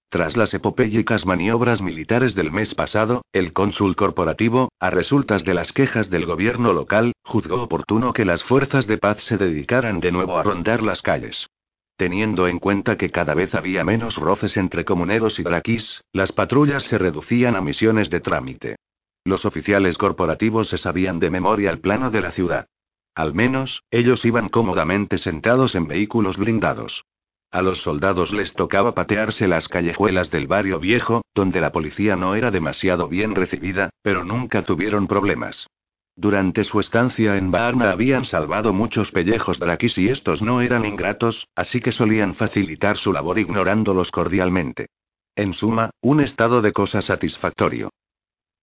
Tras 0.09 0.35
las 0.35 0.51
epopélicas 0.55 1.27
maniobras 1.27 1.81
militares 1.81 2.33
del 2.33 2.51
mes 2.51 2.73
pasado, 2.73 3.21
el 3.31 3.53
cónsul 3.53 3.95
corporativo, 3.95 4.69
a 4.79 4.89
resultas 4.89 5.43
de 5.43 5.53
las 5.53 5.71
quejas 5.71 6.09
del 6.09 6.25
gobierno 6.25 6.73
local, 6.73 7.13
juzgó 7.23 7.61
oportuno 7.61 8.11
que 8.11 8.25
las 8.25 8.43
fuerzas 8.43 8.87
de 8.87 8.97
paz 8.97 9.17
se 9.25 9.37
dedicaran 9.37 9.99
de 9.99 10.11
nuevo 10.11 10.39
a 10.39 10.43
rondar 10.43 10.81
las 10.81 11.03
calles. 11.03 11.47
Teniendo 11.95 12.47
en 12.47 12.57
cuenta 12.57 12.97
que 12.97 13.11
cada 13.11 13.35
vez 13.35 13.53
había 13.53 13.83
menos 13.83 14.15
roces 14.15 14.57
entre 14.57 14.83
comuneros 14.83 15.37
y 15.37 15.43
draquis, 15.43 16.01
las 16.11 16.31
patrullas 16.31 16.85
se 16.85 16.97
reducían 16.97 17.55
a 17.55 17.61
misiones 17.61 18.09
de 18.09 18.19
trámite. 18.19 18.77
Los 19.25 19.45
oficiales 19.45 19.95
corporativos 19.97 20.69
se 20.69 20.79
sabían 20.79 21.19
de 21.19 21.29
memoria 21.29 21.69
el 21.69 21.81
plano 21.81 22.09
de 22.09 22.21
la 22.21 22.31
ciudad. 22.31 22.65
Al 23.13 23.35
menos, 23.35 23.83
ellos 23.91 24.25
iban 24.25 24.49
cómodamente 24.49 25.19
sentados 25.19 25.75
en 25.75 25.87
vehículos 25.87 26.37
blindados. 26.37 27.03
A 27.51 27.63
los 27.63 27.79
soldados 27.81 28.31
les 28.31 28.53
tocaba 28.53 28.93
patearse 28.93 29.47
las 29.47 29.67
callejuelas 29.67 30.29
del 30.29 30.45
barrio 30.45 30.79
viejo, 30.79 31.23
donde 31.33 31.61
la 31.61 31.71
policía 31.71 32.15
no 32.15 32.35
era 32.35 32.51
demasiado 32.51 33.07
bien 33.07 33.33
recibida, 33.33 33.89
pero 34.03 34.23
nunca 34.23 34.61
tuvieron 34.63 35.07
problemas. 35.07 35.67
Durante 36.15 36.63
su 36.63 36.79
estancia 36.79 37.37
en 37.37 37.49
Varna 37.49 37.91
habían 37.91 38.25
salvado 38.25 38.71
muchos 38.71 39.09
pellejos 39.11 39.57
draquis 39.57 39.97
y 39.97 40.09
estos 40.09 40.41
no 40.41 40.61
eran 40.61 40.85
ingratos, 40.85 41.47
así 41.55 41.81
que 41.81 41.91
solían 41.91 42.35
facilitar 42.35 42.97
su 42.97 43.13
labor 43.13 43.39
ignorándolos 43.39 44.11
cordialmente. 44.11 44.87
En 45.35 45.53
suma, 45.53 45.89
un 46.01 46.19
estado 46.19 46.61
de 46.61 46.73
cosas 46.73 47.05
satisfactorio. 47.05 47.89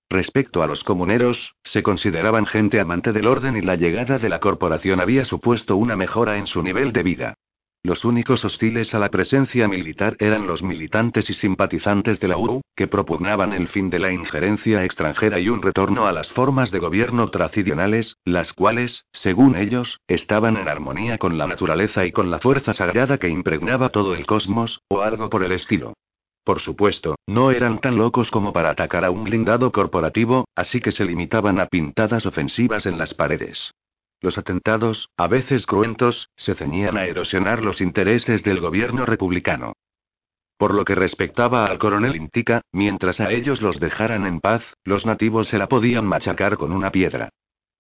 Respecto 0.09 0.63
a 0.63 0.67
los 0.69 0.85
comuneros, 0.85 1.55
se 1.65 1.83
consideraban 1.83 2.47
gente 2.47 2.79
amante 2.79 3.13
del 3.13 3.27
orden 3.27 3.57
y 3.57 3.63
la 3.63 3.75
llegada 3.75 4.19
de 4.19 4.29
la 4.29 4.39
corporación 4.39 5.01
había 5.01 5.25
supuesto 5.25 5.77
una 5.77 5.97
mejora 5.97 6.37
en 6.37 6.47
su 6.47 6.63
nivel 6.63 6.93
de 6.93 7.03
vida. 7.03 7.35
Los 7.87 8.05
únicos 8.05 8.45
hostiles 8.45 8.93
a 8.97 8.99
la 8.99 9.11
presencia 9.11 9.69
militar 9.69 10.17
eran 10.19 10.49
los 10.49 10.61
militantes 10.61 11.31
y 11.31 11.35
simpatizantes 11.35 12.19
de 12.19 12.27
la 12.27 12.37
URU, 12.37 12.61
que 12.75 12.89
propugnaban 12.89 13.53
el 13.53 13.69
fin 13.69 13.91
de 13.91 14.01
la 14.01 14.11
injerencia 14.11 14.85
extranjera 14.85 15.39
y 15.39 15.49
un 15.49 15.63
retorno 15.63 16.09
a 16.09 16.11
las 16.11 16.29
formas 16.31 16.73
de 16.73 16.81
gobierno 16.81 17.31
tradicionales, 17.31 18.17
las 18.25 18.53
cuales, 18.55 19.05
según 19.13 19.55
ellos, 19.55 20.01
estaban 20.09 20.57
en 20.57 20.67
armonía 20.67 21.17
con 21.19 21.39
la 21.39 21.47
naturaleza 21.47 22.05
y 22.05 22.11
con 22.11 22.29
la 22.29 22.41
fuerza 22.41 22.73
sagrada 22.73 23.19
que 23.19 23.29
impregnaba 23.29 23.91
todo 23.91 24.17
el 24.17 24.27
cosmos, 24.27 24.81
o 24.89 25.03
algo 25.03 25.31
por 25.31 25.45
el 25.45 25.53
estilo. 25.53 25.93
Por 26.43 26.61
supuesto, 26.63 27.15
no 27.29 27.53
eran 27.53 27.81
tan 27.81 27.97
locos 27.99 28.33
como 28.33 28.53
para 28.53 28.71
atacar 28.71 29.05
a 29.05 29.13
un 29.13 29.23
blindado 29.23 29.71
corporativo, 29.71 30.47
así 30.57 30.81
que 30.81 30.91
se 30.91 31.05
limitaban 31.05 31.61
a 31.61 31.67
pintadas 31.67 32.27
ofensivas 32.27 32.85
en 32.85 32.99
las 32.99 33.15
paredes. 33.15 33.71
Los 34.21 34.39
atentados, 34.39 35.11
a 35.17 35.27
veces 35.27 35.67
cruentos, 35.67 36.31
se 36.37 36.55
ceñían 36.55 36.97
a 36.97 37.05
erosionar 37.05 37.63
los 37.63 37.81
intereses 37.81 38.43
del 38.43 38.61
gobierno 38.61 39.05
republicano. 39.05 39.75
Por 40.59 40.75
lo 40.75 40.85
que 40.85 40.95
respectaba 40.95 41.67
al 41.67 41.79
coronel 41.79 42.17
Intica, 42.17 42.63
mientras 42.73 43.21
a 43.21 43.31
ellos 43.31 43.61
los 43.61 43.79
dejaran 43.79 44.27
en 44.27 44.41
paz, 44.41 44.63
los 44.85 45.05
nativos 45.05 45.49
se 45.49 45.59
la 45.59 45.69
podían 45.69 46.07
machacar 46.07 46.57
con 46.57 46.73
una 46.73 46.91
piedra. 46.91 47.29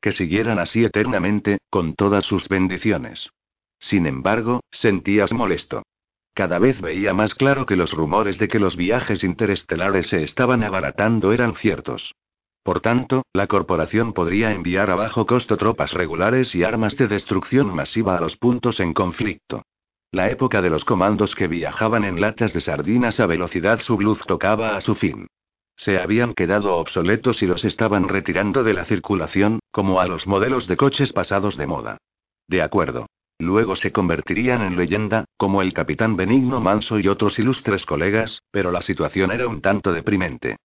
Que 0.00 0.12
siguieran 0.12 0.58
así 0.58 0.84
eternamente, 0.84 1.58
con 1.70 1.94
todas 1.94 2.26
sus 2.26 2.48
bendiciones. 2.48 3.30
Sin 3.78 4.06
embargo, 4.06 4.60
sentías 4.70 5.32
molesto. 5.32 5.82
Cada 6.34 6.58
vez 6.58 6.78
veía 6.82 7.14
más 7.14 7.34
claro 7.34 7.64
que 7.64 7.76
los 7.76 7.92
rumores 7.92 8.38
de 8.38 8.48
que 8.48 8.58
los 8.58 8.76
viajes 8.76 9.24
interestelares 9.24 10.08
se 10.08 10.22
estaban 10.22 10.62
abaratando 10.62 11.32
eran 11.32 11.54
ciertos. 11.54 12.14
Por 12.66 12.80
tanto, 12.80 13.22
la 13.32 13.46
corporación 13.46 14.12
podría 14.12 14.52
enviar 14.52 14.90
a 14.90 14.96
bajo 14.96 15.24
costo 15.24 15.56
tropas 15.56 15.92
regulares 15.92 16.52
y 16.52 16.64
armas 16.64 16.96
de 16.96 17.06
destrucción 17.06 17.72
masiva 17.72 18.16
a 18.16 18.20
los 18.20 18.36
puntos 18.36 18.80
en 18.80 18.92
conflicto. 18.92 19.62
La 20.10 20.30
época 20.30 20.60
de 20.60 20.68
los 20.68 20.84
comandos 20.84 21.36
que 21.36 21.46
viajaban 21.46 22.02
en 22.02 22.20
latas 22.20 22.52
de 22.52 22.60
sardinas 22.60 23.20
a 23.20 23.26
velocidad 23.26 23.82
subluz 23.82 24.18
tocaba 24.26 24.76
a 24.76 24.80
su 24.80 24.96
fin. 24.96 25.28
Se 25.76 26.00
habían 26.00 26.34
quedado 26.34 26.74
obsoletos 26.74 27.40
y 27.40 27.46
los 27.46 27.64
estaban 27.64 28.08
retirando 28.08 28.64
de 28.64 28.74
la 28.74 28.84
circulación, 28.86 29.60
como 29.70 30.00
a 30.00 30.08
los 30.08 30.26
modelos 30.26 30.66
de 30.66 30.76
coches 30.76 31.12
pasados 31.12 31.56
de 31.56 31.68
moda. 31.68 31.98
De 32.48 32.62
acuerdo. 32.62 33.06
Luego 33.38 33.76
se 33.76 33.92
convertirían 33.92 34.62
en 34.62 34.74
leyenda, 34.74 35.24
como 35.36 35.62
el 35.62 35.72
capitán 35.72 36.16
Benigno 36.16 36.60
Manso 36.60 36.98
y 36.98 37.06
otros 37.06 37.38
ilustres 37.38 37.86
colegas, 37.86 38.40
pero 38.50 38.72
la 38.72 38.82
situación 38.82 39.30
era 39.30 39.46
un 39.46 39.60
tanto 39.60 39.92
deprimente. 39.92 40.56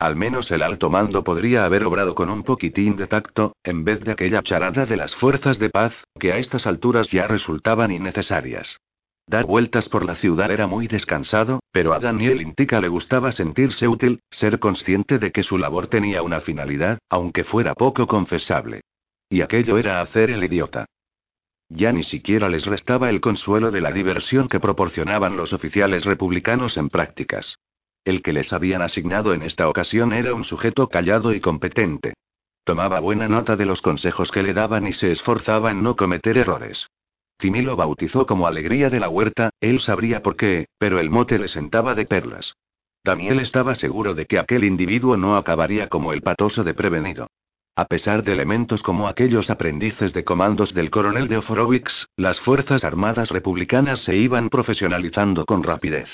Al 0.00 0.16
menos 0.16 0.50
el 0.50 0.62
alto 0.62 0.88
mando 0.88 1.22
podría 1.22 1.66
haber 1.66 1.84
obrado 1.84 2.14
con 2.14 2.30
un 2.30 2.42
poquitín 2.42 2.96
de 2.96 3.06
tacto, 3.06 3.54
en 3.62 3.84
vez 3.84 4.00
de 4.00 4.12
aquella 4.12 4.42
charada 4.42 4.86
de 4.86 4.96
las 4.96 5.14
fuerzas 5.14 5.58
de 5.58 5.68
paz, 5.68 5.92
que 6.18 6.32
a 6.32 6.38
estas 6.38 6.66
alturas 6.66 7.10
ya 7.10 7.26
resultaban 7.26 7.90
innecesarias. 7.90 8.78
Dar 9.26 9.44
vueltas 9.44 9.90
por 9.90 10.06
la 10.06 10.14
ciudad 10.16 10.50
era 10.50 10.66
muy 10.66 10.88
descansado, 10.88 11.60
pero 11.70 11.92
a 11.92 11.98
Daniel 11.98 12.40
Intica 12.40 12.80
le 12.80 12.88
gustaba 12.88 13.30
sentirse 13.32 13.88
útil, 13.88 14.20
ser 14.30 14.58
consciente 14.58 15.18
de 15.18 15.32
que 15.32 15.42
su 15.42 15.58
labor 15.58 15.88
tenía 15.88 16.22
una 16.22 16.40
finalidad, 16.40 16.98
aunque 17.10 17.44
fuera 17.44 17.74
poco 17.74 18.06
confesable. 18.06 18.80
Y 19.28 19.42
aquello 19.42 19.76
era 19.76 20.00
hacer 20.00 20.30
el 20.30 20.42
idiota. 20.42 20.86
Ya 21.68 21.92
ni 21.92 22.04
siquiera 22.04 22.48
les 22.48 22.64
restaba 22.64 23.10
el 23.10 23.20
consuelo 23.20 23.70
de 23.70 23.82
la 23.82 23.92
diversión 23.92 24.48
que 24.48 24.60
proporcionaban 24.60 25.36
los 25.36 25.52
oficiales 25.52 26.06
republicanos 26.06 26.78
en 26.78 26.88
prácticas. 26.88 27.54
El 28.04 28.22
que 28.22 28.32
les 28.32 28.52
habían 28.52 28.82
asignado 28.82 29.34
en 29.34 29.42
esta 29.42 29.68
ocasión 29.68 30.12
era 30.12 30.34
un 30.34 30.44
sujeto 30.44 30.88
callado 30.88 31.34
y 31.34 31.40
competente. 31.40 32.14
Tomaba 32.64 33.00
buena 33.00 33.28
nota 33.28 33.56
de 33.56 33.66
los 33.66 33.82
consejos 33.82 34.30
que 34.30 34.42
le 34.42 34.54
daban 34.54 34.86
y 34.86 34.92
se 34.92 35.12
esforzaba 35.12 35.70
en 35.70 35.82
no 35.82 35.96
cometer 35.96 36.38
errores. 36.38 36.86
Timmy 37.38 37.62
lo 37.62 37.76
bautizó 37.76 38.26
como 38.26 38.46
Alegría 38.46 38.90
de 38.90 39.00
la 39.00 39.08
Huerta, 39.08 39.50
él 39.60 39.80
sabría 39.80 40.22
por 40.22 40.36
qué, 40.36 40.66
pero 40.78 41.00
el 41.00 41.10
mote 41.10 41.38
le 41.38 41.48
sentaba 41.48 41.94
de 41.94 42.04
perlas. 42.06 42.54
Daniel 43.02 43.40
estaba 43.40 43.74
seguro 43.74 44.14
de 44.14 44.26
que 44.26 44.38
aquel 44.38 44.64
individuo 44.64 45.16
no 45.16 45.36
acabaría 45.36 45.88
como 45.88 46.12
el 46.12 46.20
patoso 46.20 46.64
de 46.64 46.74
prevenido. 46.74 47.28
A 47.76 47.86
pesar 47.86 48.24
de 48.24 48.32
elementos 48.32 48.82
como 48.82 49.08
aquellos 49.08 49.48
aprendices 49.48 50.12
de 50.12 50.22
comandos 50.22 50.74
del 50.74 50.90
coronel 50.90 51.28
de 51.28 51.38
Oforowicz, 51.38 52.08
las 52.16 52.38
Fuerzas 52.40 52.84
Armadas 52.84 53.30
Republicanas 53.30 54.00
se 54.00 54.16
iban 54.16 54.50
profesionalizando 54.50 55.46
con 55.46 55.62
rapidez. 55.62 56.10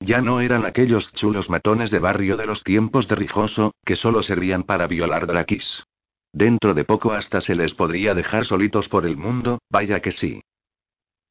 Ya 0.00 0.20
no 0.20 0.40
eran 0.40 0.64
aquellos 0.64 1.12
chulos 1.14 1.50
matones 1.50 1.90
de 1.90 1.98
barrio 1.98 2.36
de 2.36 2.46
los 2.46 2.62
tiempos 2.62 3.08
de 3.08 3.16
Rijoso, 3.16 3.74
que 3.84 3.96
solo 3.96 4.22
servían 4.22 4.62
para 4.62 4.86
violar 4.86 5.26
draquis. 5.26 5.84
Dentro 6.32 6.74
de 6.74 6.84
poco 6.84 7.12
hasta 7.12 7.40
se 7.40 7.54
les 7.54 7.74
podría 7.74 8.14
dejar 8.14 8.44
solitos 8.44 8.88
por 8.88 9.06
el 9.06 9.16
mundo, 9.16 9.58
vaya 9.70 10.00
que 10.00 10.12
sí. 10.12 10.40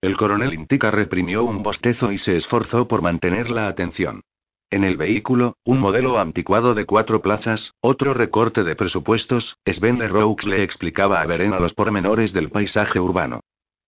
El 0.01 0.18
coronel 0.18 0.53
Intica 0.53 0.91
reprimió 0.91 1.43
un 1.43 1.63
bostezo 1.63 2.11
y 2.11 2.18
se 2.18 2.38
esforzó 2.38 2.88
por 2.88 3.01
mantener 3.01 3.49
la 3.49 3.68
atención. 3.68 4.22
En 4.70 4.84
el 4.84 4.97
vehículo, 4.97 5.55
un 5.63 5.80
modelo 5.80 6.20
anticuado 6.20 6.76
de 6.76 6.86
cuatro 6.86 7.22
plazas, 7.22 7.72
otro 7.80 8.13
recorte 8.13 8.63
de 8.63 8.76
presupuestos, 8.76 9.55
Sven 9.65 10.07
Roux 10.09 10.45
le 10.45 10.61
explicaba 10.63 11.22
a 11.22 11.26
Verena 11.26 11.59
los 11.59 11.74
pormenores 11.74 12.34
del 12.34 12.49
paisaje 12.49 12.99
urbano. 12.99 13.39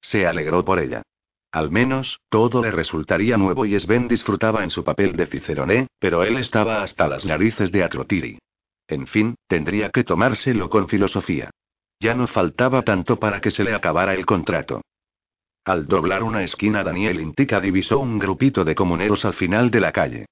Se 0.02 0.26
alegró 0.26 0.64
por 0.64 0.80
ella. 0.80 1.04
Al 1.52 1.72
menos, 1.72 2.20
todo 2.30 2.62
le 2.62 2.72
resultaría 2.72 3.38
nuevo 3.38 3.66
y 3.66 3.80
Sven 3.80 4.08
disfrutaba 4.08 4.64
en 4.64 4.70
su 4.70 4.84
papel 4.84 5.16
de 5.16 5.26
Cicerone, 5.26 5.88
pero 6.00 6.24
él 6.24 6.38
estaba 6.38 6.84
hasta 6.84 7.08
las 7.08 7.26
narices 7.26 7.72
de 7.72 7.84
Atrotiri. 7.84 8.38
En 8.88 9.08
fin, 9.08 9.36
tendría 9.48 9.90
que 9.90 10.04
tomárselo 10.04 10.70
con 10.70 10.88
filosofía. 10.88 11.50
Ya 12.00 12.14
no 12.14 12.28
faltaba 12.28 12.84
tanto 12.84 13.20
para 13.20 13.42
que 13.42 13.52
se 13.52 13.64
le 13.64 13.74
acabara 13.74 14.14
el 14.14 14.26
contrato. 14.26 14.82
Al 15.66 15.88
doblar 15.88 16.24
una 16.24 16.44
esquina 16.44 16.84
Daniel 16.84 17.20
Intica 17.20 17.60
divisó 17.60 18.00
un 18.00 18.18
grupito 18.18 18.64
de 18.64 18.76
comuneros 18.76 19.26
al 19.26 19.34
final 19.34 19.70
de 19.70 19.80
la 19.80 19.92
calle. 19.92 20.26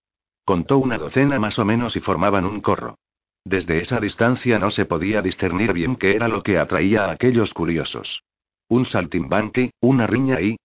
Contó 0.45 0.77
una 0.77 0.97
docena 0.97 1.39
más 1.39 1.59
o 1.59 1.65
menos 1.65 1.95
y 1.95 1.99
formaban 1.99 2.45
un 2.45 2.61
corro. 2.61 2.95
Desde 3.43 3.81
esa 3.81 3.99
distancia 3.99 4.59
no 4.59 4.71
se 4.71 4.85
podía 4.85 5.21
discernir 5.21 5.73
bien 5.73 5.95
qué 5.95 6.15
era 6.15 6.27
lo 6.27 6.41
que 6.41 6.57
atraía 6.57 7.05
a 7.05 7.11
aquellos 7.11 7.53
curiosos. 7.53 8.23
Un 8.69 8.85
saltimbanqui, 8.85 9.71
una 9.81 10.07
riña 10.07 10.41
y... 10.41 10.57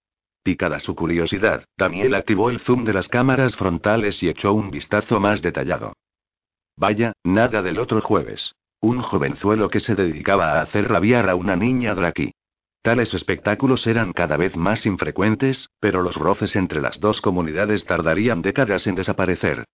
Picada 0.43 0.80
su 0.80 0.97
curiosidad, 0.97 1.64
Daniel 1.76 2.14
activó 2.14 2.51
el 2.51 2.59
zoom 2.61 2.84
de 2.84 2.93
las 2.93 3.07
cámaras 3.09 3.55
frontales 3.55 4.20
y 4.22 4.28
echó 4.28 4.53
un 4.53 4.70
vistazo 4.70 5.20
más 5.20 5.40
detallado. 5.40 5.93
Vaya, 6.76 7.12
nada 7.22 7.62
del 7.62 7.78
otro 7.78 8.01
jueves. 8.01 8.55
Un 8.80 9.03
jovenzuelo 9.03 9.70
que 9.70 9.78
se 9.78 9.95
dedicaba 9.95 10.55
a 10.55 10.62
hacer 10.62 10.88
rabiar 10.88 11.30
a 11.30 11.36
una 11.36 11.55
niña 11.55 11.95
draqui. 11.95 12.32
Tales 12.82 13.14
espectáculos 13.14 13.86
eran 13.86 14.12
cada 14.12 14.36
vez 14.36 14.57
más 14.57 14.84
infrecuentes, 14.84 15.68
pero 15.78 16.03
los 16.03 16.16
roces 16.16 16.57
entre 16.57 16.80
las 16.80 16.99
dos 16.99 17.20
comunidades 17.20 17.84
tardarían 17.84 18.43
décadas 18.43 18.88
en 18.88 18.97
desaparecer. 18.97 19.64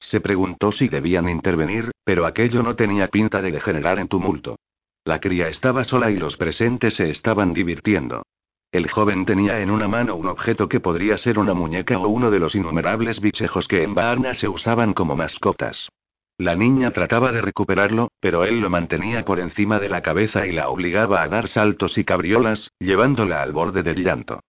Se 0.00 0.20
preguntó 0.20 0.72
si 0.72 0.88
debían 0.88 1.30
intervenir, 1.30 1.90
pero 2.04 2.26
aquello 2.26 2.62
no 2.62 2.76
tenía 2.76 3.08
pinta 3.08 3.40
de 3.40 3.52
degenerar 3.52 3.98
en 3.98 4.08
tumulto. 4.08 4.56
La 5.04 5.20
cría 5.20 5.48
estaba 5.48 5.84
sola 5.84 6.10
y 6.10 6.16
los 6.16 6.36
presentes 6.36 6.96
se 6.96 7.10
estaban 7.10 7.54
divirtiendo. 7.54 8.22
El 8.70 8.90
joven 8.90 9.24
tenía 9.24 9.60
en 9.60 9.70
una 9.70 9.88
mano 9.88 10.14
un 10.14 10.26
objeto 10.26 10.68
que 10.68 10.80
podría 10.80 11.16
ser 11.16 11.38
una 11.38 11.54
muñeca 11.54 11.98
o 11.98 12.08
uno 12.08 12.30
de 12.30 12.38
los 12.38 12.54
innumerables 12.54 13.20
bichejos 13.20 13.66
que 13.66 13.82
en 13.82 13.94
Varna 13.94 14.34
se 14.34 14.46
usaban 14.46 14.92
como 14.92 15.16
mascotas. 15.16 15.88
La 16.36 16.54
niña 16.54 16.90
trataba 16.90 17.32
de 17.32 17.40
recuperarlo, 17.40 18.12
pero 18.20 18.44
él 18.44 18.60
lo 18.60 18.68
mantenía 18.68 19.24
por 19.24 19.40
encima 19.40 19.80
de 19.80 19.88
la 19.88 20.02
cabeza 20.02 20.46
y 20.46 20.52
la 20.52 20.68
obligaba 20.68 21.22
a 21.22 21.28
dar 21.28 21.48
saltos 21.48 21.96
y 21.96 22.04
cabriolas, 22.04 22.70
llevándola 22.78 23.42
al 23.42 23.52
borde 23.52 23.82
del 23.82 24.04
llanto. 24.04 24.40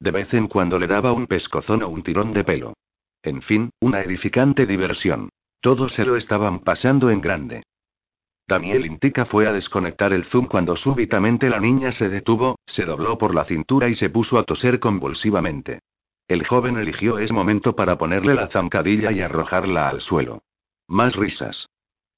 De 0.00 0.10
vez 0.10 0.34
en 0.34 0.48
cuando 0.48 0.78
le 0.78 0.88
daba 0.88 1.12
un 1.12 1.26
pescozón 1.26 1.82
o 1.82 1.88
un 1.88 2.02
tirón 2.02 2.32
de 2.32 2.44
pelo. 2.44 2.74
En 3.22 3.42
fin, 3.42 3.70
una 3.80 4.00
edificante 4.00 4.66
diversión. 4.66 5.30
Todos 5.60 5.94
se 5.94 6.04
lo 6.04 6.16
estaban 6.16 6.60
pasando 6.60 7.10
en 7.10 7.20
grande. 7.20 7.62
Daniel 8.48 8.86
Intica 8.86 9.26
fue 9.26 9.46
a 9.46 9.52
desconectar 9.52 10.14
el 10.14 10.24
zoom 10.24 10.46
cuando 10.46 10.74
súbitamente 10.74 11.50
la 11.50 11.60
niña 11.60 11.92
se 11.92 12.08
detuvo, 12.08 12.58
se 12.66 12.86
dobló 12.86 13.18
por 13.18 13.34
la 13.34 13.44
cintura 13.44 13.90
y 13.90 13.94
se 13.94 14.08
puso 14.08 14.38
a 14.38 14.44
toser 14.44 14.80
convulsivamente. 14.80 15.80
El 16.26 16.46
joven 16.46 16.78
eligió 16.78 17.18
ese 17.18 17.34
momento 17.34 17.76
para 17.76 17.98
ponerle 17.98 18.34
la 18.34 18.48
zancadilla 18.48 19.12
y 19.12 19.20
arrojarla 19.20 19.90
al 19.90 20.00
suelo. 20.00 20.40
Más 20.86 21.14
risas. 21.14 21.68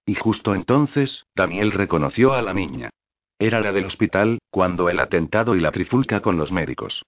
Y 0.07 0.15
justo 0.15 0.55
entonces, 0.55 1.25
Daniel 1.35 1.73
reconoció 1.73 2.33
a 2.33 2.43
la 2.43 2.55
niña. 2.55 2.91
Era 3.41 3.61
la 3.61 3.73
del 3.73 3.87
hospital, 3.87 4.39
cuando 4.51 4.89
el 4.89 5.01
atentado 5.01 5.57
y 5.57 5.61
la 5.61 5.73
trifulca 5.73 6.21
con 6.21 6.37
los 6.37 6.53
médicos. 6.53 7.03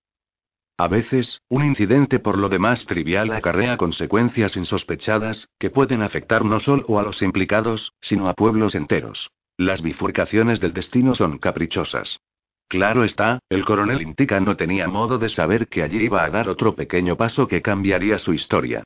A 0.82 0.88
veces, 0.88 1.40
un 1.48 1.64
incidente 1.64 2.18
por 2.18 2.36
lo 2.36 2.48
demás 2.48 2.84
trivial 2.86 3.30
acarrea 3.30 3.76
consecuencias 3.76 4.56
insospechadas, 4.56 5.48
que 5.60 5.70
pueden 5.70 6.02
afectar 6.02 6.44
no 6.44 6.58
solo 6.58 6.98
a 6.98 7.04
los 7.04 7.22
implicados, 7.22 7.92
sino 8.00 8.28
a 8.28 8.34
pueblos 8.34 8.74
enteros. 8.74 9.30
Las 9.56 9.80
bifurcaciones 9.80 10.58
del 10.58 10.72
destino 10.72 11.14
son 11.14 11.38
caprichosas. 11.38 12.18
Claro 12.66 13.04
está, 13.04 13.38
el 13.48 13.64
coronel 13.64 14.02
Intica 14.02 14.40
no 14.40 14.56
tenía 14.56 14.88
modo 14.88 15.18
de 15.18 15.28
saber 15.28 15.68
que 15.68 15.84
allí 15.84 15.98
iba 15.98 16.24
a 16.24 16.30
dar 16.30 16.48
otro 16.48 16.74
pequeño 16.74 17.16
paso 17.16 17.46
que 17.46 17.62
cambiaría 17.62 18.18
su 18.18 18.34
historia. 18.34 18.82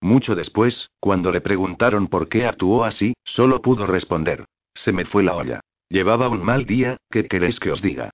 Mucho 0.00 0.36
después, 0.36 0.90
cuando 1.00 1.32
le 1.32 1.40
preguntaron 1.40 2.06
por 2.06 2.28
qué 2.28 2.46
actuó 2.46 2.84
así, 2.84 3.14
solo 3.24 3.60
pudo 3.60 3.88
responder. 3.88 4.44
Se 4.72 4.92
me 4.92 5.04
fue 5.04 5.24
la 5.24 5.34
olla. 5.34 5.60
Llevaba 5.88 6.28
un 6.28 6.44
mal 6.44 6.64
día, 6.64 6.98
¿qué 7.10 7.26
queréis 7.26 7.58
que 7.58 7.72
os 7.72 7.82
diga? 7.82 8.10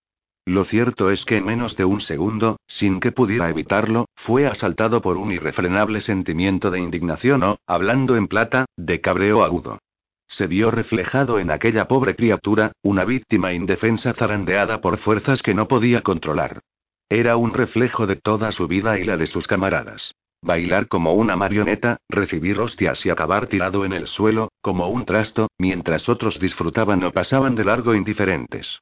Lo 0.47 0.65
cierto 0.65 1.11
es 1.11 1.25
que 1.25 1.39
en 1.39 1.45
menos 1.45 1.77
de 1.77 1.85
un 1.85 2.01
segundo, 2.01 2.61
sin 2.69 3.01
que 3.01 3.11
pudiera 3.11 3.51
evitarlo, 3.51 4.07
fue 4.15 4.47
asaltado 4.47 5.03
por 5.03 5.17
un 5.17 5.33
irrefrenable 5.33 6.01
sentimiento 6.01 6.71
de 6.71 6.79
indignación 6.79 7.43
o, 7.43 7.59
hablando 7.67 8.17
en 8.17 8.29
plata, 8.29 8.67
de 8.77 9.01
cabreo 9.01 9.43
agudo. 9.43 9.81
Se 10.29 10.47
vio 10.47 10.71
reflejado 10.71 11.41
en 11.41 11.51
aquella 11.51 11.89
pobre 11.89 12.15
criatura, 12.15 12.71
una 12.83 13.05
víctima 13.05 13.53
indefensa 13.55 14.13
zarandeada 14.13 14.81
por 14.81 14.99
fuerzas 14.99 15.43
que 15.43 15.53
no 15.53 15.67
podía 15.67 16.03
controlar. 16.03 16.61
Era 17.09 17.37
un 17.37 17.53
reflejo 17.53 18.07
de 18.07 18.15
toda 18.15 18.53
su 18.53 18.69
vida 18.69 19.01
y 19.01 19.05
la 19.05 19.17
de 19.17 19.27
sus 19.27 19.49
camaradas. 19.49 20.15
Bailar 20.43 20.87
como 20.87 21.15
una 21.15 21.35
marioneta, 21.35 21.99
recibir 22.09 22.61
hostias 22.61 23.05
y 23.05 23.11
acabar 23.11 23.49
tirado 23.49 23.85
en 23.85 23.93
el 23.93 24.07
suelo, 24.07 24.53
como 24.61 24.89
un 24.91 25.07
trasto, 25.07 25.49
mientras 25.59 26.09
otros 26.09 26.39
disfrutaban 26.39 27.03
o 27.03 27.11
pasaban 27.11 27.57
de 27.57 27.65
largo 27.65 27.97
indiferentes. 27.97 28.79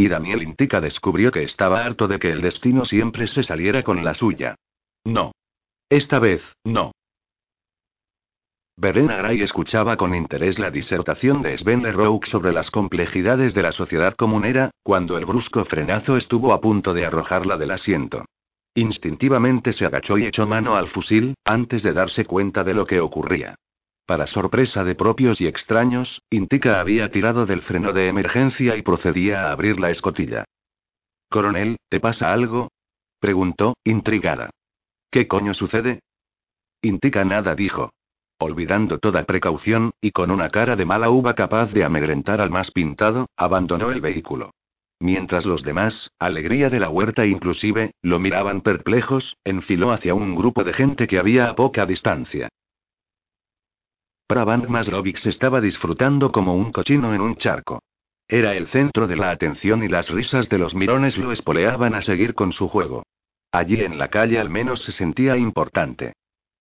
Y 0.00 0.08
Daniel 0.08 0.42
Intica 0.42 0.80
descubrió 0.80 1.30
que 1.30 1.42
estaba 1.42 1.84
harto 1.84 2.08
de 2.08 2.18
que 2.18 2.30
el 2.30 2.40
destino 2.40 2.86
siempre 2.86 3.26
se 3.26 3.42
saliera 3.42 3.82
con 3.82 4.02
la 4.02 4.14
suya. 4.14 4.54
No. 5.04 5.32
Esta 5.90 6.18
vez, 6.18 6.40
no. 6.64 6.92
Verena 8.78 9.16
Gray 9.16 9.42
escuchaba 9.42 9.98
con 9.98 10.14
interés 10.14 10.58
la 10.58 10.70
disertación 10.70 11.42
de 11.42 11.58
Sven 11.58 11.82
Leroux 11.82 12.26
sobre 12.30 12.50
las 12.50 12.70
complejidades 12.70 13.52
de 13.52 13.60
la 13.60 13.72
sociedad 13.72 14.14
comunera, 14.14 14.70
cuando 14.82 15.18
el 15.18 15.26
brusco 15.26 15.66
frenazo 15.66 16.16
estuvo 16.16 16.54
a 16.54 16.62
punto 16.62 16.94
de 16.94 17.04
arrojarla 17.04 17.58
del 17.58 17.72
asiento. 17.72 18.24
Instintivamente 18.74 19.74
se 19.74 19.84
agachó 19.84 20.16
y 20.16 20.24
echó 20.24 20.46
mano 20.46 20.76
al 20.76 20.88
fusil, 20.88 21.34
antes 21.44 21.82
de 21.82 21.92
darse 21.92 22.24
cuenta 22.24 22.64
de 22.64 22.72
lo 22.72 22.86
que 22.86 23.00
ocurría. 23.00 23.54
Para 24.10 24.26
sorpresa 24.26 24.82
de 24.82 24.96
propios 24.96 25.40
y 25.40 25.46
extraños, 25.46 26.20
Intica 26.30 26.80
había 26.80 27.12
tirado 27.12 27.46
del 27.46 27.62
freno 27.62 27.92
de 27.92 28.08
emergencia 28.08 28.76
y 28.76 28.82
procedía 28.82 29.46
a 29.46 29.52
abrir 29.52 29.78
la 29.78 29.90
escotilla. 29.90 30.46
Coronel, 31.28 31.76
¿te 31.88 32.00
pasa 32.00 32.32
algo? 32.32 32.72
preguntó, 33.20 33.76
intrigada. 33.84 34.50
¿Qué 35.12 35.28
coño 35.28 35.54
sucede? 35.54 36.00
Intica 36.82 37.24
nada 37.24 37.54
dijo. 37.54 37.92
Olvidando 38.40 38.98
toda 38.98 39.22
precaución, 39.22 39.92
y 40.00 40.10
con 40.10 40.32
una 40.32 40.50
cara 40.50 40.74
de 40.74 40.86
mala 40.86 41.08
uva 41.08 41.34
capaz 41.34 41.72
de 41.72 41.84
amedrentar 41.84 42.40
al 42.40 42.50
más 42.50 42.72
pintado, 42.72 43.28
abandonó 43.36 43.92
el 43.92 44.00
vehículo. 44.00 44.50
Mientras 44.98 45.46
los 45.46 45.62
demás, 45.62 46.10
alegría 46.18 46.68
de 46.68 46.80
la 46.80 46.88
huerta 46.88 47.26
inclusive, 47.26 47.92
lo 48.02 48.18
miraban 48.18 48.62
perplejos, 48.62 49.36
enfiló 49.44 49.92
hacia 49.92 50.14
un 50.14 50.34
grupo 50.34 50.64
de 50.64 50.72
gente 50.72 51.06
que 51.06 51.20
había 51.20 51.48
a 51.48 51.54
poca 51.54 51.86
distancia. 51.86 52.48
Pravant 54.30 54.68
Maslovic 54.68 55.26
estaba 55.26 55.60
disfrutando 55.60 56.30
como 56.30 56.54
un 56.54 56.70
cochino 56.70 57.12
en 57.12 57.20
un 57.20 57.34
charco. 57.34 57.82
Era 58.28 58.54
el 58.54 58.68
centro 58.68 59.08
de 59.08 59.16
la 59.16 59.32
atención 59.32 59.82
y 59.82 59.88
las 59.88 60.08
risas 60.08 60.48
de 60.48 60.56
los 60.56 60.72
mirones 60.72 61.18
lo 61.18 61.32
espoleaban 61.32 61.96
a 61.96 62.02
seguir 62.02 62.36
con 62.36 62.52
su 62.52 62.68
juego. 62.68 63.02
Allí 63.50 63.80
en 63.80 63.98
la 63.98 64.06
calle 64.06 64.38
al 64.38 64.48
menos 64.48 64.84
se 64.84 64.92
sentía 64.92 65.36
importante. 65.36 66.12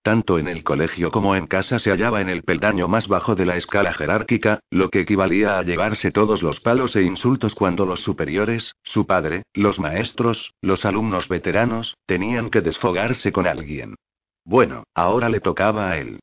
Tanto 0.02 0.40
en 0.40 0.48
el 0.48 0.64
colegio 0.64 1.12
como 1.12 1.36
en 1.36 1.46
casa 1.46 1.78
se 1.78 1.92
hallaba 1.92 2.22
en 2.22 2.30
el 2.30 2.42
peldaño 2.42 2.88
más 2.88 3.08
bajo 3.08 3.36
de 3.36 3.46
la 3.46 3.56
escala 3.56 3.94
jerárquica, 3.94 4.62
lo 4.72 4.90
que 4.90 5.02
equivalía 5.02 5.60
a 5.60 5.62
llevarse 5.62 6.10
todos 6.10 6.42
los 6.42 6.60
palos 6.62 6.96
e 6.96 7.04
insultos 7.04 7.54
cuando 7.54 7.86
los 7.86 8.00
superiores, 8.00 8.74
su 8.82 9.06
padre, 9.06 9.44
los 9.54 9.78
maestros, 9.78 10.56
los 10.64 10.86
alumnos 10.86 11.28
veteranos, 11.28 11.94
tenían 12.08 12.50
que 12.50 12.62
desfogarse 12.62 13.32
con 13.32 13.46
alguien. 13.46 13.94
Bueno, 14.44 14.86
ahora 14.96 15.30
le 15.30 15.40
tocaba 15.40 15.92
a 15.92 16.00
él. 16.00 16.18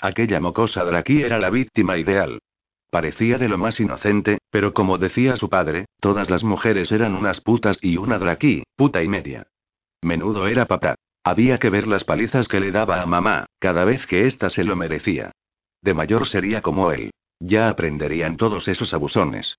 Aquella 0.00 0.40
mocosa 0.40 0.84
Draki 0.84 1.22
era 1.22 1.38
la 1.38 1.50
víctima 1.50 1.96
ideal. 1.96 2.40
Parecía 2.90 3.36
de 3.36 3.48
lo 3.48 3.58
más 3.58 3.80
inocente, 3.80 4.38
pero 4.50 4.72
como 4.72 4.96
decía 4.96 5.36
su 5.36 5.48
padre, 5.48 5.86
todas 6.00 6.30
las 6.30 6.44
mujeres 6.44 6.90
eran 6.92 7.14
unas 7.14 7.40
putas 7.40 7.78
y 7.82 7.96
una 7.96 8.18
Draki, 8.18 8.62
puta 8.76 9.02
y 9.02 9.08
media. 9.08 9.46
Menudo 10.00 10.46
era 10.46 10.66
papá. 10.66 10.94
Había 11.24 11.58
que 11.58 11.68
ver 11.68 11.86
las 11.86 12.04
palizas 12.04 12.48
que 12.48 12.60
le 12.60 12.70
daba 12.70 13.02
a 13.02 13.06
mamá, 13.06 13.46
cada 13.58 13.84
vez 13.84 14.06
que 14.06 14.26
ésta 14.26 14.48
se 14.48 14.64
lo 14.64 14.76
merecía. 14.76 15.32
De 15.82 15.92
mayor 15.92 16.28
sería 16.28 16.62
como 16.62 16.92
él. 16.92 17.10
Ya 17.40 17.68
aprenderían 17.68 18.36
todos 18.36 18.66
esos 18.68 18.94
abusones. 18.94 19.58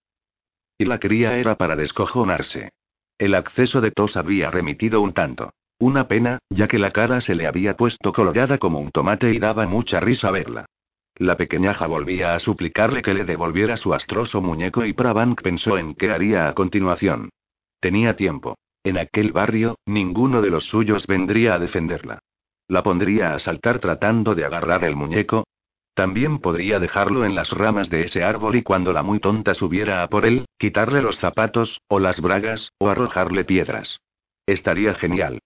Y 0.77 0.85
la 0.85 0.99
cría 0.99 1.37
era 1.37 1.55
para 1.55 1.75
descojonarse. 1.75 2.71
El 3.17 3.35
acceso 3.35 3.81
de 3.81 3.91
tos 3.91 4.15
había 4.15 4.49
remitido 4.49 5.01
un 5.01 5.13
tanto. 5.13 5.51
Una 5.79 6.09
pena, 6.09 6.39
ya 6.49 6.67
que 6.67 6.77
la 6.77 6.91
cara 6.91 7.21
se 7.21 7.35
le 7.35 7.47
había 7.47 7.77
puesto 7.77 8.11
colorada 8.11 8.57
como 8.57 8.79
un 8.79 8.91
tomate 8.91 9.33
y 9.33 9.39
daba 9.39 9.65
mucha 9.65 10.01
risa 10.01 10.29
verla. 10.29 10.65
La 11.15 11.37
pequeñaja 11.37 11.87
volvía 11.87 12.35
a 12.35 12.39
suplicarle 12.39 13.01
que 13.01 13.13
le 13.13 13.23
devolviera 13.23 13.77
su 13.77 13.93
astroso 13.93 14.41
muñeco 14.41 14.85
y 14.85 14.91
Prabank 14.91 15.41
pensó 15.41 15.77
en 15.77 15.95
qué 15.95 16.11
haría 16.11 16.49
a 16.49 16.53
continuación. 16.53 17.29
Tenía 17.79 18.17
tiempo. 18.17 18.57
En 18.83 18.97
aquel 18.97 19.31
barrio, 19.31 19.77
ninguno 19.85 20.41
de 20.41 20.49
los 20.49 20.65
suyos 20.65 21.07
vendría 21.07 21.53
a 21.53 21.59
defenderla. 21.59 22.19
La 22.67 22.83
pondría 22.83 23.33
a 23.33 23.39
saltar 23.39 23.79
tratando 23.79 24.35
de 24.35 24.45
agarrar 24.45 24.83
el 24.83 24.97
muñeco. 24.97 25.45
También 25.93 26.39
podría 26.39 26.79
dejarlo 26.79 27.25
en 27.25 27.35
las 27.35 27.51
ramas 27.51 27.89
de 27.89 28.03
ese 28.03 28.23
árbol 28.23 28.55
y 28.55 28.63
cuando 28.63 28.91
la 28.93 29.03
muy 29.03 29.19
tonta 29.19 29.53
subiera 29.53 30.03
a 30.03 30.09
por 30.09 30.25
él, 30.25 30.45
quitarle 30.57 31.01
los 31.01 31.17
zapatos, 31.19 31.81
o 31.87 31.99
las 31.99 32.21
bragas, 32.21 32.71
o 32.79 32.89
arrojarle 32.89 33.43
piedras. 33.43 33.99
Estaría 34.45 34.93
genial. 34.93 35.39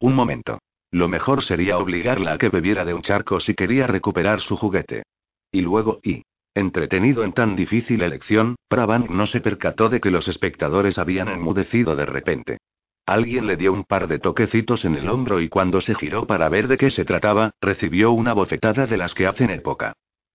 Un 0.00 0.14
momento. 0.14 0.58
Lo 0.90 1.08
mejor 1.08 1.44
sería 1.44 1.78
obligarla 1.78 2.32
a 2.32 2.38
que 2.38 2.48
bebiera 2.48 2.84
de 2.84 2.94
un 2.94 3.02
charco 3.02 3.38
si 3.38 3.54
quería 3.54 3.86
recuperar 3.86 4.40
su 4.40 4.56
juguete. 4.56 5.04
Y 5.52 5.60
luego, 5.60 6.00
y. 6.02 6.22
Entretenido 6.54 7.22
en 7.22 7.32
tan 7.32 7.54
difícil 7.54 8.02
elección, 8.02 8.56
Pravan 8.66 9.06
no 9.10 9.26
se 9.28 9.40
percató 9.40 9.88
de 9.88 10.00
que 10.00 10.10
los 10.10 10.26
espectadores 10.26 10.98
habían 10.98 11.28
enmudecido 11.28 11.94
de 11.94 12.06
repente. 12.06 12.58
Alguien 13.06 13.46
le 13.46 13.56
dio 13.56 13.72
un 13.72 13.84
par 13.84 14.08
de 14.08 14.18
toquecitos 14.18 14.84
en 14.84 14.96
el 14.96 15.08
hombro 15.08 15.40
y 15.40 15.48
cuando 15.48 15.80
se 15.80 15.94
giró 15.94 16.26
para 16.26 16.48
ver 16.48 16.66
de 16.66 16.76
qué 16.76 16.90
se 16.90 17.04
trataba, 17.04 17.52
recibió 17.60 18.10
una 18.10 18.32
bofetada 18.32 18.86
de 18.86 18.96
las 18.96 19.14
que 19.14 19.26
hacen 19.26 19.50
época. 19.50 19.92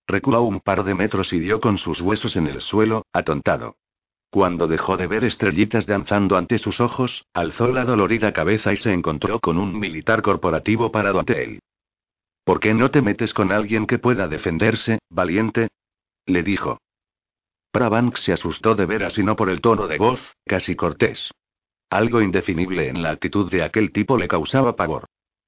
Reculó 0.08 0.44
un 0.44 0.60
par 0.60 0.84
de 0.84 0.94
metros 0.94 1.34
y 1.34 1.40
dio 1.40 1.60
con 1.60 1.78
sus 1.78 2.00
huesos 2.00 2.36
en 2.36 2.48
el 2.48 2.62
suelo, 2.62 3.06
atontado. 3.12 3.76
Cuando 4.36 4.68
dejó 4.68 4.98
de 4.98 5.08
ver 5.08 5.24
estrellitas 5.24 5.86
danzando 5.86 6.36
ante 6.36 6.60
sus 6.60 6.82
ojos, 6.82 7.26
alzó 7.34 7.70
la 7.70 7.86
dolorida 7.86 8.34
cabeza 8.34 8.74
y 8.74 8.76
se 8.76 8.92
encontró 8.92 9.40
con 9.40 9.58
un 9.58 9.80
militar 9.80 10.22
corporativo 10.22 10.92
parado 10.92 11.22
ante 11.22 11.42
él. 11.42 11.60
¿Por 12.44 12.60
qué 12.60 12.74
no 12.74 12.92
te 12.92 13.02
metes 13.02 13.34
con 13.34 13.54
alguien 13.54 13.88
que 13.88 13.98
pueda 13.98 14.28
defenderse, 14.28 15.00
valiente? 15.10 15.70
le 16.26 16.44
dijo. 16.44 16.82
Prabank 17.72 18.18
se 18.18 18.34
asustó 18.34 18.76
de 18.76 18.86
veras 18.86 19.18
y 19.18 19.24
no 19.24 19.38
por 19.38 19.50
el 19.50 19.62
tono 19.62 19.88
de 19.88 20.00
voz, 20.00 20.20
casi 20.46 20.76
cortés. 20.76 21.32
Algo 21.90 22.22
indefinible 22.22 22.90
en 22.90 23.04
la 23.04 23.12
actitud 23.12 23.50
de 23.50 23.64
aquel 23.64 23.94
tipo 23.94 24.18
le 24.18 24.28
causaba 24.28 24.76
pavor. 24.76 25.06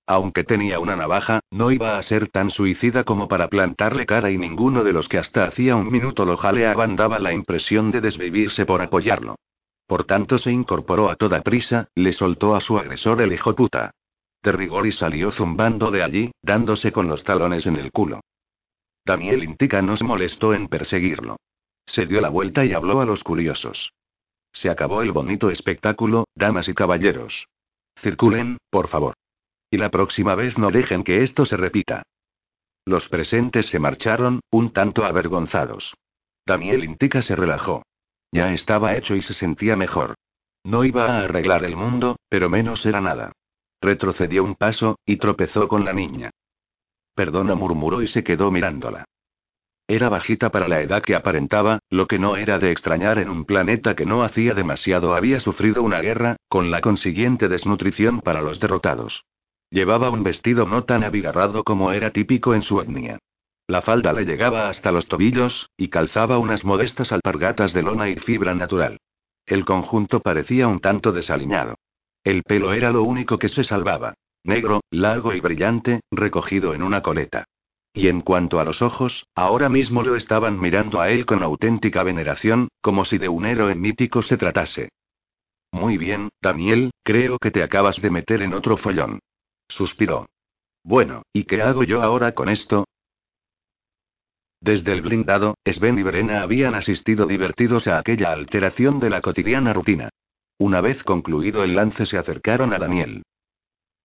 Aunque 0.09 0.45
tenía 0.45 0.79
una 0.79 0.95
navaja, 0.95 1.41
no 1.51 1.69
iba 1.69 1.97
a 1.97 2.03
ser 2.03 2.29
tan 2.29 2.49
suicida 2.49 3.03
como 3.03 3.27
para 3.27 3.49
plantarle 3.49 4.05
cara 4.05 4.31
y 4.31 4.37
ninguno 4.37 4.85
de 4.85 4.93
los 4.93 5.09
que 5.09 5.17
hasta 5.17 5.43
hacía 5.43 5.75
un 5.75 5.91
minuto 5.91 6.23
lo 6.23 6.37
jaleaban 6.37 6.95
daba 6.95 7.19
la 7.19 7.33
impresión 7.33 7.91
de 7.91 7.99
desvivirse 7.99 8.65
por 8.65 8.81
apoyarlo. 8.81 9.35
Por 9.85 10.05
tanto 10.05 10.39
se 10.39 10.49
incorporó 10.49 11.09
a 11.09 11.17
toda 11.17 11.41
prisa, 11.41 11.89
le 11.93 12.13
soltó 12.13 12.55
a 12.55 12.61
su 12.61 12.77
agresor 12.79 13.21
el 13.21 13.33
hijo 13.33 13.53
puta. 13.53 13.91
De 14.41 14.53
rigor 14.53 14.87
y 14.87 14.93
salió 14.93 15.31
zumbando 15.31 15.91
de 15.91 16.03
allí, 16.03 16.31
dándose 16.41 16.93
con 16.93 17.09
los 17.09 17.25
talones 17.25 17.65
en 17.65 17.75
el 17.75 17.91
culo. 17.91 18.21
Daniel 19.05 19.43
Intica 19.43 19.81
no 19.81 19.97
se 19.97 20.05
molestó 20.05 20.53
en 20.53 20.69
perseguirlo. 20.69 21.35
Se 21.85 22.05
dio 22.05 22.21
la 22.21 22.29
vuelta 22.29 22.63
y 22.63 22.73
habló 22.73 23.01
a 23.01 23.05
los 23.05 23.23
curiosos. 23.25 23.91
Se 24.53 24.69
acabó 24.69 25.01
el 25.01 25.11
bonito 25.11 25.49
espectáculo, 25.49 26.25
damas 26.33 26.69
y 26.69 26.73
caballeros. 26.73 27.47
Circulen, 28.01 28.57
por 28.69 28.87
favor. 28.87 29.15
Y 29.69 29.77
la 29.77 29.89
próxima 29.89 30.35
vez 30.35 30.57
no 30.57 30.71
dejen 30.71 31.03
que 31.03 31.23
esto 31.23 31.45
se 31.45 31.57
repita. 31.57 32.03
Los 32.85 33.09
presentes 33.09 33.67
se 33.67 33.79
marcharon, 33.79 34.39
un 34.49 34.71
tanto 34.71 35.03
avergonzados. 35.03 35.93
Daniel 36.45 36.85
Intica 36.85 37.21
se 37.21 37.35
relajó. 37.35 37.83
Ya 38.31 38.53
estaba 38.53 38.95
hecho 38.95 39.15
y 39.15 39.21
se 39.21 39.33
sentía 39.33 39.75
mejor. 39.75 40.15
No 40.63 40.83
iba 40.83 41.05
a 41.05 41.23
arreglar 41.23 41.65
el 41.65 41.75
mundo, 41.75 42.17
pero 42.29 42.49
menos 42.49 42.85
era 42.85 43.01
nada. 43.01 43.33
Retrocedió 43.81 44.43
un 44.43 44.55
paso, 44.55 44.99
y 45.05 45.17
tropezó 45.17 45.67
con 45.67 45.85
la 45.85 45.93
niña. 45.93 46.31
Perdona, 47.13 47.55
murmuró 47.55 48.01
y 48.01 48.07
se 48.07 48.23
quedó 48.23 48.51
mirándola. 48.51 49.05
Era 49.87 50.09
bajita 50.09 50.49
para 50.49 50.67
la 50.67 50.81
edad 50.81 51.01
que 51.01 51.15
aparentaba, 51.15 51.79
lo 51.89 52.07
que 52.07 52.19
no 52.19 52.35
era 52.35 52.59
de 52.59 52.71
extrañar 52.71 53.19
en 53.19 53.29
un 53.29 53.45
planeta 53.45 53.95
que 53.95 54.05
no 54.05 54.23
hacía 54.23 54.53
demasiado 54.53 55.15
había 55.15 55.39
sufrido 55.39 55.81
una 55.81 56.01
guerra, 56.01 56.35
con 56.49 56.71
la 56.71 56.81
consiguiente 56.81 57.47
desnutrición 57.47 58.19
para 58.21 58.41
los 58.41 58.59
derrotados. 58.59 59.23
Llevaba 59.69 60.09
un 60.09 60.23
vestido 60.23 60.65
no 60.65 60.83
tan 60.85 61.03
abigarrado 61.03 61.63
como 61.63 61.91
era 61.91 62.11
típico 62.11 62.55
en 62.55 62.61
su 62.61 62.79
etnia. 62.79 63.19
La 63.67 63.81
falda 63.81 64.13
le 64.13 64.23
llegaba 64.23 64.69
hasta 64.69 64.93
los 64.93 65.07
tobillos, 65.07 65.69
y 65.75 65.89
calzaba 65.89 66.37
unas 66.37 66.63
modestas 66.63 67.11
alpargatas 67.11 67.73
de 67.73 67.83
lona 67.83 68.07
y 68.09 68.15
fibra 68.15 68.55
natural. 68.55 68.97
El 69.45 69.65
conjunto 69.65 70.21
parecía 70.21 70.67
un 70.67 70.79
tanto 70.79 71.11
desaliñado. 71.11 71.75
El 72.23 72.43
pelo 72.43 72.73
era 72.73 72.91
lo 72.91 73.03
único 73.03 73.37
que 73.37 73.49
se 73.49 73.63
salvaba. 73.63 74.13
Negro, 74.43 74.81
largo 74.89 75.33
y 75.33 75.41
brillante, 75.41 76.01
recogido 76.11 76.73
en 76.73 76.81
una 76.81 77.01
coleta. 77.01 77.45
Y 77.93 78.07
en 78.07 78.21
cuanto 78.21 78.59
a 78.59 78.63
los 78.63 78.81
ojos, 78.81 79.25
ahora 79.35 79.67
mismo 79.67 80.03
lo 80.03 80.15
estaban 80.15 80.59
mirando 80.59 81.01
a 81.01 81.09
él 81.09 81.25
con 81.25 81.43
auténtica 81.43 82.03
veneración, 82.03 82.69
como 82.81 83.03
si 83.03 83.17
de 83.17 83.27
un 83.27 83.45
héroe 83.45 83.75
mítico 83.75 84.21
se 84.21 84.37
tratase. 84.37 84.89
Muy 85.71 85.97
bien, 85.97 86.29
Daniel, 86.41 86.91
creo 87.03 87.37
que 87.39 87.51
te 87.51 87.63
acabas 87.63 88.01
de 88.01 88.09
meter 88.09 88.41
en 88.41 88.53
otro 88.53 88.77
follón. 88.77 89.19
Suspiró. 89.69 90.27
Bueno, 90.83 91.23
¿y 91.33 91.43
qué 91.43 91.61
hago 91.61 91.83
yo 91.83 92.01
ahora 92.01 92.33
con 92.33 92.49
esto? 92.49 92.85
Desde 94.61 94.93
el 94.93 95.01
blindado, 95.01 95.55
Sven 95.65 95.99
y 95.99 96.03
Verena 96.03 96.41
habían 96.41 96.75
asistido 96.75 97.25
divertidos 97.25 97.87
a 97.87 97.99
aquella 97.99 98.31
alteración 98.31 98.99
de 98.99 99.09
la 99.09 99.21
cotidiana 99.21 99.73
rutina. 99.73 100.09
Una 100.57 100.81
vez 100.81 101.03
concluido 101.03 101.63
el 101.63 101.75
lance 101.75 102.05
se 102.05 102.17
acercaron 102.17 102.73
a 102.73 102.79
Daniel. 102.79 103.23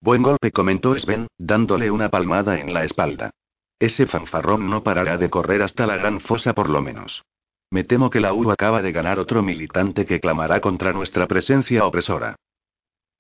Buen 0.01 0.23
golpe, 0.23 0.51
comentó 0.51 0.99
Sven, 0.99 1.29
dándole 1.39 1.91
una 1.91 2.11
palmada 2.11 2.59
en 2.59 2.75
la 2.75 2.85
espalda. 2.85 3.31
Ese 3.79 4.07
fanfarrón 4.07 4.69
no 4.69 4.83
parará 4.83 5.17
de 5.17 5.31
correr 5.31 5.63
hasta 5.63 5.87
la 5.87 5.97
gran 5.97 6.21
fosa 6.21 6.53
por 6.53 6.69
lo 6.69 6.83
menos. 6.83 7.23
Me 7.71 7.85
temo 7.85 8.11
que 8.11 8.21
la 8.21 8.35
U 8.35 8.51
acaba 8.51 8.83
de 8.83 8.93
ganar 8.93 9.19
otro 9.19 9.43
militante 9.43 10.05
que 10.05 10.21
clamará 10.21 10.61
contra 10.61 10.93
nuestra 10.93 11.27
presencia 11.27 11.87
opresora. 11.87 12.37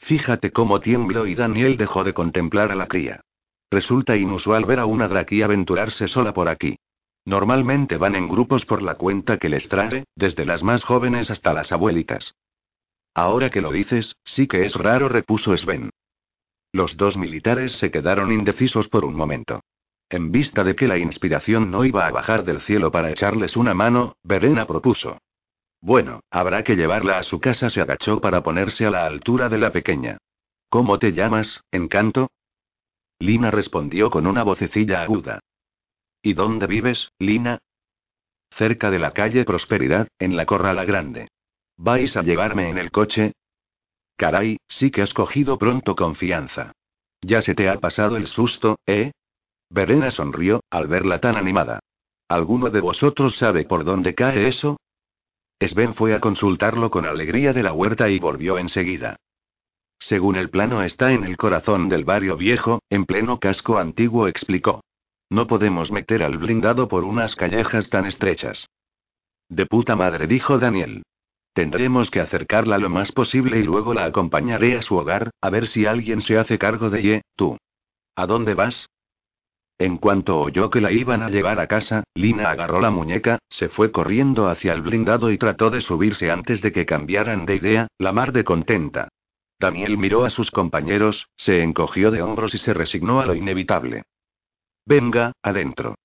Fíjate 0.02 0.50
cómo 0.50 0.80
tiembló 0.80 1.26
y 1.26 1.34
Daniel 1.34 1.76
dejó 1.76 2.02
de 2.02 2.12
contemplar 2.12 2.72
a 2.72 2.74
la 2.74 2.86
cría. 2.86 3.20
Resulta 3.70 4.16
inusual 4.16 4.64
ver 4.64 4.80
a 4.80 4.86
una 4.86 5.08
draki 5.08 5.42
aventurarse 5.42 6.08
sola 6.08 6.34
por 6.34 6.48
aquí. 6.48 6.76
Normalmente 7.24 7.96
van 7.96 8.16
en 8.16 8.28
grupos 8.28 8.66
por 8.66 8.82
la 8.82 8.96
cuenta 8.96 9.38
que 9.38 9.48
les 9.48 9.68
trae, 9.68 10.04
desde 10.16 10.44
las 10.44 10.62
más 10.62 10.82
jóvenes 10.82 11.30
hasta 11.30 11.52
las 11.52 11.70
abuelitas. 11.70 12.34
Ahora 13.14 13.50
que 13.50 13.60
lo 13.60 13.70
dices, 13.70 14.16
sí 14.24 14.48
que 14.48 14.64
es 14.64 14.74
raro, 14.74 15.08
repuso 15.08 15.56
Sven. 15.56 15.90
Los 16.72 16.96
dos 16.96 17.16
militares 17.16 17.72
se 17.78 17.90
quedaron 17.90 18.32
indecisos 18.32 18.88
por 18.88 19.04
un 19.04 19.14
momento. 19.14 19.60
En 20.10 20.32
vista 20.32 20.64
de 20.64 20.74
que 20.74 20.88
la 20.88 20.98
inspiración 20.98 21.70
no 21.70 21.84
iba 21.84 22.06
a 22.06 22.10
bajar 22.10 22.44
del 22.44 22.60
cielo 22.62 22.90
para 22.90 23.10
echarles 23.10 23.56
una 23.56 23.72
mano, 23.72 24.16
Verena 24.24 24.66
propuso. 24.66 25.18
Bueno, 25.82 26.20
habrá 26.30 26.62
que 26.62 26.76
llevarla 26.76 27.18
a 27.18 27.24
su 27.24 27.40
casa. 27.40 27.68
Se 27.68 27.80
agachó 27.80 28.20
para 28.20 28.42
ponerse 28.42 28.86
a 28.86 28.90
la 28.90 29.04
altura 29.04 29.48
de 29.48 29.58
la 29.58 29.72
pequeña. 29.72 30.18
¿Cómo 30.70 30.98
te 30.98 31.12
llamas, 31.12 31.60
encanto? 31.72 32.30
Lina 33.18 33.50
respondió 33.50 34.08
con 34.08 34.26
una 34.26 34.44
vocecilla 34.44 35.02
aguda. 35.02 35.40
¿Y 36.22 36.34
dónde 36.34 36.66
vives, 36.68 37.10
Lina? 37.18 37.58
Cerca 38.56 38.90
de 38.90 39.00
la 39.00 39.10
calle 39.10 39.44
Prosperidad, 39.44 40.08
en 40.18 40.36
la 40.36 40.46
Corrala 40.46 40.84
Grande. 40.84 41.28
¿Vais 41.76 42.16
a 42.16 42.22
llevarme 42.22 42.68
en 42.68 42.78
el 42.78 42.92
coche? 42.92 43.32
Caray, 44.16 44.58
sí 44.68 44.90
que 44.90 45.02
has 45.02 45.12
cogido 45.12 45.58
pronto 45.58 45.96
confianza. 45.96 46.72
Ya 47.22 47.42
se 47.42 47.54
te 47.54 47.68
ha 47.68 47.80
pasado 47.80 48.16
el 48.16 48.28
susto, 48.28 48.78
¿eh? 48.86 49.12
Verena 49.68 50.10
sonrió, 50.10 50.60
al 50.70 50.86
verla 50.86 51.18
tan 51.18 51.36
animada. 51.36 51.80
¿Alguno 52.28 52.70
de 52.70 52.80
vosotros 52.80 53.36
sabe 53.36 53.64
por 53.64 53.84
dónde 53.84 54.14
cae 54.14 54.46
eso? 54.46 54.78
Sven 55.68 55.94
fue 55.94 56.14
a 56.14 56.20
consultarlo 56.20 56.90
con 56.90 57.06
alegría 57.06 57.52
de 57.52 57.62
la 57.62 57.72
huerta 57.72 58.08
y 58.08 58.18
volvió 58.18 58.58
enseguida. 58.58 59.16
Según 59.98 60.36
el 60.36 60.50
plano 60.50 60.82
está 60.82 61.12
en 61.12 61.24
el 61.24 61.36
corazón 61.36 61.88
del 61.88 62.04
barrio 62.04 62.36
viejo, 62.36 62.80
en 62.90 63.06
pleno 63.06 63.38
casco 63.38 63.78
antiguo 63.78 64.26
explicó. 64.26 64.82
No 65.30 65.46
podemos 65.46 65.90
meter 65.92 66.22
al 66.22 66.38
blindado 66.38 66.88
por 66.88 67.04
unas 67.04 67.36
callejas 67.36 67.88
tan 67.88 68.06
estrechas. 68.06 68.66
De 69.48 69.66
puta 69.66 69.96
madre, 69.96 70.26
dijo 70.26 70.58
Daniel. 70.58 71.02
Tendremos 71.54 72.10
que 72.10 72.20
acercarla 72.20 72.78
lo 72.78 72.88
más 72.88 73.12
posible 73.12 73.58
y 73.58 73.62
luego 73.62 73.94
la 73.94 74.04
acompañaré 74.04 74.76
a 74.76 74.82
su 74.82 74.96
hogar, 74.96 75.30
a 75.40 75.50
ver 75.50 75.68
si 75.68 75.86
alguien 75.86 76.22
se 76.22 76.38
hace 76.38 76.58
cargo 76.58 76.90
de 76.90 77.00
ella, 77.00 77.22
tú. 77.36 77.58
¿A 78.16 78.26
dónde 78.26 78.54
vas? 78.54 78.86
En 79.82 79.96
cuanto 79.96 80.38
oyó 80.38 80.70
que 80.70 80.80
la 80.80 80.92
iban 80.92 81.24
a 81.24 81.28
llevar 81.28 81.58
a 81.58 81.66
casa, 81.66 82.04
Lina 82.14 82.50
agarró 82.50 82.80
la 82.80 82.92
muñeca, 82.92 83.40
se 83.50 83.68
fue 83.68 83.90
corriendo 83.90 84.48
hacia 84.48 84.74
el 84.74 84.80
blindado 84.80 85.32
y 85.32 85.38
trató 85.38 85.70
de 85.70 85.80
subirse 85.80 86.30
antes 86.30 86.60
de 86.60 86.70
que 86.70 86.86
cambiaran 86.86 87.46
de 87.46 87.56
idea, 87.56 87.88
la 87.98 88.12
mar 88.12 88.30
de 88.30 88.44
contenta. 88.44 89.08
Daniel 89.58 89.98
miró 89.98 90.24
a 90.24 90.30
sus 90.30 90.52
compañeros, 90.52 91.26
se 91.36 91.64
encogió 91.64 92.12
de 92.12 92.22
hombros 92.22 92.54
y 92.54 92.58
se 92.58 92.72
resignó 92.72 93.18
a 93.18 93.26
lo 93.26 93.34
inevitable. 93.34 94.04
Venga, 94.86 95.32
adentro. 95.42 95.96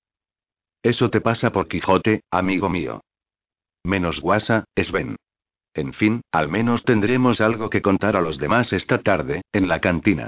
Eso 0.82 1.08
te 1.08 1.20
pasa 1.20 1.52
por 1.52 1.68
Quijote, 1.68 2.22
amigo 2.32 2.68
mío. 2.68 3.02
Menos 3.84 4.20
guasa, 4.20 4.64
Sven. 4.74 5.14
En 5.72 5.92
fin, 5.92 6.22
al 6.32 6.48
menos 6.48 6.82
tendremos 6.82 7.40
algo 7.40 7.70
que 7.70 7.80
contar 7.80 8.16
a 8.16 8.22
los 8.22 8.38
demás 8.38 8.72
esta 8.72 8.98
tarde, 9.02 9.42
en 9.52 9.68
la 9.68 9.80
cantina. 9.80 10.26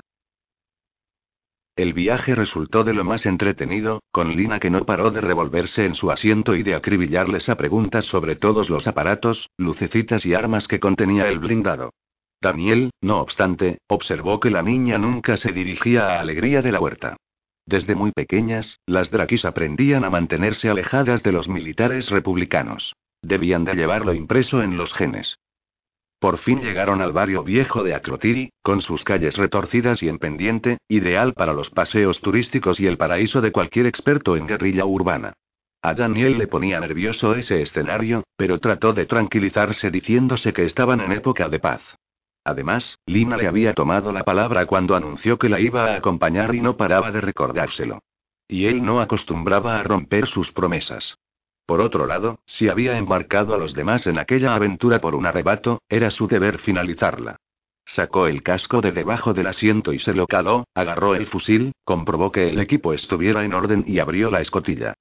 El 1.81 1.95
viaje 1.95 2.35
resultó 2.35 2.85
de 2.85 2.93
lo 2.93 3.05
más 3.05 3.25
entretenido, 3.25 4.03
con 4.13 4.37
Lina 4.37 4.61
que 4.61 4.69
no 4.69 4.85
paró 4.85 5.11
de 5.11 5.23
revolverse 5.23 5.87
en 5.87 5.95
su 5.95 6.11
asiento 6.11 6.55
y 6.55 6.63
de 6.63 6.75
acribillarles 6.75 7.49
a 7.49 7.57
preguntas 7.57 8.05
sobre 8.05 8.37
todos 8.37 8.69
los 8.69 8.87
aparatos, 8.87 9.49
lucecitas 9.57 10.27
y 10.27 10.35
armas 10.35 10.69
que 10.69 10.79
contenía 10.79 11.27
el 11.29 11.39
blindado. 11.39 11.95
Daniel, 12.39 12.91
no 13.01 13.23
obstante, 13.23 13.79
observó 13.89 14.41
que 14.41 14.51
la 14.51 14.63
niña 14.63 14.99
nunca 14.99 15.39
se 15.39 15.53
dirigía 15.53 16.19
a 16.19 16.21
Alegría 16.21 16.61
de 16.61 16.71
la 16.71 16.81
Huerta. 16.81 17.17
Desde 17.65 17.95
muy 17.95 18.13
pequeñas, 18.13 18.79
las 18.85 19.11
Drakis 19.11 19.47
aprendían 19.47 20.05
a 20.05 20.11
mantenerse 20.11 20.69
alejadas 20.69 21.23
de 21.23 21.33
los 21.33 21.49
militares 21.49 22.11
republicanos. 22.11 22.93
Debían 23.23 23.65
de 23.65 23.73
llevarlo 23.73 24.13
impreso 24.13 24.63
en 24.63 24.77
los 24.77 24.93
genes. 24.93 25.39
Por 26.21 26.37
fin 26.37 26.61
llegaron 26.61 27.01
al 27.01 27.13
barrio 27.13 27.43
viejo 27.43 27.83
de 27.83 27.95
Acrotiri, 27.95 28.53
con 28.63 28.83
sus 28.83 29.05
calles 29.05 29.39
retorcidas 29.39 30.03
y 30.03 30.09
en 30.11 30.19
pendiente, 30.19 30.77
ideal 30.87 31.33
para 31.33 31.55
los 31.55 31.71
paseos 31.71 32.21
turísticos 32.21 32.79
y 32.79 32.87
el 32.87 32.99
paraíso 32.99 33.41
de 33.41 33.53
cualquier 33.53 33.87
experto 33.87 34.37
en 34.37 34.47
guerrilla 34.47 34.85
urbana. 34.85 35.33
A 35.81 35.95
Daniel 35.95 36.37
le 36.37 36.47
ponía 36.47 36.79
nervioso 36.79 37.35
ese 37.35 37.63
escenario, 37.63 38.23
pero 38.37 38.59
trató 38.59 38.93
de 38.93 39.07
tranquilizarse 39.07 39.91
diciéndose 39.91 40.53
que 40.53 40.67
estaban 40.67 41.01
en 41.01 41.13
época 41.13 41.49
de 41.49 41.59
paz. 41.59 41.81
Además, 42.45 42.99
Lina 43.07 43.39
le 43.39 43.47
había 43.47 43.73
tomado 43.73 44.13
la 44.13 44.23
palabra 44.23 44.67
cuando 44.67 44.95
anunció 44.95 45.39
que 45.39 45.49
la 45.49 45.59
iba 45.59 45.87
a 45.87 45.97
acompañar 45.97 46.55
y 46.55 46.61
no 46.61 46.77
paraba 46.77 47.11
de 47.13 47.23
recordárselo. 47.23 48.01
Y 48.47 48.67
él 48.67 48.85
no 48.85 49.01
acostumbraba 49.01 49.81
a 49.81 49.83
romper 49.85 50.27
sus 50.27 50.53
promesas. 50.53 51.17
Por 51.71 51.83
otro 51.83 52.05
lado, 52.05 52.41
si 52.47 52.69
había 52.69 52.99
embarcado 52.99 53.55
a 53.55 53.57
los 53.57 53.75
demás 53.75 54.05
en 54.09 54.19
aquella 54.19 54.57
aventura 54.57 55.01
por 55.01 55.15
un 55.15 55.25
arrebato, 55.25 55.83
era 55.89 56.11
su 56.11 56.27
deber 56.27 56.59
finalizarla. 56.59 57.37
Sacó 57.87 58.27
el 58.27 58.43
casco 58.43 58.81
de 58.81 58.91
debajo 58.91 59.35
del 59.35 59.47
asiento 59.47 59.93
y 59.93 60.01
se 60.01 60.13
lo 60.13 60.27
caló, 60.27 60.65
agarró 60.75 61.15
el 61.15 61.29
fusil, 61.29 61.71
comprobó 61.85 62.33
que 62.33 62.49
el 62.49 62.59
equipo 62.59 62.93
estuviera 62.93 63.45
en 63.45 63.55
orden 63.55 63.85
y 63.87 64.01
abrió 64.01 64.33
la 64.33 64.41
escotilla. 64.41 64.95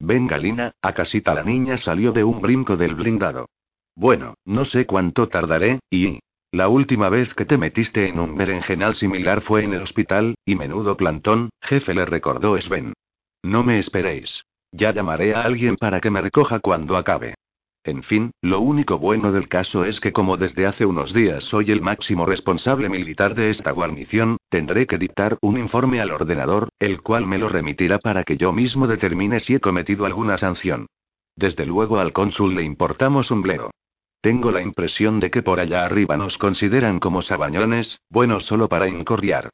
Venga, 0.00 0.38
Lina, 0.38 0.72
a 0.80 0.94
casita 0.94 1.34
la 1.34 1.42
niña 1.42 1.76
salió 1.76 2.12
de 2.12 2.24
un 2.24 2.40
brinco 2.40 2.78
del 2.78 2.94
blindado. 2.94 3.50
Bueno, 3.94 4.32
no 4.46 4.64
sé 4.64 4.86
cuánto 4.86 5.28
tardaré, 5.28 5.80
y... 5.90 6.20
La 6.52 6.68
última 6.68 7.10
vez 7.10 7.34
que 7.34 7.44
te 7.44 7.58
metiste 7.58 8.08
en 8.08 8.18
un 8.18 8.34
berenjenal 8.34 8.94
similar 8.94 9.42
fue 9.42 9.62
en 9.62 9.74
el 9.74 9.82
hospital, 9.82 10.36
y 10.46 10.54
menudo 10.54 10.96
plantón, 10.96 11.50
jefe 11.60 11.92
le 11.92 12.06
recordó 12.06 12.58
Sven. 12.58 12.94
No 13.42 13.62
me 13.62 13.78
esperéis. 13.78 14.42
Ya 14.72 14.92
llamaré 14.92 15.34
a 15.34 15.42
alguien 15.42 15.76
para 15.76 16.00
que 16.00 16.10
me 16.10 16.22
recoja 16.22 16.58
cuando 16.60 16.96
acabe. 16.96 17.34
En 17.84 18.02
fin, 18.04 18.30
lo 18.40 18.60
único 18.60 18.98
bueno 18.98 19.32
del 19.32 19.48
caso 19.48 19.84
es 19.84 20.00
que 20.00 20.12
como 20.12 20.36
desde 20.36 20.66
hace 20.66 20.86
unos 20.86 21.12
días 21.12 21.42
soy 21.44 21.72
el 21.72 21.82
máximo 21.82 22.26
responsable 22.26 22.88
militar 22.88 23.34
de 23.34 23.50
esta 23.50 23.72
guarnición, 23.72 24.36
tendré 24.48 24.86
que 24.86 24.98
dictar 24.98 25.36
un 25.42 25.58
informe 25.58 26.00
al 26.00 26.12
ordenador, 26.12 26.68
el 26.78 27.02
cual 27.02 27.26
me 27.26 27.38
lo 27.38 27.48
remitirá 27.48 27.98
para 27.98 28.22
que 28.22 28.36
yo 28.36 28.52
mismo 28.52 28.86
determine 28.86 29.40
si 29.40 29.54
he 29.54 29.60
cometido 29.60 30.06
alguna 30.06 30.38
sanción. 30.38 30.86
Desde 31.36 31.66
luego 31.66 31.98
al 31.98 32.12
cónsul 32.12 32.54
le 32.54 32.62
importamos 32.62 33.30
un 33.30 33.42
bledo. 33.42 33.70
Tengo 34.20 34.52
la 34.52 34.62
impresión 34.62 35.18
de 35.18 35.32
que 35.32 35.42
por 35.42 35.58
allá 35.58 35.84
arriba 35.84 36.16
nos 36.16 36.38
consideran 36.38 37.00
como 37.00 37.22
sabañones, 37.22 37.98
buenos 38.08 38.46
solo 38.46 38.68
para 38.68 38.88
incorriar. 38.88 39.50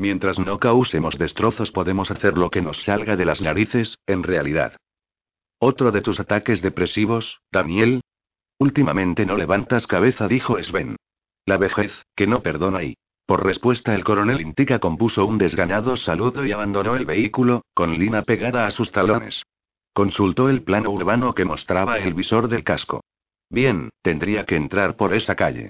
Mientras 0.00 0.38
no 0.38 0.58
causemos 0.58 1.18
destrozos 1.18 1.72
podemos 1.72 2.10
hacer 2.10 2.38
lo 2.38 2.48
que 2.48 2.62
nos 2.62 2.82
salga 2.84 3.16
de 3.16 3.26
las 3.26 3.42
narices, 3.42 3.98
en 4.06 4.22
realidad. 4.22 4.72
¿Otro 5.58 5.92
de 5.92 6.00
tus 6.00 6.18
ataques 6.18 6.62
depresivos, 6.62 7.42
Daniel? 7.52 8.00
Últimamente 8.58 9.26
no 9.26 9.36
levantas 9.36 9.86
cabeza, 9.86 10.26
dijo 10.26 10.56
Sven. 10.64 10.96
La 11.44 11.58
vejez, 11.58 11.92
que 12.16 12.26
no 12.26 12.40
perdona 12.40 12.82
y... 12.82 12.94
Por 13.26 13.44
respuesta 13.44 13.94
el 13.94 14.02
coronel 14.02 14.40
Intica 14.40 14.78
compuso 14.78 15.26
un 15.26 15.36
desgañado 15.36 15.98
saludo 15.98 16.46
y 16.46 16.52
abandonó 16.52 16.96
el 16.96 17.04
vehículo, 17.04 17.66
con 17.74 17.98
Lina 17.98 18.22
pegada 18.22 18.66
a 18.66 18.70
sus 18.70 18.90
talones. 18.92 19.42
Consultó 19.92 20.48
el 20.48 20.62
plano 20.62 20.88
urbano 20.92 21.34
que 21.34 21.44
mostraba 21.44 21.98
el 21.98 22.14
visor 22.14 22.48
del 22.48 22.64
casco. 22.64 23.02
Bien, 23.50 23.90
tendría 24.00 24.46
que 24.46 24.56
entrar 24.56 24.96
por 24.96 25.12
esa 25.12 25.34
calle. 25.34 25.68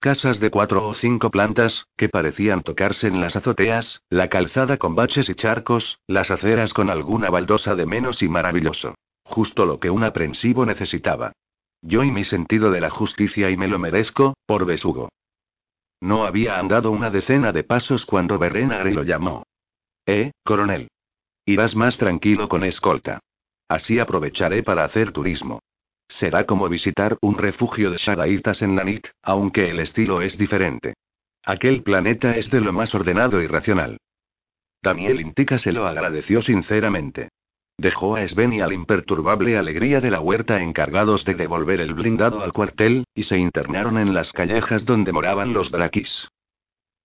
Casas 0.00 0.40
de 0.40 0.50
cuatro 0.50 0.88
o 0.88 0.94
cinco 0.94 1.30
plantas, 1.30 1.84
que 1.94 2.08
parecían 2.08 2.62
tocarse 2.62 3.06
en 3.06 3.20
las 3.20 3.36
azoteas, 3.36 4.00
la 4.08 4.30
calzada 4.30 4.78
con 4.78 4.94
baches 4.94 5.28
y 5.28 5.34
charcos, 5.34 5.98
las 6.06 6.30
aceras 6.30 6.72
con 6.72 6.88
alguna 6.88 7.28
baldosa 7.28 7.74
de 7.74 7.84
menos 7.84 8.22
y 8.22 8.28
maravilloso. 8.28 8.94
Justo 9.24 9.66
lo 9.66 9.78
que 9.78 9.90
un 9.90 10.02
aprensivo 10.02 10.64
necesitaba. 10.64 11.32
Yo 11.82 12.02
y 12.02 12.10
mi 12.10 12.24
sentido 12.24 12.70
de 12.70 12.80
la 12.80 12.88
justicia 12.88 13.50
y 13.50 13.58
me 13.58 13.68
lo 13.68 13.78
merezco, 13.78 14.32
por 14.46 14.64
besugo. 14.64 15.10
No 16.00 16.24
había 16.24 16.58
andado 16.58 16.90
una 16.92 17.10
decena 17.10 17.52
de 17.52 17.62
pasos 17.62 18.06
cuando 18.06 18.38
Berrenagre 18.38 18.94
lo 18.94 19.02
llamó. 19.02 19.42
Eh, 20.06 20.32
coronel. 20.46 20.88
Irás 21.44 21.76
más 21.76 21.98
tranquilo 21.98 22.48
con 22.48 22.64
escolta. 22.64 23.20
Así 23.68 23.98
aprovecharé 23.98 24.62
para 24.62 24.84
hacer 24.84 25.12
turismo. 25.12 25.60
Será 26.10 26.44
como 26.44 26.68
visitar 26.68 27.16
un 27.22 27.38
refugio 27.38 27.90
de 27.90 27.98
Shadaitas 27.98 28.62
en 28.62 28.74
Nanit, 28.74 29.06
aunque 29.22 29.70
el 29.70 29.78
estilo 29.78 30.22
es 30.22 30.36
diferente. 30.36 30.94
Aquel 31.44 31.82
planeta 31.82 32.36
es 32.36 32.50
de 32.50 32.60
lo 32.60 32.72
más 32.72 32.94
ordenado 32.94 33.40
y 33.40 33.46
racional. 33.46 33.96
Daniel 34.82 35.20
Intica 35.20 35.58
se 35.58 35.72
lo 35.72 35.86
agradeció 35.86 36.42
sinceramente. 36.42 37.28
Dejó 37.78 38.16
a 38.16 38.26
Sven 38.26 38.52
y 38.52 38.60
al 38.60 38.72
imperturbable 38.72 39.56
Alegría 39.56 40.00
de 40.00 40.10
la 40.10 40.20
Huerta 40.20 40.60
encargados 40.60 41.24
de 41.24 41.34
devolver 41.34 41.80
el 41.80 41.94
blindado 41.94 42.42
al 42.42 42.52
cuartel, 42.52 43.04
y 43.14 43.22
se 43.22 43.38
internaron 43.38 43.96
en 43.96 44.12
las 44.12 44.32
callejas 44.32 44.84
donde 44.84 45.12
moraban 45.12 45.52
los 45.52 45.70
Drakis. 45.70 46.28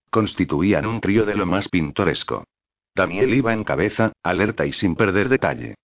Constituían 0.10 0.86
un 0.86 1.00
trío 1.00 1.26
de 1.26 1.36
lo 1.36 1.46
más 1.46 1.70
pintoresco. 1.70 2.44
Daniel 2.96 3.34
iba 3.34 3.54
en 3.54 3.64
cabeza, 3.64 4.14
alerta 4.24 4.66
y 4.66 4.74
sin 4.74 4.96
perder 4.96 5.30
detalle. 5.30 5.76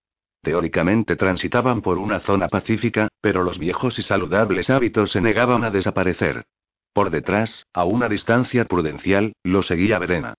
Teóricamente 0.42 1.16
transitaban 1.16 1.82
por 1.82 2.00
una 2.00 2.20
zona 2.22 2.48
pacífica, 2.48 3.08
pero 3.22 3.44
los 3.44 3.60
viejos 3.60 4.00
y 4.00 4.02
saludables 4.02 4.70
hábitos 4.70 5.12
se 5.12 5.22
negaban 5.22 5.64
a 5.64 5.70
desaparecer. 5.70 6.46
Por 6.94 7.12
detrás, 7.12 7.68
a 7.74 7.86
una 7.86 8.10
distancia 8.10 8.66
prudencial, 8.66 9.34
lo 9.44 9.62
seguía 9.62 10.00
Verena. 10.00 10.34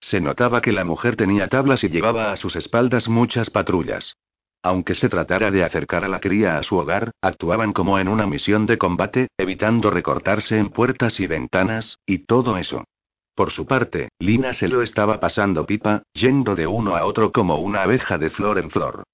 Se 0.00 0.20
notaba 0.20 0.60
que 0.60 0.72
la 0.72 0.84
mujer 0.84 1.16
tenía 1.16 1.48
tablas 1.48 1.82
y 1.82 1.88
llevaba 1.88 2.32
a 2.32 2.36
sus 2.36 2.54
espaldas 2.54 3.08
muchas 3.08 3.50
patrullas. 3.50 4.14
Aunque 4.62 4.94
se 4.94 5.08
tratara 5.08 5.50
de 5.50 5.64
acercar 5.64 6.04
a 6.04 6.08
la 6.08 6.20
cría 6.20 6.58
a 6.58 6.62
su 6.62 6.76
hogar, 6.76 7.10
actuaban 7.20 7.72
como 7.72 7.98
en 7.98 8.08
una 8.08 8.26
misión 8.26 8.66
de 8.66 8.78
combate, 8.78 9.28
evitando 9.36 9.90
recortarse 9.90 10.56
en 10.56 10.70
puertas 10.70 11.18
y 11.20 11.26
ventanas, 11.26 11.98
y 12.06 12.18
todo 12.26 12.56
eso. 12.58 12.84
Por 13.34 13.52
su 13.52 13.66
parte, 13.66 14.08
Lina 14.18 14.54
se 14.54 14.68
lo 14.68 14.82
estaba 14.82 15.20
pasando 15.20 15.66
pipa, 15.66 16.02
yendo 16.12 16.56
de 16.56 16.66
uno 16.66 16.96
a 16.96 17.04
otro 17.04 17.32
como 17.32 17.58
una 17.58 17.82
abeja 17.82 18.18
de 18.18 18.30
flor 18.30 18.58
en 18.58 18.70
flor. 18.70 19.04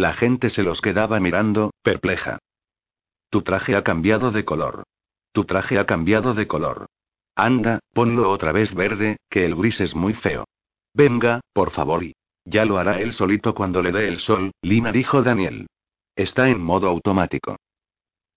La 0.00 0.14
gente 0.14 0.48
se 0.48 0.62
los 0.62 0.80
quedaba 0.80 1.20
mirando, 1.20 1.74
perpleja. 1.82 2.38
Tu 3.28 3.42
traje 3.42 3.76
ha 3.76 3.84
cambiado 3.84 4.30
de 4.30 4.46
color. 4.46 4.84
Tu 5.32 5.44
traje 5.44 5.78
ha 5.78 5.84
cambiado 5.84 6.32
de 6.32 6.46
color. 6.46 6.86
Anda, 7.36 7.80
ponlo 7.92 8.30
otra 8.30 8.50
vez 8.50 8.74
verde, 8.74 9.18
que 9.28 9.44
el 9.44 9.54
gris 9.54 9.78
es 9.78 9.94
muy 9.94 10.14
feo. 10.14 10.46
Venga, 10.94 11.42
por 11.52 11.70
favor 11.72 12.02
y. 12.02 12.14
Ya 12.46 12.64
lo 12.64 12.78
hará 12.78 12.98
él 12.98 13.12
solito 13.12 13.54
cuando 13.54 13.82
le 13.82 13.92
dé 13.92 14.08
el 14.08 14.20
sol, 14.20 14.52
Lina 14.62 14.90
dijo 14.90 15.22
Daniel. 15.22 15.66
Está 16.16 16.48
en 16.48 16.62
modo 16.62 16.88
automático. 16.88 17.56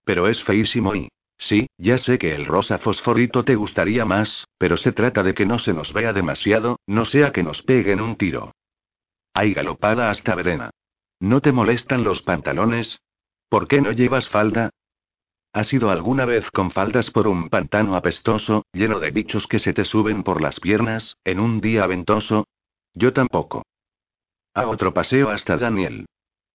Pero 0.04 0.28
es 0.28 0.44
feísimo 0.44 0.94
y. 0.94 1.08
Sí, 1.38 1.68
ya 1.78 1.96
sé 1.96 2.18
que 2.18 2.34
el 2.34 2.44
rosa 2.44 2.76
fosforito 2.76 3.42
te 3.42 3.54
gustaría 3.54 4.04
más, 4.04 4.48
pero 4.58 4.76
se 4.76 4.92
trata 4.92 5.22
de 5.22 5.32
que 5.32 5.46
no 5.46 5.58
se 5.58 5.72
nos 5.72 5.94
vea 5.94 6.12
demasiado, 6.12 6.78
no 6.86 7.06
sea 7.06 7.32
que 7.32 7.42
nos 7.42 7.62
peguen 7.62 8.02
un 8.02 8.16
tiro. 8.16 8.52
Hay 9.32 9.54
galopada 9.54 10.10
hasta 10.10 10.34
Verena. 10.34 10.70
¿No 11.24 11.40
te 11.40 11.52
molestan 11.52 12.04
los 12.04 12.20
pantalones? 12.20 13.00
¿Por 13.48 13.66
qué 13.66 13.80
no 13.80 13.92
llevas 13.92 14.28
falda? 14.28 14.68
¿Has 15.54 15.72
ido 15.72 15.88
alguna 15.88 16.26
vez 16.26 16.50
con 16.50 16.70
faldas 16.70 17.10
por 17.10 17.28
un 17.28 17.48
pantano 17.48 17.96
apestoso, 17.96 18.66
lleno 18.74 19.00
de 19.00 19.10
bichos 19.10 19.46
que 19.46 19.58
se 19.58 19.72
te 19.72 19.86
suben 19.86 20.22
por 20.22 20.42
las 20.42 20.60
piernas, 20.60 21.16
en 21.24 21.40
un 21.40 21.62
día 21.62 21.86
ventoso? 21.86 22.46
Yo 22.92 23.14
tampoco. 23.14 23.62
A 24.52 24.66
otro 24.66 24.92
paseo 24.92 25.30
hasta 25.30 25.56
Daniel. 25.56 26.04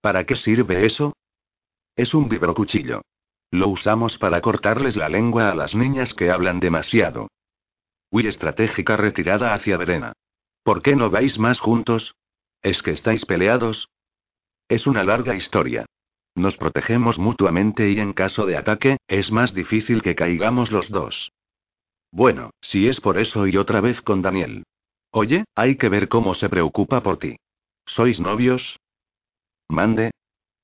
¿Para 0.02 0.26
qué 0.26 0.36
sirve 0.36 0.86
eso? 0.86 1.14
Es 1.96 2.14
un 2.14 2.30
vibrocuchillo. 2.30 3.02
Lo 3.50 3.70
usamos 3.70 4.20
para 4.20 4.40
cortarles 4.40 4.96
la 4.96 5.10
lengua 5.10 5.50
a 5.50 5.56
las 5.56 5.74
niñas 5.74 6.14
que 6.14 6.30
hablan 6.30 6.60
demasiado. 6.60 7.30
Uy, 8.12 8.28
estratégica 8.28 8.98
retirada 8.98 9.56
hacia 9.56 9.78
Verena. 9.78 10.14
¿Por 10.62 10.84
qué 10.84 10.96
no 10.96 11.10
vais 11.10 11.40
más 11.40 11.60
juntos? 11.60 12.14
¿Es 12.62 12.84
que 12.84 12.92
estáis 12.92 13.26
peleados? 13.26 13.90
Es 14.70 14.86
una 14.86 15.04
larga 15.04 15.36
historia. 15.36 15.86
Nos 16.36 16.56
protegemos 16.56 17.18
mutuamente 17.18 17.90
y 17.90 18.00
en 18.00 18.14
caso 18.14 18.46
de 18.46 18.56
ataque, 18.56 18.98
es 19.08 19.32
más 19.32 19.54
difícil 19.54 20.04
que 20.04 20.16
caigamos 20.16 20.72
los 20.72 20.90
dos. 20.90 21.32
Bueno, 22.12 22.52
si 22.62 22.88
es 22.88 23.02
por 23.02 23.18
eso 23.18 23.48
y 23.48 23.58
otra 23.58 23.82
vez 23.82 24.02
con 24.02 24.22
Daniel. 24.22 24.64
Oye, 25.12 25.46
hay 25.56 25.76
que 25.76 25.90
ver 25.90 26.08
cómo 26.08 26.36
se 26.36 26.50
preocupa 26.50 27.02
por 27.02 27.18
ti. 27.18 27.38
¿Sois 27.88 28.20
novios? 28.20 28.80
Mande. 29.68 30.12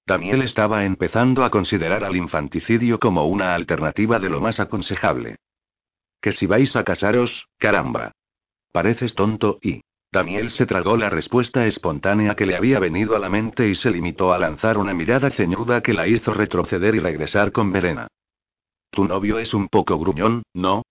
Daniel 0.05 0.43
estaba 0.43 0.85
empezando 0.85 1.43
a 1.43 1.49
considerar 1.49 2.03
al 2.03 2.15
infanticidio 2.15 2.99
como 2.99 3.25
una 3.25 3.55
alternativa 3.55 4.19
de 4.19 4.29
lo 4.29 4.39
más 4.39 4.59
aconsejable. 4.59 5.37
Que 6.21 6.31
si 6.31 6.45
vais 6.45 6.75
a 6.75 6.83
casaros, 6.83 7.47
caramba. 7.57 8.11
Pareces 8.71 9.15
tonto 9.15 9.57
y... 9.63 9.81
Daniel 10.15 10.49
se 10.51 10.65
tragó 10.65 10.95
la 10.95 11.09
respuesta 11.09 11.67
espontánea 11.67 12.35
que 12.35 12.45
le 12.45 12.55
había 12.55 12.79
venido 12.79 13.17
a 13.17 13.19
la 13.19 13.27
mente 13.27 13.67
y 13.67 13.75
se 13.75 13.91
limitó 13.91 14.31
a 14.31 14.39
lanzar 14.39 14.77
una 14.77 14.93
mirada 14.93 15.29
ceñuda 15.31 15.81
que 15.81 15.91
la 15.91 16.07
hizo 16.07 16.33
retroceder 16.33 16.95
y 16.95 16.99
regresar 16.99 17.51
con 17.51 17.73
Verena. 17.73 18.07
Tu 18.91 19.03
novio 19.03 19.39
es 19.39 19.53
un 19.53 19.67
poco 19.67 19.99
gruñón, 19.99 20.43
¿no? 20.53 20.83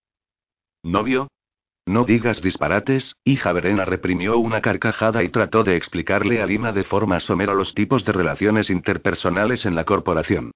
¿Novio? 0.83 1.29
No 1.87 2.05
digas 2.05 2.43
disparates, 2.43 3.14
hija 3.25 3.51
Verena 3.53 3.87
reprimió 3.87 4.37
una 4.37 4.61
carcajada 4.61 5.22
y 5.22 5.31
trató 5.31 5.64
de 5.64 5.77
explicarle 5.77 6.43
a 6.43 6.47
Lina 6.47 6.72
de 6.72 6.85
forma 6.85 7.18
somera 7.20 7.55
los 7.55 7.72
tipos 7.72 8.05
de 8.05 8.12
relaciones 8.12 8.68
interpersonales 8.68 9.64
en 9.64 9.75
la 9.75 9.85
corporación. 9.85 10.51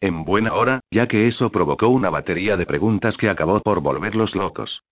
En 0.00 0.24
buena 0.24 0.54
hora, 0.54 0.80
ya 0.90 1.08
que 1.08 1.28
eso 1.28 1.50
provocó 1.50 1.88
una 1.88 2.08
batería 2.08 2.56
de 2.56 2.64
preguntas 2.64 3.18
que 3.18 3.28
acabó 3.28 3.60
por 3.60 3.82
volverlos 3.82 4.34
locos. 4.34 4.82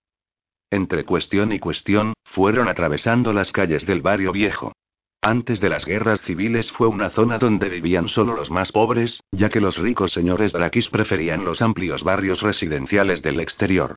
Entre 0.73 1.05
cuestión 1.05 1.53
y 1.53 1.59
cuestión, 1.59 2.15
fueron 2.25 2.67
atravesando 2.67 3.35
las 3.35 3.53
calles 3.53 3.85
del 3.85 4.01
barrio 4.01 4.33
viejo. 4.33 4.73
Antes 5.21 5.61
de 5.61 5.69
las 5.69 5.85
guerras 5.85 6.23
civiles 6.23 6.73
fue 6.73 6.87
una 6.87 7.11
zona 7.11 7.37
donde 7.37 7.69
vivían 7.69 8.09
solo 8.09 8.35
los 8.35 8.51
más 8.51 8.73
pobres, 8.73 9.21
ya 9.33 9.51
que 9.51 9.61
los 9.61 9.77
ricos 9.77 10.13
señores 10.13 10.51
Drakis 10.51 10.89
preferían 10.89 11.45
los 11.45 11.61
amplios 11.61 12.03
barrios 12.03 12.41
residenciales 12.41 13.21
del 13.21 13.41
exterior. 13.41 13.97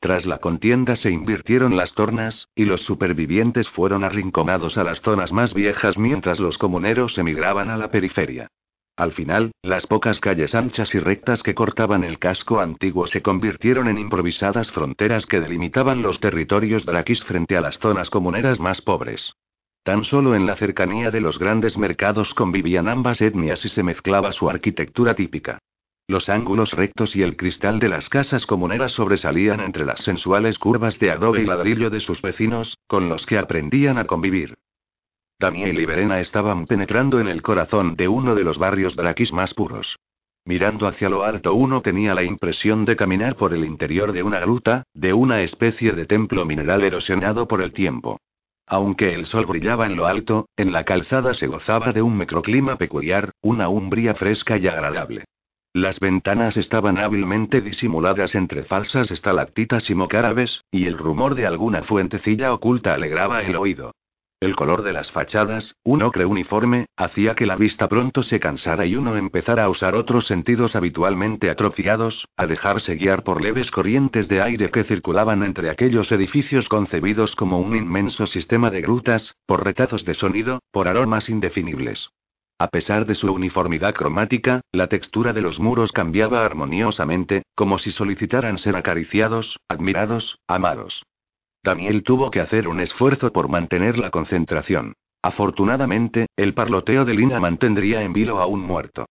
Tras 0.00 0.26
la 0.26 0.38
contienda 0.38 0.96
se 0.96 1.12
invirtieron 1.12 1.76
las 1.76 1.92
tornas, 1.94 2.48
y 2.56 2.64
los 2.64 2.80
supervivientes 2.80 3.68
fueron 3.68 4.02
arrinconados 4.02 4.76
a 4.78 4.82
las 4.82 5.00
zonas 5.02 5.30
más 5.30 5.54
viejas 5.54 5.96
mientras 5.96 6.40
los 6.40 6.58
comuneros 6.58 7.16
emigraban 7.18 7.70
a 7.70 7.76
la 7.76 7.92
periferia. 7.92 8.48
Al 8.96 9.12
final, 9.12 9.52
las 9.62 9.86
pocas 9.86 10.20
calles 10.20 10.54
anchas 10.54 10.94
y 10.94 10.98
rectas 10.98 11.42
que 11.42 11.54
cortaban 11.54 12.02
el 12.02 12.18
casco 12.18 12.60
antiguo 12.60 13.06
se 13.06 13.20
convirtieron 13.20 13.88
en 13.88 13.98
improvisadas 13.98 14.70
fronteras 14.72 15.26
que 15.26 15.38
delimitaban 15.38 16.00
los 16.00 16.18
territorios 16.18 16.86
draquis 16.86 17.22
frente 17.24 17.58
a 17.58 17.60
las 17.60 17.78
zonas 17.78 18.08
comuneras 18.08 18.58
más 18.58 18.80
pobres. 18.80 19.34
Tan 19.82 20.04
solo 20.04 20.34
en 20.34 20.46
la 20.46 20.56
cercanía 20.56 21.10
de 21.10 21.20
los 21.20 21.38
grandes 21.38 21.76
mercados 21.76 22.32
convivían 22.32 22.88
ambas 22.88 23.20
etnias 23.20 23.62
y 23.66 23.68
se 23.68 23.82
mezclaba 23.82 24.32
su 24.32 24.48
arquitectura 24.48 25.14
típica. 25.14 25.58
Los 26.08 26.28
ángulos 26.30 26.70
rectos 26.72 27.14
y 27.14 27.22
el 27.22 27.36
cristal 27.36 27.78
de 27.78 27.90
las 27.90 28.08
casas 28.08 28.46
comuneras 28.46 28.92
sobresalían 28.92 29.60
entre 29.60 29.84
las 29.84 30.00
sensuales 30.04 30.58
curvas 30.58 30.98
de 30.98 31.10
adobe 31.10 31.42
y 31.42 31.46
ladrillo 31.46 31.90
de 31.90 32.00
sus 32.00 32.22
vecinos, 32.22 32.78
con 32.86 33.10
los 33.10 33.26
que 33.26 33.36
aprendían 33.38 33.98
a 33.98 34.06
convivir. 34.06 34.54
Daniel 35.38 35.78
y 35.78 35.84
Verena 35.84 36.18
estaban 36.20 36.66
penetrando 36.66 37.20
en 37.20 37.28
el 37.28 37.42
corazón 37.42 37.94
de 37.94 38.08
uno 38.08 38.34
de 38.34 38.42
los 38.42 38.56
barrios 38.56 38.96
draquis 38.96 39.34
más 39.34 39.52
puros. 39.52 39.98
Mirando 40.46 40.86
hacia 40.86 41.10
lo 41.10 41.24
alto 41.24 41.52
uno 41.52 41.82
tenía 41.82 42.14
la 42.14 42.22
impresión 42.22 42.86
de 42.86 42.96
caminar 42.96 43.36
por 43.36 43.52
el 43.52 43.64
interior 43.64 44.12
de 44.12 44.22
una 44.22 44.40
gruta, 44.40 44.84
de 44.94 45.12
una 45.12 45.42
especie 45.42 45.92
de 45.92 46.06
templo 46.06 46.46
mineral 46.46 46.84
erosionado 46.84 47.46
por 47.46 47.60
el 47.60 47.74
tiempo. 47.74 48.18
Aunque 48.66 49.12
el 49.12 49.26
sol 49.26 49.44
brillaba 49.44 49.86
en 49.86 49.96
lo 49.96 50.06
alto, 50.06 50.48
en 50.56 50.72
la 50.72 50.84
calzada 50.84 51.34
se 51.34 51.48
gozaba 51.48 51.92
de 51.92 52.00
un 52.00 52.16
microclima 52.16 52.76
peculiar, 52.76 53.32
una 53.42 53.68
umbría 53.68 54.14
fresca 54.14 54.56
y 54.56 54.66
agradable. 54.68 55.24
Las 55.74 56.00
ventanas 56.00 56.56
estaban 56.56 56.96
hábilmente 56.96 57.60
disimuladas 57.60 58.34
entre 58.34 58.62
falsas 58.62 59.10
estalactitas 59.10 59.90
y 59.90 59.94
mocárabes, 59.94 60.62
y 60.70 60.86
el 60.86 60.96
rumor 60.96 61.34
de 61.34 61.46
alguna 61.46 61.82
fuentecilla 61.82 62.54
oculta 62.54 62.94
alegraba 62.94 63.42
el 63.42 63.56
oído. 63.56 63.92
El 64.46 64.54
color 64.54 64.84
de 64.84 64.92
las 64.92 65.10
fachadas, 65.10 65.74
un 65.82 66.02
ocre 66.02 66.24
uniforme, 66.24 66.86
hacía 66.96 67.34
que 67.34 67.46
la 67.46 67.56
vista 67.56 67.88
pronto 67.88 68.22
se 68.22 68.38
cansara 68.38 68.86
y 68.86 68.94
uno 68.94 69.16
empezara 69.16 69.64
a 69.64 69.68
usar 69.68 69.96
otros 69.96 70.28
sentidos 70.28 70.76
habitualmente 70.76 71.50
atrofiados, 71.50 72.28
a 72.36 72.46
dejarse 72.46 72.94
guiar 72.94 73.24
por 73.24 73.42
leves 73.42 73.72
corrientes 73.72 74.28
de 74.28 74.40
aire 74.40 74.70
que 74.70 74.84
circulaban 74.84 75.42
entre 75.42 75.68
aquellos 75.68 76.12
edificios 76.12 76.68
concebidos 76.68 77.34
como 77.34 77.58
un 77.58 77.74
inmenso 77.74 78.28
sistema 78.28 78.70
de 78.70 78.82
grutas, 78.82 79.34
por 79.46 79.64
retazos 79.64 80.04
de 80.04 80.14
sonido, 80.14 80.60
por 80.70 80.86
aromas 80.86 81.28
indefinibles. 81.28 82.10
A 82.56 82.68
pesar 82.68 83.04
de 83.04 83.16
su 83.16 83.32
uniformidad 83.32 83.94
cromática, 83.94 84.60
la 84.70 84.86
textura 84.86 85.32
de 85.32 85.40
los 85.40 85.58
muros 85.58 85.90
cambiaba 85.90 86.46
armoniosamente, 86.46 87.42
como 87.56 87.78
si 87.78 87.90
solicitaran 87.90 88.58
ser 88.58 88.76
acariciados, 88.76 89.58
admirados, 89.68 90.38
amados. 90.46 91.02
Daniel 91.66 92.04
tuvo 92.04 92.30
que 92.30 92.40
hacer 92.40 92.68
un 92.68 92.78
esfuerzo 92.78 93.32
por 93.32 93.48
mantener 93.48 93.98
la 93.98 94.12
concentración. 94.12 94.94
Afortunadamente, 95.20 96.26
el 96.36 96.54
parloteo 96.54 97.04
de 97.04 97.14
Lina 97.14 97.40
mantendría 97.40 98.02
en 98.02 98.12
vilo 98.12 98.40
a 98.40 98.46
un 98.46 98.60
muerto. 98.60 99.06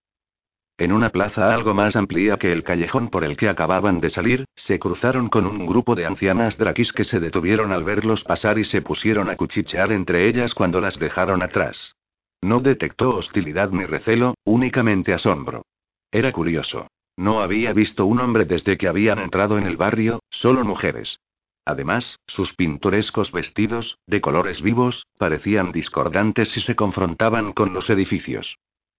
En 0.77 0.93
una 0.93 1.09
plaza 1.09 1.53
algo 1.53 1.73
más 1.73 1.97
amplia 1.97 2.37
que 2.37 2.53
el 2.53 2.63
callejón 2.63 3.09
por 3.09 3.25
el 3.25 3.35
que 3.35 3.49
acababan 3.49 3.99
de 3.99 4.09
salir, 4.09 4.45
se 4.55 4.79
cruzaron 4.79 5.27
con 5.27 5.45
un 5.45 5.65
grupo 5.65 5.95
de 5.95 6.05
ancianas 6.05 6.57
draquis 6.57 6.93
que 6.93 7.03
se 7.03 7.19
detuvieron 7.19 7.73
al 7.73 7.83
verlos 7.83 8.23
pasar 8.23 8.57
y 8.57 8.63
se 8.63 8.81
pusieron 8.81 9.29
a 9.29 9.35
cuchichear 9.35 9.91
entre 9.91 10.29
ellas 10.29 10.53
cuando 10.53 10.79
las 10.79 10.97
dejaron 10.97 11.43
atrás. 11.43 11.95
No 12.41 12.61
detectó 12.61 13.17
hostilidad 13.17 13.71
ni 13.71 13.85
recelo, 13.85 14.35
únicamente 14.45 15.13
asombro. 15.13 15.65
Era 16.09 16.31
curioso. 16.31 16.87
No 17.17 17.41
había 17.41 17.73
visto 17.73 18.05
un 18.05 18.21
hombre 18.21 18.45
desde 18.45 18.77
que 18.77 18.87
habían 18.87 19.19
entrado 19.19 19.57
en 19.57 19.65
el 19.65 19.75
barrio, 19.75 20.21
solo 20.29 20.63
mujeres. 20.63 21.17
Además, 21.65 22.19
sus 22.27 22.53
pintorescos 22.53 23.31
vestidos, 23.31 23.97
de 24.05 24.21
colores 24.21 24.61
vivos, 24.61 25.07
parecían 25.17 25.71
discordantes 25.71 26.49
si 26.49 26.61
se 26.61 26.75
confrontaban 26.75 27.53
con 27.53 27.73
los 27.73 27.89
edificios. 27.89 28.57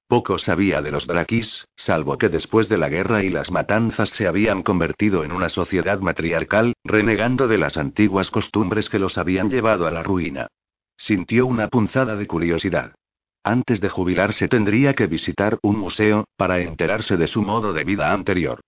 Poco 0.09 0.39
sabía 0.39 0.83
de 0.83 0.93
los 0.93 1.07
draquis, 1.07 1.64
salvo 1.77 2.19
que 2.19 2.29
después 2.29 2.69
de 2.69 2.79
la 2.79 2.89
guerra 2.89 3.25
y 3.25 3.29
las 3.29 3.51
matanzas 3.51 4.11
se 4.11 4.29
habían 4.29 4.62
convertido 4.62 5.25
en 5.25 5.33
una 5.33 5.49
sociedad 5.49 6.01
matriarcal, 6.01 6.75
renegando 6.85 7.49
de 7.49 7.59
las 7.59 7.77
antiguas 7.77 8.31
costumbres 8.31 8.89
que 8.89 9.01
los 9.01 9.19
habían 9.19 9.51
llevado 9.51 9.87
a 9.87 9.91
la 9.91 10.03
ruina. 10.05 10.49
Sintió 10.97 11.47
una 11.47 11.69
punzada 11.69 12.14
de 12.14 12.27
curiosidad. 12.27 12.95
Antes 13.43 13.81
de 13.81 13.89
jubilarse 13.89 14.49
tendría 14.49 14.95
que 14.95 15.07
visitar 15.07 15.59
un 15.62 15.79
museo, 15.79 16.25
para 16.37 16.61
enterarse 16.61 17.17
de 17.17 17.29
su 17.29 17.43
modo 17.43 17.73
de 17.73 17.85
vida 17.85 18.12
anterior. 18.12 18.61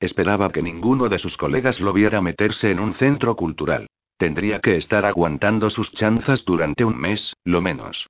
Esperaba 0.00 0.50
que 0.50 0.62
ninguno 0.62 1.08
de 1.08 1.18
sus 1.18 1.36
colegas 1.36 1.80
lo 1.80 1.92
viera 1.92 2.20
meterse 2.20 2.70
en 2.70 2.80
un 2.80 2.94
centro 2.94 3.34
cultural. 3.34 3.86
Tendría 4.18 4.60
que 4.60 4.76
estar 4.76 5.04
aguantando 5.04 5.70
sus 5.70 5.92
chanzas 5.92 6.44
durante 6.44 6.84
un 6.84 6.98
mes, 6.98 7.34
lo 7.44 7.60
menos. 7.60 8.06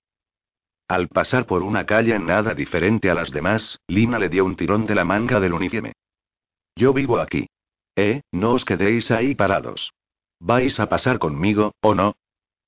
Al 0.89 1.09
pasar 1.09 1.47
por 1.47 1.63
una 1.63 1.85
calle 1.85 2.17
nada 2.19 2.55
diferente 2.55 3.11
a 3.11 3.15
las 3.15 3.31
demás, 3.31 3.81
Lina 3.89 4.19
le 4.19 4.29
dio 4.29 4.45
un 4.45 4.57
tirón 4.57 4.87
de 4.87 4.95
la 4.95 5.05
manga 5.05 5.41
del 5.41 5.53
uniforme. 5.53 5.93
Yo 6.77 6.93
vivo 6.93 7.19
aquí. 7.19 7.49
Eh, 7.97 8.23
no 8.31 8.53
os 8.53 8.65
quedéis 8.65 9.11
ahí 9.11 9.35
parados. 9.35 9.93
¿Vais 10.39 10.79
a 10.79 10.89
pasar 10.89 11.19
conmigo, 11.19 11.73
o 11.81 11.95
no? 11.95 12.15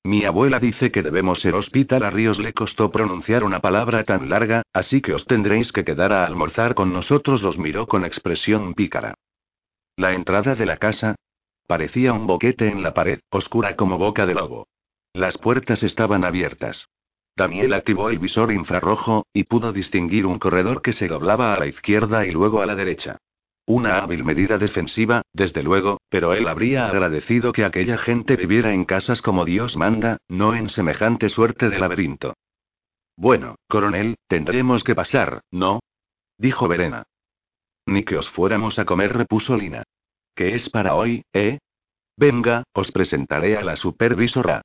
Mi 0.03 0.23
abuela 0.23 0.59
dice 0.59 0.91
que 0.91 1.03
debemos 1.03 1.43
ir 1.43 1.53
hospital. 1.55 2.03
A 2.03 2.09
Ríos 2.09 2.39
le 2.39 2.53
costó 2.53 2.89
pronunciar 2.89 3.43
una 3.43 3.59
palabra 3.59 4.03
tan 4.03 4.29
larga, 4.29 4.63
así 4.73 5.01
que 5.01 5.13
os 5.13 5.25
tendréis 5.25 5.71
que 5.71 5.83
quedar 5.83 6.13
a 6.13 6.25
almorzar 6.25 6.73
con 6.73 6.93
nosotros. 6.93 7.41
Los 7.41 7.57
miró 7.57 7.87
con 7.87 8.05
expresión 8.05 8.73
pícara. 8.73 9.15
La 9.97 10.13
entrada 10.13 10.55
de 10.55 10.65
la 10.65 10.77
casa 10.77 11.15
parecía 11.67 12.13
un 12.13 12.25
boquete 12.25 12.69
en 12.69 12.81
la 12.81 12.93
pared, 12.93 13.19
oscura 13.29 13.75
como 13.75 13.97
boca 13.97 14.25
de 14.25 14.33
lobo. 14.33 14.67
Las 15.13 15.37
puertas 15.37 15.83
estaban 15.83 16.23
abiertas. 16.23 16.87
Daniel 17.35 17.73
activó 17.73 18.09
el 18.09 18.19
visor 18.19 18.51
infrarrojo, 18.51 19.25
y 19.33 19.43
pudo 19.43 19.71
distinguir 19.71 20.25
un 20.25 20.39
corredor 20.39 20.81
que 20.81 20.93
se 20.93 21.07
doblaba 21.07 21.53
a 21.53 21.59
la 21.59 21.67
izquierda 21.67 22.25
y 22.25 22.31
luego 22.31 22.61
a 22.61 22.65
la 22.65 22.75
derecha. 22.75 23.17
Una 23.69 23.99
hábil 23.99 24.23
medida 24.23 24.57
defensiva, 24.57 25.21
desde 25.31 25.61
luego, 25.61 26.01
pero 26.09 26.33
él 26.33 26.47
habría 26.47 26.87
agradecido 26.87 27.51
que 27.51 27.63
aquella 27.63 27.99
gente 27.99 28.35
viviera 28.35 28.73
en 28.73 28.83
casas 28.83 29.21
como 29.21 29.45
Dios 29.45 29.77
manda, 29.77 30.17
no 30.27 30.55
en 30.55 30.69
semejante 30.69 31.29
suerte 31.29 31.69
de 31.69 31.77
laberinto. 31.77 32.33
Bueno, 33.15 33.57
coronel, 33.67 34.15
tendremos 34.27 34.83
que 34.83 34.95
pasar, 34.95 35.41
¿no? 35.51 35.81
dijo 36.39 36.67
Verena. 36.67 37.03
Ni 37.85 38.03
que 38.03 38.17
os 38.17 38.27
fuéramos 38.31 38.79
a 38.79 38.85
comer, 38.85 39.15
repuso 39.15 39.55
Lina. 39.55 39.83
¿Qué 40.33 40.55
es 40.55 40.67
para 40.71 40.95
hoy, 40.95 41.21
eh? 41.31 41.59
Venga, 42.17 42.63
os 42.73 42.91
presentaré 42.91 43.55
a 43.55 43.61
la 43.61 43.75
supervisora. 43.75 44.63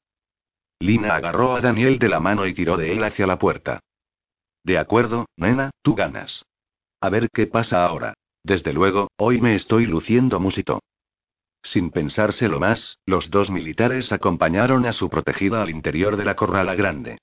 Lina 0.78 1.14
agarró 1.14 1.56
a 1.56 1.60
Daniel 1.60 1.98
de 1.98 2.08
la 2.08 2.20
mano 2.20 2.46
y 2.46 2.54
tiró 2.54 2.78
de 2.78 2.92
él 2.92 3.04
hacia 3.04 3.26
la 3.26 3.38
puerta. 3.38 3.80
De 4.62 4.78
acuerdo, 4.78 5.26
nena, 5.36 5.72
tú 5.82 5.94
ganas. 5.94 6.46
A 7.02 7.10
ver 7.10 7.28
qué 7.30 7.46
pasa 7.46 7.84
ahora. 7.84 8.14
Desde 8.44 8.74
luego, 8.74 9.08
hoy 9.16 9.40
me 9.40 9.54
estoy 9.54 9.86
luciendo 9.86 10.38
musito. 10.38 10.80
Sin 11.62 11.90
pensárselo 11.90 12.60
más, 12.60 12.98
los 13.06 13.30
dos 13.30 13.48
militares 13.50 14.12
acompañaron 14.12 14.84
a 14.84 14.92
su 14.92 15.08
protegida 15.08 15.62
al 15.62 15.70
interior 15.70 16.18
de 16.18 16.26
la 16.26 16.36
corrala 16.36 16.74
grande. 16.74 17.16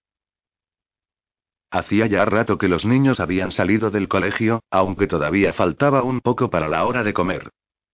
Hacía 1.69 2.07
ya 2.07 2.25
rato 2.25 2.57
que 2.57 2.67
los 2.67 2.85
niños 2.85 3.19
habían 3.19 3.51
salido 3.51 3.91
del 3.91 4.07
colegio, 4.09 4.61
aunque 4.71 5.05
todavía 5.07 5.53
faltaba 5.53 6.01
un 6.03 6.21
poco 6.21 6.49
para 6.49 6.67
la 6.67 6.85
hora 6.85 7.03
de 7.03 7.13
comer. 7.13 7.49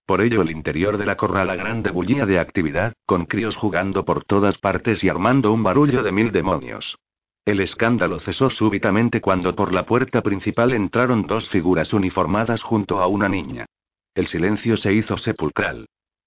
Por 0.05 0.21
ello 0.21 0.41
el 0.41 0.49
interior 0.49 0.97
de 0.97 1.05
la 1.05 1.17
corrala 1.17 1.57
grande 1.57 1.91
bullía 1.91 2.25
de 2.25 2.39
actividad, 2.39 2.93
con 3.05 3.25
críos 3.25 3.57
jugando 3.57 4.05
por 4.05 4.23
todas 4.23 4.57
partes 4.57 5.03
y 5.03 5.09
armando 5.09 5.51
un 5.51 5.63
barullo 5.63 6.01
de 6.01 6.13
mil 6.13 6.31
demonios. 6.31 6.97
El 7.47 7.61
escándalo 7.61 8.19
cesó 8.19 8.49
súbitamente 8.49 9.21
cuando 9.21 9.55
por 9.55 9.71
la 9.71 9.85
puerta 9.85 10.21
principal 10.21 10.73
entraron 10.73 11.27
dos 11.27 11.47
figuras 11.47 11.93
uniformadas 11.93 12.61
junto 12.61 12.99
a 12.99 13.07
una 13.07 13.29
niña. 13.29 13.65
El 14.13 14.27
silencio 14.27 14.75
se 14.75 14.91
hizo 14.91 15.17
sepulcral. 15.17 15.85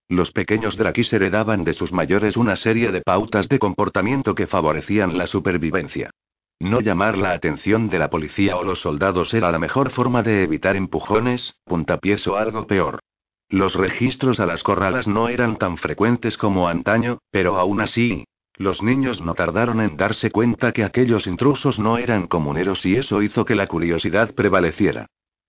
Los 0.08 0.32
pequeños 0.32 0.78
Drakis 0.78 1.12
heredaban 1.12 1.62
de 1.62 1.74
sus 1.74 1.92
mayores 1.92 2.38
una 2.38 2.56
serie 2.56 2.90
de 2.90 3.02
pautas 3.02 3.50
de 3.50 3.58
comportamiento 3.58 4.34
que 4.34 4.46
favorecían 4.46 5.18
la 5.18 5.26
supervivencia. 5.26 6.08
No 6.58 6.80
llamar 6.80 7.18
la 7.18 7.32
atención 7.32 7.90
de 7.90 7.98
la 7.98 8.08
policía 8.08 8.56
o 8.56 8.64
los 8.64 8.80
soldados 8.80 9.34
era 9.34 9.52
la 9.52 9.58
mejor 9.58 9.90
forma 9.90 10.22
de 10.22 10.42
evitar 10.42 10.74
empujones, 10.74 11.54
puntapiés 11.66 12.26
o 12.28 12.38
algo 12.38 12.66
peor. 12.66 12.98
Los 13.50 13.74
registros 13.74 14.40
a 14.40 14.46
las 14.46 14.62
corralas 14.62 15.06
no 15.06 15.28
eran 15.28 15.58
tan 15.58 15.76
frecuentes 15.76 16.38
como 16.38 16.66
antaño, 16.66 17.18
pero 17.30 17.58
aún 17.58 17.82
así, 17.82 18.24
los 18.60 18.82
niños 18.82 19.22
no 19.22 19.32
tardaron 19.32 19.80
en 19.80 19.96
darse 19.96 20.30
cuenta 20.30 20.72
que 20.72 20.84
aquellos 20.84 21.26
intrusos 21.26 21.78
no 21.78 21.96
eran 21.96 22.26
comuneros 22.26 22.84
y 22.84 22.96
eso 22.96 23.22
hizo 23.22 23.46
que 23.46 23.54
la 23.54 23.66
curiosidad 23.66 24.34
prevaleciera. 24.34 25.06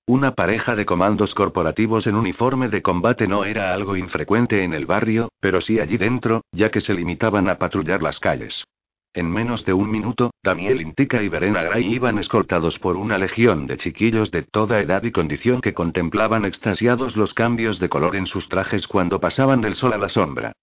Una 0.08 0.34
pareja 0.34 0.78
de 0.78 0.86
comandos 0.86 1.36
corporativos 1.36 2.08
en 2.08 2.16
uniforme 2.16 2.70
de 2.70 2.82
combate 2.82 3.28
no 3.28 3.44
era 3.44 3.74
algo 3.74 3.98
infrecuente 3.98 4.64
en 4.64 4.74
el 4.74 4.86
barrio, 4.86 5.28
pero 5.42 5.60
sí 5.60 5.78
allí 5.82 5.98
dentro, 5.98 6.46
ya 6.54 6.72
que 6.72 6.80
se 6.80 6.94
limitaban 6.94 7.50
a 7.50 7.58
patrullar 7.58 8.02
las 8.02 8.18
calles. 8.22 8.64
En 9.14 9.30
menos 9.30 9.66
de 9.66 9.74
un 9.74 9.92
minuto, 9.92 10.32
Daniel 10.42 10.80
Intica 10.80 11.22
y 11.22 11.28
Verena 11.28 11.64
Gray 11.64 11.94
iban 11.94 12.18
escoltados 12.18 12.80
por 12.80 12.96
una 12.96 13.18
legión 13.18 13.68
de 13.68 13.76
chiquillos 13.76 14.32
de 14.32 14.44
toda 14.44 14.80
edad 14.80 15.04
y 15.04 15.12
condición 15.12 15.60
que 15.60 15.74
contemplaban 15.74 16.46
extasiados 16.46 17.18
los 17.18 17.34
cambios 17.34 17.78
de 17.78 17.90
color 17.90 18.16
en 18.16 18.26
sus 18.26 18.48
trajes 18.48 18.88
cuando 18.88 19.20
pasaban 19.20 19.60
del 19.60 19.76
sol 19.76 19.92
a 19.92 19.98
la 19.98 20.08
sombra. 20.08 20.54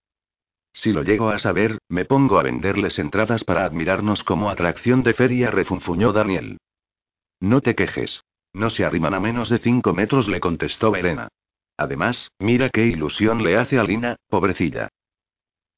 Si 0.80 0.92
lo 0.92 1.02
llego 1.02 1.30
a 1.30 1.40
saber, 1.40 1.78
me 1.88 2.04
pongo 2.04 2.38
a 2.38 2.44
venderles 2.44 3.00
entradas 3.00 3.42
para 3.42 3.64
admirarnos 3.64 4.22
como 4.22 4.48
atracción 4.48 5.02
de 5.02 5.12
feria, 5.12 5.50
refunfuñó 5.50 6.12
Daniel. 6.12 6.58
No 7.40 7.60
te 7.60 7.74
quejes. 7.74 8.22
No 8.52 8.70
se 8.70 8.84
arriman 8.84 9.12
a 9.12 9.20
menos 9.20 9.50
de 9.50 9.58
cinco 9.58 9.92
metros, 9.92 10.28
le 10.28 10.38
contestó 10.38 10.92
Verena. 10.92 11.28
Además, 11.76 12.30
mira 12.38 12.70
qué 12.70 12.86
ilusión 12.86 13.42
le 13.42 13.56
hace 13.56 13.78
a 13.78 13.82
Lina, 13.82 14.16
pobrecilla. 14.28 14.88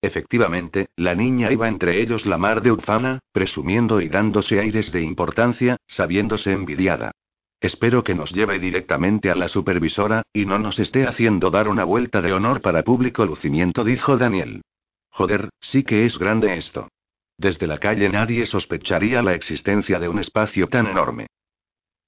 Efectivamente, 0.03 0.89
la 0.97 1.15
niña 1.15 1.51
iba 1.51 1.69
entre 1.69 2.01
ellos 2.01 2.27
la 2.27 2.39
mar 2.39 2.61
de 2.63 2.73
ufana, 2.73 3.21
presumiendo 3.33 4.03
y 4.03 4.09
dándose 4.09 4.61
aires 4.61 4.93
de 4.93 5.01
importancia, 5.01 5.79
sabiéndose 5.87 6.53
envidiada. 6.53 7.13
Espero 7.61 8.05
que 8.05 8.15
nos 8.15 8.33
lleve 8.33 8.59
directamente 8.59 9.31
a 9.31 9.35
la 9.35 9.49
supervisora, 9.49 10.23
y 10.33 10.45
no 10.45 10.59
nos 10.59 10.79
esté 10.79 11.07
haciendo 11.07 11.51
dar 11.51 11.69
una 11.69 11.85
vuelta 11.85 12.21
de 12.21 12.33
honor 12.33 12.61
para 12.61 12.83
público 12.83 13.25
lucimiento, 13.27 13.85
dijo 13.85 14.17
Daniel. 14.17 14.63
Joder, 15.11 15.51
sí 15.61 15.85
que 15.85 16.07
es 16.07 16.19
grande 16.19 16.57
esto. 16.57 16.89
Desde 17.37 17.67
la 17.67 17.79
calle 17.79 18.09
nadie 18.09 18.47
sospecharía 18.47 19.23
la 19.23 19.35
existencia 19.35 19.99
de 19.99 20.09
un 20.09 20.19
espacio 20.19 20.69
tan 20.69 20.87
enorme. 20.87 21.27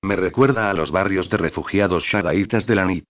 Me 0.03 0.17
recuerda 0.17 0.71
a 0.71 0.75
los 0.75 0.91
barrios 0.91 1.31
de 1.31 1.37
refugiados 1.37 2.05
shadaitas 2.05 2.67
de 2.67 2.75
la 2.75 2.85
NIT. 2.85 3.07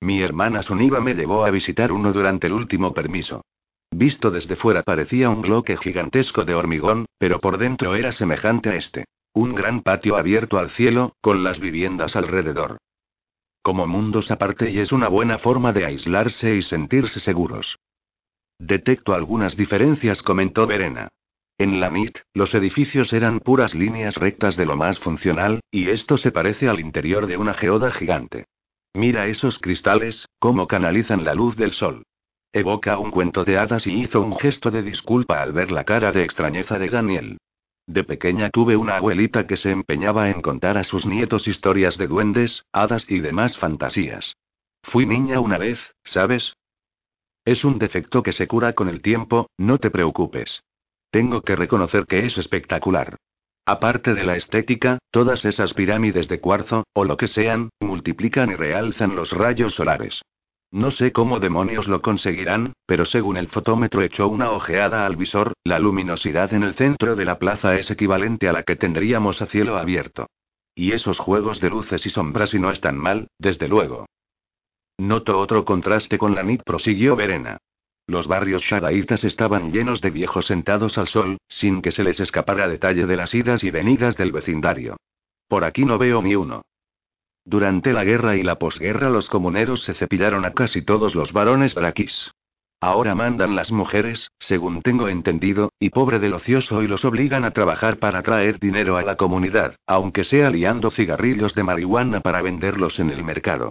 Mi 0.00 0.22
hermana 0.22 0.62
Suniva 0.62 1.00
me 1.00 1.14
llevó 1.14 1.44
a 1.44 1.50
visitar 1.50 1.92
uno 1.92 2.12
durante 2.12 2.46
el 2.46 2.54
último 2.54 2.94
permiso. 2.94 3.42
Visto 3.90 4.30
desde 4.30 4.56
fuera 4.56 4.82
parecía 4.82 5.28
un 5.28 5.42
bloque 5.42 5.76
gigantesco 5.76 6.44
de 6.44 6.54
hormigón, 6.54 7.06
pero 7.18 7.40
por 7.40 7.58
dentro 7.58 7.96
era 7.96 8.12
semejante 8.12 8.70
a 8.70 8.76
este. 8.76 9.04
Un 9.34 9.54
gran 9.54 9.82
patio 9.82 10.16
abierto 10.16 10.58
al 10.58 10.70
cielo, 10.70 11.14
con 11.20 11.44
las 11.44 11.60
viviendas 11.60 12.16
alrededor. 12.16 12.78
Como 13.62 13.86
mundos 13.86 14.30
aparte 14.30 14.70
y 14.70 14.78
es 14.78 14.92
una 14.92 15.08
buena 15.08 15.38
forma 15.38 15.72
de 15.72 15.84
aislarse 15.84 16.54
y 16.54 16.62
sentirse 16.62 17.20
seguros. 17.20 17.76
Detecto 18.60 19.14
algunas 19.14 19.56
diferencias, 19.56 20.20
comentó 20.20 20.66
Verena. 20.66 21.08
En 21.56 21.80
la 21.80 21.88
MIT, 21.88 22.18
los 22.34 22.54
edificios 22.54 23.10
eran 23.14 23.40
puras 23.40 23.74
líneas 23.74 24.16
rectas 24.16 24.54
de 24.54 24.66
lo 24.66 24.76
más 24.76 24.98
funcional, 24.98 25.60
y 25.70 25.88
esto 25.88 26.18
se 26.18 26.30
parece 26.30 26.68
al 26.68 26.78
interior 26.78 27.26
de 27.26 27.38
una 27.38 27.54
geoda 27.54 27.90
gigante. 27.90 28.44
Mira 28.92 29.28
esos 29.28 29.58
cristales, 29.60 30.26
cómo 30.38 30.66
canalizan 30.66 31.24
la 31.24 31.32
luz 31.32 31.56
del 31.56 31.72
sol. 31.72 32.02
Evoca 32.52 32.98
un 32.98 33.10
cuento 33.10 33.46
de 33.46 33.56
hadas 33.56 33.86
y 33.86 33.94
hizo 33.94 34.20
un 34.20 34.36
gesto 34.36 34.70
de 34.70 34.82
disculpa 34.82 35.40
al 35.40 35.52
ver 35.52 35.70
la 35.70 35.84
cara 35.84 36.12
de 36.12 36.22
extrañeza 36.22 36.78
de 36.78 36.90
Daniel. 36.90 37.38
De 37.86 38.04
pequeña 38.04 38.50
tuve 38.50 38.76
una 38.76 38.98
abuelita 38.98 39.46
que 39.46 39.56
se 39.56 39.70
empeñaba 39.70 40.28
en 40.28 40.42
contar 40.42 40.76
a 40.76 40.84
sus 40.84 41.06
nietos 41.06 41.48
historias 41.48 41.96
de 41.96 42.08
duendes, 42.08 42.62
hadas 42.72 43.06
y 43.08 43.20
demás 43.20 43.56
fantasías. 43.56 44.36
Fui 44.82 45.06
niña 45.06 45.40
una 45.40 45.56
vez, 45.56 45.78
¿sabes? 46.04 46.52
Es 47.50 47.64
un 47.64 47.80
defecto 47.80 48.22
que 48.22 48.32
se 48.32 48.46
cura 48.46 48.74
con 48.74 48.88
el 48.88 49.02
tiempo, 49.02 49.48
no 49.58 49.78
te 49.78 49.90
preocupes. 49.90 50.62
Tengo 51.10 51.42
que 51.42 51.56
reconocer 51.56 52.06
que 52.06 52.24
es 52.24 52.38
espectacular. 52.38 53.16
Aparte 53.66 54.14
de 54.14 54.22
la 54.22 54.36
estética, 54.36 55.00
todas 55.10 55.44
esas 55.44 55.74
pirámides 55.74 56.28
de 56.28 56.38
cuarzo, 56.38 56.84
o 56.92 57.04
lo 57.04 57.16
que 57.16 57.26
sean, 57.26 57.70
multiplican 57.80 58.52
y 58.52 58.54
realzan 58.54 59.16
los 59.16 59.32
rayos 59.32 59.74
solares. 59.74 60.22
No 60.70 60.92
sé 60.92 61.10
cómo 61.10 61.40
demonios 61.40 61.88
lo 61.88 62.02
conseguirán, 62.02 62.74
pero 62.86 63.04
según 63.04 63.36
el 63.36 63.48
fotómetro 63.48 64.02
echó 64.02 64.28
una 64.28 64.52
ojeada 64.52 65.04
al 65.04 65.16
visor, 65.16 65.54
la 65.64 65.80
luminosidad 65.80 66.54
en 66.54 66.62
el 66.62 66.74
centro 66.74 67.16
de 67.16 67.24
la 67.24 67.40
plaza 67.40 67.74
es 67.74 67.90
equivalente 67.90 68.48
a 68.48 68.52
la 68.52 68.62
que 68.62 68.76
tendríamos 68.76 69.42
a 69.42 69.46
cielo 69.46 69.76
abierto. 69.76 70.28
Y 70.76 70.92
esos 70.92 71.18
juegos 71.18 71.60
de 71.60 71.70
luces 71.70 72.06
y 72.06 72.10
sombras 72.10 72.54
y 72.54 72.60
no 72.60 72.70
están 72.70 72.96
mal, 72.96 73.26
desde 73.40 73.66
luego. 73.66 74.06
Noto 75.00 75.38
otro 75.38 75.64
contraste 75.64 76.18
con 76.18 76.34
la 76.34 76.42
NIT, 76.42 76.62
prosiguió 76.62 77.16
Verena. 77.16 77.56
Los 78.06 78.26
barrios 78.26 78.60
shadaitas 78.60 79.24
estaban 79.24 79.72
llenos 79.72 80.02
de 80.02 80.10
viejos 80.10 80.44
sentados 80.44 80.98
al 80.98 81.08
sol, 81.08 81.38
sin 81.48 81.80
que 81.80 81.90
se 81.90 82.04
les 82.04 82.20
escapara 82.20 82.68
detalle 82.68 83.06
de 83.06 83.16
las 83.16 83.32
idas 83.34 83.64
y 83.64 83.70
venidas 83.70 84.18
del 84.18 84.30
vecindario. 84.30 84.98
Por 85.48 85.64
aquí 85.64 85.86
no 85.86 85.96
veo 85.96 86.20
ni 86.20 86.34
uno. 86.34 86.60
Durante 87.46 87.94
la 87.94 88.04
guerra 88.04 88.36
y 88.36 88.42
la 88.42 88.58
posguerra 88.58 89.08
los 89.08 89.30
comuneros 89.30 89.84
se 89.84 89.94
cepillaron 89.94 90.44
a 90.44 90.52
casi 90.52 90.82
todos 90.82 91.14
los 91.14 91.32
varones 91.32 91.74
braquis. 91.74 92.30
Ahora 92.78 93.14
mandan 93.14 93.56
las 93.56 93.72
mujeres, 93.72 94.28
según 94.38 94.82
tengo 94.82 95.08
entendido, 95.08 95.72
y 95.78 95.88
pobre 95.88 96.18
del 96.18 96.34
ocioso 96.34 96.82
y 96.82 96.88
los 96.88 97.06
obligan 97.06 97.46
a 97.46 97.52
trabajar 97.52 97.96
para 97.96 98.22
traer 98.22 98.58
dinero 98.58 98.98
a 98.98 99.02
la 99.02 99.16
comunidad, 99.16 99.76
aunque 99.86 100.24
sea 100.24 100.50
liando 100.50 100.90
cigarrillos 100.90 101.54
de 101.54 101.62
marihuana 101.62 102.20
para 102.20 102.42
venderlos 102.42 102.98
en 102.98 103.08
el 103.08 103.24
mercado. 103.24 103.70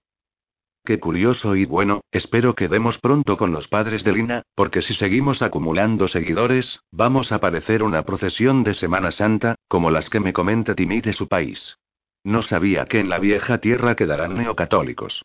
Qué 0.85 0.99
curioso 0.99 1.55
y 1.55 1.65
bueno, 1.65 2.01
espero 2.11 2.55
que 2.55 2.67
demos 2.67 2.97
pronto 2.97 3.37
con 3.37 3.51
los 3.51 3.67
padres 3.67 4.03
de 4.03 4.13
Lina, 4.13 4.43
porque 4.55 4.81
si 4.81 4.93
seguimos 4.93 5.41
acumulando 5.41 6.07
seguidores, 6.07 6.79
vamos 6.91 7.31
a 7.31 7.39
parecer 7.39 7.83
una 7.83 8.03
procesión 8.03 8.63
de 8.63 8.73
Semana 8.73 9.11
Santa, 9.11 9.55
como 9.67 9.91
las 9.91 10.09
que 10.09 10.19
me 10.19 10.33
comenta 10.33 10.75
Timmy 10.75 11.01
de 11.01 11.13
su 11.13 11.27
país. 11.27 11.77
No 12.23 12.41
sabía 12.41 12.85
que 12.85 12.99
en 12.99 13.09
la 13.09 13.19
vieja 13.19 13.59
tierra 13.59 13.95
quedarán 13.95 14.35
neocatólicos. 14.35 15.23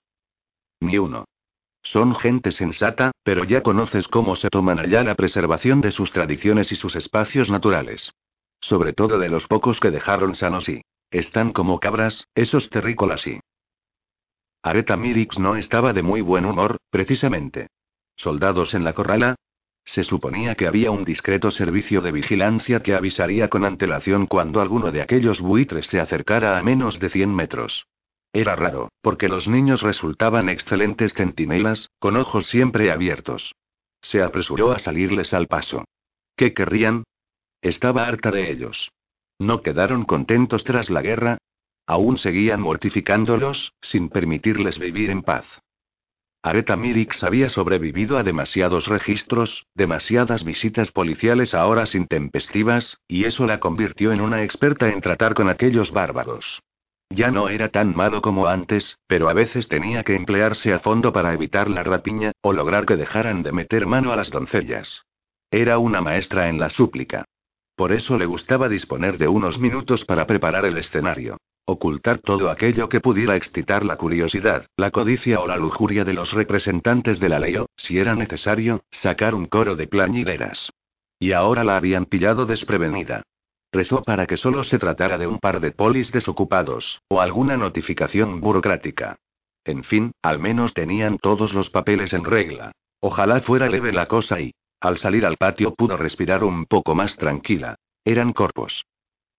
Ni 0.81 0.99
uno. 0.99 1.25
Son 1.83 2.15
gente 2.15 2.51
sensata, 2.53 3.13
pero 3.23 3.45
ya 3.45 3.63
conoces 3.63 4.09
cómo 4.09 4.37
se 4.37 4.49
toman 4.49 4.79
allá 4.79 5.03
la 5.05 5.15
preservación 5.15 5.81
de 5.81 5.91
sus 5.91 6.13
tradiciones 6.13 6.73
y 6.73 6.77
sus 6.77 6.97
espacios 6.97 7.51
naturales. 7.51 8.13
Sobre 8.61 8.95
todo 8.95 9.19
de 9.19 9.29
los 9.29 9.47
pocos 9.47 9.81
que 9.81 9.91
dejaron 9.91 10.35
sanos 10.35 10.69
y. 10.69 10.83
Están 11.11 11.53
como 11.53 11.81
cabras, 11.81 12.27
esos 12.35 12.71
terrícolas 12.71 13.27
y. 13.27 13.41
Areta 14.65 14.97
Mirix 14.97 15.39
no 15.39 15.57
estaba 15.57 15.93
de 15.93 16.03
muy 16.03 16.23
buen 16.23 16.47
humor, 16.47 16.79
precisamente. 16.89 17.67
¿Soldados 18.17 18.73
en 18.73 18.83
la 18.83 18.95
corrala? 18.95 19.35
Se 19.85 20.05
suponía 20.05 20.55
que 20.55 20.67
había 20.67 20.91
un 20.91 21.05
discreto 21.05 21.51
servicio 21.51 22.01
de 22.01 22.13
vigilancia 22.13 22.81
que 22.81 22.95
avisaría 22.95 23.49
con 23.49 23.67
antelación 23.67 24.27
cuando 24.27 24.63
alguno 24.63 24.91
de 24.91 25.03
aquellos 25.03 25.43
buitres 25.43 25.87
se 25.89 26.01
acercara 26.01 26.59
a 26.59 26.63
menos 26.63 26.99
de 26.99 27.11
100 27.11 27.35
metros. 27.35 27.85
Era 28.33 28.57
raro, 28.57 28.89
porque 29.03 29.29
los 29.29 29.47
niños 29.47 29.83
resultaban 29.83 30.49
excelentes 30.49 31.13
centinelas, 31.13 31.91
con 31.99 32.17
ojos 32.17 32.47
siempre 32.47 32.91
abiertos. 32.91 33.55
Se 34.01 34.23
apresuró 34.23 34.73
a 34.73 34.79
salirles 34.79 35.35
al 35.35 35.47
paso. 35.47 35.85
¿Qué 36.37 36.55
querrían? 36.55 37.05
Estaba 37.61 38.07
harta 38.07 38.31
de 38.31 38.51
ellos. 38.51 38.89
¿No 39.39 39.61
quedaron 39.61 40.07
contentos 40.07 40.65
tras 40.65 40.89
la 40.89 41.03
guerra? 41.03 41.37
Aún 41.87 42.19
seguían 42.19 42.61
mortificándolos, 42.61 43.75
sin 43.83 44.09
permitirles 44.09 44.79
vivir 44.79 45.11
en 45.11 45.23
paz. 45.23 45.45
Areta 46.43 46.77
Mirix 46.77 47.23
había 47.23 47.49
sobrevivido 47.49 48.19
a 48.19 48.23
demasiados 48.23 48.87
registros, 48.87 49.67
demasiadas 49.75 50.45
visitas 50.45 50.93
policiales 50.93 51.55
a 51.55 51.67
horas 51.67 51.95
intempestivas, 51.95 52.99
y 53.09 53.25
eso 53.25 53.47
la 53.47 53.61
convirtió 53.61 54.13
en 54.13 54.21
una 54.21 54.43
experta 54.43 54.91
en 54.91 55.01
tratar 55.01 55.35
con 55.35 55.49
aquellos 55.49 55.91
bárbaros. 55.91 56.63
Ya 57.11 57.31
no 57.31 57.49
era 57.49 57.69
tan 57.69 57.95
malo 57.95 58.21
como 58.21 58.47
antes, 58.47 58.99
pero 59.07 59.29
a 59.29 59.33
veces 59.33 59.69
tenía 59.69 60.03
que 60.05 60.17
emplearse 60.17 60.73
a 60.73 60.81
fondo 60.81 61.13
para 61.13 61.33
evitar 61.33 61.71
la 61.71 61.83
rapiña, 61.83 62.33
o 62.43 62.53
lograr 62.53 62.87
que 62.87 62.97
dejaran 62.97 63.43
de 63.43 63.53
meter 63.53 63.87
mano 63.87 64.13
a 64.13 64.17
las 64.17 64.31
doncellas. 64.31 65.03
Era 65.51 65.79
una 65.79 66.01
maestra 66.01 66.49
en 66.49 66.59
la 66.59 66.71
súplica. 66.71 67.25
Por 67.77 67.93
eso 67.93 68.19
le 68.19 68.27
gustaba 68.27 68.69
disponer 68.69 69.17
de 69.17 69.29
unos 69.29 69.59
minutos 69.59 70.05
para 70.05 70.27
preparar 70.27 70.65
el 70.65 70.77
escenario. 70.77 71.39
Ocultar 71.67 72.19
todo 72.19 72.51
aquello 72.51 72.91
que 72.91 73.01
pudiera 73.01 73.37
excitar 73.37 73.87
la 73.87 73.97
curiosidad, 73.97 74.67
la 74.77 74.91
codicia 74.91 75.41
o 75.41 75.47
la 75.47 75.57
lujuria 75.57 76.05
de 76.05 76.13
los 76.13 76.33
representantes 76.33 77.19
de 77.21 77.29
la 77.31 77.39
ley 77.39 77.57
o, 77.57 77.67
si 77.77 77.99
era 77.99 78.15
necesario, 78.15 78.83
sacar 78.91 79.35
un 79.35 79.47
coro 79.47 79.75
de 79.75 79.87
plañideras. 79.87 80.71
Y 81.19 81.33
ahora 81.33 81.65
la 81.65 81.79
habían 81.79 82.05
pillado 82.05 82.45
desprevenida. 82.45 83.23
Rezó 83.73 84.03
para 84.03 84.27
que 84.27 84.37
solo 84.37 84.63
se 84.65 84.79
tratara 84.79 85.17
de 85.17 85.27
un 85.27 85.39
par 85.39 85.61
de 85.61 85.73
polis 85.73 86.13
desocupados, 86.13 87.01
o 87.09 87.23
alguna 87.23 87.57
notificación 87.57 88.41
burocrática. 88.41 89.17
En 89.65 89.85
fin, 89.85 90.13
al 90.21 90.39
menos 90.39 90.75
tenían 90.75 91.17
todos 91.17 91.55
los 91.55 91.71
papeles 91.71 92.13
en 92.13 92.25
regla. 92.25 92.73
Ojalá 93.01 93.41
fuera 93.41 93.71
leve 93.71 93.91
la 93.93 94.07
cosa 94.07 94.39
y, 94.39 94.53
al 94.81 94.99
salir 94.99 95.25
al 95.25 95.39
patio 95.39 95.75
pudo 95.75 95.97
respirar 95.97 96.45
un 96.45 96.67
poco 96.67 96.95
más 96.95 97.17
tranquila. 97.17 97.77
Eran 98.05 98.35
corpos. 98.35 98.85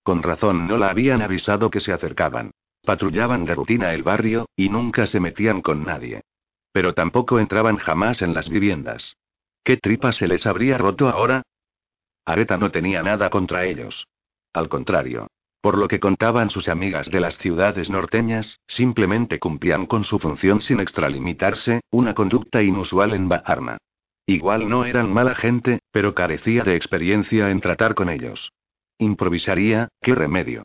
Con 0.05 0.21
razón 0.21 0.67
no 0.67 0.77
la 0.77 0.89
habían 0.89 1.23
avisado 1.23 1.71
que 1.71 1.79
se 1.79 1.91
acercaban. 1.91 2.51
Patrullaban 2.83 3.43
de 3.43 3.55
rutina 3.55 3.91
el 3.91 4.03
barrio, 4.03 4.45
y 4.55 4.69
nunca 4.69 5.07
se 5.07 5.19
metían 5.19 5.63
con 5.63 5.83
nadie. 5.83 6.21
Pero 6.71 6.93
tampoco 6.93 7.39
entraban 7.39 7.77
jamás 7.77 8.21
en 8.21 8.35
las 8.35 8.47
viviendas. 8.47 9.17
¿Qué 9.63 9.77
tripa 9.77 10.11
se 10.11 10.27
les 10.27 10.45
habría 10.45 10.77
roto 10.77 11.09
ahora? 11.09 11.41
Areta 12.23 12.55
no 12.55 12.69
tenía 12.69 13.01
nada 13.01 13.31
contra 13.31 13.65
ellos. 13.65 14.05
Al 14.53 14.69
contrario. 14.69 15.25
Por 15.59 15.75
lo 15.75 15.87
que 15.87 15.99
contaban 15.99 16.51
sus 16.51 16.69
amigas 16.69 17.09
de 17.09 17.21
las 17.21 17.39
ciudades 17.39 17.89
norteñas, 17.89 18.59
simplemente 18.67 19.39
cumplían 19.39 19.87
con 19.87 20.03
su 20.03 20.19
función 20.19 20.61
sin 20.61 20.81
extralimitarse, 20.81 21.81
una 21.89 22.13
conducta 22.13 22.61
inusual 22.61 23.15
en 23.15 23.27
Baharna. 23.27 23.79
Igual 24.27 24.69
no 24.69 24.85
eran 24.85 25.11
mala 25.11 25.33
gente, 25.33 25.79
pero 25.89 26.13
carecía 26.13 26.63
de 26.63 26.75
experiencia 26.75 27.49
en 27.49 27.59
tratar 27.59 27.95
con 27.95 28.09
ellos. 28.09 28.51
Improvisaría, 28.97 29.89
¿qué 30.01 30.15
remedio? 30.15 30.63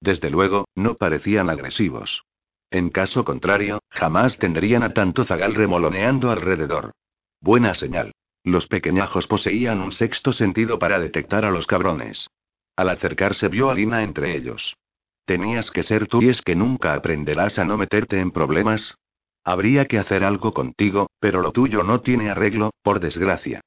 Desde 0.00 0.30
luego, 0.30 0.66
no 0.74 0.94
parecían 0.94 1.50
agresivos. 1.50 2.22
En 2.70 2.90
caso 2.90 3.24
contrario, 3.24 3.80
jamás 3.90 4.38
tendrían 4.38 4.82
a 4.82 4.92
tanto 4.92 5.24
zagal 5.24 5.54
remoloneando 5.54 6.30
alrededor. 6.30 6.92
Buena 7.40 7.74
señal. 7.74 8.12
Los 8.44 8.66
pequeñajos 8.66 9.26
poseían 9.26 9.80
un 9.80 9.92
sexto 9.92 10.32
sentido 10.32 10.78
para 10.78 10.98
detectar 11.00 11.44
a 11.44 11.50
los 11.50 11.66
cabrones. 11.66 12.28
Al 12.76 12.90
acercarse 12.90 13.48
vio 13.48 13.70
a 13.70 13.74
Lina 13.74 14.02
entre 14.02 14.36
ellos. 14.36 14.76
Tenías 15.24 15.70
que 15.70 15.82
ser 15.82 16.06
tú 16.06 16.22
y 16.22 16.28
es 16.28 16.42
que 16.42 16.54
nunca 16.54 16.94
aprenderás 16.94 17.58
a 17.58 17.64
no 17.64 17.78
meterte 17.78 18.20
en 18.20 18.30
problemas. 18.30 18.96
Habría 19.42 19.86
que 19.86 19.98
hacer 19.98 20.22
algo 20.22 20.52
contigo, 20.52 21.08
pero 21.18 21.40
lo 21.40 21.52
tuyo 21.52 21.82
no 21.82 22.02
tiene 22.02 22.30
arreglo, 22.30 22.70
por 22.82 23.00
desgracia. 23.00 23.62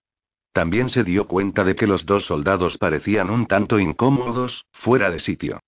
También 0.58 0.90
se 0.90 1.04
dio 1.04 1.28
cuenta 1.28 1.64
de 1.64 1.76
que 1.76 1.86
los 1.86 2.08
dos 2.08 2.26
soldados 2.26 2.80
parecían 2.80 3.30
un 3.30 3.46
tanto 3.46 3.78
incómodos, 3.78 4.66
fuera 4.72 5.12
de 5.12 5.20
sitio. 5.20 5.60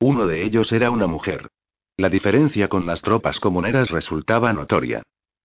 Uno 0.00 0.26
de 0.26 0.42
ellos 0.42 0.72
era 0.72 0.90
una 0.90 1.06
mujer. 1.06 1.48
La 1.98 2.08
diferencia 2.08 2.66
con 2.68 2.86
las 2.86 3.02
tropas 3.02 3.40
comuneras 3.40 3.90
resultaba 3.90 4.54
notoria. 4.54 5.02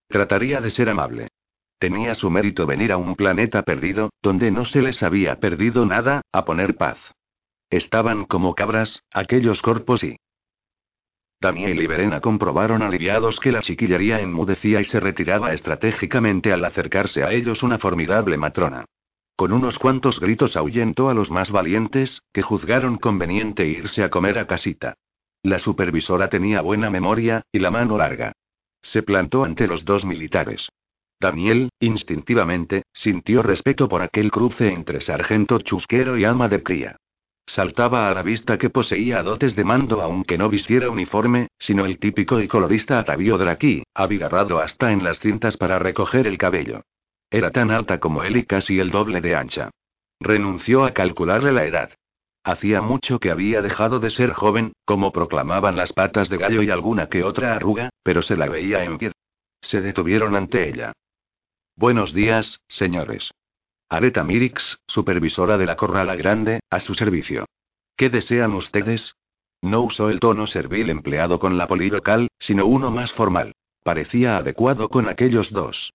Trataría 0.08 0.62
de 0.62 0.70
ser 0.70 0.88
amable. 0.88 1.28
Tenía 1.80 2.16
su 2.16 2.30
mérito 2.30 2.66
venir 2.66 2.93
a 2.93 2.97
un 2.97 3.18
planeta 3.18 3.64
perdido, 3.64 4.10
donde 4.22 4.51
no 4.51 4.64
se 4.64 4.82
les 4.82 5.04
había 5.04 5.38
perdido 5.38 5.86
nada, 5.86 6.22
a 6.32 6.45
poner 6.45 6.78
paz. 6.78 6.97
Estaban 7.70 8.24
como 8.24 8.56
cabras, 8.56 9.04
aquellos 9.12 9.62
corpos 9.62 10.01
y... 10.06 10.16
Daniel 11.43 11.81
y 11.81 11.87
Verena 11.87 12.21
comprobaron 12.21 12.81
aliviados 12.81 13.37
que 13.41 13.51
la 13.51 13.61
chiquillería 13.61 14.21
enmudecía 14.21 14.79
y 14.79 14.85
se 14.85 15.01
retiraba 15.01 15.53
estratégicamente 15.53 16.53
al 16.53 16.63
acercarse 16.63 17.21
a 17.21 17.33
ellos 17.33 17.63
una 17.63 17.79
formidable 17.79 18.37
matrona. 18.37 18.85
Con 19.35 19.51
unos 19.51 19.77
cuantos 19.77 20.21
gritos 20.21 20.55
ahuyentó 20.55 21.09
a 21.09 21.13
los 21.13 21.29
más 21.29 21.51
valientes, 21.51 22.21
que 22.31 22.43
juzgaron 22.43 22.97
conveniente 22.97 23.67
irse 23.67 24.05
a 24.05 24.09
comer 24.09 24.39
a 24.39 24.47
casita. 24.47 24.93
La 25.43 25.59
supervisora 25.59 26.29
tenía 26.29 26.61
buena 26.61 26.89
memoria, 26.89 27.41
y 27.51 27.59
la 27.59 27.71
mano 27.71 27.97
larga. 27.97 28.31
Se 28.81 29.03
plantó 29.03 29.43
ante 29.43 29.67
los 29.67 29.83
dos 29.83 30.05
militares. 30.05 30.69
Daniel, 31.19 31.71
instintivamente, 31.81 32.83
sintió 32.93 33.43
respeto 33.43 33.89
por 33.89 34.01
aquel 34.01 34.31
cruce 34.31 34.71
entre 34.71 35.01
sargento 35.01 35.59
chusquero 35.59 36.17
y 36.17 36.23
ama 36.23 36.47
de 36.47 36.63
cría. 36.63 36.95
Saltaba 37.45 38.09
a 38.09 38.13
la 38.13 38.23
vista 38.23 38.57
que 38.57 38.69
poseía 38.69 39.21
dotes 39.21 39.55
de 39.55 39.63
mando 39.63 40.01
aunque 40.01 40.37
no 40.37 40.49
vistiera 40.49 40.89
uniforme, 40.89 41.49
sino 41.59 41.85
el 41.85 41.99
típico 41.99 42.39
y 42.39 42.47
colorista 42.47 42.99
atavío 42.99 43.37
draqui, 43.37 43.83
abigarrado 43.93 44.59
hasta 44.59 44.91
en 44.91 45.03
las 45.03 45.19
cintas 45.19 45.57
para 45.57 45.77
recoger 45.77 46.25
el 46.25 46.37
cabello. 46.37 46.81
Era 47.29 47.51
tan 47.51 47.71
alta 47.71 47.99
como 47.99 48.23
él 48.23 48.37
y 48.37 48.45
casi 48.45 48.79
el 48.79 48.91
doble 48.91 49.21
de 49.21 49.35
ancha. 49.35 49.71
Renunció 50.19 50.85
a 50.85 50.93
calcularle 50.93 51.51
la 51.51 51.65
edad. 51.65 51.91
Hacía 52.43 52.81
mucho 52.81 53.19
que 53.19 53.31
había 53.31 53.61
dejado 53.61 53.99
de 53.99 54.11
ser 54.11 54.33
joven, 54.33 54.73
como 54.85 55.11
proclamaban 55.11 55.75
las 55.75 55.93
patas 55.93 56.29
de 56.29 56.37
gallo 56.37 56.61
y 56.61 56.69
alguna 56.69 57.07
que 57.07 57.23
otra 57.23 57.55
arruga, 57.55 57.89
pero 58.03 58.21
se 58.21 58.35
la 58.35 58.47
veía 58.47 58.83
en 58.83 58.97
pie. 58.97 59.11
Se 59.61 59.81
detuvieron 59.81 60.35
ante 60.35 60.69
ella. 60.69 60.93
Buenos 61.75 62.13
días, 62.13 62.59
señores. 62.67 63.31
Areta 63.93 64.23
Mirix, 64.23 64.79
supervisora 64.87 65.55
de 65.59 65.67
la 65.67 65.75
Corrala 65.75 66.15
Grande, 66.15 66.61
a 66.71 66.79
su 66.79 66.95
servicio. 66.95 67.45
¿Qué 67.95 68.09
desean 68.09 68.55
ustedes? 68.55 69.13
No 69.61 69.81
usó 69.81 70.09
el 70.09 70.19
tono 70.19 70.47
servil 70.47 70.89
empleado 70.89 71.37
con 71.37 71.59
la 71.59 71.67
poli 71.67 71.91
local, 71.91 72.27
sino 72.39 72.65
uno 72.65 72.89
más 72.89 73.11
formal. 73.11 73.53
Parecía 73.83 74.37
adecuado 74.37 74.89
con 74.89 75.07
aquellos 75.07 75.51
dos. 75.51 75.93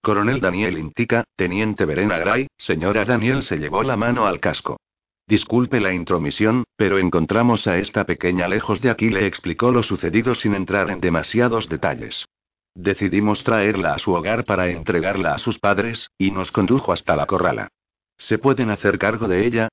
Coronel 0.00 0.40
Daniel 0.40 0.78
Intica, 0.78 1.24
Teniente 1.36 1.84
Verena 1.84 2.16
Gray, 2.16 2.46
señora 2.56 3.04
Daniel 3.04 3.42
se 3.42 3.58
llevó 3.58 3.82
la 3.82 3.98
mano 3.98 4.24
al 4.24 4.40
casco. 4.40 4.80
Disculpe 5.26 5.78
la 5.78 5.92
intromisión, 5.92 6.64
pero 6.76 6.98
encontramos 6.98 7.66
a 7.66 7.76
esta 7.76 8.04
pequeña 8.04 8.48
lejos 8.48 8.80
de 8.80 8.88
aquí, 8.88 9.10
le 9.10 9.26
explicó 9.26 9.72
lo 9.72 9.82
sucedido 9.82 10.34
sin 10.34 10.54
entrar 10.54 10.88
en 10.88 11.00
demasiados 11.00 11.68
detalles. 11.68 12.24
Decidimos 12.74 13.42
traerla 13.44 13.94
a 13.94 13.98
su 13.98 14.12
hogar 14.12 14.44
para 14.44 14.68
entregarla 14.68 15.34
a 15.34 15.38
sus 15.38 15.58
padres, 15.58 16.10
y 16.16 16.30
nos 16.30 16.52
condujo 16.52 16.92
hasta 16.92 17.16
la 17.16 17.26
corrala. 17.26 17.68
¿Se 18.16 18.38
pueden 18.38 18.70
hacer 18.70 18.98
cargo 18.98 19.28
de 19.28 19.46
ella? 19.46 19.68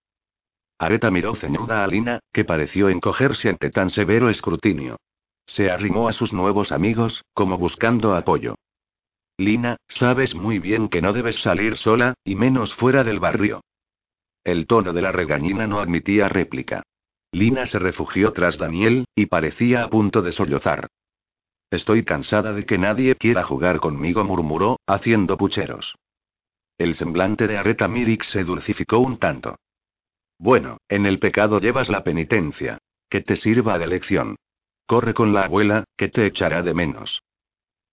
Areta 0.80 1.12
miró 1.12 1.36
ceñuda 1.36 1.84
a 1.84 1.88
Lina, 1.88 2.20
que 2.32 2.46
pareció 2.46 2.90
encogerse 2.90 3.50
ante 3.50 3.70
tan 3.72 3.90
severo 3.90 4.30
escrutinio. 4.30 4.98
Se 5.46 5.72
arrimó 5.72 6.08
a 6.08 6.14
sus 6.14 6.34
nuevos 6.34 6.72
amigos, 6.72 7.24
como 7.34 7.58
buscando 7.58 8.16
apoyo. 8.16 8.56
Lina, 9.38 9.78
sabes 9.88 10.36
muy 10.36 10.60
bien 10.60 10.90
que 10.90 11.02
no 11.02 11.14
debes 11.14 11.42
salir 11.42 11.78
sola, 11.78 12.16
y 12.24 12.36
menos 12.36 12.74
fuera 12.76 13.04
del 13.04 13.20
barrio. 13.20 13.62
El 14.44 14.66
tono 14.66 14.94
de 14.94 15.02
la 15.02 15.12
regañina 15.12 15.68
no 15.68 15.80
admitía 15.80 16.30
réplica. 16.30 16.84
Lina 17.32 17.66
se 17.66 17.80
refugió 17.80 18.34
tras 18.34 18.58
Daniel, 18.58 19.06
y 19.16 19.28
parecía 19.28 19.84
a 19.84 19.90
punto 19.90 20.22
de 20.22 20.32
sollozar. 20.32 20.88
Estoy 21.70 22.04
cansada 22.04 22.54
de 22.54 22.66
que 22.66 22.78
nadie 22.78 23.16
quiera 23.16 23.44
jugar 23.44 23.80
conmigo, 23.80 24.24
murmuró, 24.24 24.80
haciendo 24.88 25.38
pucheros. 25.38 25.96
El 26.78 26.96
semblante 26.96 27.48
de 27.48 27.58
Areta 27.58 27.88
Mirix 27.88 28.28
se 28.28 28.44
dulcificó 28.44 29.00
un 29.00 29.18
tanto. 29.18 29.58
Bueno, 30.40 30.78
en 30.88 31.06
el 31.06 31.20
pecado 31.20 31.60
llevas 31.60 31.90
la 31.90 32.04
penitencia. 32.04 32.78
Que 33.10 33.22
te 33.22 33.38
sirva 33.38 33.80
de 33.80 33.88
lección. 33.88 34.36
Corre 34.86 35.14
con 35.14 35.34
la 35.34 35.44
abuela, 35.44 35.86
que 35.98 36.10
te 36.10 36.26
echará 36.26 36.62
de 36.62 36.74
menos. 36.74 37.22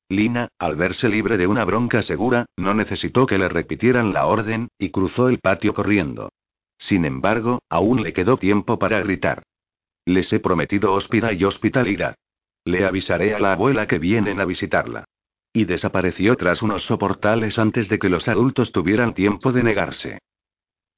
Lina, 0.08 0.48
al 0.58 0.76
verse 0.76 1.08
libre 1.08 1.36
de 1.36 1.46
una 1.46 1.64
bronca 1.64 2.02
segura, 2.02 2.46
no 2.56 2.74
necesitó 2.74 3.26
que 3.26 3.38
le 3.38 3.48
repitieran 3.48 4.12
la 4.12 4.26
orden, 4.26 4.68
y 4.78 4.90
cruzó 4.90 5.28
el 5.28 5.38
patio 5.38 5.72
corriendo. 5.72 6.30
Sin 6.78 7.04
embargo, 7.04 7.62
aún 7.68 8.02
le 8.02 8.12
quedó 8.12 8.36
tiempo 8.36 8.78
para 8.78 9.00
gritar. 9.00 9.44
Les 10.04 10.32
he 10.32 10.40
prometido 10.40 10.92
hospida 10.92 11.32
y 11.32 11.44
hospitalidad. 11.44 12.16
Le 12.64 12.86
avisaré 12.86 13.34
a 13.34 13.38
la 13.38 13.52
abuela 13.52 13.86
que 13.86 13.98
vienen 13.98 14.40
a 14.40 14.44
visitarla. 14.44 15.04
y 15.56 15.66
desapareció 15.66 16.34
tras 16.34 16.62
unos 16.62 16.82
soportales 16.82 17.60
antes 17.60 17.88
de 17.88 18.00
que 18.00 18.08
los 18.08 18.26
adultos 18.26 18.72
tuvieran 18.72 19.14
tiempo 19.14 19.52
de 19.52 19.62
negarse. 19.62 20.18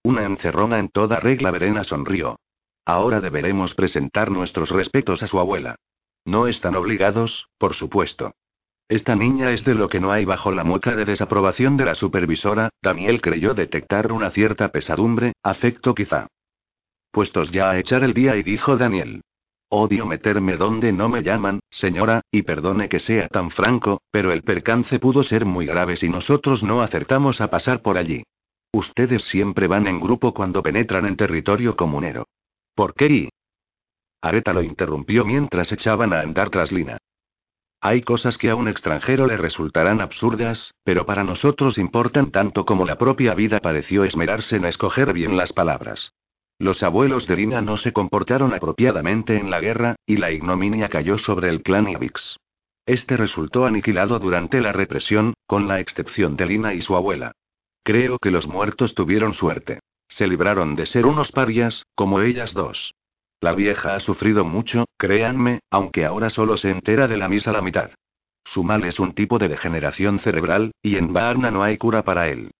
Una 0.02 0.24
encerrona 0.24 0.78
en 0.78 0.88
toda 0.88 1.20
regla, 1.20 1.50
Verena 1.50 1.84
sonrió. 1.84 2.38
Ahora 2.86 3.20
deberemos 3.20 3.74
presentar 3.74 4.30
nuestros 4.30 4.70
respetos 4.70 5.22
a 5.22 5.26
su 5.26 5.38
abuela. 5.38 5.76
No 6.24 6.46
están 6.46 6.74
obligados, 6.74 7.48
por 7.58 7.74
supuesto. 7.74 8.32
Esta 8.88 9.14
niña 9.14 9.50
es 9.50 9.64
de 9.64 9.74
lo 9.74 9.88
que 9.88 10.00
no 10.00 10.12
hay 10.12 10.24
bajo 10.24 10.52
la 10.52 10.64
mueca 10.64 10.94
de 10.94 11.04
desaprobación 11.04 11.76
de 11.76 11.84
la 11.84 11.94
supervisora, 11.96 12.70
Daniel 12.80 13.20
creyó 13.20 13.52
detectar 13.52 14.12
una 14.12 14.30
cierta 14.30 14.68
pesadumbre, 14.70 15.32
afecto 15.42 15.94
quizá. 15.94 16.28
Puestos 17.10 17.50
ya 17.50 17.70
a 17.70 17.78
echar 17.78 18.04
el 18.04 18.14
día 18.14 18.36
y 18.36 18.42
dijo 18.42 18.76
Daniel. 18.76 19.22
Odio 19.68 20.06
meterme 20.06 20.56
donde 20.56 20.92
no 20.92 21.08
me 21.08 21.22
llaman, 21.22 21.60
señora, 21.70 22.22
y 22.30 22.42
perdone 22.42 22.88
que 22.88 23.00
sea 23.00 23.28
tan 23.28 23.50
franco, 23.50 24.00
pero 24.12 24.30
el 24.32 24.42
percance 24.42 25.00
pudo 25.00 25.24
ser 25.24 25.44
muy 25.44 25.66
grave 25.66 25.96
si 25.96 26.08
nosotros 26.08 26.62
no 26.62 26.82
acertamos 26.82 27.40
a 27.40 27.50
pasar 27.50 27.82
por 27.82 27.98
allí. 27.98 28.22
Ustedes 28.72 29.24
siempre 29.24 29.66
van 29.66 29.88
en 29.88 29.98
grupo 29.98 30.32
cuando 30.34 30.62
penetran 30.62 31.06
en 31.06 31.16
territorio 31.16 31.74
comunero. 31.76 32.26
¿Por 32.74 32.94
qué? 32.94 33.30
Areta 34.22 34.52
lo 34.52 34.62
interrumpió 34.62 35.24
mientras 35.24 35.72
echaban 35.72 36.12
a 36.12 36.20
andar 36.20 36.50
tras 36.50 36.70
Lina. 36.70 36.98
Hay 37.80 38.02
cosas 38.02 38.38
que 38.38 38.50
a 38.50 38.54
un 38.54 38.68
extranjero 38.68 39.26
le 39.26 39.36
resultarán 39.36 40.00
absurdas, 40.00 40.72
pero 40.84 41.06
para 41.06 41.24
nosotros 41.24 41.78
importan 41.78 42.30
tanto 42.30 42.64
como 42.64 42.84
la 42.84 42.98
propia 42.98 43.34
vida 43.34 43.60
pareció 43.60 44.04
esmerarse 44.04 44.56
en 44.56 44.64
escoger 44.64 45.12
bien 45.12 45.36
las 45.36 45.52
palabras. 45.52 46.12
Los 46.58 46.82
abuelos 46.82 47.26
de 47.26 47.36
Lina 47.36 47.60
no 47.60 47.76
se 47.76 47.92
comportaron 47.92 48.54
apropiadamente 48.54 49.36
en 49.36 49.50
la 49.50 49.60
guerra, 49.60 49.96
y 50.06 50.16
la 50.16 50.30
ignominia 50.30 50.88
cayó 50.88 51.18
sobre 51.18 51.50
el 51.50 51.62
clan 51.62 51.88
Ibix. 51.88 52.38
Este 52.86 53.16
resultó 53.16 53.66
aniquilado 53.66 54.18
durante 54.18 54.60
la 54.60 54.72
represión, 54.72 55.34
con 55.46 55.68
la 55.68 55.80
excepción 55.80 56.36
de 56.36 56.46
Lina 56.46 56.72
y 56.72 56.80
su 56.80 56.96
abuela. 56.96 57.32
Creo 57.82 58.18
que 58.18 58.30
los 58.30 58.46
muertos 58.46 58.94
tuvieron 58.94 59.34
suerte. 59.34 59.80
Se 60.08 60.26
libraron 60.26 60.76
de 60.76 60.86
ser 60.86 61.04
unos 61.04 61.30
parias, 61.30 61.84
como 61.94 62.20
ellas 62.20 62.54
dos. 62.54 62.94
La 63.40 63.52
vieja 63.52 63.94
ha 63.94 64.00
sufrido 64.00 64.44
mucho, 64.44 64.86
créanme, 64.96 65.60
aunque 65.70 66.06
ahora 66.06 66.30
solo 66.30 66.56
se 66.56 66.70
entera 66.70 67.06
de 67.06 67.18
la 67.18 67.28
misa 67.28 67.52
la 67.52 67.60
mitad. 67.60 67.90
Su 68.44 68.64
mal 68.64 68.84
es 68.84 68.98
un 68.98 69.12
tipo 69.12 69.38
de 69.38 69.48
degeneración 69.48 70.20
cerebral, 70.20 70.72
y 70.80 70.96
en 70.96 71.12
Varna 71.12 71.50
no 71.50 71.62
hay 71.62 71.76
cura 71.76 72.02
para 72.02 72.28
él. 72.28 72.50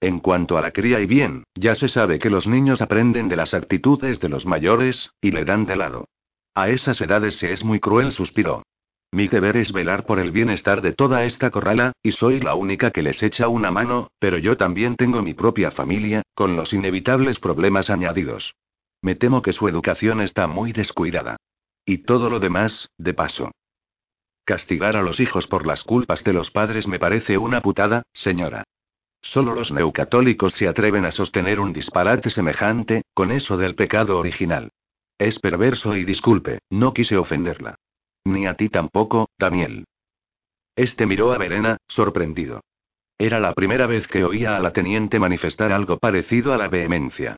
En 0.00 0.20
cuanto 0.20 0.58
a 0.58 0.60
la 0.60 0.72
cría 0.72 1.00
y 1.00 1.06
bien, 1.06 1.44
ya 1.54 1.74
se 1.74 1.88
sabe 1.88 2.18
que 2.18 2.30
los 2.30 2.46
niños 2.46 2.82
aprenden 2.82 3.28
de 3.28 3.36
las 3.36 3.54
actitudes 3.54 4.20
de 4.20 4.28
los 4.28 4.44
mayores, 4.44 5.10
y 5.20 5.30
le 5.30 5.44
dan 5.44 5.64
de 5.64 5.76
lado. 5.76 6.06
A 6.54 6.68
esas 6.68 7.00
edades 7.00 7.38
se 7.38 7.52
es 7.52 7.64
muy 7.64 7.80
cruel, 7.80 8.12
suspiró. 8.12 8.62
Mi 9.12 9.28
deber 9.28 9.56
es 9.56 9.72
velar 9.72 10.04
por 10.04 10.18
el 10.18 10.32
bienestar 10.32 10.82
de 10.82 10.92
toda 10.92 11.24
esta 11.24 11.50
corrala, 11.50 11.92
y 12.02 12.12
soy 12.12 12.40
la 12.40 12.54
única 12.54 12.90
que 12.90 13.02
les 13.02 13.22
echa 13.22 13.48
una 13.48 13.70
mano, 13.70 14.08
pero 14.18 14.36
yo 14.36 14.56
también 14.56 14.96
tengo 14.96 15.22
mi 15.22 15.32
propia 15.32 15.70
familia, 15.70 16.22
con 16.34 16.56
los 16.56 16.72
inevitables 16.72 17.38
problemas 17.38 17.88
añadidos. 17.88 18.54
Me 19.00 19.14
temo 19.14 19.40
que 19.40 19.52
su 19.52 19.68
educación 19.68 20.20
está 20.20 20.46
muy 20.46 20.72
descuidada. 20.72 21.36
Y 21.86 21.98
todo 21.98 22.28
lo 22.28 22.40
demás, 22.40 22.90
de 22.98 23.14
paso. 23.14 23.52
Castigar 24.44 24.96
a 24.96 25.02
los 25.02 25.20
hijos 25.20 25.46
por 25.46 25.66
las 25.66 25.82
culpas 25.84 26.22
de 26.24 26.32
los 26.32 26.50
padres 26.50 26.86
me 26.86 26.98
parece 26.98 27.38
una 27.38 27.60
putada, 27.62 28.02
señora. 28.12 28.64
Solo 29.32 29.54
los 29.54 29.72
neucatólicos 29.72 30.52
se 30.54 30.68
atreven 30.68 31.04
a 31.04 31.10
sostener 31.10 31.58
un 31.58 31.72
disparate 31.72 32.30
semejante, 32.30 33.02
con 33.12 33.32
eso 33.32 33.56
del 33.56 33.74
pecado 33.74 34.18
original. 34.18 34.70
Es 35.18 35.40
perverso 35.40 35.96
y 35.96 36.04
disculpe, 36.04 36.60
no 36.70 36.94
quise 36.94 37.16
ofenderla. 37.16 37.74
Ni 38.24 38.46
a 38.46 38.54
ti 38.54 38.68
tampoco, 38.68 39.28
Daniel. 39.38 39.84
Este 40.76 41.06
miró 41.06 41.32
a 41.32 41.38
Verena, 41.38 41.78
sorprendido. 41.88 42.60
Era 43.18 43.40
la 43.40 43.52
primera 43.54 43.86
vez 43.86 44.06
que 44.06 44.24
oía 44.24 44.56
a 44.56 44.60
la 44.60 44.72
teniente 44.72 45.18
manifestar 45.18 45.72
algo 45.72 45.98
parecido 45.98 46.52
a 46.52 46.58
la 46.58 46.68
vehemencia. 46.68 47.36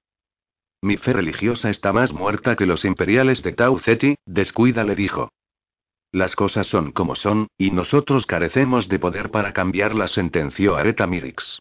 Mi 0.82 0.96
fe 0.96 1.12
religiosa 1.14 1.70
está 1.70 1.92
más 1.92 2.12
muerta 2.12 2.56
que 2.56 2.66
los 2.66 2.84
imperiales 2.84 3.42
de 3.42 3.52
Tau 3.52 3.78
Ceti, 3.78 4.16
descuida 4.26 4.84
le 4.84 4.94
dijo. 4.94 5.30
Las 6.12 6.36
cosas 6.36 6.66
son 6.66 6.92
como 6.92 7.16
son, 7.16 7.48
y 7.56 7.70
nosotros 7.70 8.26
carecemos 8.26 8.88
de 8.88 8.98
poder 8.98 9.30
para 9.30 9.52
cambiarlas, 9.52 10.12
sentenció 10.12 10.76
Areta 10.76 11.06
Mirix. 11.06 11.60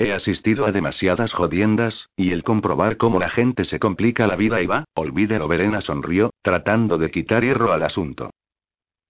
He 0.00 0.12
asistido 0.12 0.64
a 0.64 0.70
demasiadas 0.70 1.32
jodiendas, 1.32 2.08
y 2.16 2.30
el 2.30 2.44
comprobar 2.44 2.96
cómo 2.98 3.18
la 3.18 3.30
gente 3.30 3.64
se 3.64 3.80
complica 3.80 4.28
la 4.28 4.36
vida 4.36 4.62
y 4.62 4.66
va, 4.66 4.84
olvídelo. 4.94 5.48
Verena 5.48 5.80
sonrió, 5.80 6.30
tratando 6.42 6.98
de 6.98 7.10
quitar 7.10 7.42
hierro 7.42 7.72
al 7.72 7.82
asunto. 7.82 8.30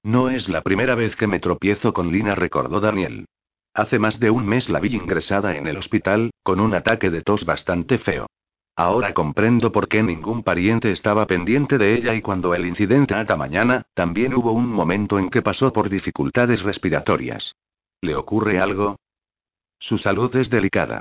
No 0.02 0.30
es 0.30 0.48
la 0.48 0.62
primera 0.62 0.94
vez 0.94 1.14
que 1.16 1.26
me 1.26 1.40
tropiezo 1.40 1.92
con 1.92 2.10
Lina, 2.10 2.34
recordó 2.34 2.80
Daniel. 2.80 3.26
Hace 3.74 3.98
más 3.98 4.18
de 4.18 4.30
un 4.30 4.46
mes 4.46 4.70
la 4.70 4.80
vi 4.80 4.96
ingresada 4.96 5.56
en 5.56 5.66
el 5.66 5.76
hospital, 5.76 6.30
con 6.42 6.58
un 6.58 6.74
ataque 6.74 7.10
de 7.10 7.20
tos 7.20 7.44
bastante 7.44 7.98
feo. 7.98 8.26
Ahora 8.74 9.12
comprendo 9.12 9.72
por 9.72 9.88
qué 9.88 10.02
ningún 10.02 10.42
pariente 10.42 10.90
estaba 10.92 11.26
pendiente 11.26 11.76
de 11.76 11.96
ella 11.96 12.14
y 12.14 12.22
cuando 12.22 12.54
el 12.54 12.64
incidente 12.64 13.14
ata 13.14 13.36
mañana, 13.36 13.82
también 13.92 14.32
hubo 14.34 14.52
un 14.52 14.68
momento 14.68 15.18
en 15.18 15.28
que 15.28 15.42
pasó 15.42 15.72
por 15.72 15.90
dificultades 15.90 16.62
respiratorias. 16.62 17.54
¿Le 18.00 18.14
ocurre 18.14 18.60
algo? 18.60 18.96
Su 19.78 19.98
salud 19.98 20.34
es 20.36 20.50
delicada. 20.50 21.00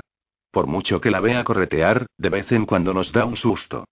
Por 0.50 0.66
mucho 0.66 1.00
que 1.00 1.10
la 1.10 1.20
vea 1.20 1.44
corretear, 1.44 2.06
de 2.16 2.28
vez 2.30 2.50
en 2.52 2.66
cuando 2.66 2.94
nos 2.94 3.12
da 3.12 3.24
un 3.24 3.36
susto. 3.36 3.84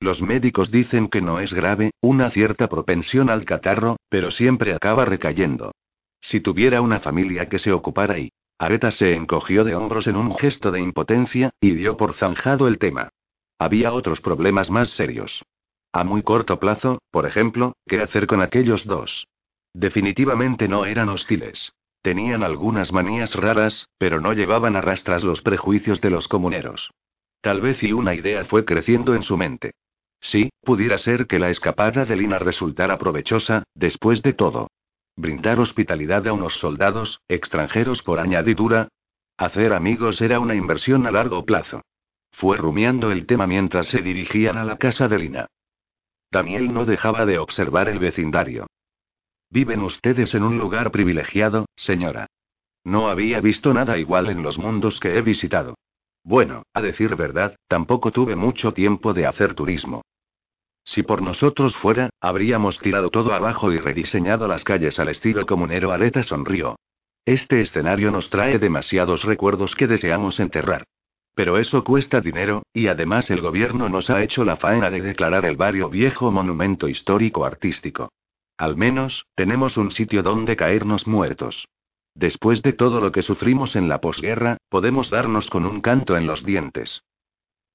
Los 0.00 0.20
médicos 0.20 0.70
dicen 0.70 1.08
que 1.08 1.22
no 1.22 1.40
es 1.40 1.52
grave, 1.52 1.92
una 2.00 2.30
cierta 2.30 2.68
propensión 2.68 3.30
al 3.30 3.44
catarro, 3.44 3.96
pero 4.08 4.30
siempre 4.30 4.74
acaba 4.74 5.04
recayendo. 5.04 5.72
Si 6.20 6.40
tuviera 6.40 6.80
una 6.80 7.00
familia 7.00 7.48
que 7.48 7.58
se 7.58 7.72
ocupara 7.72 8.18
y... 8.18 8.30
Areta 8.58 8.92
se 8.92 9.14
encogió 9.14 9.64
de 9.64 9.74
hombros 9.74 10.06
en 10.06 10.16
un 10.16 10.36
gesto 10.36 10.70
de 10.70 10.80
impotencia, 10.80 11.50
y 11.60 11.72
dio 11.72 11.96
por 11.96 12.14
zanjado 12.14 12.68
el 12.68 12.78
tema. 12.78 13.08
Había 13.58 13.92
otros 13.92 14.20
problemas 14.20 14.70
más 14.70 14.90
serios. 14.90 15.42
A 15.92 16.04
muy 16.04 16.22
corto 16.22 16.58
plazo, 16.58 16.98
por 17.10 17.26
ejemplo, 17.26 17.74
¿qué 17.86 18.00
hacer 18.00 18.26
con 18.26 18.42
aquellos 18.42 18.84
dos? 18.84 19.26
Definitivamente 19.72 20.68
no 20.68 20.86
eran 20.86 21.08
hostiles. 21.08 21.72
Tenían 22.04 22.42
algunas 22.42 22.92
manías 22.92 23.34
raras, 23.34 23.88
pero 23.96 24.20
no 24.20 24.34
llevaban 24.34 24.76
a 24.76 24.82
rastras 24.82 25.24
los 25.24 25.40
prejuicios 25.40 26.02
de 26.02 26.10
los 26.10 26.28
comuneros. 26.28 26.90
Tal 27.40 27.62
vez 27.62 27.82
y 27.82 27.94
una 27.94 28.14
idea 28.14 28.44
fue 28.44 28.66
creciendo 28.66 29.14
en 29.14 29.22
su 29.22 29.38
mente. 29.38 29.72
Sí, 30.20 30.50
pudiera 30.60 30.98
ser 30.98 31.26
que 31.26 31.38
la 31.38 31.48
escapada 31.48 32.04
de 32.04 32.14
Lina 32.14 32.38
resultara 32.38 32.98
provechosa, 32.98 33.62
después 33.74 34.20
de 34.20 34.34
todo. 34.34 34.68
Brindar 35.16 35.58
hospitalidad 35.58 36.28
a 36.28 36.34
unos 36.34 36.52
soldados, 36.58 37.20
extranjeros 37.26 38.02
por 38.02 38.18
añadidura. 38.20 38.88
Hacer 39.38 39.72
amigos 39.72 40.20
era 40.20 40.40
una 40.40 40.54
inversión 40.54 41.06
a 41.06 41.10
largo 41.10 41.46
plazo. 41.46 41.80
Fue 42.32 42.58
rumiando 42.58 43.12
el 43.12 43.24
tema 43.24 43.46
mientras 43.46 43.88
se 43.88 44.02
dirigían 44.02 44.58
a 44.58 44.64
la 44.64 44.76
casa 44.76 45.08
de 45.08 45.20
Lina. 45.20 45.46
Daniel 46.30 46.74
no 46.74 46.84
dejaba 46.84 47.24
de 47.24 47.38
observar 47.38 47.88
el 47.88 47.98
vecindario. 47.98 48.66
Viven 49.54 49.82
ustedes 49.82 50.34
en 50.34 50.42
un 50.42 50.58
lugar 50.58 50.90
privilegiado, 50.90 51.66
señora. 51.76 52.26
No 52.82 53.08
había 53.08 53.40
visto 53.40 53.72
nada 53.72 53.96
igual 53.98 54.28
en 54.28 54.42
los 54.42 54.58
mundos 54.58 54.98
que 54.98 55.16
he 55.16 55.22
visitado. 55.22 55.76
Bueno, 56.24 56.64
a 56.74 56.82
decir 56.82 57.14
verdad, 57.14 57.54
tampoco 57.68 58.10
tuve 58.10 58.34
mucho 58.34 58.72
tiempo 58.72 59.14
de 59.14 59.26
hacer 59.26 59.54
turismo. 59.54 60.02
Si 60.82 61.04
por 61.04 61.22
nosotros 61.22 61.76
fuera, 61.76 62.10
habríamos 62.20 62.80
tirado 62.80 63.10
todo 63.10 63.32
abajo 63.32 63.70
y 63.70 63.78
rediseñado 63.78 64.48
las 64.48 64.64
calles 64.64 64.98
al 64.98 65.08
estilo 65.10 65.46
comunero. 65.46 65.92
Aleta 65.92 66.24
sonrió. 66.24 66.74
Este 67.24 67.60
escenario 67.60 68.10
nos 68.10 68.30
trae 68.30 68.58
demasiados 68.58 69.22
recuerdos 69.22 69.76
que 69.76 69.86
deseamos 69.86 70.40
enterrar. 70.40 70.82
Pero 71.36 71.58
eso 71.58 71.84
cuesta 71.84 72.20
dinero, 72.20 72.64
y 72.72 72.88
además 72.88 73.30
el 73.30 73.40
gobierno 73.40 73.88
nos 73.88 74.10
ha 74.10 74.20
hecho 74.24 74.44
la 74.44 74.56
faena 74.56 74.90
de 74.90 75.00
declarar 75.00 75.44
el 75.44 75.54
barrio 75.56 75.90
viejo 75.90 76.32
monumento 76.32 76.88
histórico 76.88 77.44
artístico. 77.44 78.10
Al 78.56 78.76
menos, 78.76 79.26
tenemos 79.34 79.76
un 79.76 79.90
sitio 79.90 80.22
donde 80.22 80.56
caernos 80.56 81.06
muertos. 81.06 81.66
Después 82.14 82.62
de 82.62 82.72
todo 82.72 83.00
lo 83.00 83.10
que 83.10 83.22
sufrimos 83.22 83.74
en 83.74 83.88
la 83.88 84.00
posguerra, 84.00 84.58
podemos 84.68 85.10
darnos 85.10 85.50
con 85.50 85.66
un 85.66 85.80
canto 85.80 86.16
en 86.16 86.26
los 86.26 86.44
dientes. 86.44 87.02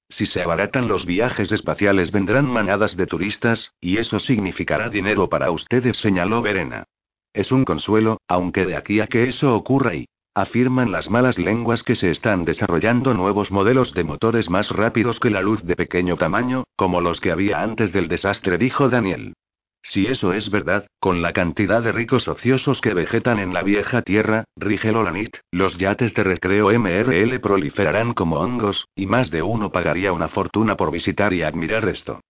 Si 0.08 0.26
se 0.26 0.42
abaratan 0.42 0.88
los 0.88 1.04
viajes 1.04 1.52
espaciales 1.52 2.10
vendrán 2.10 2.46
manadas 2.46 2.96
de 2.96 3.06
turistas, 3.06 3.72
y 3.80 3.98
eso 3.98 4.18
significará 4.18 4.88
dinero 4.88 5.28
para 5.28 5.50
ustedes, 5.50 5.98
señaló 5.98 6.42
Verena. 6.42 6.84
Es 7.32 7.52
un 7.52 7.64
consuelo, 7.64 8.18
aunque 8.26 8.66
de 8.66 8.76
aquí 8.76 9.00
a 9.00 9.06
que 9.06 9.28
eso 9.28 9.54
ocurra 9.54 9.94
y, 9.94 10.06
afirman 10.34 10.90
las 10.90 11.10
malas 11.10 11.38
lenguas 11.38 11.82
que 11.82 11.94
se 11.94 12.10
están 12.10 12.44
desarrollando 12.44 13.14
nuevos 13.14 13.52
modelos 13.52 13.92
de 13.94 14.04
motores 14.04 14.48
más 14.48 14.70
rápidos 14.70 15.20
que 15.20 15.30
la 15.30 15.42
luz 15.42 15.62
de 15.62 15.76
pequeño 15.76 16.16
tamaño, 16.16 16.64
como 16.74 17.00
los 17.00 17.20
que 17.20 17.30
había 17.30 17.62
antes 17.62 17.92
del 17.92 18.08
desastre, 18.08 18.58
dijo 18.58 18.88
Daniel. 18.88 19.34
Si 19.82 20.06
eso 20.06 20.32
es 20.32 20.50
verdad, 20.50 20.86
con 20.98 21.22
la 21.22 21.32
cantidad 21.32 21.82
de 21.82 21.92
ricos 21.92 22.28
ociosos 22.28 22.80
que 22.80 22.94
vegetan 22.94 23.38
en 23.38 23.54
la 23.54 23.62
vieja 23.62 24.02
tierra, 24.02 24.44
Rigelolanit, 24.56 25.38
los 25.50 25.76
yates 25.78 26.14
de 26.14 26.22
recreo 26.22 26.70
MRL 26.78 27.40
proliferarán 27.40 28.12
como 28.12 28.40
hongos, 28.40 28.86
y 28.94 29.06
más 29.06 29.30
de 29.30 29.42
uno 29.42 29.72
pagaría 29.72 30.12
una 30.12 30.28
fortuna 30.28 30.76
por 30.76 30.90
visitar 30.90 31.32
y 31.32 31.42
admirar 31.42 31.88
esto. 31.88 32.20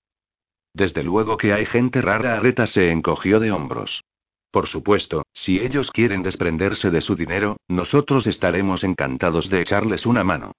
Desde 0.72 1.02
luego 1.02 1.36
que 1.36 1.52
hay 1.52 1.66
gente 1.66 2.00
rara, 2.00 2.36
Areta 2.36 2.66
se 2.66 2.90
encogió 2.90 3.40
de 3.40 3.50
hombros. 3.50 4.02
Por 4.52 4.68
supuesto, 4.68 5.24
si 5.32 5.60
ellos 5.60 5.90
quieren 5.90 6.22
desprenderse 6.22 6.90
de 6.90 7.00
su 7.00 7.16
dinero, 7.16 7.56
nosotros 7.68 8.26
estaremos 8.26 8.84
encantados 8.84 9.48
de 9.48 9.60
echarles 9.60 10.06
una 10.06 10.24
mano. 10.24 10.52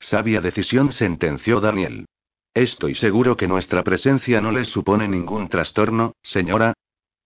Sabia 0.00 0.40
decisión, 0.40 0.92
sentenció 0.92 1.60
Daniel. 1.60 2.06
Estoy 2.54 2.94
seguro 2.94 3.36
que 3.36 3.48
nuestra 3.48 3.82
presencia 3.82 4.40
no 4.40 4.52
les 4.52 4.68
supone 4.68 5.08
ningún 5.08 5.48
trastorno, 5.48 6.14
señora. 6.22 6.74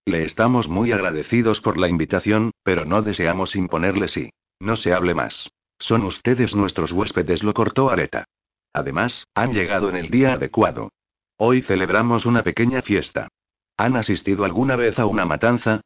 Le 0.07 0.25
estamos 0.25 0.69
muy 0.69 0.91
agradecidos 0.91 1.61
por 1.61 1.77
la 1.77 1.87
invitación, 1.87 2.53
pero 2.63 2.87
no 2.87 3.03
deseamos 3.03 3.55
imponerle 3.55 4.09
sí. 4.09 4.31
No 4.59 4.77
se 4.77 4.95
hable 4.95 5.15
más. 5.15 5.51
Son 5.79 6.03
ustedes 6.05 6.55
nuestros 6.55 6.93
huéspedes, 6.93 7.43
lo 7.43 7.53
cortó 7.53 7.91
Areta. 7.91 8.25
Además, 8.73 9.27
han 9.35 9.53
llegado 9.53 9.91
en 9.91 9.97
el 9.97 10.09
día 10.09 10.33
adecuado. 10.33 10.91
Hoy 11.37 11.61
celebramos 11.61 12.25
una 12.25 12.43
pequeña 12.43 12.81
fiesta. 12.81 13.29
¿Han 13.77 13.97
asistido 13.97 14.47
alguna 14.47 14.77
vez 14.77 14.99
a 14.99 15.05
una 15.05 15.27
matanza? 15.27 15.83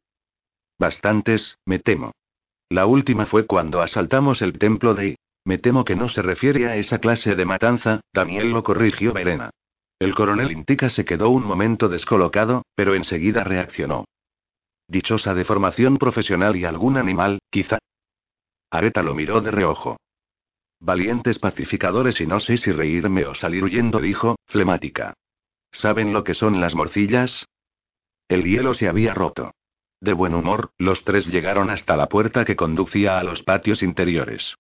Bastantes, 0.79 1.59
me 1.67 1.81
temo. 1.81 2.13
La 2.69 2.87
última 2.87 3.27
fue 3.27 3.47
cuando 3.47 3.83
asaltamos 3.83 4.41
el 4.41 4.59
templo 4.59 4.95
de... 4.95 5.17
Me 5.45 5.59
temo 5.59 5.85
que 5.85 5.97
no 5.97 6.09
se 6.09 6.23
refiere 6.23 6.69
a 6.69 6.77
esa 6.77 6.99
clase 6.99 7.35
de 7.35 7.45
matanza, 7.45 8.01
Daniel 8.13 8.51
lo 8.51 8.63
corrigió 8.63 9.13
Verena. 9.13 9.51
El 9.99 10.15
coronel 10.15 10.53
Intica 10.53 10.91
se 10.91 11.05
quedó 11.05 11.31
un 11.31 11.45
momento 11.45 11.89
descolocado, 11.89 12.63
pero 12.75 12.95
enseguida 12.95 13.45
reaccionó. 13.45 14.05
Dichosa 14.89 15.35
deformación 15.35 15.97
profesional 15.97 16.57
y 16.57 16.65
algún 16.65 16.97
animal, 16.97 17.41
quizá. 17.51 17.79
Areta 18.71 19.03
lo 19.03 19.15
miró 19.15 19.41
de 19.41 19.51
reojo. 19.51 19.97
Valientes 20.81 21.39
pacificadores 21.39 22.21
y 22.21 22.27
no 22.27 22.41
sé 22.41 22.59
si 22.59 22.73
reírme 22.73 23.25
o 23.27 23.35
salir 23.35 23.63
huyendo, 23.63 24.01
dijo, 24.01 24.37
flemática. 24.47 25.15
¿Saben 25.71 26.13
lo 26.13 26.25
que 26.25 26.35
son 26.35 26.61
las 26.61 26.75
morcillas? 26.75 27.47
El 28.29 28.45
hielo 28.45 28.75
se 28.75 28.89
había 28.89 29.15
roto. 29.15 29.53
De 30.01 30.13
buen 30.13 30.35
humor, 30.35 30.73
los 30.79 31.05
tres 31.05 31.27
llegaron 31.27 31.71
hasta 31.71 31.97
la 31.97 32.09
puerta 32.09 32.45
que 32.45 32.57
conducía 32.57 33.19
a 33.19 33.23
los 33.23 33.43
patios 33.45 33.83
interiores. 33.83 34.57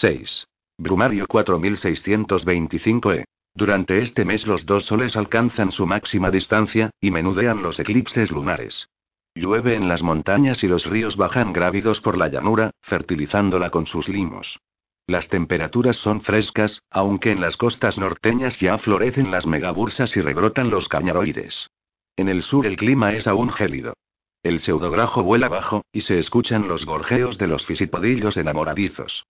6. 0.00 0.46
Brumario 0.76 1.26
4625e. 1.28 3.24
Durante 3.54 4.02
este 4.02 4.24
mes 4.24 4.46
los 4.46 4.66
dos 4.66 4.86
soles 4.86 5.16
alcanzan 5.16 5.70
su 5.70 5.86
máxima 5.86 6.32
distancia, 6.32 6.90
y 7.00 7.12
menudean 7.12 7.62
los 7.62 7.78
eclipses 7.78 8.32
lunares. 8.32 8.88
Llueve 9.36 9.76
en 9.76 9.88
las 9.88 10.02
montañas 10.02 10.64
y 10.64 10.68
los 10.68 10.84
ríos 10.86 11.16
bajan 11.16 11.52
grávidos 11.52 12.00
por 12.00 12.18
la 12.18 12.28
llanura, 12.28 12.72
fertilizándola 12.82 13.70
con 13.70 13.86
sus 13.86 14.08
limos. 14.08 14.58
Las 15.06 15.28
temperaturas 15.28 15.96
son 15.96 16.22
frescas, 16.22 16.82
aunque 16.90 17.30
en 17.30 17.40
las 17.40 17.56
costas 17.56 17.96
norteñas 17.96 18.58
ya 18.58 18.78
florecen 18.78 19.30
las 19.30 19.46
megabursas 19.46 20.16
y 20.16 20.20
rebrotan 20.22 20.70
los 20.70 20.88
cañaroides. 20.88 21.68
En 22.16 22.28
el 22.28 22.42
sur 22.42 22.66
el 22.66 22.76
clima 22.76 23.12
es 23.12 23.26
aún 23.26 23.52
gélido. 23.52 23.94
El 24.42 24.60
pseudograjo 24.60 25.22
vuela 25.22 25.48
bajo, 25.48 25.84
y 25.92 26.00
se 26.00 26.18
escuchan 26.18 26.66
los 26.68 26.84
gorjeos 26.84 27.38
de 27.38 27.46
los 27.46 27.64
fisipodillos 27.64 28.36
enamoradizos. 28.36 29.24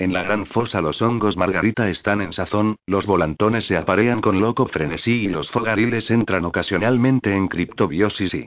En 0.00 0.14
la 0.14 0.22
gran 0.22 0.46
fosa 0.46 0.80
los 0.80 1.02
hongos 1.02 1.36
margarita 1.36 1.90
están 1.90 2.22
en 2.22 2.32
sazón, 2.32 2.76
los 2.86 3.04
volantones 3.04 3.66
se 3.66 3.76
aparean 3.76 4.22
con 4.22 4.40
loco 4.40 4.64
frenesí 4.64 5.26
y 5.26 5.28
los 5.28 5.50
fogariles 5.50 6.10
entran 6.10 6.46
ocasionalmente 6.46 7.36
en 7.36 7.48
criptobiosis 7.48 8.32
y... 8.32 8.46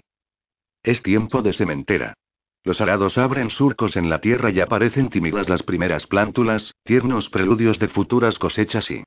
Es 0.82 1.04
tiempo 1.04 1.44
de 1.44 1.54
sementera. 1.54 2.16
Los 2.64 2.82
arados 2.82 3.20
abren 3.20 3.52
surcos 3.52 3.96
en 3.98 4.10
la 4.10 4.20
tierra 4.20 4.50
y 4.50 4.62
aparecen 4.62 5.12
tímidas 5.12 5.48
las 5.48 5.62
primeras 5.62 6.08
plántulas, 6.08 6.74
tiernos 6.84 7.30
preludios 7.30 7.78
de 7.78 7.88
futuras 7.88 8.40
cosechas 8.40 8.90
y... 8.90 9.04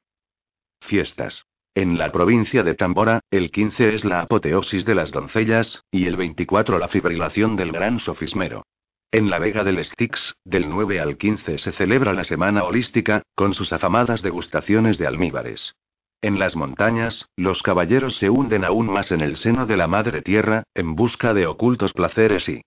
Fiestas. 0.83 1.47
En 1.75 1.99
la 1.99 2.13
provincia 2.13 2.63
de 2.63 2.77
Tambora, 2.77 3.23
el 3.33 3.51
15 3.51 3.97
es 3.97 4.05
la 4.05 4.21
apoteosis 4.21 4.85
de 4.85 4.95
las 4.95 5.11
doncellas, 5.11 5.83
y 5.91 6.07
el 6.07 6.15
24 6.15 6.79
la 6.79 6.87
fibrilación 6.87 7.57
del 7.57 7.73
gran 7.73 7.99
sofismero. 7.99 8.63
En 9.13 9.31
la 9.31 9.39
Vega 9.39 9.63
del 9.65 9.83
Styx, 9.85 10.35
del 10.45 10.69
9 10.69 11.01
al 11.01 11.17
15 11.17 11.59
se 11.59 11.73
celebra 11.73 12.13
la 12.13 12.25
Semana 12.25 12.65
Holística, 12.65 13.23
con 13.35 13.55
sus 13.55 13.73
afamadas 13.73 14.21
degustaciones 14.21 14.99
de 14.99 15.07
almíbares. 15.07 15.75
En 16.23 16.39
las 16.39 16.57
montañas, 16.57 17.29
los 17.37 17.63
caballeros 17.63 18.17
se 18.17 18.31
hunden 18.31 18.65
aún 18.65 18.93
más 18.93 19.13
en 19.13 19.21
el 19.21 19.37
seno 19.37 19.67
de 19.67 19.77
la 19.77 19.87
Madre 19.87 20.23
Tierra, 20.23 20.65
en 20.75 20.97
busca 20.97 21.35
de 21.35 21.47
ocultos 21.47 21.93
placeres 21.93 22.49
y... 22.49 22.63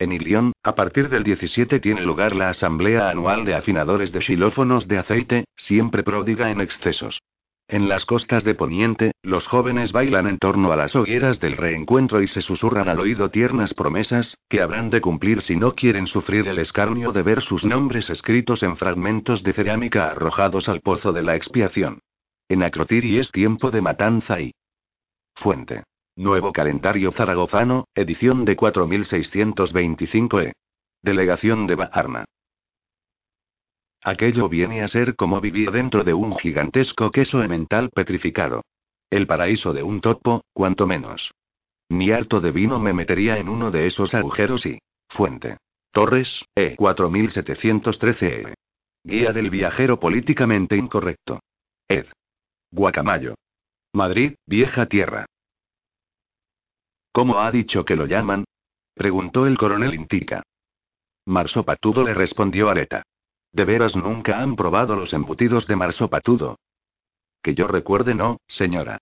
En 0.00 0.10
Ilión, 0.10 0.52
a 0.64 0.74
partir 0.74 1.08
del 1.08 1.22
17 1.22 1.78
tiene 1.78 2.02
lugar 2.02 2.34
la 2.34 2.48
Asamblea 2.48 3.08
Anual 3.08 3.44
de 3.44 3.54
Afinadores 3.54 4.10
de 4.10 4.20
Xilófonos 4.22 4.88
de 4.88 4.98
Aceite, 4.98 5.44
siempre 5.56 6.02
pródiga 6.02 6.50
en 6.50 6.60
excesos. 6.60 7.20
En 7.66 7.88
las 7.88 8.04
costas 8.04 8.44
de 8.44 8.54
Poniente, 8.54 9.12
los 9.22 9.46
jóvenes 9.46 9.90
bailan 9.90 10.26
en 10.26 10.38
torno 10.38 10.70
a 10.70 10.76
las 10.76 10.94
hogueras 10.94 11.40
del 11.40 11.56
reencuentro 11.56 12.20
y 12.20 12.28
se 12.28 12.42
susurran 12.42 12.90
al 12.90 13.00
oído 13.00 13.30
tiernas 13.30 13.72
promesas, 13.72 14.36
que 14.50 14.60
habrán 14.60 14.90
de 14.90 15.00
cumplir 15.00 15.40
si 15.40 15.56
no 15.56 15.74
quieren 15.74 16.06
sufrir 16.06 16.46
el 16.46 16.58
escarnio 16.58 17.12
de 17.12 17.22
ver 17.22 17.40
sus 17.40 17.64
nombres 17.64 18.10
escritos 18.10 18.62
en 18.62 18.76
fragmentos 18.76 19.42
de 19.42 19.54
cerámica 19.54 20.10
arrojados 20.10 20.68
al 20.68 20.82
pozo 20.82 21.12
de 21.12 21.22
la 21.22 21.36
expiación. 21.36 22.00
En 22.48 22.62
Acrotiri 22.62 23.18
es 23.18 23.32
tiempo 23.32 23.70
de 23.70 23.80
matanza 23.80 24.40
y... 24.40 24.52
Fuente. 25.34 25.84
Nuevo 26.16 26.52
calendario 26.52 27.12
zaragozano, 27.12 27.86
edición 27.94 28.44
de 28.44 28.56
4625e. 28.56 30.52
Delegación 31.02 31.66
de 31.66 31.74
Baarna. 31.74 32.24
Aquello 34.04 34.50
viene 34.50 34.82
a 34.82 34.88
ser 34.88 35.16
como 35.16 35.40
vivir 35.40 35.70
dentro 35.70 36.04
de 36.04 36.12
un 36.12 36.36
gigantesco 36.36 37.10
queso 37.10 37.42
emmental 37.42 37.88
petrificado. 37.88 38.62
El 39.08 39.26
paraíso 39.26 39.72
de 39.72 39.82
un 39.82 40.02
topo, 40.02 40.44
cuanto 40.52 40.86
menos. 40.86 41.32
Ni 41.88 42.10
harto 42.10 42.42
de 42.42 42.50
vino 42.50 42.78
me 42.78 42.92
metería 42.92 43.38
en 43.38 43.48
uno 43.48 43.70
de 43.70 43.86
esos 43.86 44.12
agujeros 44.14 44.66
y. 44.66 44.78
Fuente. 45.08 45.56
Torres, 45.90 46.44
E. 46.54 46.76
4713 46.76 48.26
E. 48.26 48.54
Guía 49.04 49.32
del 49.32 49.48
viajero 49.48 49.98
políticamente 49.98 50.76
incorrecto. 50.76 51.40
Ed. 51.88 52.06
Guacamayo. 52.70 53.36
Madrid, 53.94 54.34
vieja 54.46 54.84
tierra. 54.86 55.24
¿Cómo 57.12 57.38
ha 57.38 57.50
dicho 57.50 57.84
que 57.86 57.96
lo 57.96 58.04
llaman? 58.04 58.44
preguntó 58.94 59.46
el 59.46 59.56
coronel 59.56 59.94
Intica. 59.94 60.42
Marsopatudo 61.26 62.04
le 62.04 62.12
respondió 62.12 62.68
Areta. 62.68 63.02
¿De 63.54 63.64
veras 63.64 63.94
nunca 63.94 64.42
han 64.42 64.56
probado 64.56 64.96
los 64.96 65.12
embutidos 65.12 65.68
de 65.68 65.76
marsopatudo? 65.76 66.58
Que 67.40 67.54
yo 67.54 67.68
recuerde 67.68 68.12
no, 68.12 68.38
señora. 68.48 68.98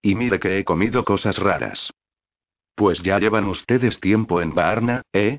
Y 0.00 0.14
mire 0.14 0.40
que 0.40 0.58
he 0.58 0.64
comido 0.64 1.04
cosas 1.04 1.36
raras. 1.36 1.92
Pues 2.74 3.02
ya 3.02 3.18
llevan 3.18 3.44
ustedes 3.44 4.00
tiempo 4.00 4.40
en 4.40 4.54
Baarna, 4.54 5.02
¿eh? 5.12 5.38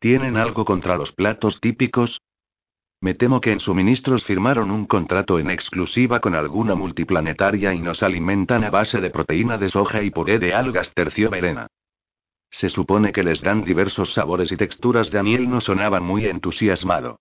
¿Tienen 0.00 0.36
algo 0.36 0.64
contra 0.64 0.96
los 0.96 1.12
platos 1.12 1.60
típicos? 1.60 2.20
Me 3.00 3.14
temo 3.14 3.40
que 3.40 3.52
en 3.52 3.60
suministros 3.60 4.24
firmaron 4.24 4.72
un 4.72 4.86
contrato 4.86 5.38
en 5.38 5.48
exclusiva 5.50 6.18
con 6.18 6.34
alguna 6.34 6.74
multiplanetaria 6.74 7.72
y 7.72 7.80
nos 7.80 8.02
alimentan 8.02 8.64
a 8.64 8.70
base 8.70 9.00
de 9.00 9.10
proteína 9.10 9.58
de 9.58 9.68
soja 9.68 10.02
y 10.02 10.10
puré 10.10 10.40
de 10.40 10.54
algas 10.54 10.92
tercio-verena. 10.92 11.68
Se 12.50 12.68
supone 12.68 13.12
que 13.12 13.22
les 13.22 13.40
dan 13.42 13.62
diversos 13.62 14.12
sabores 14.12 14.50
y 14.50 14.56
texturas. 14.56 15.08
Daniel 15.12 15.48
no 15.48 15.60
sonaba 15.60 16.00
muy 16.00 16.26
entusiasmado. 16.26 17.20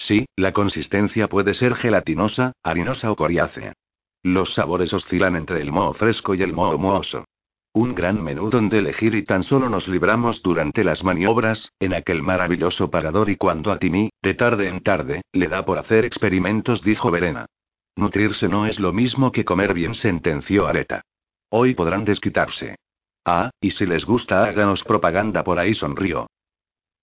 Sí, 0.00 0.24
la 0.34 0.52
consistencia 0.52 1.28
puede 1.28 1.52
ser 1.52 1.74
gelatinosa, 1.74 2.52
harinosa 2.62 3.12
o 3.12 3.16
coriácea. 3.16 3.74
Los 4.22 4.54
sabores 4.54 4.92
oscilan 4.94 5.36
entre 5.36 5.60
el 5.60 5.72
moho 5.72 5.92
fresco 5.92 6.34
y 6.34 6.42
el 6.42 6.54
moho 6.54 6.78
mohoso. 6.78 7.26
Un 7.74 7.94
gran 7.94 8.22
menú 8.22 8.48
donde 8.50 8.78
elegir 8.78 9.14
y 9.14 9.24
tan 9.24 9.44
solo 9.44 9.68
nos 9.68 9.86
libramos 9.88 10.42
durante 10.42 10.84
las 10.84 11.04
maniobras, 11.04 11.70
en 11.78 11.92
aquel 11.92 12.22
maravilloso 12.22 12.90
parador 12.90 13.28
y 13.28 13.36
cuando 13.36 13.70
a 13.70 13.78
Timmy, 13.78 14.10
de 14.22 14.34
tarde 14.34 14.68
en 14.68 14.82
tarde, 14.82 15.20
le 15.32 15.48
da 15.48 15.64
por 15.64 15.78
hacer 15.78 16.04
experimentos, 16.06 16.82
dijo 16.82 17.10
Verena. 17.10 17.46
Nutrirse 17.94 18.48
no 18.48 18.66
es 18.66 18.80
lo 18.80 18.92
mismo 18.92 19.30
que 19.30 19.44
comer 19.44 19.74
bien, 19.74 19.94
sentenció 19.94 20.66
Areta. 20.66 21.02
Hoy 21.50 21.74
podrán 21.74 22.06
desquitarse. 22.06 22.76
Ah, 23.24 23.50
y 23.60 23.72
si 23.72 23.84
les 23.84 24.06
gusta 24.06 24.44
háganos 24.44 24.82
propaganda 24.82 25.44
por 25.44 25.58
ahí, 25.58 25.74
sonrió. 25.74 26.26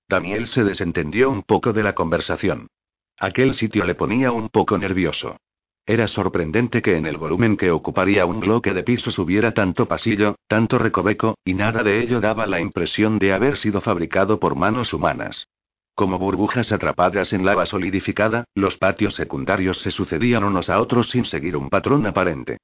Daniel 0.10 0.48
se 0.48 0.64
desentendió 0.64 1.30
un 1.30 1.44
poco 1.44 1.74
de 1.74 1.84
la 1.84 1.94
conversación. 1.94 2.68
Aquel 3.20 3.56
sitio 3.56 3.84
le 3.84 3.96
ponía 3.96 4.32
un 4.32 4.50
poco 4.50 4.78
nervioso. 4.78 5.38
Era 5.88 6.08
sorprendente 6.08 6.82
que 6.82 6.98
en 6.98 7.06
el 7.06 7.18
volumen 7.18 7.58
que 7.58 7.72
ocuparía 7.72 8.26
un 8.26 8.42
bloque 8.42 8.74
de 8.74 8.84
pisos 8.84 9.18
hubiera 9.18 9.54
tanto 9.54 9.88
pasillo, 9.88 10.36
tanto 10.48 10.78
recoveco, 10.78 11.38
y 11.44 11.54
nada 11.54 11.82
de 11.82 12.02
ello 12.02 12.22
daba 12.22 12.46
la 12.46 12.60
impresión 12.60 13.18
de 13.18 13.34
haber 13.34 13.58
sido 13.58 13.82
fabricado 13.82 14.40
por 14.40 14.56
manos 14.56 14.94
humanas. 14.94 15.48
Como 15.96 16.20
burbujas 16.20 16.72
atrapadas 16.72 17.34
en 17.34 17.44
lava 17.44 17.66
solidificada, 17.66 18.44
los 18.54 18.78
patios 18.78 19.16
secundarios 19.16 19.82
se 19.82 19.90
sucedían 19.90 20.44
unos 20.44 20.70
a 20.70 20.80
otros 20.80 21.10
sin 21.10 21.26
seguir 21.26 21.58
un 21.58 21.70
patrón 21.70 22.06
aparente. 22.06 22.58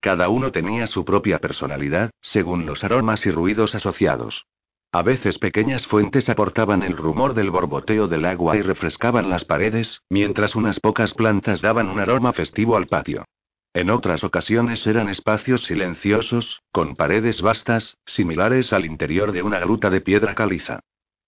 Cada 0.00 0.28
uno 0.28 0.50
tenía 0.50 0.88
su 0.88 1.04
propia 1.04 1.38
personalidad, 1.38 2.10
según 2.20 2.66
los 2.66 2.82
aromas 2.82 3.24
y 3.26 3.30
ruidos 3.30 3.76
asociados. 3.76 4.46
A 4.92 5.02
veces 5.02 5.38
pequeñas 5.38 5.86
fuentes 5.86 6.28
aportaban 6.28 6.82
el 6.82 6.96
rumor 6.96 7.34
del 7.34 7.50
borboteo 7.50 8.08
del 8.08 8.24
agua 8.24 8.56
y 8.56 8.62
refrescaban 8.62 9.30
las 9.30 9.44
paredes, 9.44 10.02
mientras 10.10 10.56
unas 10.56 10.80
pocas 10.80 11.14
plantas 11.14 11.60
daban 11.60 11.88
un 11.88 12.00
aroma 12.00 12.32
festivo 12.32 12.76
al 12.76 12.88
patio. 12.88 13.24
En 13.72 13.88
otras 13.88 14.24
ocasiones 14.24 14.84
eran 14.88 15.08
espacios 15.08 15.62
silenciosos, 15.66 16.60
con 16.72 16.96
paredes 16.96 17.40
vastas, 17.40 17.98
similares 18.04 18.72
al 18.72 18.84
interior 18.84 19.30
de 19.30 19.44
una 19.44 19.60
gruta 19.60 19.90
de 19.90 20.00
piedra 20.00 20.34
caliza. 20.34 20.80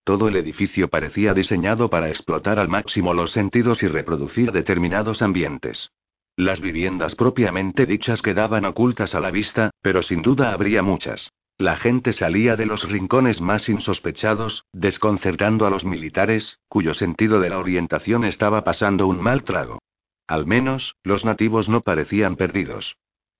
Todo 0.02 0.26
el 0.26 0.34
edificio 0.34 0.88
parecía 0.88 1.32
diseñado 1.32 1.88
para 1.88 2.08
explotar 2.08 2.58
al 2.58 2.68
máximo 2.68 3.14
los 3.14 3.30
sentidos 3.30 3.84
y 3.84 3.86
reproducir 3.86 4.50
determinados 4.50 5.22
ambientes. 5.22 5.92
Las 6.34 6.60
viviendas 6.60 7.14
propiamente 7.14 7.86
dichas 7.86 8.22
quedaban 8.22 8.64
ocultas 8.64 9.14
a 9.14 9.20
la 9.20 9.30
vista, 9.30 9.70
pero 9.80 10.02
sin 10.02 10.22
duda 10.22 10.52
habría 10.52 10.82
muchas. 10.82 11.30
La 11.62 11.76
gente 11.76 12.12
salía 12.12 12.56
de 12.56 12.66
los 12.66 12.82
rincones 12.82 13.40
más 13.40 13.68
insospechados, 13.68 14.64
desconcertando 14.72 15.64
a 15.64 15.70
los 15.70 15.84
militares, 15.84 16.58
cuyo 16.68 16.92
sentido 16.92 17.38
de 17.38 17.50
la 17.50 17.60
orientación 17.60 18.24
estaba 18.24 18.64
pasando 18.64 19.06
un 19.06 19.22
mal 19.22 19.44
trago. 19.44 19.78
Al 20.26 20.44
menos, 20.44 20.96
los 21.04 21.24
nativos 21.24 21.68
no 21.68 21.82
parecían 21.82 22.34
perdidos. 22.34 22.96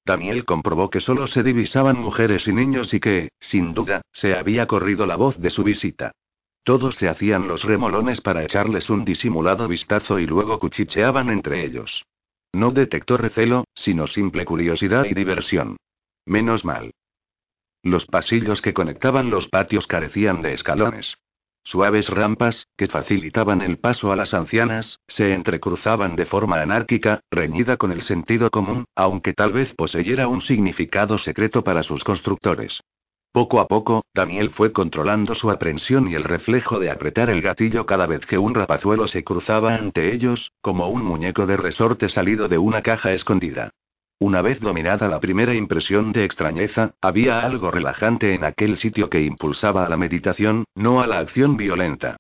Daniel 0.07 0.45
comprobó 0.45 0.89
que 0.89 1.01
solo 1.01 1.27
se 1.27 1.43
divisaban 1.43 1.99
mujeres 1.99 2.47
y 2.47 2.53
niños 2.53 2.95
y 2.95 3.01
que, 3.01 3.31
sin 3.41 3.75
duda, 3.75 4.03
se 4.13 4.37
había 4.37 4.69
corrido 4.69 5.05
la 5.05 5.17
voz 5.17 5.37
de 5.41 5.51
su 5.51 5.65
visita. 5.65 6.13
Todos 6.63 6.95
se 6.95 7.09
hacían 7.09 7.49
los 7.49 7.65
remolones 7.65 8.21
para 8.21 8.45
echarles 8.45 8.89
un 8.89 9.05
disimulado 9.05 9.67
vistazo 9.67 10.21
y 10.21 10.27
luego 10.27 10.61
cuchicheaban 10.61 11.29
entre 11.29 11.65
ellos. 11.65 12.05
No 12.53 12.71
detectó 12.71 13.17
recelo, 13.17 13.65
sino 13.75 14.07
simple 14.07 14.45
curiosidad 14.45 15.07
y 15.07 15.15
diversión. 15.15 15.77
Menos 16.25 16.65
mal. 16.65 16.93
Los 17.85 18.07
pasillos 18.07 18.63
que 18.63 18.75
conectaban 18.75 19.31
los 19.31 19.49
patios 19.49 19.89
carecían 19.89 20.41
de 20.41 20.55
escalones. 20.55 21.17
Suaves 21.65 22.09
rampas, 22.09 22.69
que 22.77 22.87
facilitaban 22.87 23.61
el 23.61 23.79
paso 23.79 24.13
a 24.13 24.17
las 24.17 24.35
ancianas, 24.35 25.01
se 25.09 25.35
entrecruzaban 25.35 26.15
de 26.15 26.27
forma 26.27 26.61
anárquica, 26.61 27.21
reñida 27.31 27.77
con 27.77 27.91
el 27.91 28.03
sentido 28.03 28.51
común, 28.51 28.85
aunque 28.95 29.33
tal 29.33 29.53
vez 29.53 29.75
poseyera 29.75 30.29
un 30.29 30.43
significado 30.43 31.19
secreto 31.19 31.65
para 31.65 31.83
sus 31.83 32.05
constructores. 32.05 32.81
Poco 33.33 33.61
a 33.61 33.67
poco, 33.67 34.05
Daniel 34.15 34.51
fue 34.51 34.73
controlando 34.73 35.35
su 35.35 35.51
aprensión 35.51 36.09
y 36.09 36.15
el 36.15 36.23
reflejo 36.23 36.79
de 36.79 36.91
apretar 36.91 37.31
el 37.31 37.43
gatillo 37.43 37.87
cada 37.87 38.07
vez 38.07 38.27
que 38.27 38.39
un 38.39 38.55
rapazuelo 38.55 39.09
se 39.09 39.25
cruzaba 39.25 39.75
ante 39.75 40.13
ellos, 40.13 40.53
como 40.61 40.89
un 40.89 41.03
muñeco 41.03 41.47
de 41.47 41.57
resorte 41.57 42.09
salido 42.09 42.49
de 42.49 42.59
una 42.59 42.83
caja 42.83 43.13
escondida. 43.13 43.73
Una 44.23 44.41
vez 44.41 44.61
dominada 44.61 45.09
la 45.09 45.19
primera 45.19 45.53
impresión 45.53 46.13
de 46.13 46.25
extrañeza, 46.25 46.95
había 47.01 47.41
algo 47.41 47.73
relajante 47.73 48.35
en 48.35 48.45
aquel 48.45 48.77
sitio 48.77 49.11
que 49.11 49.21
impulsaba 49.21 49.85
a 49.85 49.89
la 49.89 49.97
meditación, 49.97 50.63
no 50.77 51.01
a 51.01 51.09
la 51.09 51.19
acción 51.19 51.57
violenta. 51.57 52.19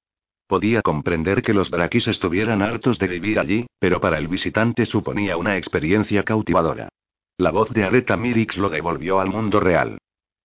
Podía 0.48 0.82
comprender 0.82 1.42
que 1.42 1.54
los 1.54 1.70
Drakis 1.70 2.08
estuvieran 2.08 2.60
hartos 2.60 2.98
de 2.98 3.06
vivir 3.06 3.38
allí, 3.38 3.66
pero 3.78 4.00
para 4.00 4.18
el 4.18 4.26
visitante 4.26 4.84
suponía 4.84 5.36
una 5.36 5.56
experiencia 5.56 6.24
cautivadora. 6.24 6.88
La 7.38 7.52
voz 7.52 7.70
de 7.70 7.84
Areta 7.84 8.16
Mirix 8.16 8.56
lo 8.56 8.68
devolvió 8.68 9.20
al 9.20 9.28
mundo 9.28 9.60
real. 9.60 9.98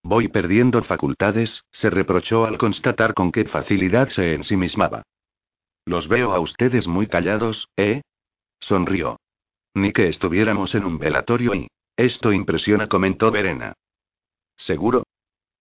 Voy 0.04 0.28
perdiendo 0.28 0.80
facultades, 0.84 1.64
se 1.72 1.90
reprochó 1.90 2.44
al 2.44 2.56
constatar 2.56 3.14
con 3.14 3.32
qué 3.32 3.46
facilidad 3.46 4.10
se 4.10 4.34
ensimismaba. 4.34 5.02
Los 5.86 6.06
veo 6.06 6.34
a 6.34 6.38
ustedes 6.38 6.86
muy 6.86 7.08
callados, 7.08 7.66
¿eh? 7.76 8.02
Sonrió. 8.60 9.16
Ni 9.78 9.92
que 9.92 10.08
estuviéramos 10.08 10.74
en 10.74 10.84
un 10.84 10.98
velatorio 10.98 11.54
y... 11.54 11.68
Esto 11.96 12.32
impresiona, 12.32 12.88
comentó 12.88 13.30
Verena. 13.30 13.74
¿Seguro? 14.56 15.04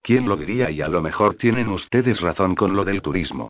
¿Quién 0.02 0.28
lo 0.28 0.38
diría? 0.38 0.72
Y 0.72 0.82
a 0.82 0.88
lo 0.88 1.02
mejor 1.02 1.36
tienen 1.36 1.70
ustedes 1.70 2.20
razón 2.20 2.56
con 2.56 2.76
lo 2.76 2.84
del 2.84 3.04
turismo. 3.04 3.50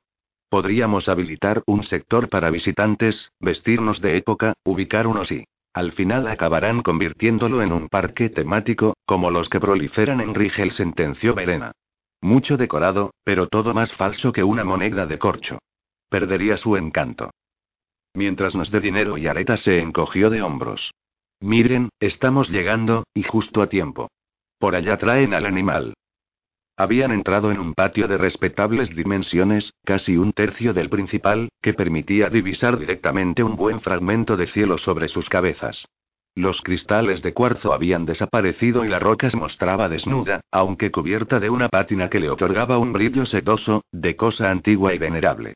Podríamos 0.50 1.08
habilitar 1.08 1.64
un 1.68 1.84
sector 1.84 2.28
para 2.28 2.50
visitantes, 2.50 3.32
vestirnos 3.40 4.02
de 4.02 4.18
época, 4.18 4.54
ubicar 4.66 5.08
unos 5.08 5.32
y... 5.32 5.46
Al 5.74 5.94
final 5.94 6.28
acabarán 6.28 6.82
convirtiéndolo 6.82 7.62
en 7.62 7.72
un 7.72 7.88
parque 7.88 8.30
temático, 8.30 8.98
como 9.06 9.32
los 9.32 9.48
que 9.48 9.62
proliferan 9.62 10.20
en 10.20 10.34
Rigel, 10.34 10.72
sentenció 10.72 11.34
Verena. 11.34 11.72
Mucho 12.20 12.58
decorado, 12.58 13.12
pero 13.24 13.48
todo 13.48 13.74
más 13.74 13.94
falso 13.94 14.34
que 14.34 14.44
una 14.44 14.66
moneda 14.66 15.06
de 15.06 15.18
corcho. 15.18 15.60
Perdería 16.10 16.58
su 16.58 16.76
encanto. 16.76 17.30
Mientras 18.14 18.56
nos 18.56 18.72
dé 18.72 18.80
dinero 18.80 19.18
y 19.18 19.28
Areta 19.28 19.58
se 19.58 19.80
encogió 19.80 20.30
de 20.30 20.42
hombros. 20.42 20.92
Miren, 21.40 21.90
estamos 22.00 22.50
llegando, 22.50 23.04
y 23.14 23.24
justo 23.24 23.62
a 23.62 23.68
tiempo. 23.68 24.10
Por 24.60 24.76
allá 24.76 24.98
traen 24.98 25.34
al 25.34 25.46
animal. 25.46 25.94
Habían 26.76 27.12
entrado 27.12 27.52
en 27.52 27.60
un 27.60 27.74
patio 27.74 28.08
de 28.08 28.18
respetables 28.18 28.96
dimensiones, 28.96 29.74
casi 29.84 30.16
un 30.16 30.32
tercio 30.32 30.74
del 30.74 30.90
principal, 30.90 31.50
que 31.62 31.74
permitía 31.74 32.30
divisar 32.30 32.78
directamente 32.78 33.44
un 33.44 33.56
buen 33.56 33.82
fragmento 33.82 34.38
de 34.38 34.48
cielo 34.48 34.78
sobre 34.78 35.08
sus 35.08 35.28
cabezas. 35.28 35.86
Los 36.36 36.62
cristales 36.62 37.24
de 37.24 37.34
cuarzo 37.34 37.74
habían 37.74 38.06
desaparecido 38.06 38.86
y 38.86 38.90
la 38.90 39.00
roca 39.00 39.32
se 39.32 39.38
mostraba 39.38 39.90
desnuda, 39.90 40.42
aunque 40.52 40.92
cubierta 40.92 41.40
de 41.40 41.50
una 41.50 41.68
pátina 41.68 42.12
que 42.12 42.20
le 42.20 42.30
otorgaba 42.30 42.78
un 42.78 42.94
brillo 42.94 43.26
sedoso, 43.26 43.84
de 43.92 44.16
cosa 44.16 44.52
antigua 44.52 44.94
y 44.94 45.00
venerable. 45.00 45.56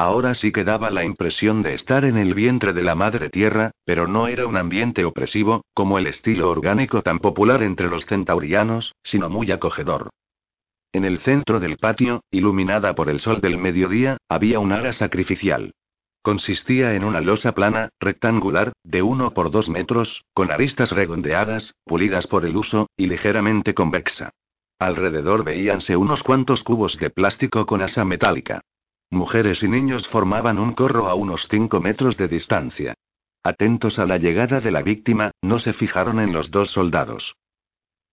Ahora 0.00 0.34
sí 0.34 0.50
que 0.50 0.64
daba 0.64 0.88
la 0.88 1.04
impresión 1.04 1.60
de 1.60 1.74
estar 1.74 2.06
en 2.06 2.16
el 2.16 2.32
vientre 2.32 2.72
de 2.72 2.82
la 2.82 2.94
madre 2.94 3.28
tierra, 3.28 3.72
pero 3.84 4.08
no 4.08 4.28
era 4.28 4.46
un 4.46 4.56
ambiente 4.56 5.04
opresivo, 5.04 5.66
como 5.74 5.98
el 5.98 6.06
estilo 6.06 6.48
orgánico 6.48 7.02
tan 7.02 7.18
popular 7.18 7.62
entre 7.62 7.90
los 7.90 8.06
centaurianos, 8.06 8.94
sino 9.02 9.28
muy 9.28 9.52
acogedor. 9.52 10.08
En 10.94 11.04
el 11.04 11.18
centro 11.18 11.60
del 11.60 11.76
patio, 11.76 12.22
iluminada 12.30 12.94
por 12.94 13.10
el 13.10 13.20
sol 13.20 13.42
del 13.42 13.58
mediodía, 13.58 14.16
había 14.26 14.58
un 14.58 14.72
ara 14.72 14.94
sacrificial. 14.94 15.74
Consistía 16.22 16.94
en 16.94 17.04
una 17.04 17.20
losa 17.20 17.52
plana, 17.52 17.90
rectangular, 18.00 18.72
de 18.82 19.02
uno 19.02 19.34
por 19.34 19.50
dos 19.50 19.68
metros, 19.68 20.24
con 20.32 20.50
aristas 20.50 20.92
redondeadas, 20.92 21.74
pulidas 21.84 22.26
por 22.26 22.46
el 22.46 22.56
uso, 22.56 22.88
y 22.96 23.06
ligeramente 23.06 23.74
convexa. 23.74 24.30
Alrededor 24.78 25.44
veíanse 25.44 25.94
unos 25.94 26.22
cuantos 26.22 26.64
cubos 26.64 26.96
de 26.96 27.10
plástico 27.10 27.66
con 27.66 27.82
asa 27.82 28.06
metálica. 28.06 28.62
Mujeres 29.12 29.60
y 29.64 29.68
niños 29.68 30.06
formaban 30.08 30.60
un 30.60 30.72
corro 30.72 31.08
a 31.08 31.14
unos 31.14 31.46
cinco 31.50 31.80
metros 31.80 32.16
de 32.16 32.28
distancia. 32.28 32.94
Atentos 33.42 33.98
a 33.98 34.06
la 34.06 34.18
llegada 34.18 34.60
de 34.60 34.70
la 34.70 34.82
víctima, 34.82 35.32
no 35.42 35.58
se 35.58 35.72
fijaron 35.72 36.20
en 36.20 36.32
los 36.32 36.52
dos 36.52 36.70
soldados. 36.70 37.34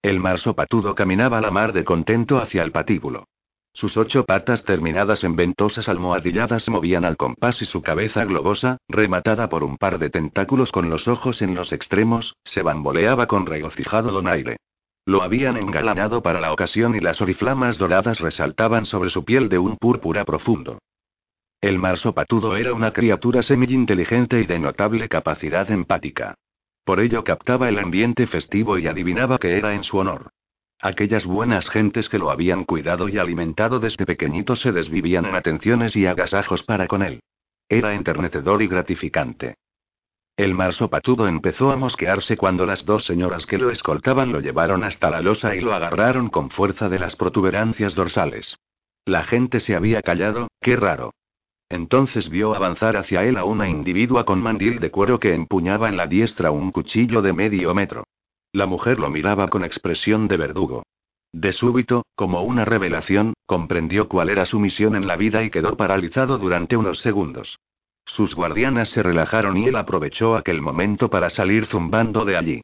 El 0.02 0.20
marsopatudo 0.20 0.96
caminaba 0.96 1.38
a 1.38 1.42
la 1.42 1.52
mar 1.52 1.72
de 1.74 1.84
contento 1.84 2.40
hacia 2.40 2.64
el 2.64 2.72
patíbulo. 2.72 3.26
Sus 3.74 3.96
ocho 3.96 4.26
patas 4.26 4.64
terminadas 4.64 5.24
en 5.24 5.36
ventosas 5.36 5.88
almohadilladas 5.88 6.64
se 6.64 6.72
movían 6.72 7.06
al 7.06 7.16
compás 7.16 7.62
y 7.62 7.66
su 7.66 7.84
cabeza 7.84 8.26
globosa, 8.26 8.78
rematada 8.88 9.50
por 9.50 9.64
un 9.64 9.78
par 9.78 10.00
de 10.00 10.10
tentáculos 10.10 10.72
con 10.72 10.90
los 10.90 11.08
ojos 11.08 11.44
en 11.44 11.54
los 11.54 11.74
extremos, 11.74 12.36
se 12.44 12.64
bamboleaba 12.64 13.28
con 13.28 13.46
regocijado 13.46 14.12
donaire. 14.12 14.58
Lo 15.06 15.22
habían 15.22 15.58
engalanado 15.58 16.24
para 16.24 16.42
la 16.42 16.52
ocasión 16.52 16.96
y 16.96 17.02
las 17.02 17.22
oriflamas 17.22 17.78
doradas 17.78 18.20
resaltaban 18.20 18.86
sobre 18.86 19.12
su 19.12 19.24
piel 19.24 19.48
de 19.48 19.60
un 19.60 19.78
púrpura 19.78 20.26
profundo. 20.26 20.80
El 21.62 21.80
marsopatudo 21.80 22.56
era 22.56 22.74
una 22.74 22.92
criatura 22.92 23.42
semi-inteligente 23.42 24.40
y 24.42 24.46
de 24.46 24.60
notable 24.60 25.10
capacidad 25.10 25.70
empática. 25.72 26.36
Por 26.84 27.00
ello 27.00 27.24
captaba 27.24 27.68
el 27.68 27.80
ambiente 27.80 28.28
festivo 28.28 28.78
y 28.78 28.88
adivinaba 28.88 29.40
que 29.40 29.58
era 29.58 29.74
en 29.74 29.84
su 29.84 29.98
honor. 29.98 30.30
Aquellas 30.80 31.26
buenas 31.26 31.68
gentes 31.70 32.08
que 32.08 32.20
lo 32.20 32.30
habían 32.30 32.64
cuidado 32.64 33.10
y 33.10 33.18
alimentado 33.18 33.80
desde 33.80 34.06
pequeñito 34.06 34.56
se 34.56 34.72
desvivían 34.72 35.26
en 35.26 35.36
atenciones 35.36 35.96
y 35.96 36.06
agasajos 36.06 36.62
para 36.64 36.88
con 36.88 37.02
él. 37.02 37.22
Era 37.68 37.96
enternecedor 37.96 38.62
y 38.62 38.68
gratificante. 38.68 39.56
El 40.38 40.54
marsopatudo 40.54 41.28
empezó 41.28 41.72
a 41.72 41.76
mosquearse 41.76 42.38
cuando 42.38 42.68
las 42.68 42.86
dos 42.86 43.06
señoras 43.06 43.48
que 43.48 43.58
lo 43.58 43.72
escoltaban 43.72 44.32
lo 44.32 44.40
llevaron 44.40 44.84
hasta 44.84 45.10
la 45.10 45.22
losa 45.22 45.56
y 45.56 45.62
lo 45.62 45.74
agarraron 45.74 46.30
con 46.30 46.52
fuerza 46.52 46.90
de 46.90 47.00
las 47.00 47.16
protuberancias 47.16 47.96
dorsales. 47.96 48.56
La 49.04 49.24
gente 49.24 49.60
se 49.60 49.76
había 49.76 50.04
callado, 50.04 50.48
qué 50.62 50.76
raro. 50.76 51.12
Entonces 51.70 52.30
vio 52.30 52.56
avanzar 52.56 52.96
hacia 52.96 53.26
él 53.26 53.38
a 53.38 53.44
una 53.44 53.68
individua 53.68 54.24
con 54.26 54.42
mandil 54.42 54.80
de 54.80 54.90
cuero 54.90 55.20
que 55.20 55.34
empuñaba 55.34 55.90
en 55.90 55.98
la 55.98 56.08
diestra 56.08 56.52
un 56.52 56.72
cuchillo 56.72 57.22
de 57.22 57.34
medio 57.34 57.74
metro. 57.74 58.06
La 58.54 58.66
mujer 58.66 59.00
lo 59.00 59.10
miraba 59.10 59.50
con 59.50 59.66
expresión 59.66 60.28
de 60.28 60.38
verdugo. 60.38 60.84
De 61.34 61.52
súbito, 61.52 62.06
como 62.16 62.42
una 62.44 62.64
revelación, 62.64 63.34
comprendió 63.46 64.08
cuál 64.08 64.30
era 64.30 64.46
su 64.46 64.60
misión 64.60 64.96
en 64.96 65.08
la 65.08 65.18
vida 65.18 65.44
y 65.44 65.50
quedó 65.50 65.76
paralizado 65.76 66.38
durante 66.38 66.78
unos 66.78 67.00
segundos. 67.02 67.58
Sus 68.06 68.34
guardianas 68.34 68.90
se 68.90 69.04
relajaron 69.04 69.58
y 69.58 69.66
él 69.66 69.76
aprovechó 69.76 70.38
aquel 70.38 70.62
momento 70.62 71.10
para 71.10 71.30
salir 71.30 71.66
zumbando 71.66 72.24
de 72.24 72.38
allí. 72.38 72.62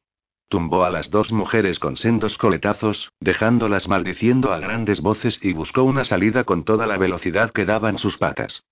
Tumbó 0.48 0.86
a 0.86 0.90
las 0.90 1.10
dos 1.10 1.32
mujeres 1.32 1.78
con 1.80 1.98
sendos 1.98 2.38
coletazos, 2.38 3.12
dejándolas 3.20 3.90
maldiciendo 3.90 4.54
a 4.54 4.60
grandes 4.60 5.02
voces 5.02 5.38
y 5.42 5.52
buscó 5.52 5.84
una 5.84 6.06
salida 6.06 6.46
con 6.46 6.64
toda 6.64 6.88
la 6.88 6.98
velocidad 6.98 7.52
que 7.52 7.66
daban 7.66 7.98
sus 7.98 8.18
patas. 8.18 8.64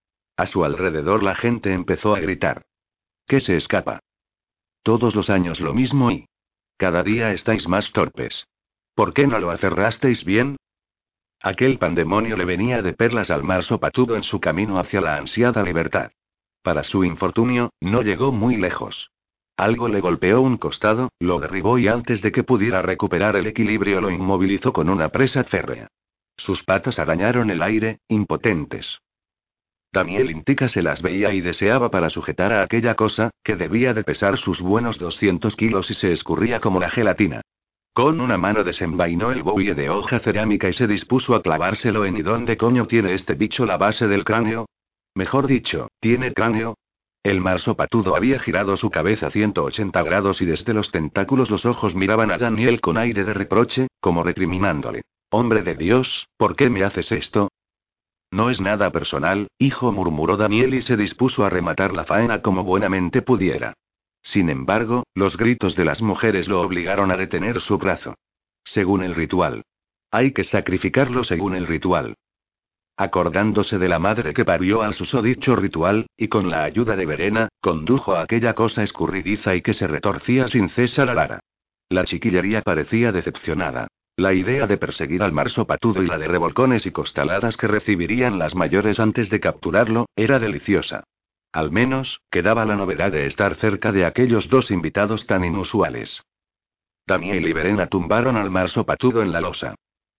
A 0.42 0.48
su 0.48 0.66
alrededor 0.66 1.22
la 1.22 1.36
gente 1.36 1.72
empezó 1.72 2.16
a 2.16 2.20
gritar. 2.20 2.64
¿Qué 3.28 3.42
se 3.42 3.58
escapa? 3.58 4.00
Todos 4.82 5.14
los 5.14 5.30
años 5.30 5.60
lo 5.60 5.76
mismo 5.76 6.10
y... 6.10 6.26
Cada 6.78 7.04
día 7.04 7.32
estáis 7.32 7.68
más 7.68 7.92
torpes. 7.92 8.48
¿Por 8.96 9.14
qué 9.14 9.28
no 9.28 9.38
lo 9.38 9.52
aferrasteis 9.52 10.26
bien? 10.26 10.58
Aquel 11.44 11.78
pandemonio 11.78 12.38
le 12.38 12.46
venía 12.46 12.82
de 12.82 12.94
perlas 12.94 13.30
al 13.30 13.44
mar 13.44 13.64
sopatudo 13.66 14.16
en 14.16 14.24
su 14.24 14.40
camino 14.40 14.80
hacia 14.80 15.00
la 15.00 15.18
ansiada 15.18 15.62
libertad. 15.62 16.10
Para 16.64 16.84
su 16.84 17.04
infortunio, 17.04 17.70
no 17.80 18.02
llegó 18.02 18.32
muy 18.32 18.56
lejos. 18.56 19.12
Algo 19.58 19.90
le 19.90 20.02
golpeó 20.02 20.42
un 20.42 20.58
costado, 20.58 21.10
lo 21.20 21.40
derribó 21.40 21.78
y 21.78 21.88
antes 21.88 22.20
de 22.24 22.32
que 22.32 22.44
pudiera 22.44 22.82
recuperar 22.82 23.36
el 23.36 23.46
equilibrio 23.46 24.02
lo 24.02 24.10
inmovilizó 24.10 24.74
con 24.74 24.90
una 24.90 25.10
presa 25.10 25.44
férrea. 25.44 25.90
Sus 26.36 26.64
patas 26.64 26.98
arañaron 26.98 27.52
el 27.52 27.62
aire, 27.62 28.00
impotentes. 28.08 29.02
Daniel 29.94 30.32
Intica 30.32 30.70
se 30.70 30.82
las 30.82 31.02
veía 31.02 31.34
y 31.34 31.42
deseaba 31.42 31.92
para 31.92 32.10
sujetar 32.10 32.54
a 32.54 32.64
aquella 32.64 32.96
cosa, 32.96 33.32
que 33.44 33.58
debía 33.58 33.94
de 33.94 34.06
pesar 34.06 34.38
sus 34.38 34.62
buenos 34.62 34.98
200 34.98 35.54
kilos 35.58 35.92
y 35.92 35.96
se 35.96 36.14
escurría 36.14 36.62
como 36.62 36.80
la 36.80 36.90
gelatina. 36.90 37.42
Con 37.94 38.22
una 38.22 38.38
mano 38.38 38.64
desenvainó 38.64 39.34
el 39.34 39.44
bowie 39.44 39.76
de 39.76 39.90
hoja 39.90 40.20
cerámica 40.20 40.70
y 40.70 40.74
se 40.74 40.88
dispuso 40.88 41.36
a 41.36 41.42
clavárselo 41.42 42.06
en 42.06 42.16
¿y 42.16 42.22
dónde 42.22 42.56
coño 42.56 42.88
tiene 42.88 43.16
este 43.16 43.34
bicho 43.34 43.66
la 43.66 43.76
base 43.76 44.08
del 44.08 44.24
cráneo? 44.24 44.66
Mejor 45.14 45.46
dicho, 45.46 45.90
¿tiene 46.00 46.34
cráneo? 46.34 46.78
El 47.22 47.42
marsopatudo 47.42 48.16
había 48.16 48.40
girado 48.40 48.78
su 48.78 48.90
cabeza 48.90 49.30
180 49.30 50.02
grados 50.04 50.42
y 50.42 50.46
desde 50.46 50.74
los 50.74 50.90
tentáculos 50.92 51.50
los 51.50 51.66
ojos 51.66 51.96
miraban 51.96 52.32
a 52.32 52.38
Daniel 52.38 52.80
con 52.80 52.98
aire 52.98 53.26
de 53.26 53.34
reproche, 53.34 53.88
como 54.00 54.24
recriminándole. 54.24 55.02
Hombre 55.30 55.64
de 55.64 55.76
Dios, 55.76 56.28
¿por 56.38 56.56
qué 56.56 56.70
me 56.70 56.86
haces 56.86 57.12
esto? 57.12 57.50
No 58.32 58.50
es 58.50 58.62
nada 58.62 58.92
personal, 58.92 59.48
hijo, 59.58 59.92
murmuró 59.92 60.38
Daniel 60.38 60.74
y 60.74 60.82
se 60.82 60.96
dispuso 60.96 61.44
a 61.44 61.50
rematar 61.50 61.94
la 61.94 62.06
faena 62.06 62.42
como 62.42 62.64
buenamente 62.64 63.22
pudiera. 63.22 63.74
Sin 64.24 64.50
embargo, 64.50 65.04
los 65.14 65.36
gritos 65.36 65.76
de 65.76 65.84
las 65.84 66.02
mujeres 66.02 66.48
lo 66.48 66.62
obligaron 66.62 67.12
a 67.12 67.18
detener 67.18 67.60
su 67.60 67.78
brazo. 67.78 68.16
Según 68.64 69.04
el 69.04 69.16
ritual. 69.16 69.64
Hay 70.12 70.32
que 70.32 70.44
sacrificarlo 70.46 71.24
según 71.24 71.56
el 71.56 71.68
ritual. 71.68 72.16
Acordándose 72.96 73.78
de 73.78 73.90
la 73.90 74.00
madre 74.00 74.34
que 74.34 74.46
parió 74.46 74.82
al 74.82 74.94
susodicho 74.94 75.56
ritual, 75.56 76.08
y 76.16 76.28
con 76.28 76.50
la 76.50 76.64
ayuda 76.64 76.96
de 76.96 77.06
Verena, 77.06 77.50
condujo 77.60 78.14
a 78.14 78.22
aquella 78.22 78.54
cosa 78.54 78.84
escurridiza 78.84 79.56
y 79.56 79.62
que 79.62 79.74
se 79.74 79.88
retorcía 79.88 80.48
sin 80.48 80.70
cesar 80.70 81.10
a 81.10 81.16
Lara. 81.16 81.40
La 81.90 82.06
chiquillería 82.06 82.62
parecía 82.62 83.12
decepcionada. 83.12 83.88
La 84.22 84.36
idea 84.36 84.68
de 84.68 84.78
perseguir 84.78 85.24
al 85.24 85.32
marsopatudo 85.32 86.04
y 86.04 86.06
la 86.06 86.20
de 86.20 86.28
revolcones 86.28 86.86
y 86.86 86.92
costaladas 86.92 87.58
que 87.58 87.66
recibirían 87.66 88.38
las 88.38 88.54
mayores 88.54 89.00
antes 89.00 89.32
de 89.32 89.40
capturarlo, 89.40 90.06
era 90.16 90.38
deliciosa. 90.38 91.06
Al 91.52 91.72
menos, 91.72 92.22
quedaba 92.30 92.64
la 92.66 92.76
novedad 92.76 93.12
de 93.12 93.26
estar 93.26 93.56
cerca 93.56 93.92
de 93.92 94.06
aquellos 94.06 94.48
dos 94.48 94.70
invitados 94.70 95.26
tan 95.26 95.44
inusuales. 95.44 96.22
Daniel 97.08 97.48
y 97.48 97.52
Verena 97.52 97.88
tumbaron 97.88 98.38
al 98.38 98.52
marsopatudo 98.52 99.24
en 99.24 99.32
la 99.32 99.42
losa. 99.42 99.74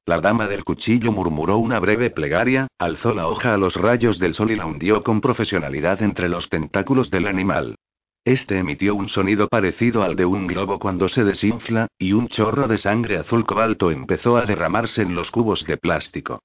La 0.05 0.21
dama 0.21 0.49
del 0.49 0.65
cuchillo 0.65 1.13
murmuró 1.13 1.59
una 1.59 1.79
breve 1.79 2.11
plegaria, 2.11 2.67
alzó 2.81 3.15
la 3.15 3.29
hoja 3.29 3.55
a 3.55 3.57
los 3.57 3.77
rayos 3.77 4.19
del 4.19 4.35
sol 4.35 4.51
y 4.51 4.57
la 4.57 4.67
hundió 4.67 5.05
con 5.05 5.21
profesionalidad 5.21 6.03
entre 6.03 6.29
los 6.29 6.49
tentáculos 6.49 7.09
del 7.09 7.29
animal. 7.29 7.77
Este 8.25 8.59
emitió 8.59 8.95
un 8.95 9.09
sonido 9.09 9.49
parecido 9.49 10.05
al 10.05 10.15
de 10.15 10.25
un 10.25 10.47
globo 10.47 10.79
cuando 10.79 11.09
se 11.09 11.25
desinfla, 11.25 11.89
y 11.99 12.13
un 12.13 12.29
chorro 12.29 12.69
de 12.69 12.79
sangre 12.79 13.19
azul 13.19 13.45
cobalto 13.45 13.91
empezó 13.91 14.37
a 14.37 14.47
derramarse 14.47 15.03
en 15.03 15.17
los 15.17 15.33
cubos 15.33 15.65
de 15.67 15.77
plástico. 15.77 16.41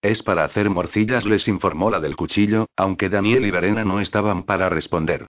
Es 0.00 0.22
para 0.22 0.44
hacer 0.44 0.70
morcillas, 0.70 1.24
les 1.24 1.48
informó 1.48 1.90
la 1.90 1.98
del 1.98 2.14
cuchillo, 2.14 2.66
aunque 2.76 3.08
Daniel 3.08 3.44
y 3.46 3.50
Verena 3.50 3.84
no 3.84 4.00
estaban 4.00 4.44
para 4.44 4.68
responder. 4.68 5.26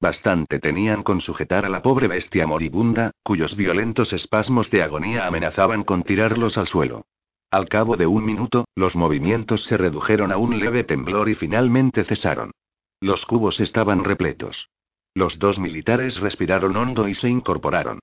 Bastante 0.00 0.60
tenían 0.60 1.02
con 1.02 1.20
sujetar 1.20 1.64
a 1.64 1.70
la 1.70 1.82
pobre 1.82 2.06
bestia 2.06 2.46
moribunda, 2.46 3.10
cuyos 3.24 3.56
violentos 3.56 4.12
espasmos 4.12 4.70
de 4.70 4.82
agonía 4.82 5.26
amenazaban 5.26 5.82
con 5.82 6.04
tirarlos 6.04 6.56
al 6.56 6.68
suelo. 6.68 7.04
Al 7.50 7.68
cabo 7.68 7.96
de 7.96 8.06
un 8.06 8.24
minuto, 8.24 8.66
los 8.76 8.94
movimientos 8.94 9.64
se 9.64 9.76
redujeron 9.76 10.30
a 10.30 10.36
un 10.36 10.58
leve 10.60 10.84
temblor 10.84 11.28
y 11.28 11.34
finalmente 11.34 12.04
cesaron. 12.04 12.52
Los 13.00 13.26
cubos 13.26 13.58
estaban 13.58 14.04
repletos. 14.04 14.68
Los 15.16 15.38
dos 15.38 15.58
militares 15.58 16.20
respiraron 16.20 16.76
hondo 16.76 17.08
y 17.08 17.14
se 17.14 17.26
incorporaron. 17.26 18.00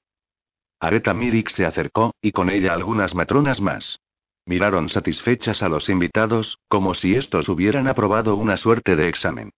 Areta 0.80 1.14
Mirik 1.14 1.48
se 1.52 1.64
acercó, 1.64 2.16
y 2.20 2.32
con 2.32 2.50
ella 2.50 2.74
algunas 2.74 3.14
matronas 3.14 3.62
más. 3.62 4.00
Miraron 4.48 4.90
satisfechas 4.90 5.62
a 5.62 5.70
los 5.70 5.90
invitados, 5.90 6.58
como 6.68 6.96
si 6.96 7.14
estos 7.14 7.50
hubieran 7.50 7.88
aprobado 7.88 8.36
una 8.36 8.58
suerte 8.58 8.96
de 8.96 9.10
examen. 9.10 9.52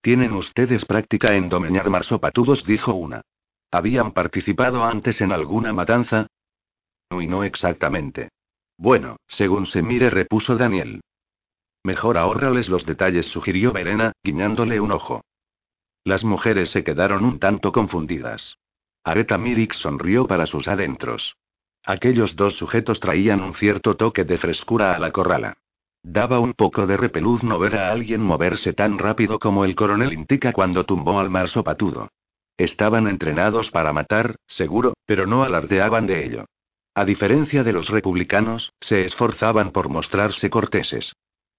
¿Tienen 0.00 0.32
ustedes 0.32 0.86
práctica 0.86 1.34
en 1.34 1.50
domeñar 1.50 1.90
marsopatudos? 1.90 2.64
dijo 2.64 2.94
una. 2.94 3.20
¿Habían 3.70 4.12
participado 4.12 4.82
antes 4.82 5.20
en 5.20 5.32
alguna 5.32 5.74
matanza? 5.74 6.28
Y 7.10 7.26
no 7.26 7.44
exactamente. 7.44 8.30
Bueno, 8.78 9.16
según 9.28 9.66
se 9.66 9.82
mire, 9.82 10.08
repuso 10.08 10.56
Daniel. 10.56 11.02
Mejor 11.84 12.16
ahorrales 12.16 12.70
los 12.70 12.86
detalles, 12.86 13.26
sugirió 13.26 13.70
Verena, 13.70 14.12
guiñándole 14.24 14.80
un 14.80 14.92
ojo. 14.92 15.20
Las 16.04 16.24
mujeres 16.24 16.70
se 16.70 16.82
quedaron 16.82 17.24
un 17.24 17.38
tanto 17.38 17.72
confundidas. 17.72 18.56
Areta 19.04 19.38
Mirik 19.38 19.74
sonrió 19.74 20.26
para 20.26 20.46
sus 20.46 20.66
adentros. 20.68 21.36
Aquellos 21.84 22.36
dos 22.36 22.56
sujetos 22.56 23.00
traían 23.00 23.40
un 23.40 23.54
cierto 23.54 23.96
toque 23.96 24.24
de 24.24 24.38
frescura 24.38 24.94
a 24.94 24.98
la 24.98 25.10
corrala. 25.10 25.56
Daba 26.02 26.40
un 26.40 26.54
poco 26.54 26.86
de 26.86 26.96
repeluz 26.96 27.42
no 27.42 27.58
ver 27.58 27.76
a 27.76 27.90
alguien 27.90 28.22
moverse 28.22 28.72
tan 28.72 28.98
rápido 28.98 29.38
como 29.38 29.64
el 29.64 29.74
coronel 29.74 30.12
Intica 30.12 30.52
cuando 30.52 30.84
tumbó 30.84 31.20
al 31.20 31.28
marsopatudo. 31.28 32.08
Estaban 32.56 33.06
entrenados 33.06 33.70
para 33.70 33.92
matar, 33.92 34.36
seguro, 34.46 34.94
pero 35.06 35.26
no 35.26 35.42
alardeaban 35.42 36.06
de 36.06 36.24
ello. 36.24 36.44
A 36.94 37.04
diferencia 37.04 37.62
de 37.64 37.72
los 37.72 37.88
republicanos, 37.88 38.72
se 38.80 39.04
esforzaban 39.04 39.72
por 39.72 39.88
mostrarse 39.88 40.50
corteses. 40.50 41.12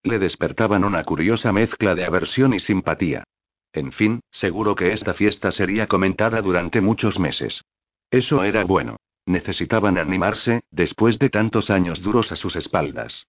Le 0.04 0.20
despertaban 0.20 0.84
una 0.84 1.04
curiosa 1.04 1.52
mezcla 1.52 1.96
de 1.96 2.06
aversión 2.06 2.54
y 2.54 2.60
simpatía. 2.60 3.24
En 3.74 3.92
fin, 3.92 4.22
seguro 4.32 4.76
que 4.76 4.92
esta 4.94 5.14
fiesta 5.14 5.52
sería 5.52 5.88
comentada 5.88 6.42
durante 6.42 6.82
muchos 6.82 7.20
meses. 7.20 7.62
Eso 8.10 8.44
era 8.44 8.64
bueno. 8.66 8.98
Necesitaban 9.26 9.98
animarse, 9.98 10.62
después 10.72 11.20
de 11.20 11.30
tantos 11.30 11.70
años 11.70 12.02
duros 12.02 12.32
a 12.32 12.36
sus 12.36 12.56
espaldas. 12.56 13.28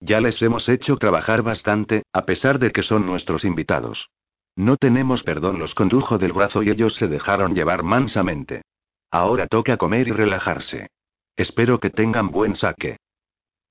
Ya 0.00 0.20
les 0.20 0.42
hemos 0.42 0.68
hecho 0.68 0.96
trabajar 0.96 1.42
bastante, 1.42 2.02
a 2.12 2.26
pesar 2.26 2.58
de 2.58 2.72
que 2.72 2.82
son 2.82 3.06
nuestros 3.06 3.44
invitados. 3.44 4.10
No 4.56 4.76
tenemos 4.76 5.22
perdón, 5.22 5.58
los 5.58 5.74
condujo 5.74 6.18
del 6.18 6.32
brazo 6.32 6.62
y 6.62 6.70
ellos 6.70 6.94
se 6.94 7.08
dejaron 7.08 7.54
llevar 7.54 7.82
mansamente. 7.82 8.62
Ahora 9.10 9.46
toca 9.46 9.76
comer 9.76 10.08
y 10.08 10.12
relajarse. 10.12 10.88
Espero 11.36 11.80
que 11.80 11.90
tengan 11.90 12.30
buen 12.30 12.54
saque. 12.56 12.98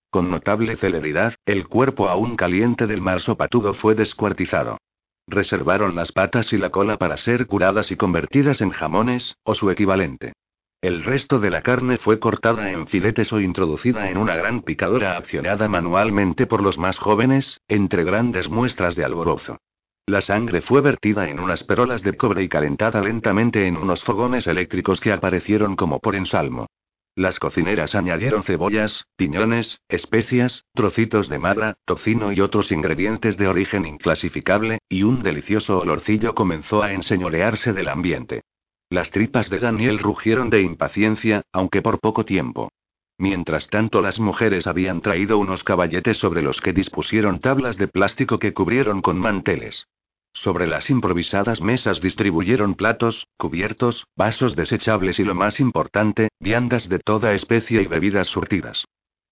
Con 0.09 0.29
notable 0.31 0.75
celeridad, 0.77 1.35
el 1.45 1.67
cuerpo 1.67 2.09
aún 2.09 2.35
caliente 2.35 2.87
del 2.87 3.01
marsopatudo 3.01 3.73
fue 3.73 3.95
descuartizado. 3.95 4.77
Reservaron 5.27 5.95
las 5.95 6.11
patas 6.11 6.51
y 6.53 6.57
la 6.57 6.69
cola 6.69 6.97
para 6.97 7.17
ser 7.17 7.47
curadas 7.47 7.91
y 7.91 7.95
convertidas 7.95 8.61
en 8.61 8.71
jamones, 8.71 9.35
o 9.43 9.55
su 9.55 9.71
equivalente. 9.71 10.33
El 10.81 11.03
resto 11.03 11.39
de 11.39 11.49
la 11.49 11.61
carne 11.61 11.97
fue 11.97 12.19
cortada 12.19 12.69
en 12.69 12.87
filetes 12.87 13.31
o 13.31 13.39
introducida 13.39 14.09
en 14.09 14.17
una 14.17 14.35
gran 14.35 14.63
picadora 14.63 15.15
accionada 15.15 15.69
manualmente 15.69 16.45
por 16.45 16.61
los 16.61 16.77
más 16.77 16.97
jóvenes, 16.97 17.61
entre 17.69 18.03
grandes 18.03 18.49
muestras 18.49 18.95
de 18.95 19.05
alborozo. 19.05 19.59
La 20.05 20.19
sangre 20.19 20.61
fue 20.61 20.81
vertida 20.81 21.29
en 21.29 21.39
unas 21.39 21.63
perolas 21.63 22.01
de 22.01 22.17
cobre 22.17 22.43
y 22.43 22.49
calentada 22.49 23.01
lentamente 23.01 23.65
en 23.65 23.77
unos 23.77 24.03
fogones 24.03 24.45
eléctricos 24.45 24.99
que 24.99 25.13
aparecieron 25.13 25.77
como 25.77 25.99
por 25.99 26.15
ensalmo. 26.15 26.67
Las 27.15 27.37
cocineras 27.37 27.93
añadieron 27.93 28.43
cebollas, 28.43 29.05
piñones, 29.15 29.79
especias, 29.87 30.65
trocitos 30.73 31.29
de 31.29 31.37
madra, 31.37 31.77
tocino 31.85 32.31
y 32.31 32.41
otros 32.41 32.71
ingredientes 32.71 33.37
de 33.37 33.47
origen 33.47 33.85
inclasificable, 33.85 34.79
y 34.89 35.03
un 35.03 35.21
delicioso 35.21 35.77
olorcillo 35.77 36.33
comenzó 36.33 36.81
a 36.81 36.91
enseñorearse 36.91 37.71
del 37.71 37.89
ambiente. 37.89 38.41
Las 38.89 39.11
tripas 39.11 39.49
de 39.51 39.59
Daniel 39.59 39.99
rugieron 39.99 40.49
de 40.49 40.61
impaciencia, 40.61 41.43
aunque 41.51 41.83
por 41.83 41.99
poco 41.99 42.25
tiempo. 42.25 42.71
Mientras 43.19 43.67
tanto 43.67 44.01
las 44.01 44.19
mujeres 44.19 44.65
habían 44.65 45.01
traído 45.01 45.37
unos 45.37 45.63
caballetes 45.63 46.17
sobre 46.17 46.41
los 46.41 46.61
que 46.61 46.73
dispusieron 46.73 47.39
tablas 47.39 47.77
de 47.77 47.87
plástico 47.87 48.39
que 48.39 48.53
cubrieron 48.53 49.03
con 49.03 49.19
manteles. 49.19 49.87
Sobre 50.33 50.67
las 50.67 50.89
improvisadas 50.89 51.61
mesas 51.61 52.01
distribuyeron 52.01 52.75
platos, 52.75 53.27
cubiertos, 53.37 54.05
vasos 54.15 54.55
desechables 54.55 55.19
y 55.19 55.23
lo 55.23 55.35
más 55.35 55.59
importante, 55.59 56.29
viandas 56.39 56.89
de 56.89 56.99
toda 56.99 57.33
especie 57.33 57.81
y 57.81 57.87
bebidas 57.87 58.27
surtidas. 58.27 58.83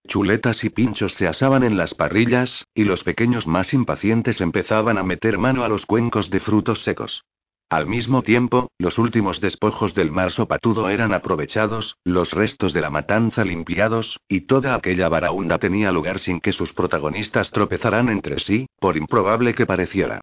Chuletas 0.08 0.64
y 0.64 0.70
pinchos 0.70 1.14
se 1.14 1.28
asaban 1.28 1.64
en 1.64 1.78
las 1.78 1.94
parrillas, 1.94 2.66
y 2.74 2.84
los 2.84 3.04
pequeños 3.04 3.46
más 3.48 3.74
impacientes 3.74 4.42
empezaban 4.42 4.98
a 4.98 5.04
meter 5.04 5.38
mano 5.38 5.64
a 5.64 5.70
los 5.70 5.86
cuencos 5.86 6.30
de 6.30 6.40
frutos 6.40 6.84
secos. 6.84 7.24
Al 7.70 7.88
mismo 7.88 8.22
tiempo, 8.22 8.70
los 8.78 8.98
últimos 8.98 9.40
despojos 9.40 9.94
del 9.94 10.12
marsopatudo 10.12 10.90
eran 10.90 11.14
aprovechados, 11.14 11.96
los 12.04 12.32
restos 12.32 12.74
de 12.74 12.82
la 12.82 12.90
matanza 12.90 13.46
limpiados, 13.46 14.20
y 14.28 14.42
toda 14.42 14.76
aquella 14.76 15.08
baraunda 15.08 15.58
tenía 15.58 15.92
lugar 15.92 16.20
sin 16.20 16.42
que 16.42 16.52
sus 16.52 16.74
protagonistas 16.74 17.50
tropezaran 17.52 18.10
entre 18.10 18.40
sí, 18.40 18.68
por 18.80 18.98
improbable 18.98 19.54
que 19.54 19.66
pareciera. 19.66 20.20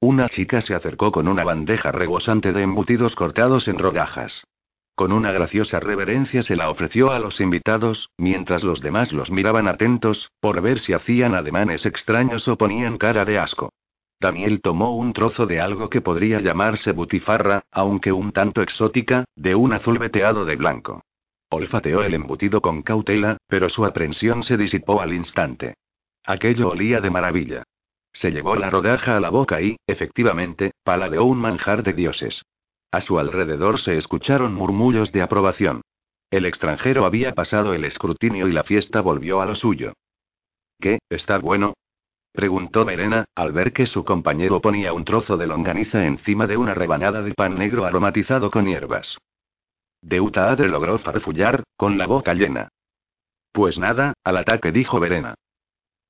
Una 0.00 0.28
chica 0.28 0.60
se 0.60 0.74
acercó 0.74 1.10
con 1.10 1.26
una 1.26 1.42
bandeja 1.42 1.90
rebosante 1.90 2.52
de 2.52 2.62
embutidos 2.62 3.16
cortados 3.16 3.66
en 3.66 3.78
rodajas. 3.78 4.44
Con 4.94 5.12
una 5.12 5.32
graciosa 5.32 5.80
reverencia 5.80 6.42
se 6.42 6.54
la 6.56 6.70
ofreció 6.70 7.10
a 7.10 7.18
los 7.18 7.40
invitados, 7.40 8.10
mientras 8.16 8.62
los 8.62 8.80
demás 8.80 9.12
los 9.12 9.30
miraban 9.30 9.66
atentos, 9.66 10.30
por 10.40 10.60
ver 10.60 10.80
si 10.80 10.92
hacían 10.92 11.34
ademanes 11.34 11.84
extraños 11.84 12.46
o 12.46 12.56
ponían 12.56 12.96
cara 12.98 13.24
de 13.24 13.38
asco. 13.38 13.70
Daniel 14.20 14.60
tomó 14.60 14.96
un 14.96 15.12
trozo 15.12 15.46
de 15.46 15.60
algo 15.60 15.90
que 15.90 16.00
podría 16.00 16.40
llamarse 16.40 16.92
butifarra, 16.92 17.62
aunque 17.70 18.12
un 18.12 18.32
tanto 18.32 18.62
exótica, 18.62 19.24
de 19.36 19.54
un 19.54 19.72
azul 19.72 19.98
veteado 19.98 20.44
de 20.44 20.56
blanco. 20.56 21.02
Olfateó 21.50 22.02
el 22.02 22.14
embutido 22.14 22.60
con 22.60 22.82
cautela, 22.82 23.38
pero 23.48 23.68
su 23.68 23.84
aprensión 23.84 24.42
se 24.42 24.56
disipó 24.56 25.00
al 25.00 25.12
instante. 25.12 25.74
Aquello 26.24 26.70
olía 26.70 27.00
de 27.00 27.10
maravilla. 27.10 27.62
Se 28.12 28.30
llevó 28.30 28.56
la 28.56 28.70
rodaja 28.70 29.16
a 29.16 29.20
la 29.20 29.30
boca 29.30 29.60
y, 29.60 29.76
efectivamente, 29.86 30.72
paladeó 30.82 31.24
un 31.24 31.38
manjar 31.38 31.82
de 31.82 31.92
dioses. 31.92 32.42
A 32.90 33.00
su 33.00 33.18
alrededor 33.18 33.80
se 33.80 33.98
escucharon 33.98 34.54
murmullos 34.54 35.12
de 35.12 35.22
aprobación. 35.22 35.82
El 36.30 36.46
extranjero 36.46 37.06
había 37.06 37.34
pasado 37.34 37.74
el 37.74 37.84
escrutinio 37.84 38.48
y 38.48 38.52
la 38.52 38.64
fiesta 38.64 39.00
volvió 39.00 39.40
a 39.40 39.46
lo 39.46 39.54
suyo. 39.54 39.92
¿Qué, 40.80 40.98
está 41.10 41.38
bueno? 41.38 41.74
preguntó 42.32 42.84
Verena, 42.84 43.24
al 43.34 43.52
ver 43.52 43.72
que 43.72 43.86
su 43.86 44.04
compañero 44.04 44.60
ponía 44.60 44.92
un 44.92 45.04
trozo 45.04 45.36
de 45.36 45.46
longaniza 45.46 46.06
encima 46.06 46.46
de 46.46 46.56
una 46.56 46.74
rebanada 46.74 47.22
de 47.22 47.34
pan 47.34 47.58
negro 47.58 47.84
aromatizado 47.84 48.50
con 48.50 48.66
hierbas. 48.66 49.18
Deutaadre 50.02 50.68
logró 50.68 50.98
farfullar, 50.98 51.64
con 51.76 51.98
la 51.98 52.06
boca 52.06 52.34
llena. 52.34 52.68
Pues 53.52 53.78
nada, 53.78 54.14
al 54.22 54.36
ataque 54.36 54.70
dijo 54.70 55.00
Verena. 55.00 55.34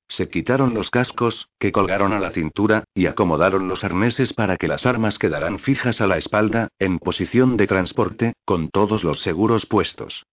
Se 0.08 0.30
quitaron 0.30 0.72
los 0.72 0.90
cascos, 0.90 1.48
que 1.58 1.70
colgaron 1.70 2.12
a 2.12 2.18
la 2.18 2.30
cintura, 2.30 2.84
y 2.94 3.06
acomodaron 3.06 3.68
los 3.68 3.84
arneses 3.84 4.32
para 4.32 4.56
que 4.56 4.66
las 4.66 4.86
armas 4.86 5.18
quedaran 5.18 5.58
fijas 5.58 6.00
a 6.00 6.06
la 6.06 6.16
espalda, 6.16 6.68
en 6.78 6.98
posición 6.98 7.56
de 7.56 7.66
transporte, 7.66 8.32
con 8.44 8.70
todos 8.70 9.04
los 9.04 9.20
seguros 9.20 9.66
puestos. 9.66 10.24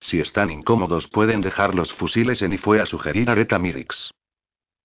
Si 0.00 0.20
están 0.20 0.50
incómodos 0.50 1.08
pueden 1.08 1.40
dejar 1.40 1.74
los 1.74 1.92
fusiles 1.94 2.42
en 2.42 2.52
y 2.52 2.58
fue 2.58 2.80
a 2.80 2.86
sugerir 2.86 3.28
Areta 3.28 3.58
Mirix. 3.58 4.12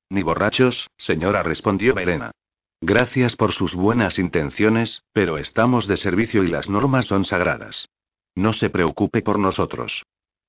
Ni 0.10 0.23
borrachos, 0.23 0.89
señora, 0.98 1.44
respondió 1.44 1.94
Verena. 1.94 2.31
Gracias 2.81 3.35
por 3.35 3.53
sus 3.53 3.73
buenas 3.73 4.19
intenciones, 4.19 5.02
pero 5.11 5.38
estamos 5.38 5.88
de 5.88 5.98
servicio 5.98 6.44
y 6.44 6.48
las 6.48 6.69
normas 6.69 7.07
son 7.07 7.26
sagradas. 7.26 7.88
No 8.35 8.53
se 8.53 8.69
preocupe 8.69 9.22
por 9.23 9.39
nosotros. 9.39 10.03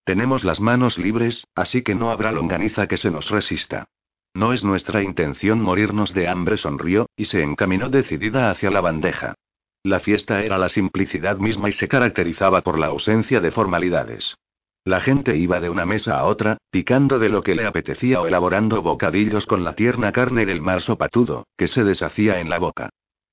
Tenemos 0.09 0.43
las 0.43 0.59
manos 0.59 0.97
libres, 0.97 1.47
así 1.55 1.83
que 1.83 1.95
no 1.95 2.11
habrá 2.11 2.33
longaniza 2.33 2.87
que 2.87 2.97
se 2.97 3.11
nos 3.11 3.29
resista. 3.29 3.85
No 4.33 4.55
es 4.55 4.65
nuestra 4.65 5.03
intención 5.03 5.61
morirnos 5.61 6.15
de 6.15 6.29
hambre, 6.29 6.57
sonrió, 6.57 7.11
y 7.15 7.27
se 7.27 7.43
encaminó 7.43 7.91
decidida 7.91 8.51
hacia 8.51 8.71
la 8.71 8.81
bandeja. 8.81 9.35
La 9.83 10.01
fiesta 10.01 10.43
era 10.43 10.57
la 10.57 10.71
simplicidad 10.71 11.37
misma 11.37 11.69
y 11.69 11.75
se 11.75 11.89
caracterizaba 11.89 12.63
por 12.63 12.79
la 12.79 12.87
ausencia 12.87 13.43
de 13.43 13.51
formalidades. 13.51 14.35
La 14.83 15.03
gente 15.03 15.37
iba 15.37 15.61
de 15.61 15.69
una 15.69 15.85
mesa 15.85 16.19
a 16.19 16.25
otra, 16.25 16.57
picando 16.71 17.19
de 17.19 17.29
lo 17.29 17.43
que 17.43 17.55
le 17.55 17.67
apetecía 17.67 18.23
o 18.23 18.27
elaborando 18.27 18.81
bocadillos 18.81 19.45
con 19.45 19.63
la 19.63 19.75
tierna 19.75 20.11
carne 20.13 20.47
del 20.47 20.63
marzo 20.63 20.97
patudo, 20.97 21.45
que 21.59 21.69
se 21.69 21.85
deshacía 21.85 22.41
en 22.41 22.49
la 22.49 22.59
boca. 22.59 22.89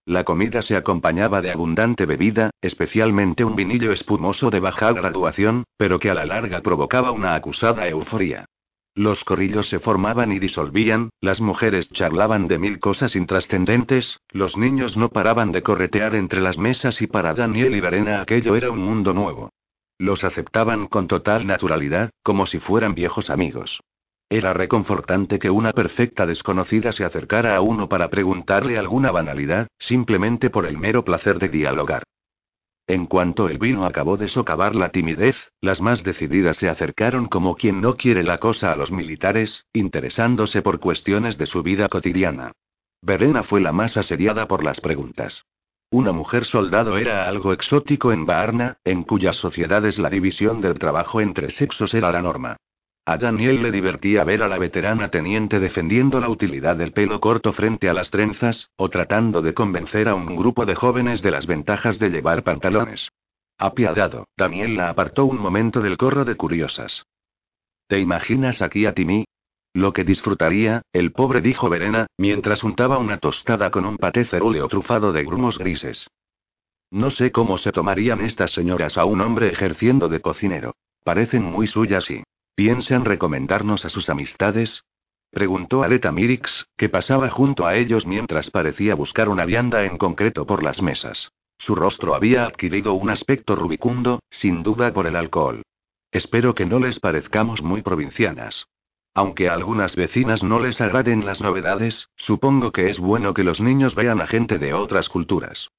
La 0.06 0.24
comida 0.24 0.62
se 0.62 0.76
acompañaba 0.76 1.42
de 1.42 1.52
abundante 1.52 2.06
bebida, 2.06 2.52
especialmente 2.62 3.44
un 3.44 3.56
vinillo 3.56 3.92
espumoso 3.92 4.52
de 4.52 4.60
baja 4.60 4.94
graduación, 4.94 5.64
pero 5.78 5.98
que 5.98 6.12
a 6.12 6.14
la 6.14 6.26
larga 6.26 6.62
provocaba 6.62 7.10
una 7.10 7.34
acusada 7.34 7.88
euforía. 7.88 8.46
Los 8.94 9.24
corrillos 9.24 9.68
se 9.68 9.80
formaban 9.80 10.32
y 10.32 10.38
disolvían, 10.38 11.10
las 11.22 11.42
mujeres 11.42 11.90
charlaban 11.92 12.48
de 12.48 12.60
mil 12.60 12.80
cosas 12.80 13.16
intrascendentes, 13.16 14.20
los 14.30 14.56
niños 14.56 14.96
no 14.96 15.10
paraban 15.10 15.52
de 15.52 15.64
corretear 15.64 16.14
entre 16.14 16.40
las 16.40 16.58
mesas 16.58 17.02
y 17.02 17.08
para 17.08 17.34
Daniel 17.34 17.76
y 17.76 17.82
Verena 17.82 18.22
aquello 18.22 18.56
era 18.56 18.70
un 18.70 18.80
mundo 18.80 19.12
nuevo. 19.12 19.50
Los 19.98 20.24
aceptaban 20.24 20.88
con 20.88 21.08
total 21.08 21.48
naturalidad, 21.48 22.12
como 22.22 22.46
si 22.46 22.60
fueran 22.60 22.94
viejos 22.94 23.30
amigos. 23.32 23.82
Era 24.30 24.54
reconfortante 24.54 25.38
que 25.38 25.50
una 25.50 25.72
perfecta 25.72 26.26
desconocida 26.26 26.92
se 26.92 27.06
acercara 27.06 27.56
a 27.56 27.62
uno 27.62 27.88
para 27.88 28.10
preguntarle 28.10 28.78
alguna 28.78 29.12
banalidad, 29.12 29.68
simplemente 29.78 30.50
por 30.50 30.66
el 30.66 30.78
mero 30.78 31.06
placer 31.06 31.38
de 31.38 31.50
dialogar. 31.50 32.04
En 32.88 33.08
cuanto 33.08 33.50
el 33.50 33.58
vino 33.58 33.86
acabó 33.86 34.16
de 34.18 34.28
socavar 34.28 34.76
la 34.76 34.90
timidez, 34.90 35.36
las 35.60 35.82
más 35.82 36.04
decididas 36.04 36.58
se 36.58 36.70
acercaron 36.70 37.28
como 37.28 37.56
quien 37.56 37.82
no 37.82 37.98
quiere 37.98 38.24
la 38.24 38.38
cosa 38.40 38.72
a 38.72 38.76
los 38.76 38.92
militares, 38.92 39.66
interesándose 39.74 40.62
por 40.62 40.80
cuestiones 40.80 41.38
de 41.38 41.48
su 41.48 41.64
vida 41.64 41.90
cotidiana. 41.90 42.52
Verena 43.02 43.44
fue 43.44 43.62
la 43.62 43.72
más 43.72 43.98
asediada 43.98 44.48
por 44.48 44.64
las 44.64 44.82
preguntas. 44.82 45.46
Una 45.92 46.12
mujer 46.12 46.46
soldado 46.46 46.98
era 46.98 47.28
algo 47.28 47.54
exótico 47.54 48.12
en 48.12 48.26
Baarna, 48.26 48.78
en 48.84 49.04
cuyas 49.04 49.36
sociedades 49.38 49.98
la 49.98 50.10
división 50.10 50.62
del 50.62 50.78
trabajo 50.78 51.22
entre 51.22 51.52
sexos 51.52 51.94
era 51.94 52.12
la 52.12 52.22
norma. 52.22 52.58
A 53.08 53.18
Daniel 53.18 53.62
le 53.62 53.72
divertía 53.72 54.24
ver 54.24 54.42
a 54.42 54.48
la 54.48 54.58
veterana 54.58 55.10
teniente 55.10 55.60
defendiendo 55.60 56.20
la 56.20 56.28
utilidad 56.28 56.76
del 56.76 56.92
pelo 56.92 57.20
corto 57.20 57.54
frente 57.54 57.88
a 57.88 57.94
las 57.94 58.10
trenzas, 58.10 58.72
o 58.78 58.90
tratando 58.90 59.44
de 59.44 59.54
convencer 59.54 60.10
a 60.10 60.16
un 60.16 60.36
grupo 60.36 60.66
de 60.66 60.74
jóvenes 60.74 61.22
de 61.22 61.30
las 61.30 61.46
ventajas 61.46 62.00
de 62.00 62.10
llevar 62.10 62.44
pantalones. 62.44 63.10
Apiadado, 63.60 64.28
Daniel 64.36 64.76
la 64.76 64.90
apartó 64.90 65.26
un 65.26 65.38
momento 65.38 65.82
del 65.82 65.98
corro 65.98 66.26
de 66.26 66.36
curiosas. 66.36 67.06
¿Te 67.88 68.00
imaginas 68.00 68.64
aquí 68.64 68.88
a 68.88 68.94
Timmy? 68.94 69.26
Lo 69.76 69.94
que 69.94 70.04
disfrutaría, 70.04 70.82
el 70.92 71.12
pobre 71.12 71.42
dijo 71.42 71.70
Verena, 71.70 72.08
mientras 72.18 72.64
untaba 72.64 72.98
una 72.98 73.20
tostada 73.20 73.70
con 73.70 73.86
un 73.86 73.98
paté 73.98 74.26
cerúleo 74.26 74.68
trufado 74.68 75.14
de 75.14 75.24
grumos 75.24 75.60
grises. 75.60 76.08
No 76.90 77.12
sé 77.12 77.32
cómo 77.32 77.60
se 77.60 77.72
tomarían 77.72 78.22
estas 78.22 78.52
señoras 78.52 78.98
a 78.98 79.06
un 79.06 79.22
hombre 79.22 79.50
ejerciendo 79.50 80.10
de 80.10 80.22
cocinero. 80.22 80.74
Parecen 81.04 81.44
muy 81.44 81.68
suyas 81.68 82.10
y. 82.10 82.24
¿Piensan 82.56 83.04
recomendarnos 83.04 83.84
a 83.84 83.90
sus 83.90 84.10
amistades? 84.10 84.86
Preguntó 85.30 85.84
Aleta 85.84 86.14
Mirix, 86.14 86.68
que 86.78 86.88
pasaba 86.88 87.30
junto 87.30 87.68
a 87.68 87.76
ellos 87.76 88.06
mientras 88.06 88.50
parecía 88.50 88.96
buscar 88.96 89.28
una 89.28 89.44
vianda 89.44 89.84
en 89.84 89.98
concreto 89.98 90.46
por 90.46 90.64
las 90.64 90.82
mesas. 90.82 91.34
Su 91.58 91.76
rostro 91.76 92.16
había 92.16 92.46
adquirido 92.46 92.94
un 92.94 93.10
aspecto 93.10 93.58
rubicundo, 93.58 94.22
sin 94.30 94.64
duda 94.64 94.94
por 94.94 95.06
el 95.06 95.18
alcohol. 95.18 95.64
Espero 96.12 96.56
que 96.56 96.66
no 96.66 96.80
les 96.80 97.02
parezcamos 97.02 97.62
muy 97.62 97.82
provincianas. 97.82 98.68
Aunque 99.14 99.50
a 99.50 99.54
algunas 99.54 99.96
vecinas 99.98 100.42
no 100.42 100.60
les 100.60 100.80
agraden 100.80 101.26
las 101.26 101.42
novedades, 101.42 102.08
supongo 102.16 102.72
que 102.72 102.90
es 102.90 103.00
bueno 103.00 103.34
que 103.34 103.44
los 103.44 103.60
niños 103.60 103.96
vean 103.96 104.22
a 104.22 104.28
gente 104.28 104.60
de 104.60 104.74
otras 104.74 105.10
culturas. 105.10 105.72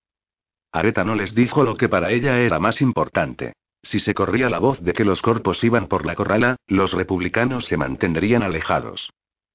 Areta 0.73 1.05
no 1.05 1.15
les 1.15 1.35
dijo 1.35 1.65
lo 1.65 1.79
que 1.79 1.89
para 1.89 2.11
ella 2.11 2.39
era 2.39 2.59
más 2.59 2.83
importante. 2.83 3.55
Si 3.89 4.01
se 4.01 4.15
corría 4.15 4.51
la 4.51 4.59
voz 4.59 4.81
de 4.81 4.93
que 4.93 5.05
los 5.05 5.23
corpos 5.23 5.63
iban 5.63 5.87
por 5.87 6.07
la 6.07 6.17
corrala, 6.17 6.57
los 6.67 6.93
republicanos 6.93 7.67
se 7.67 7.77
mantendrían 7.77 8.43
alejados. 8.43 9.11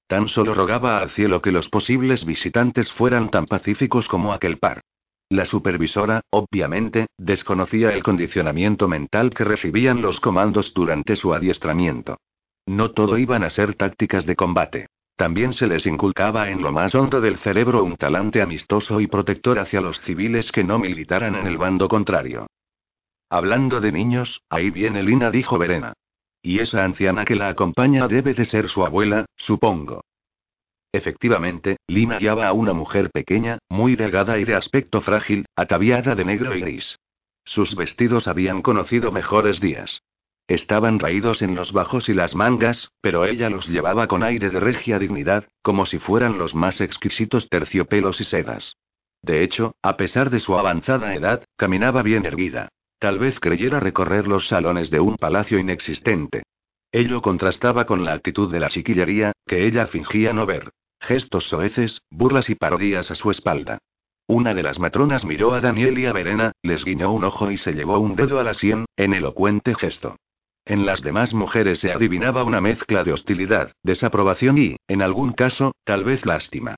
Tan 0.06 0.28
solo 0.28 0.54
rogaba 0.54 0.98
al 0.98 1.10
cielo 1.10 1.42
que 1.42 1.52
los 1.52 1.68
posibles 1.68 2.24
visitantes 2.24 2.90
fueran 2.92 3.30
tan 3.30 3.44
pacíficos 3.44 4.08
como 4.08 4.32
aquel 4.32 4.56
par. 4.58 4.80
La 5.28 5.44
supervisora, 5.44 6.22
obviamente, 6.30 7.06
desconocía 7.18 7.92
el 7.92 8.02
condicionamiento 8.02 8.88
mental 8.88 9.34
que 9.34 9.44
recibían 9.44 10.00
los 10.00 10.18
comandos 10.20 10.72
durante 10.74 11.16
su 11.16 11.34
adiestramiento. 11.34 12.16
No 12.66 12.92
todo 12.92 13.18
iban 13.18 13.44
a 13.44 13.50
ser 13.50 13.74
tácticas 13.74 14.24
de 14.24 14.36
combate. 14.36 14.86
También 15.16 15.52
se 15.52 15.66
les 15.66 15.84
inculcaba 15.84 16.48
en 16.48 16.62
lo 16.62 16.72
más 16.72 16.94
hondo 16.94 17.20
del 17.20 17.38
cerebro 17.38 17.84
un 17.84 17.96
talante 17.96 18.40
amistoso 18.40 19.00
y 19.00 19.08
protector 19.08 19.58
hacia 19.58 19.82
los 19.82 20.00
civiles 20.02 20.50
que 20.52 20.64
no 20.64 20.78
militaran 20.78 21.34
en 21.34 21.46
el 21.46 21.58
bando 21.58 21.86
contrario. 21.88 22.46
Hablando 23.32 23.80
de 23.80 23.92
niños, 23.92 24.42
ahí 24.50 24.68
viene 24.68 25.02
Lina, 25.02 25.30
dijo 25.30 25.56
Verena. 25.56 25.94
Y 26.42 26.58
esa 26.58 26.84
anciana 26.84 27.24
que 27.24 27.34
la 27.34 27.48
acompaña 27.48 28.06
debe 28.06 28.34
de 28.34 28.44
ser 28.44 28.68
su 28.68 28.84
abuela, 28.84 29.24
supongo. 29.38 30.02
Efectivamente, 30.92 31.78
Lina 31.86 32.18
guiaba 32.18 32.46
a 32.46 32.52
una 32.52 32.74
mujer 32.74 33.10
pequeña, 33.10 33.56
muy 33.70 33.96
delgada 33.96 34.36
y 34.36 34.44
de 34.44 34.54
aspecto 34.54 35.00
frágil, 35.00 35.46
ataviada 35.56 36.14
de 36.14 36.26
negro 36.26 36.54
y 36.54 36.60
gris. 36.60 36.98
Sus 37.46 37.74
vestidos 37.74 38.28
habían 38.28 38.60
conocido 38.60 39.10
mejores 39.12 39.60
días. 39.60 40.02
Estaban 40.46 40.98
raídos 40.98 41.40
en 41.40 41.54
los 41.54 41.72
bajos 41.72 42.10
y 42.10 42.12
las 42.12 42.34
mangas, 42.34 42.90
pero 43.00 43.24
ella 43.24 43.48
los 43.48 43.66
llevaba 43.66 44.08
con 44.08 44.24
aire 44.24 44.50
de 44.50 44.60
regia 44.60 44.98
dignidad, 44.98 45.48
como 45.62 45.86
si 45.86 45.98
fueran 45.98 46.36
los 46.36 46.54
más 46.54 46.82
exquisitos 46.82 47.48
terciopelos 47.48 48.20
y 48.20 48.24
sedas. 48.24 48.76
De 49.22 49.42
hecho, 49.42 49.74
a 49.80 49.96
pesar 49.96 50.28
de 50.28 50.40
su 50.40 50.58
avanzada 50.58 51.14
edad, 51.14 51.42
caminaba 51.56 52.02
bien 52.02 52.26
erguida. 52.26 52.68
Tal 53.02 53.18
vez 53.18 53.40
creyera 53.40 53.80
recorrer 53.80 54.28
los 54.28 54.46
salones 54.46 54.88
de 54.88 55.00
un 55.00 55.16
palacio 55.16 55.58
inexistente. 55.58 56.44
Ello 56.92 57.20
contrastaba 57.20 57.84
con 57.84 58.04
la 58.04 58.12
actitud 58.12 58.48
de 58.52 58.60
la 58.60 58.68
chiquillería, 58.68 59.32
que 59.44 59.66
ella 59.66 59.88
fingía 59.88 60.32
no 60.32 60.46
ver. 60.46 60.70
Gestos 61.00 61.48
soeces, 61.48 62.00
burlas 62.12 62.48
y 62.48 62.54
parodias 62.54 63.10
a 63.10 63.16
su 63.16 63.32
espalda. 63.32 63.78
Una 64.28 64.54
de 64.54 64.62
las 64.62 64.78
matronas 64.78 65.24
miró 65.24 65.52
a 65.52 65.60
Daniel 65.60 65.98
y 65.98 66.06
a 66.06 66.12
Verena, 66.12 66.52
les 66.62 66.84
guiñó 66.84 67.10
un 67.10 67.24
ojo 67.24 67.50
y 67.50 67.56
se 67.56 67.72
llevó 67.72 67.98
un 67.98 68.14
dedo 68.14 68.38
a 68.38 68.44
la 68.44 68.54
sien, 68.54 68.84
en 68.96 69.14
elocuente 69.14 69.74
gesto. 69.74 70.14
En 70.64 70.86
las 70.86 71.02
demás 71.02 71.34
mujeres 71.34 71.80
se 71.80 71.90
adivinaba 71.90 72.44
una 72.44 72.60
mezcla 72.60 73.02
de 73.02 73.14
hostilidad, 73.14 73.72
desaprobación 73.82 74.58
y, 74.58 74.76
en 74.86 75.02
algún 75.02 75.32
caso, 75.32 75.72
tal 75.82 76.04
vez 76.04 76.24
lástima. 76.24 76.76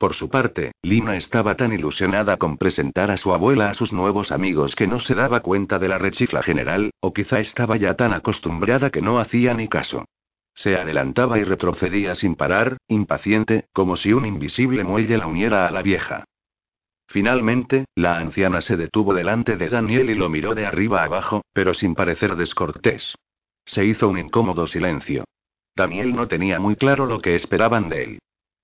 Por 0.00 0.14
su 0.14 0.30
parte, 0.30 0.72
Lina 0.80 1.18
estaba 1.18 1.56
tan 1.56 1.74
ilusionada 1.74 2.38
con 2.38 2.56
presentar 2.56 3.10
a 3.10 3.18
su 3.18 3.34
abuela 3.34 3.68
a 3.68 3.74
sus 3.74 3.92
nuevos 3.92 4.32
amigos 4.32 4.74
que 4.74 4.86
no 4.86 4.98
se 4.98 5.14
daba 5.14 5.40
cuenta 5.40 5.78
de 5.78 5.88
la 5.88 5.98
rechifla 5.98 6.42
general, 6.42 6.90
o 7.00 7.12
quizá 7.12 7.38
estaba 7.38 7.76
ya 7.76 7.96
tan 7.96 8.14
acostumbrada 8.14 8.88
que 8.88 9.02
no 9.02 9.20
hacía 9.20 9.52
ni 9.52 9.68
caso. 9.68 10.06
Se 10.54 10.74
adelantaba 10.76 11.38
y 11.38 11.44
retrocedía 11.44 12.14
sin 12.14 12.34
parar, 12.34 12.78
impaciente, 12.88 13.66
como 13.74 13.98
si 13.98 14.14
un 14.14 14.24
invisible 14.24 14.84
muelle 14.84 15.18
la 15.18 15.26
uniera 15.26 15.68
a 15.68 15.70
la 15.70 15.82
vieja. 15.82 16.24
Finalmente, 17.06 17.84
la 17.94 18.16
anciana 18.16 18.62
se 18.62 18.78
detuvo 18.78 19.12
delante 19.12 19.58
de 19.58 19.68
Daniel 19.68 20.08
y 20.08 20.14
lo 20.14 20.30
miró 20.30 20.54
de 20.54 20.64
arriba 20.64 21.04
abajo, 21.04 21.42
pero 21.52 21.74
sin 21.74 21.94
parecer 21.94 22.36
descortés. 22.36 23.16
Se 23.66 23.84
hizo 23.84 24.08
un 24.08 24.16
incómodo 24.16 24.66
silencio. 24.66 25.24
Daniel 25.76 26.16
no 26.16 26.26
tenía 26.26 26.58
muy 26.58 26.76
claro 26.76 27.04
lo 27.04 27.20
que 27.20 27.34
esperaban 27.34 27.90
de 27.90 28.04
él. 28.04 28.18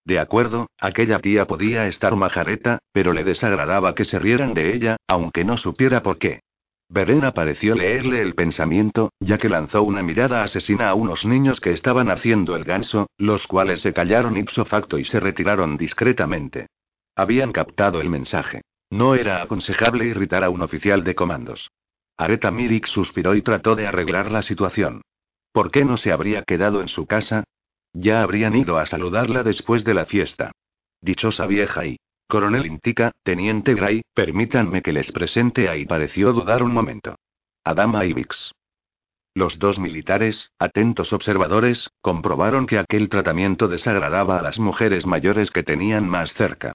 De 0.07 0.21
acuerdo, 0.21 0.69
aquella 0.79 1.19
tía 1.19 1.47
podía 1.47 1.89
estar 1.89 2.15
majareta, 2.15 2.79
pero 2.93 3.13
le 3.13 3.25
desagradaba 3.25 3.97
que 3.97 4.05
se 4.05 4.21
rieran 4.21 4.55
de 4.55 4.73
ella, 4.73 4.97
aunque 5.09 5.45
no 5.45 5.57
supiera 5.57 6.05
por 6.05 6.19
qué. 6.19 6.41
Verena 6.89 7.33
pareció 7.33 7.75
leerle 7.75 8.23
el 8.23 8.37
pensamiento, 8.37 9.11
ya 9.19 9.37
que 9.37 9.49
lanzó 9.49 9.83
una 9.83 10.05
mirada 10.05 10.45
asesina 10.45 10.89
a 10.89 10.95
unos 10.95 11.25
niños 11.25 11.59
que 11.59 11.73
estaban 11.73 12.09
haciendo 12.09 12.55
el 12.55 12.63
ganso, 12.63 13.09
los 13.19 13.49
cuales 13.49 13.81
se 13.81 13.93
callaron 13.93 14.37
ipso 14.37 14.65
facto 14.65 14.97
y 14.97 15.05
se 15.05 15.19
retiraron 15.19 15.77
discretamente. 15.77 16.69
Habían 17.17 17.51
captado 17.51 18.01
el 18.01 18.09
mensaje. 18.09 18.63
No 18.91 19.17
era 19.17 19.43
aconsejable 19.43 20.05
irritar 20.05 20.45
a 20.45 20.51
un 20.51 20.63
oficial 20.63 21.03
de 21.03 21.17
comandos. 21.17 21.69
Areta 22.17 22.53
Mirik 22.53 22.87
suspiró 22.87 23.35
y 23.35 23.43
trató 23.43 23.75
de 23.75 23.89
arreglar 23.89 24.31
la 24.31 24.43
situación. 24.43 25.03
¿Por 25.51 25.73
qué 25.73 25.85
no 25.85 25.97
se 25.97 26.13
habría 26.13 26.45
quedado 26.45 26.81
en 26.81 26.89
su 26.89 27.07
casa? 27.07 27.43
Ya 27.99 28.23
habrían 28.23 28.55
ido 28.55 28.77
a 28.77 28.85
saludarla 28.85 29.43
después 29.43 29.83
de 29.83 29.95
la 29.95 30.05
fiesta. 30.05 30.53
Dichosa 31.01 31.47
vieja 31.47 31.87
y 31.87 31.97
Coronel 32.29 32.67
Intica, 32.67 33.13
Teniente 33.23 33.75
Gray, 33.75 34.03
permítanme 34.13 34.83
que 34.83 34.93
les 34.93 35.11
presente 35.13 35.71
ahí. 35.71 35.87
Pareció 35.87 36.35
dudar 36.35 36.63
un 36.63 36.75
momento. 36.75 37.15
Adama 37.65 38.05
Ibix. 38.05 38.53
Los 39.35 39.59
dos 39.59 39.79
militares, 39.79 40.51
atentos 40.59 41.15
observadores, 41.15 41.89
comprobaron 42.03 42.67
que 42.67 42.79
aquel 42.79 43.09
tratamiento 43.09 43.67
desagradaba 43.67 44.39
a 44.39 44.43
las 44.43 44.59
mujeres 44.59 45.07
mayores 45.07 45.51
que 45.51 45.63
tenían 45.63 46.07
más 46.07 46.35
cerca. 46.35 46.75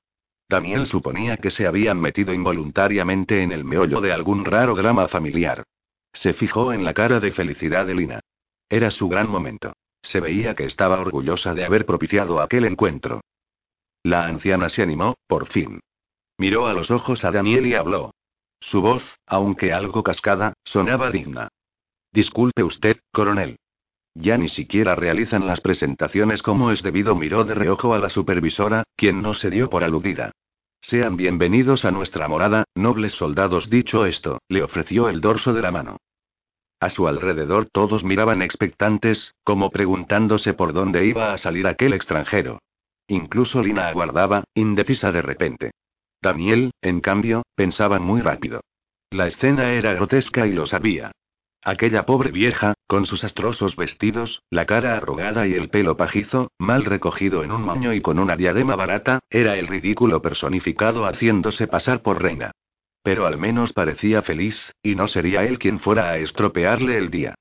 Daniel 0.49 0.88
suponía 0.88 1.38
que 1.38 1.52
se 1.52 1.68
habían 1.68 2.02
metido 2.02 2.34
involuntariamente 2.34 3.43
en 3.43 3.52
el 3.52 3.64
meollo 3.64 4.02
de 4.02 4.11
algún 4.11 4.43
raro 4.43 4.73
drama 4.73 5.07
familiar. 5.07 5.65
Se 6.14 6.34
fijó 6.34 6.73
en 6.73 6.84
la 6.84 6.95
cara 6.95 7.19
de 7.19 7.31
felicidad 7.31 7.85
de 7.85 7.93
Lina. 7.93 8.19
Era 8.69 8.89
su 8.89 9.07
gran 9.07 9.30
momento. 9.30 9.73
Se 10.03 10.19
veía 10.19 10.56
que 10.56 10.65
estaba 10.65 10.99
orgullosa 10.99 11.53
de 11.53 11.65
haber 11.65 11.86
propiciado 11.86 12.41
aquel 12.41 12.65
encuentro. 12.65 13.22
La 14.03 14.26
anciana 14.26 14.69
se 14.69 14.82
animó, 14.82 15.15
por 15.28 15.48
fin. 15.48 15.80
Miró 16.38 16.68
a 16.68 16.73
los 16.73 16.90
ojos 16.90 17.23
a 17.23 17.32
Daniel 17.32 17.68
y 17.68 17.76
habló. 17.76 18.11
Su 18.60 18.82
voz, 18.82 19.03
aunque 19.28 19.73
algo 19.73 20.03
cascada, 20.03 20.53
sonaba 20.64 21.11
digna. 21.11 21.49
Disculpe 22.11 22.64
usted, 22.64 22.98
coronel. 23.11 23.57
Ya 24.14 24.38
ni 24.38 24.49
siquiera 24.49 24.95
realizan 24.95 25.48
las 25.48 25.61
presentaciones 25.61 26.41
como 26.41 26.72
es 26.72 26.84
debido. 26.84 27.15
Miró 27.15 27.45
de 27.45 27.56
reojo 27.56 27.94
a 27.94 27.99
la 27.99 28.10
supervisora, 28.10 28.84
quien 28.95 29.22
no 29.22 29.34
se 29.34 29.49
dio 29.49 29.69
por 29.69 29.84
aludida. 29.84 30.32
Sean 30.82 31.15
bienvenidos 31.15 31.86
a 31.86 31.91
nuestra 31.91 32.28
morada, 32.28 32.65
nobles 32.76 33.14
soldados. 33.14 33.69
Dicho 33.69 34.06
esto, 34.06 34.40
le 34.49 34.64
ofreció 34.64 35.10
el 35.10 35.22
dorso 35.22 35.53
de 35.53 35.61
la 35.61 35.72
mano. 35.72 35.98
A 36.82 36.90
su 36.90 37.08
alrededor 37.08 37.68
todos 37.72 38.03
miraban 38.03 38.41
expectantes, 38.41 39.36
como 39.44 39.70
preguntándose 39.70 40.56
por 40.56 40.74
dónde 40.74 41.06
iba 41.06 41.32
a 41.32 41.38
salir 41.38 41.68
aquel 41.68 41.94
extranjero. 41.94 42.58
Incluso 43.08 43.62
Lina 43.62 43.88
aguardaba, 43.88 44.45
indecisa 44.56 45.12
de 45.12 45.22
repente. 45.22 45.72
Daniel, 46.24 46.72
en 46.82 46.99
cambio, 46.99 47.44
pensaba 47.56 47.99
muy 47.99 48.22
rápido. 48.22 48.62
La 49.12 49.28
escena 49.28 49.74
era 49.74 49.94
grotesca 49.94 50.48
y 50.48 50.53
lo 50.53 50.66
sabía. 50.66 51.12
Aquella 51.64 52.08
pobre 52.08 52.32
vieja, 52.32 52.74
con 52.88 53.06
sus 53.06 53.24
astrosos 53.24 53.76
vestidos, 53.76 54.41
la 54.49 54.66
cara 54.66 54.98
arrugada 54.98 55.45
y 55.45 55.53
el 55.53 55.70
pelo 55.70 55.98
pajizo, 55.98 56.49
mal 56.58 56.86
recogido 56.86 57.44
en 57.44 57.52
un 57.52 57.62
moño 57.62 57.94
y 57.94 58.02
con 58.02 58.18
una 58.18 58.36
diadema 58.36 58.76
barata, 58.76 59.20
era 59.30 59.56
el 59.58 59.68
ridículo 59.68 60.24
personificado 60.24 61.06
haciéndose 61.06 61.68
pasar 61.68 62.02
por 62.02 62.24
reina. 62.24 62.52
Pero 63.03 63.26
al 63.26 63.38
menos 63.38 63.73
parecía 63.73 64.22
feliz, 64.22 64.56
y 64.84 64.95
no 64.95 65.07
sería 65.07 65.44
él 65.44 65.60
quien 65.60 65.80
fuera 65.80 66.10
a 66.10 66.18
estropearle 66.18 66.98
el 66.98 67.10
día. 67.10 67.36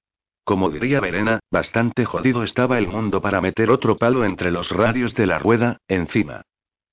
Como 0.44 0.70
diría 0.70 1.00
Verena, 1.00 1.40
bastante 1.50 2.04
jodido 2.04 2.42
estaba 2.42 2.78
el 2.78 2.88
mundo 2.88 3.20
para 3.20 3.40
meter 3.40 3.70
otro 3.70 3.96
palo 3.96 4.24
entre 4.24 4.50
los 4.50 4.70
radios 4.70 5.14
de 5.14 5.26
la 5.26 5.38
rueda, 5.38 5.78
encima. 5.86 6.42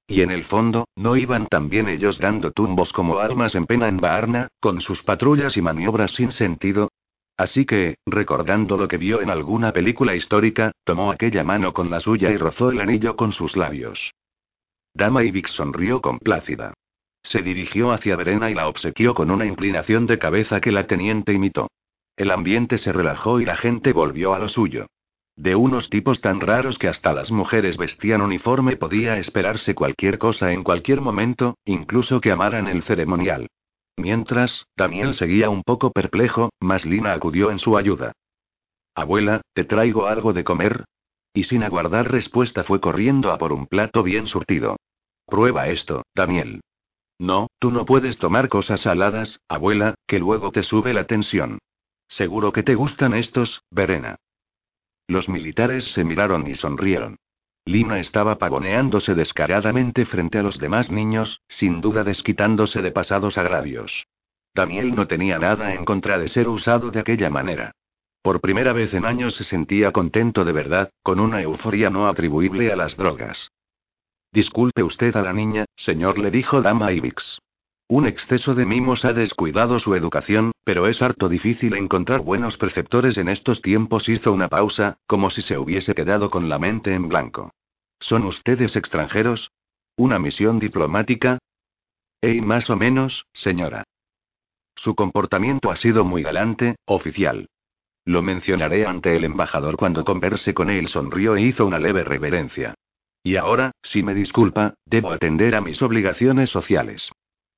Y 0.06 0.22
en 0.22 0.32
el 0.32 0.46
fondo, 0.46 0.88
¿no 0.96 1.18
iban 1.18 1.48
también 1.48 1.90
ellos 1.90 2.18
dando 2.18 2.52
tumbos 2.52 2.94
como 2.94 3.20
almas 3.20 3.56
en 3.56 3.66
pena 3.66 3.88
en 3.88 3.98
Baarna, 3.98 4.48
con 4.60 4.82
sus 4.82 5.02
patrullas 5.04 5.58
y 5.58 5.62
maniobras 5.62 6.12
sin 6.12 6.32
sentido? 6.32 6.90
Así 7.36 7.66
que, 7.66 7.98
recordando 8.06 8.78
lo 8.78 8.88
que 8.88 8.98
vio 8.98 9.22
en 9.22 9.30
alguna 9.30 9.72
película 9.72 10.16
histórica, 10.16 10.72
tomó 10.84 11.12
aquella 11.12 11.44
mano 11.44 11.74
con 11.74 11.90
la 11.90 12.00
suya 12.00 12.32
y 12.32 12.38
rozó 12.38 12.72
el 12.72 12.82
anillo 12.82 13.16
con 13.16 13.32
sus 13.32 13.56
labios. 13.56 14.12
Dama 14.94 15.24
Ibix 15.24 15.52
sonrió 15.52 16.02
complácida. 16.02 16.74
Se 17.28 17.42
dirigió 17.42 17.92
hacia 17.92 18.16
Verena 18.16 18.50
y 18.50 18.54
la 18.54 18.70
obsequió 18.70 19.14
con 19.14 19.32
una 19.32 19.46
inclinación 19.46 20.06
de 20.06 20.18
cabeza 20.18 20.62
que 20.62 20.72
la 20.72 20.88
teniente 20.88 21.34
imitó. 21.34 21.68
El 22.16 22.32
ambiente 22.32 22.78
se 22.78 22.94
relajó 22.94 23.42
y 23.42 23.46
la 23.46 23.58
gente 23.58 23.92
volvió 23.92 24.34
a 24.34 24.40
lo 24.40 24.48
suyo. 24.48 24.88
De 25.36 25.54
unos 25.54 25.90
tipos 25.90 26.22
tan 26.22 26.40
raros 26.40 26.80
que 26.80 26.88
hasta 26.88 27.12
las 27.12 27.30
mujeres 27.30 27.76
vestían 27.76 28.22
uniforme 28.22 28.78
podía 28.78 29.20
esperarse 29.20 29.76
cualquier 29.76 30.18
cosa 30.18 30.54
en 30.54 30.64
cualquier 30.64 31.02
momento, 31.02 31.58
incluso 31.66 32.22
que 32.22 32.32
amaran 32.32 32.68
el 32.68 32.84
ceremonial. 32.84 33.48
Mientras, 33.98 34.66
Daniel 34.78 35.14
seguía 35.14 35.50
un 35.50 35.64
poco 35.64 35.92
perplejo, 35.92 36.52
mas 36.62 36.86
Lina 36.86 37.12
acudió 37.12 37.52
en 37.52 37.60
su 37.60 37.78
ayuda. 37.78 38.14
Abuela, 38.96 39.42
¿te 39.54 39.66
traigo 39.66 40.08
algo 40.08 40.32
de 40.32 40.46
comer? 40.46 40.86
Y 41.34 41.44
sin 41.44 41.62
aguardar 41.64 42.10
respuesta 42.10 42.64
fue 42.64 42.80
corriendo 42.80 43.34
a 43.34 43.38
por 43.38 43.52
un 43.52 43.68
plato 43.68 44.02
bien 44.02 44.28
surtido. 44.28 44.78
Prueba 45.28 45.68
esto, 45.68 46.04
Daniel. 46.16 46.62
No, 47.20 47.48
tú 47.60 47.72
no 47.72 47.86
puedes 47.86 48.18
tomar 48.18 48.48
cosas 48.48 48.82
saladas, 48.82 49.40
abuela, 49.48 49.96
que 50.08 50.20
luego 50.20 50.52
te 50.52 50.64
sube 50.64 50.94
la 50.94 51.06
tensión. 51.06 51.60
Seguro 52.08 52.54
que 52.54 52.64
te 52.64 52.76
gustan 52.76 53.14
estos, 53.14 53.64
Verena. 53.72 54.18
Los 55.08 55.30
militares 55.30 55.86
se 55.94 56.04
miraron 56.04 56.48
y 56.48 56.56
sonrieron. 56.56 57.18
Lina 57.66 58.00
estaba 58.00 58.38
pavoneándose 58.38 59.14
descaradamente 59.14 60.06
frente 60.06 60.38
a 60.38 60.44
los 60.44 60.58
demás 60.58 60.90
niños, 60.90 61.42
sin 61.50 61.82
duda 61.82 62.04
desquitándose 62.04 62.82
de 62.82 62.92
pasados 62.92 63.38
agravios. 63.38 64.08
Daniel 64.54 64.96
no 64.96 65.08
tenía 65.08 65.38
nada 65.38 65.74
en 65.74 65.86
contra 65.86 66.18
de 66.18 66.30
ser 66.30 66.48
usado 66.48 66.92
de 66.92 67.00
aquella 67.00 67.30
manera. 67.30 67.72
Por 68.22 68.42
primera 68.42 68.74
vez 68.74 68.94
en 68.94 69.06
años 69.06 69.36
se 69.36 69.44
sentía 69.44 69.92
contento 69.92 70.46
de 70.46 70.52
verdad, 70.52 70.92
con 71.04 71.20
una 71.20 71.42
euforia 71.42 71.90
no 71.90 72.08
atribuible 72.08 72.72
a 72.72 72.76
las 72.76 72.96
drogas. 72.98 73.52
Disculpe 74.32 74.84
usted 74.84 75.16
a 75.16 75.22
la 75.22 75.34
niña, 75.34 75.66
señor, 75.76 76.18
le 76.18 76.32
dijo 76.32 76.62
Dama 76.62 76.92
Ibix. 76.92 77.40
Un 77.90 78.06
exceso 78.06 78.54
de 78.54 78.66
mimos 78.66 79.06
ha 79.06 79.14
descuidado 79.14 79.80
su 79.80 79.96
educación, 79.96 80.52
pero 80.66 80.88
es 80.88 81.02
harto 81.02 81.30
difícil 81.30 81.74
encontrar 81.74 82.20
buenos 82.20 82.58
preceptores 82.58 83.18
en 83.18 83.30
estos 83.30 83.62
tiempos. 83.62 84.10
Hizo 84.10 84.34
una 84.34 84.50
pausa, 84.50 84.98
como 85.08 85.30
si 85.30 85.42
se 85.42 85.58
hubiese 85.58 85.96
quedado 85.96 86.30
con 86.30 86.50
la 86.50 86.60
mente 86.60 86.94
en 86.94 87.08
blanco. 87.08 87.52
¿Son 88.00 88.26
ustedes 88.26 88.76
extranjeros? 88.76 89.52
¿Una 89.96 90.20
misión 90.20 90.60
diplomática? 90.60 91.40
Ey, 92.20 92.42
más 92.42 92.70
o 92.70 92.76
menos, 92.76 93.26
señora. 93.34 93.86
Su 94.76 94.94
comportamiento 94.94 95.72
ha 95.72 95.78
sido 95.78 96.04
muy 96.04 96.24
galante, 96.24 96.76
oficial. 96.86 97.48
Lo 98.04 98.22
mencionaré 98.22 98.86
ante 98.86 99.16
el 99.16 99.24
embajador 99.24 99.78
cuando 99.78 100.04
converse 100.04 100.54
con 100.54 100.70
él. 100.70 100.90
Sonrió 100.90 101.36
e 101.36 101.42
hizo 101.42 101.66
una 101.66 101.80
leve 101.80 102.04
reverencia. 102.04 102.76
Y 103.28 103.36
ahora, 103.36 103.72
si 103.84 104.04
me 104.04 104.14
disculpa, 104.14 104.76
debo 104.86 105.12
atender 105.12 105.54
a 105.54 105.60
mis 105.60 105.82
obligaciones 105.82 106.50
sociales. 106.50 107.12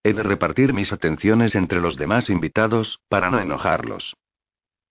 He 0.04 0.14
de 0.14 0.24
repartir 0.24 0.74
mis 0.74 0.92
atenciones 0.92 1.54
entre 1.54 1.80
los 1.80 1.96
demás 1.96 2.32
invitados, 2.32 2.98
para 3.08 3.30
no 3.30 3.40
enojarlos. 3.40 4.16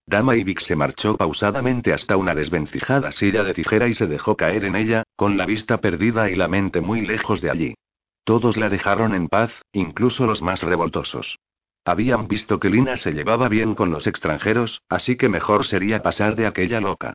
Dama 0.07 0.37
Ibix 0.37 0.63
se 0.67 0.77
marchó 0.77 1.17
pausadamente 1.17 1.93
hasta 1.93 2.17
una 2.17 2.33
desvencijada 2.33 3.11
silla 3.11 3.43
de 3.43 3.55
tijera 3.55 3.89
y 3.89 3.95
se 3.95 4.07
dejó 4.07 4.37
caer 4.37 4.65
en 4.65 4.77
ella, 4.77 5.03
con 5.17 5.37
la 5.37 5.47
vista 5.47 5.79
perdida 5.79 6.31
y 6.31 6.37
la 6.37 6.47
mente 6.47 6.81
muy 6.81 7.05
lejos 7.05 7.41
de 7.41 7.51
allí. 7.51 7.75
Todos 8.23 8.57
la 8.57 8.69
dejaron 8.69 9.17
en 9.17 9.27
paz, 9.27 9.51
incluso 9.73 10.27
los 10.27 10.43
más 10.43 10.63
revoltosos. 10.63 11.41
Habían 11.85 12.29
visto 12.29 12.61
que 12.61 12.71
Lina 12.71 12.97
se 12.99 13.11
llevaba 13.11 13.49
bien 13.49 13.75
con 13.75 13.91
los 13.91 14.07
extranjeros, 14.07 14.81
así 14.89 15.17
que 15.17 15.29
mejor 15.29 15.67
sería 15.67 16.05
pasar 16.05 16.37
de 16.37 16.47
aquella 16.47 16.81
loca. 16.81 17.15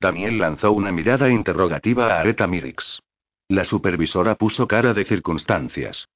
Daniel 0.00 0.38
lanzó 0.38 0.72
una 0.72 0.92
mirada 0.92 1.28
interrogativa 1.28 2.06
a 2.06 2.20
Areta 2.20 2.46
Mirix. 2.46 3.00
La 3.48 3.64
supervisora 3.64 4.34
puso 4.34 4.66
cara 4.66 4.94
de 4.94 5.04
circunstancias. 5.04 6.08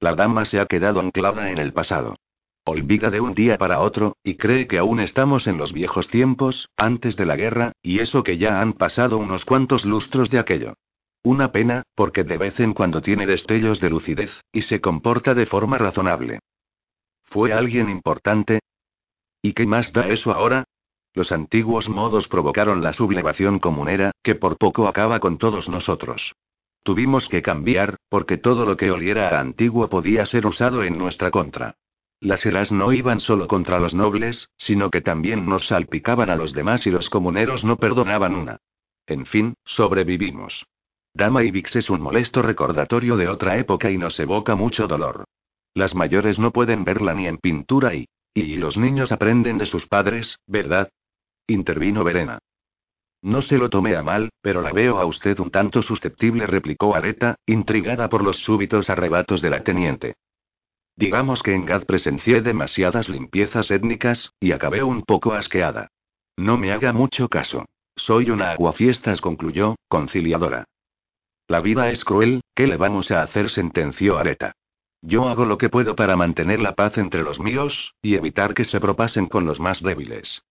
La 0.00 0.14
dama 0.14 0.46
se 0.46 0.58
ha 0.58 0.66
quedado 0.66 1.00
anclada 1.00 1.50
en 1.50 1.58
el 1.58 1.74
pasado. 1.74 2.16
Olvida 2.64 3.10
de 3.10 3.20
un 3.20 3.34
día 3.34 3.58
para 3.58 3.80
otro, 3.80 4.16
y 4.24 4.36
cree 4.36 4.66
que 4.66 4.78
aún 4.78 5.00
estamos 5.00 5.46
en 5.46 5.58
los 5.58 5.72
viejos 5.72 6.08
tiempos, 6.08 6.70
antes 6.76 7.16
de 7.16 7.26
la 7.26 7.36
guerra, 7.36 7.72
y 7.82 7.98
eso 7.98 8.22
que 8.22 8.38
ya 8.38 8.60
han 8.60 8.72
pasado 8.72 9.18
unos 9.18 9.44
cuantos 9.44 9.84
lustros 9.84 10.30
de 10.30 10.38
aquello. 10.38 10.74
Una 11.22 11.52
pena, 11.52 11.82
porque 11.94 12.24
de 12.24 12.38
vez 12.38 12.58
en 12.60 12.72
cuando 12.72 13.02
tiene 13.02 13.26
destellos 13.26 13.80
de 13.80 13.90
lucidez, 13.90 14.30
y 14.52 14.62
se 14.62 14.80
comporta 14.80 15.34
de 15.34 15.46
forma 15.46 15.76
razonable. 15.76 16.38
¿Fue 17.24 17.52
alguien 17.52 17.90
importante? 17.90 18.60
¿Y 19.42 19.52
qué 19.52 19.66
más 19.66 19.92
da 19.92 20.08
eso 20.08 20.32
ahora? 20.32 20.64
Los 21.14 21.30
antiguos 21.30 21.88
modos 21.88 22.26
provocaron 22.28 22.82
la 22.82 22.94
sublevación 22.94 23.58
comunera, 23.58 24.12
que 24.22 24.34
por 24.34 24.56
poco 24.56 24.88
acaba 24.88 25.20
con 25.20 25.36
todos 25.36 25.68
nosotros. 25.68 26.34
Tuvimos 26.82 27.28
que 27.28 27.42
cambiar, 27.42 27.96
porque 28.08 28.38
todo 28.38 28.64
lo 28.64 28.76
que 28.76 28.90
oliera 28.90 29.28
a 29.28 29.40
antiguo 29.40 29.88
podía 29.88 30.26
ser 30.26 30.46
usado 30.46 30.82
en 30.82 30.98
nuestra 30.98 31.30
contra. 31.30 31.76
Las 32.18 32.46
eras 32.46 32.72
no 32.72 32.92
iban 32.92 33.20
solo 33.20 33.46
contra 33.46 33.78
los 33.78 33.94
nobles, 33.94 34.48
sino 34.56 34.90
que 34.90 35.00
también 35.00 35.46
nos 35.46 35.66
salpicaban 35.66 36.30
a 36.30 36.36
los 36.36 36.52
demás 36.52 36.86
y 36.86 36.90
los 36.90 37.10
comuneros 37.10 37.64
no 37.64 37.76
perdonaban 37.76 38.34
una. 38.34 38.58
En 39.06 39.26
fin, 39.26 39.54
sobrevivimos. 39.64 40.64
Dama 41.14 41.42
y 41.42 41.50
Vix 41.50 41.76
es 41.76 41.90
un 41.90 42.00
molesto 42.00 42.40
recordatorio 42.40 43.16
de 43.16 43.28
otra 43.28 43.58
época 43.58 43.90
y 43.90 43.98
nos 43.98 44.18
evoca 44.18 44.54
mucho 44.54 44.86
dolor. 44.86 45.24
Las 45.74 45.94
mayores 45.94 46.38
no 46.38 46.52
pueden 46.52 46.84
verla 46.84 47.12
ni 47.14 47.26
en 47.26 47.38
pintura 47.38 47.94
y... 47.94 48.06
Y 48.34 48.56
los 48.56 48.78
niños 48.78 49.12
aprenden 49.12 49.58
de 49.58 49.66
sus 49.66 49.86
padres, 49.86 50.38
¿verdad? 50.46 50.88
Intervino 51.52 52.02
Verena. 52.04 52.38
No 53.22 53.40
se 53.42 53.56
lo 53.56 53.70
tome 53.70 53.94
a 53.94 54.02
mal, 54.02 54.30
pero 54.40 54.62
la 54.62 54.72
veo 54.72 54.98
a 54.98 55.04
usted 55.04 55.38
un 55.38 55.50
tanto 55.50 55.82
susceptible, 55.82 56.46
replicó 56.46 56.94
Areta, 56.94 57.36
intrigada 57.46 58.08
por 58.08 58.24
los 58.24 58.38
súbitos 58.38 58.90
arrebatos 58.90 59.40
de 59.40 59.50
la 59.50 59.62
teniente. 59.62 60.14
Digamos 60.96 61.42
que 61.42 61.54
en 61.54 61.64
Gad 61.64 61.84
presencié 61.84 62.42
demasiadas 62.42 63.08
limpiezas 63.08 63.70
étnicas, 63.70 64.32
y 64.40 64.52
acabé 64.52 64.82
un 64.82 65.02
poco 65.02 65.34
asqueada. 65.34 65.88
No 66.36 66.58
me 66.58 66.72
haga 66.72 66.92
mucho 66.92 67.28
caso. 67.28 67.64
Soy 67.96 68.30
una 68.30 68.52
aguafiestas, 68.52 69.20
concluyó, 69.20 69.76
conciliadora. 69.88 70.64
La 71.46 71.60
vida 71.60 71.90
es 71.90 72.04
cruel, 72.04 72.40
¿qué 72.54 72.66
le 72.66 72.76
vamos 72.76 73.10
a 73.10 73.22
hacer? 73.22 73.50
sentenció 73.50 74.18
Areta. 74.18 74.52
Yo 75.00 75.28
hago 75.28 75.44
lo 75.44 75.58
que 75.58 75.68
puedo 75.68 75.94
para 75.94 76.16
mantener 76.16 76.60
la 76.60 76.74
paz 76.74 76.96
entre 76.98 77.22
los 77.22 77.38
míos, 77.38 77.94
y 78.02 78.14
evitar 78.14 78.54
que 78.54 78.64
se 78.64 78.80
propasen 78.80 79.26
con 79.26 79.46
los 79.46 79.60
más 79.60 79.82
débiles. 79.82 80.42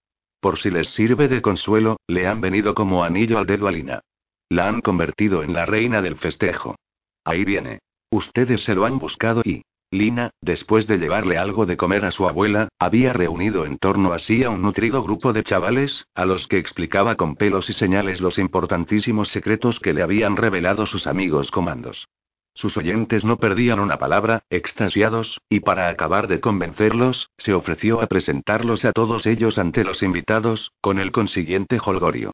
Por 0.42 0.58
si 0.58 0.72
les 0.72 0.90
sirve 0.90 1.28
de 1.28 1.42
consuelo, 1.42 1.98
le 2.08 2.28
han 2.28 2.42
venido 2.42 2.74
como 2.74 3.04
anillo 3.04 3.38
al 3.38 3.46
dedo 3.46 3.68
a 3.68 3.72
Lina. 3.72 4.02
La 4.50 4.68
han 4.68 4.82
convertido 4.82 5.44
en 5.44 5.54
la 5.54 5.68
reina 5.68 6.02
del 6.02 6.18
festejo. 6.18 6.76
Ahí 7.24 7.46
viene. 7.46 7.80
Ustedes 8.10 8.64
se 8.64 8.76
lo 8.76 8.86
han 8.86 8.98
buscado 9.00 9.42
y... 9.46 9.62
Lina, 9.94 10.32
después 10.42 10.88
de 10.88 10.98
llevarle 10.98 11.38
algo 11.38 11.66
de 11.66 11.76
comer 11.76 12.06
a 12.06 12.12
su 12.12 12.28
abuela, 12.28 12.70
había 12.80 13.12
reunido 13.12 13.66
en 13.66 13.78
torno 13.78 14.14
a 14.14 14.20
sí 14.20 14.44
a 14.44 14.50
un 14.50 14.62
nutrido 14.62 15.04
grupo 15.04 15.34
de 15.34 15.44
chavales, 15.44 16.06
a 16.16 16.26
los 16.26 16.48
que 16.48 16.58
explicaba 16.58 17.16
con 17.16 17.36
pelos 17.36 17.70
y 17.70 17.74
señales 17.74 18.22
los 18.22 18.38
importantísimos 18.38 19.28
secretos 19.28 19.80
que 19.82 19.94
le 19.94 20.02
habían 20.02 20.38
revelado 20.38 20.86
sus 20.86 21.08
amigos 21.08 21.52
comandos. 21.52 22.08
Sus 22.54 22.76
oyentes 22.78 23.24
no 23.24 23.38
perdían 23.38 23.80
una 23.80 23.98
palabra, 23.98 24.44
extasiados, 24.50 25.40
y 25.50 25.62
para 25.62 25.90
acabar 25.90 26.28
de 26.28 26.40
convencerlos, 26.40 27.30
se 27.38 27.54
ofreció 27.54 28.02
a 28.02 28.08
presentarlos 28.08 28.86
a 28.86 28.92
todos 28.92 29.26
ellos 29.26 29.58
ante 29.58 29.84
los 29.84 30.04
invitados, 30.04 30.72
con 30.82 31.00
el 31.00 31.12
consiguiente 31.12 31.80
holgorio. 31.84 32.32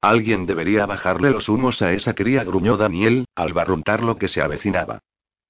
Alguien 0.00 0.46
debería 0.46 0.86
bajarle 0.86 1.30
los 1.30 1.48
humos 1.48 1.82
a 1.82 1.92
esa 1.92 2.14
cría, 2.14 2.44
gruñó 2.44 2.76
Daniel, 2.76 3.24
al 3.34 3.52
barruntar 3.52 4.02
lo 4.02 4.16
que 4.16 4.28
se 4.28 4.40
avecinaba. 4.40 5.00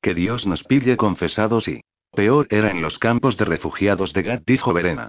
Que 0.00 0.14
Dios 0.14 0.46
nos 0.46 0.64
pille 0.64 0.96
confesados 0.96 1.68
y. 1.68 1.82
Peor 2.12 2.46
era 2.50 2.70
en 2.70 2.80
los 2.80 2.98
campos 2.98 3.36
de 3.36 3.44
refugiados 3.44 4.12
de 4.14 4.22
Gat, 4.22 4.42
dijo 4.46 4.72
Verena. 4.72 5.08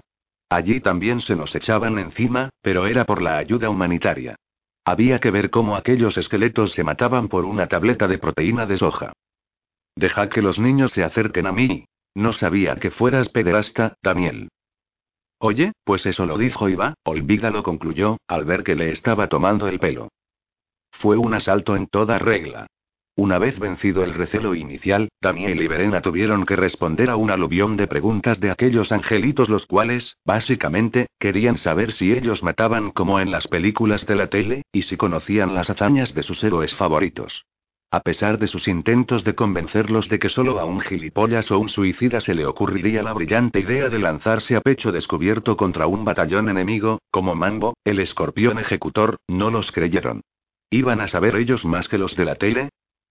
Allí 0.50 0.80
también 0.80 1.20
se 1.22 1.36
nos 1.36 1.54
echaban 1.54 1.98
encima, 1.98 2.50
pero 2.60 2.86
era 2.86 3.04
por 3.04 3.22
la 3.22 3.38
ayuda 3.38 3.70
humanitaria. 3.70 4.36
Había 4.90 5.20
que 5.20 5.30
ver 5.30 5.50
cómo 5.50 5.76
aquellos 5.76 6.16
esqueletos 6.16 6.72
se 6.72 6.82
mataban 6.82 7.28
por 7.28 7.44
una 7.44 7.68
tableta 7.68 8.08
de 8.08 8.18
proteína 8.18 8.66
de 8.66 8.76
soja. 8.76 9.12
Deja 9.94 10.28
que 10.28 10.42
los 10.42 10.58
niños 10.58 10.92
se 10.92 11.04
acerquen 11.04 11.46
a 11.46 11.52
mí. 11.52 11.84
No 12.12 12.32
sabía 12.32 12.74
que 12.74 12.90
fueras 12.90 13.28
pederasta, 13.28 13.94
Daniel. 14.02 14.48
Oye, 15.38 15.70
pues 15.84 16.04
eso 16.06 16.26
lo 16.26 16.36
dijo 16.36 16.68
Iva, 16.68 16.94
olvídalo, 17.04 17.62
concluyó, 17.62 18.16
al 18.26 18.44
ver 18.44 18.64
que 18.64 18.74
le 18.74 18.90
estaba 18.90 19.28
tomando 19.28 19.68
el 19.68 19.78
pelo. 19.78 20.08
Fue 20.90 21.16
un 21.16 21.34
asalto 21.34 21.76
en 21.76 21.86
toda 21.86 22.18
regla. 22.18 22.66
Una 23.20 23.38
vez 23.38 23.58
vencido 23.58 24.02
el 24.02 24.14
recelo 24.14 24.54
inicial, 24.54 25.10
Daniel 25.20 25.60
y 25.60 25.68
Verena 25.68 26.00
tuvieron 26.00 26.46
que 26.46 26.56
responder 26.56 27.10
a 27.10 27.16
un 27.16 27.30
aluvión 27.30 27.76
de 27.76 27.86
preguntas 27.86 28.40
de 28.40 28.50
aquellos 28.50 28.92
angelitos 28.92 29.50
los 29.50 29.66
cuales, 29.66 30.16
básicamente, 30.24 31.08
querían 31.18 31.58
saber 31.58 31.92
si 31.92 32.12
ellos 32.12 32.42
mataban 32.42 32.92
como 32.92 33.20
en 33.20 33.30
las 33.30 33.46
películas 33.46 34.06
de 34.06 34.16
la 34.16 34.28
tele, 34.28 34.62
y 34.72 34.84
si 34.84 34.96
conocían 34.96 35.54
las 35.54 35.68
hazañas 35.68 36.14
de 36.14 36.22
sus 36.22 36.42
héroes 36.42 36.74
favoritos. 36.76 37.44
A 37.90 38.00
pesar 38.00 38.38
de 38.38 38.46
sus 38.46 38.66
intentos 38.66 39.22
de 39.22 39.34
convencerlos 39.34 40.08
de 40.08 40.18
que 40.18 40.30
solo 40.30 40.58
a 40.58 40.64
un 40.64 40.80
gilipollas 40.80 41.50
o 41.50 41.58
un 41.58 41.68
suicida 41.68 42.22
se 42.22 42.34
le 42.34 42.46
ocurriría 42.46 43.02
la 43.02 43.12
brillante 43.12 43.60
idea 43.60 43.90
de 43.90 43.98
lanzarse 43.98 44.56
a 44.56 44.62
pecho 44.62 44.92
descubierto 44.92 45.58
contra 45.58 45.86
un 45.86 46.06
batallón 46.06 46.48
enemigo, 46.48 47.00
como 47.10 47.34
Mambo, 47.34 47.74
el 47.84 47.98
escorpión 47.98 48.58
ejecutor, 48.58 49.18
no 49.28 49.50
los 49.50 49.72
creyeron. 49.72 50.22
¿Iban 50.70 51.02
a 51.02 51.08
saber 51.08 51.36
ellos 51.36 51.66
más 51.66 51.86
que 51.86 51.98
los 51.98 52.16
de 52.16 52.24
la 52.24 52.36
tele? 52.36 52.70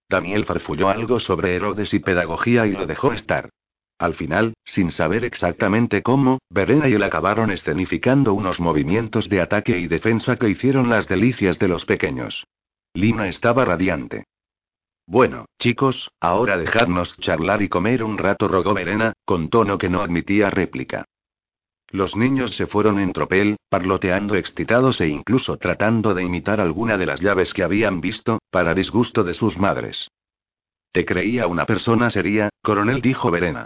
Daniel 0.10 0.46
farfulló 0.46 0.90
algo 0.90 1.20
sobre 1.20 1.56
Herodes 1.56 1.94
y 1.94 2.00
pedagogía 2.00 2.66
y 2.66 2.72
lo 2.72 2.88
dejó 2.88 3.14
estar. 3.14 3.50
Al 4.00 4.16
final, 4.16 4.54
sin 4.64 4.92
saber 4.92 5.24
exactamente 5.24 6.02
cómo, 6.02 6.40
Verena 6.50 6.88
y 6.88 6.94
él 6.94 7.04
acabaron 7.04 7.52
escenificando 7.52 8.34
unos 8.34 8.60
movimientos 8.60 9.30
de 9.30 9.42
ataque 9.42 9.78
y 9.78 9.88
defensa 9.88 10.38
que 10.38 10.50
hicieron 10.50 10.90
las 10.90 11.08
delicias 11.08 11.60
de 11.60 11.68
los 11.68 11.86
pequeños. 11.86 12.46
Lina 12.94 13.28
estaba 13.28 13.66
radiante. 13.66 14.24
Bueno, 15.06 15.46
chicos, 15.60 16.12
ahora 16.20 16.58
dejadnos 16.58 17.16
charlar 17.18 17.62
y 17.62 17.70
comer 17.70 18.04
un 18.04 18.18
rato, 18.18 18.48
rogó 18.48 18.74
Verena, 18.74 19.14
con 19.26 19.50
tono 19.50 19.78
que 19.78 19.90
no 19.90 20.02
admitía 20.02 20.50
réplica. 20.50 21.06
Los 21.92 22.16
niños 22.16 22.56
se 22.56 22.68
fueron 22.68 23.00
en 23.00 23.14
tropel, 23.14 23.58
parloteando 23.70 24.36
excitados 24.36 25.02
e 25.02 25.08
incluso 25.08 25.58
tratando 25.58 26.14
de 26.14 26.24
imitar 26.24 26.62
alguna 26.62 26.98
de 26.98 27.08
las 27.08 27.20
llaves 27.20 27.54
que 27.54 27.64
habían 27.64 28.00
visto, 28.00 28.40
para 28.52 28.76
disgusto 28.76 29.24
de 29.24 29.34
sus 29.34 29.58
madres. 29.58 30.08
Te 30.92 31.06
creía 31.06 31.48
una 31.48 31.66
persona 31.66 32.10
seria, 32.12 32.50
coronel, 32.62 33.02
dijo 33.02 33.32
Verena. 33.32 33.66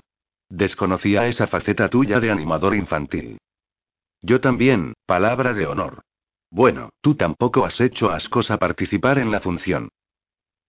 Desconocía 0.50 1.28
esa 1.28 1.48
faceta 1.48 1.90
tuya 1.90 2.20
de 2.20 2.32
animador 2.32 2.76
infantil. 2.76 3.38
Yo 4.22 4.40
también, 4.40 4.94
palabra 5.06 5.54
de 5.54 5.66
honor. 5.68 6.02
Bueno, 6.50 6.90
tú 7.02 7.16
tampoco 7.16 7.66
has 7.66 7.82
hecho 7.82 8.12
ascos 8.12 8.52
a 8.52 8.58
participar 8.58 9.18
en 9.18 9.32
la 9.32 9.42
función. 9.42 9.90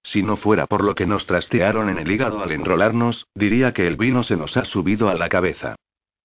Si 0.02 0.22
no 0.22 0.36
fuera 0.36 0.66
por 0.66 0.82
lo 0.82 0.94
que 0.94 1.06
nos 1.06 1.26
trastearon 1.26 1.88
en 1.88 1.98
el 1.98 2.10
hígado 2.10 2.42
al 2.42 2.52
enrolarnos, 2.52 3.26
diría 3.34 3.72
que 3.72 3.86
el 3.86 3.96
vino 3.96 4.24
se 4.24 4.36
nos 4.36 4.56
ha 4.56 4.64
subido 4.64 5.08
a 5.08 5.14
la 5.14 5.28
cabeza. 5.28 5.76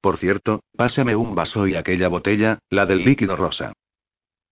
Por 0.02 0.18
cierto, 0.18 0.62
pásame 0.76 1.16
un 1.16 1.36
vaso 1.36 1.68
y 1.68 1.76
aquella 1.76 2.08
botella, 2.08 2.60
la 2.70 2.86
del 2.86 3.04
líquido 3.04 3.36
rosa. 3.36 3.74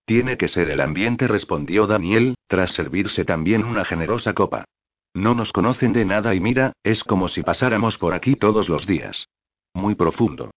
Tiene 0.06 0.38
que 0.38 0.48
ser 0.48 0.69
el 0.69 0.82
ambiente, 0.82 1.28
respondió 1.28 1.88
Daniel, 1.88 2.36
tras 2.48 2.72
servirse 2.74 3.26
también 3.26 3.64
una 3.64 3.86
generosa 3.86 4.34
copa. 4.34 4.65
No 5.14 5.36
nos 5.36 5.52
conocen 5.52 5.94
de 5.94 6.06
nada 6.06 6.36
y 6.36 6.40
mira, 6.40 6.74
es 6.84 7.03
como 7.03 7.28
si 7.28 7.44
pasáramos 7.44 7.98
por 7.98 8.14
aquí 8.14 8.36
todos 8.36 8.69
los 8.69 8.86
días. 8.86 9.28
Muy 9.74 9.95
profundo. 9.95 10.52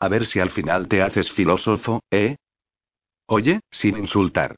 A 0.00 0.08
ver 0.08 0.26
si 0.26 0.40
al 0.40 0.50
final 0.50 0.88
te 0.88 1.02
haces 1.02 1.30
filósofo, 1.32 2.00
¿eh? 2.10 2.36
Oye, 3.26 3.60
sin 3.70 3.98
insultar. 3.98 4.56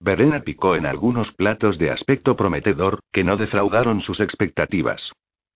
Verena 0.00 0.40
picó 0.40 0.76
en 0.76 0.86
algunos 0.86 1.32
platos 1.32 1.78
de 1.78 1.90
aspecto 1.90 2.36
prometedor, 2.36 3.00
que 3.12 3.22
no 3.22 3.36
defraudaron 3.36 4.00
sus 4.00 4.20
expectativas. 4.20 5.12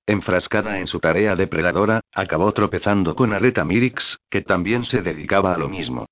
Enfrascada 0.06 0.78
en 0.80 0.86
su 0.86 1.00
tarea 1.00 1.34
depredadora, 1.34 2.00
acabó 2.12 2.52
tropezando 2.52 3.14
con 3.14 3.32
Areta 3.32 3.64
Mirix, 3.64 4.18
que 4.28 4.42
también 4.42 4.84
se 4.84 5.00
dedicaba 5.00 5.54
a 5.54 5.58
lo 5.58 5.68
mismo. 5.68 6.06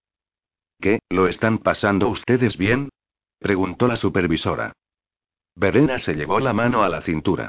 ¿Qué, 0.80 1.00
lo 1.10 1.28
están 1.28 1.58
pasando 1.58 2.08
ustedes 2.08 2.56
bien? 2.56 2.88
preguntó 3.38 3.88
la 3.88 3.96
supervisora. 3.96 4.72
Verena 5.54 5.98
se 5.98 6.14
llevó 6.14 6.40
la 6.40 6.54
mano 6.54 6.82
a 6.82 6.88
la 6.88 7.02
cintura. 7.02 7.48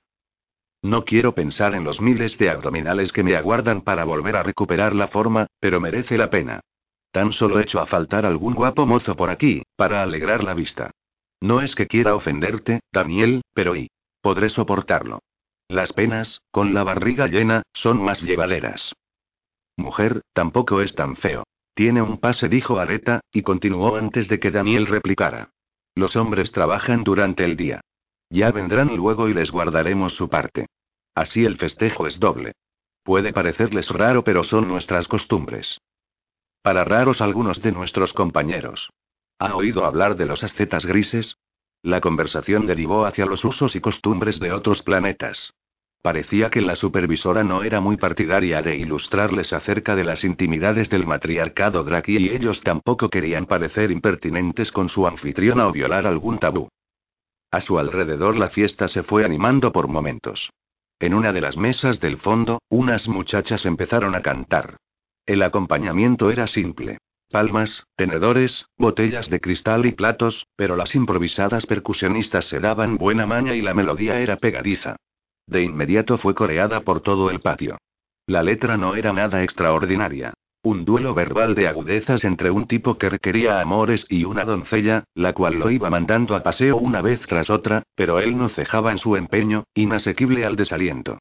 No 0.82 1.06
quiero 1.06 1.34
pensar 1.34 1.76
en 1.76 1.86
los 1.86 2.02
miles 2.02 2.38
de 2.38 2.50
abdominales 2.50 3.14
que 3.14 3.24
me 3.24 3.38
aguardan 3.38 3.82
para 3.82 4.04
volver 4.04 4.36
a 4.36 4.44
recuperar 4.44 4.94
la 4.94 5.08
forma, 5.08 5.48
pero 5.62 5.80
merece 5.80 6.18
la 6.18 6.30
pena. 6.30 6.60
Tan 7.12 7.32
solo 7.32 7.60
hecho 7.62 7.80
a 7.80 7.86
faltar 7.86 8.26
algún 8.26 8.54
guapo 8.54 8.86
mozo 8.86 9.16
por 9.16 9.30
aquí, 9.30 9.64
para 9.78 10.04
alegrar 10.04 10.44
la 10.44 10.54
vista. 10.54 10.92
No 11.40 11.62
es 11.62 11.74
que 11.76 11.88
quiera 11.88 12.16
ofenderte, 12.16 12.82
Daniel, 12.92 13.44
pero 13.54 13.78
y. 13.78 13.90
Podré 14.22 14.50
soportarlo. 14.50 15.20
Las 15.68 15.94
penas, 15.94 16.42
con 16.52 16.74
la 16.74 16.84
barriga 16.84 17.28
llena, 17.28 17.64
son 17.74 18.02
más 18.02 18.22
llevaderas. 18.22 18.94
Mujer, 19.78 20.22
tampoco 20.34 20.82
es 20.82 20.94
tan 20.96 21.16
feo. 21.16 21.44
Tiene 21.74 22.02
un 22.02 22.20
pase, 22.20 22.48
dijo 22.50 22.80
Areta, 22.80 23.22
y 23.32 23.42
continuó 23.42 23.96
antes 23.96 24.28
de 24.28 24.40
que 24.40 24.52
Daniel 24.52 24.86
replicara. 24.86 25.50
Los 25.96 26.16
hombres 26.16 26.52
trabajan 26.52 27.04
durante 27.04 27.44
el 27.44 27.58
día. 27.58 27.82
Ya 28.30 28.52
vendrán 28.52 28.96
luego 28.96 29.30
y 29.30 29.34
les 29.34 29.52
guardaremos 29.52 30.14
su 30.14 30.30
parte. 30.30 30.68
Así 31.16 31.46
el 31.46 31.58
festejo 31.58 32.08
es 32.08 32.20
doble. 32.20 32.54
Puede 33.04 33.34
parecerles 33.34 33.90
raro, 33.90 34.24
pero 34.24 34.44
son 34.44 34.68
nuestras 34.68 35.08
costumbres. 35.08 35.80
Para 36.62 36.84
raros 36.84 37.22
algunos 37.22 37.62
de 37.62 37.72
nuestros 37.72 38.14
compañeros. 38.14 38.90
¿Ha 39.40 39.56
oído 39.56 39.86
hablar 39.86 40.16
de 40.16 40.26
los 40.26 40.44
ascetas 40.44 40.86
grises? 40.86 41.36
La 41.84 42.00
conversación 42.00 42.66
derivó 42.66 43.06
hacia 43.06 43.26
los 43.26 43.44
usos 43.44 43.76
y 43.76 43.82
costumbres 43.82 44.40
de 44.40 44.54
otros 44.54 44.82
planetas. 44.84 45.54
Parecía 46.02 46.50
que 46.50 46.62
la 46.62 46.78
supervisora 46.78 47.44
no 47.44 47.64
era 47.64 47.82
muy 47.82 47.98
partidaria 47.98 48.62
de 48.62 48.78
ilustrarles 48.78 49.52
acerca 49.52 49.94
de 49.94 50.06
las 50.06 50.24
intimidades 50.24 50.90
del 50.90 51.06
matriarcado 51.06 51.84
Draki 51.84 52.18
y 52.18 52.30
ellos 52.30 52.62
tampoco 52.62 53.10
querían 53.10 53.46
parecer 53.46 53.92
impertinentes 53.92 54.72
con 54.72 54.88
su 54.88 55.06
anfitriona 55.06 55.68
o 55.68 55.74
violar 55.74 56.08
algún 56.08 56.40
tabú. 56.40 56.70
A 57.52 57.60
su 57.60 57.78
alrededor 57.78 58.38
la 58.38 58.50
fiesta 58.50 58.88
se 58.88 59.04
fue 59.04 59.26
animando 59.26 59.74
por 59.74 59.90
momentos. 59.90 60.50
En 61.00 61.14
una 61.14 61.34
de 61.34 61.42
las 61.42 61.58
mesas 61.58 62.00
del 62.00 62.18
fondo, 62.18 62.62
unas 62.70 63.10
muchachas 63.10 63.66
empezaron 63.66 64.16
a 64.16 64.22
cantar. 64.22 64.78
El 65.26 65.44
acompañamiento 65.44 66.32
era 66.32 66.48
simple. 66.48 67.00
Palmas, 67.34 67.88
tenedores, 67.96 68.68
botellas 68.78 69.28
de 69.28 69.42
cristal 69.42 69.88
y 69.88 69.92
platos, 69.94 70.46
pero 70.56 70.76
las 70.76 70.94
improvisadas 70.94 71.66
percusionistas 71.66 72.46
se 72.46 72.60
daban 72.60 72.98
buena 72.98 73.26
maña 73.26 73.56
y 73.56 73.64
la 73.64 73.74
melodía 73.74 74.20
era 74.20 74.38
pegadiza. 74.38 74.98
De 75.48 75.64
inmediato 75.64 76.20
fue 76.20 76.36
coreada 76.36 76.82
por 76.82 77.02
todo 77.02 77.32
el 77.32 77.40
patio. 77.40 77.80
La 78.28 78.44
letra 78.44 78.78
no 78.78 78.94
era 78.94 79.14
nada 79.14 79.42
extraordinaria. 79.42 80.34
Un 80.62 80.86
duelo 80.86 81.16
verbal 81.16 81.56
de 81.56 81.68
agudezas 81.68 82.24
entre 82.24 82.52
un 82.52 82.68
tipo 82.68 83.00
que 83.00 83.10
requería 83.10 83.62
amores 83.62 84.06
y 84.10 84.26
una 84.26 84.46
doncella, 84.46 85.06
la 85.16 85.34
cual 85.34 85.56
lo 85.56 85.72
iba 85.72 85.90
mandando 85.90 86.36
a 86.36 86.44
paseo 86.44 86.78
una 86.78 87.02
vez 87.02 87.20
tras 87.22 87.50
otra, 87.50 87.82
pero 87.96 88.20
él 88.20 88.38
no 88.38 88.50
cejaba 88.50 88.92
en 88.92 89.00
su 89.00 89.16
empeño, 89.16 89.64
inasequible 89.74 90.46
al 90.46 90.56
desaliento. 90.56 91.18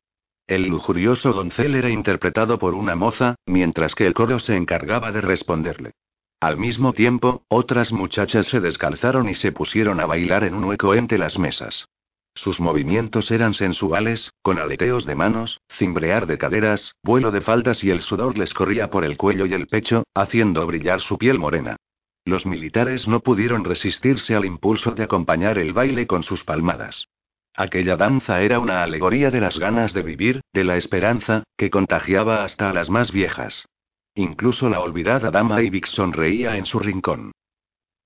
El 0.46 0.66
lujurioso 0.66 1.32
doncel 1.32 1.74
era 1.74 1.90
interpretado 1.90 2.58
por 2.58 2.74
una 2.74 2.96
moza, 2.96 3.36
mientras 3.46 3.94
que 3.94 4.06
el 4.06 4.14
coro 4.14 4.38
se 4.40 4.56
encargaba 4.56 5.12
de 5.12 5.20
responderle. 5.20 5.92
Al 6.40 6.56
mismo 6.56 6.92
tiempo, 6.92 7.44
otras 7.48 7.92
muchachas 7.92 8.48
se 8.48 8.60
descalzaron 8.60 9.28
y 9.28 9.36
se 9.36 9.52
pusieron 9.52 10.00
a 10.00 10.06
bailar 10.06 10.42
en 10.44 10.54
un 10.54 10.64
hueco 10.64 10.94
entre 10.94 11.16
las 11.16 11.38
mesas. 11.38 11.86
Sus 12.34 12.60
movimientos 12.60 13.30
eran 13.30 13.54
sensuales, 13.54 14.32
con 14.42 14.58
aleteos 14.58 15.04
de 15.04 15.14
manos, 15.14 15.60
cimbrear 15.78 16.26
de 16.26 16.38
caderas, 16.38 16.96
vuelo 17.04 17.30
de 17.30 17.42
faldas 17.42 17.84
y 17.84 17.90
el 17.90 18.00
sudor 18.00 18.38
les 18.38 18.54
corría 18.54 18.90
por 18.90 19.04
el 19.04 19.16
cuello 19.16 19.46
y 19.46 19.52
el 19.52 19.68
pecho, 19.68 20.04
haciendo 20.14 20.66
brillar 20.66 21.00
su 21.00 21.18
piel 21.18 21.38
morena. 21.38 21.76
Los 22.24 22.46
militares 22.46 23.06
no 23.06 23.20
pudieron 23.20 23.64
resistirse 23.64 24.34
al 24.34 24.44
impulso 24.44 24.92
de 24.92 25.04
acompañar 25.04 25.58
el 25.58 25.72
baile 25.72 26.06
con 26.06 26.22
sus 26.22 26.42
palmadas. 26.42 27.06
Aquella 27.54 27.96
danza 27.96 28.40
era 28.40 28.58
una 28.58 28.82
alegoría 28.82 29.30
de 29.30 29.40
las 29.40 29.58
ganas 29.58 29.92
de 29.92 30.02
vivir, 30.02 30.40
de 30.52 30.64
la 30.64 30.76
esperanza, 30.76 31.44
que 31.56 31.70
contagiaba 31.70 32.44
hasta 32.44 32.70
a 32.70 32.72
las 32.72 32.88
más 32.88 33.12
viejas. 33.12 33.66
Incluso 34.14 34.68
la 34.68 34.80
olvidada 34.80 35.30
dama 35.30 35.62
Ibix 35.62 35.90
sonreía 35.90 36.56
en 36.56 36.66
su 36.66 36.78
rincón. 36.78 37.32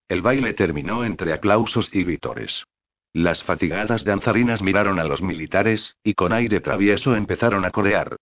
El 0.08 0.22
baile 0.22 0.54
terminó 0.54 1.04
entre 1.04 1.32
aplausos 1.32 1.88
y 1.92 2.04
vítores. 2.04 2.64
Las 3.12 3.42
fatigadas 3.42 4.04
danzarinas 4.04 4.62
miraron 4.62 4.98
a 4.98 5.04
los 5.04 5.22
militares, 5.22 5.96
y 6.04 6.14
con 6.14 6.32
aire 6.32 6.60
travieso 6.60 7.16
empezaron 7.16 7.64
a 7.64 7.70
corear. 7.70 8.16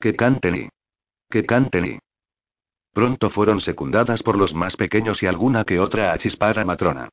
Que 0.00 0.16
canten 0.16 0.56
y. 0.56 0.68
Que 1.30 1.46
canten 1.46 1.86
y. 1.86 1.98
Pronto 2.92 3.30
fueron 3.30 3.60
secundadas 3.60 4.22
por 4.22 4.36
los 4.36 4.54
más 4.54 4.76
pequeños 4.76 5.22
y 5.22 5.26
alguna 5.26 5.64
que 5.64 5.78
otra 5.78 6.12
achispara 6.12 6.64
matrona. 6.64 7.08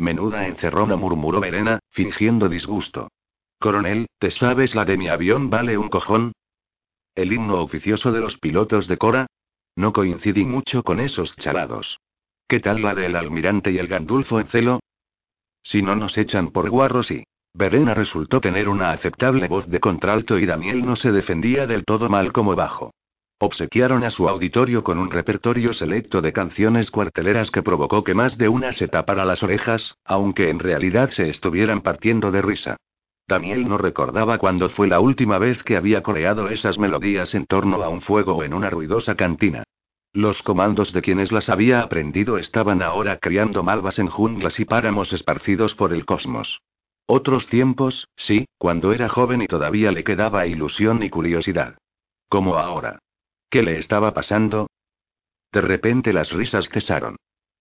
Menuda 0.00 0.46
encerrona 0.46 0.96
murmuró 0.96 1.40
Verena, 1.40 1.78
fingiendo 1.90 2.48
disgusto. 2.48 3.08
Coronel, 3.58 4.06
¿te 4.18 4.30
sabes 4.30 4.74
la 4.74 4.84
de 4.84 4.96
mi 4.96 5.08
avión 5.08 5.50
vale 5.50 5.76
un 5.76 5.88
cojón? 5.88 6.32
¿El 7.14 7.32
himno 7.32 7.60
oficioso 7.60 8.12
de 8.12 8.20
los 8.20 8.38
pilotos 8.38 8.88
de 8.88 8.96
Cora? 8.96 9.26
No 9.76 9.92
coincidí 9.92 10.44
mucho 10.44 10.82
con 10.82 11.00
esos 11.00 11.34
chalados. 11.36 11.98
¿Qué 12.48 12.60
tal 12.60 12.82
la 12.82 12.94
del 12.94 13.16
almirante 13.16 13.70
y 13.70 13.78
el 13.78 13.86
gandulfo 13.86 14.40
en 14.40 14.48
celo? 14.48 14.80
Si 15.62 15.82
no 15.82 15.94
nos 15.96 16.16
echan 16.16 16.50
por 16.50 16.70
guarros 16.70 17.10
y... 17.10 17.24
Verena 17.52 17.94
resultó 17.94 18.40
tener 18.40 18.68
una 18.68 18.92
aceptable 18.92 19.48
voz 19.48 19.66
de 19.66 19.80
contralto 19.80 20.38
y 20.38 20.46
Daniel 20.46 20.86
no 20.86 20.96
se 20.96 21.10
defendía 21.10 21.66
del 21.66 21.84
todo 21.84 22.08
mal 22.08 22.32
como 22.32 22.54
bajo. 22.54 22.92
Obsequiaron 23.42 24.04
a 24.04 24.10
su 24.10 24.28
auditorio 24.28 24.84
con 24.84 24.98
un 24.98 25.10
repertorio 25.10 25.72
selecto 25.72 26.20
de 26.20 26.30
canciones 26.30 26.90
cuarteleras 26.90 27.50
que 27.50 27.62
provocó 27.62 28.04
que 28.04 28.12
más 28.12 28.36
de 28.36 28.50
una 28.50 28.74
se 28.74 28.86
tapara 28.86 29.24
las 29.24 29.42
orejas, 29.42 29.96
aunque 30.04 30.50
en 30.50 30.58
realidad 30.58 31.08
se 31.12 31.30
estuvieran 31.30 31.80
partiendo 31.80 32.32
de 32.32 32.42
risa. 32.42 32.76
Daniel 33.26 33.66
no 33.66 33.78
recordaba 33.78 34.36
cuándo 34.36 34.68
fue 34.68 34.88
la 34.88 35.00
última 35.00 35.38
vez 35.38 35.62
que 35.62 35.78
había 35.78 36.02
coreado 36.02 36.50
esas 36.50 36.78
melodías 36.78 37.34
en 37.34 37.46
torno 37.46 37.82
a 37.82 37.88
un 37.88 38.02
fuego 38.02 38.34
o 38.34 38.42
en 38.44 38.52
una 38.52 38.68
ruidosa 38.68 39.14
cantina. 39.14 39.64
Los 40.12 40.42
comandos 40.42 40.92
de 40.92 41.00
quienes 41.00 41.32
las 41.32 41.48
había 41.48 41.80
aprendido 41.80 42.36
estaban 42.36 42.82
ahora 42.82 43.16
criando 43.16 43.62
malvas 43.62 43.98
en 43.98 44.08
junglas 44.08 44.60
y 44.60 44.66
páramos 44.66 45.14
esparcidos 45.14 45.74
por 45.74 45.94
el 45.94 46.04
cosmos. 46.04 46.60
Otros 47.06 47.46
tiempos, 47.46 48.06
sí, 48.16 48.44
cuando 48.58 48.92
era 48.92 49.08
joven 49.08 49.40
y 49.40 49.46
todavía 49.46 49.92
le 49.92 50.04
quedaba 50.04 50.46
ilusión 50.46 51.02
y 51.02 51.08
curiosidad. 51.08 51.78
Como 52.28 52.56
ahora. 52.56 52.98
¿Qué 53.50 53.62
le 53.62 53.78
estaba 53.78 54.14
pasando? 54.14 54.68
De 55.52 55.60
repente 55.60 56.12
las 56.12 56.30
risas 56.30 56.68
cesaron. 56.68 57.16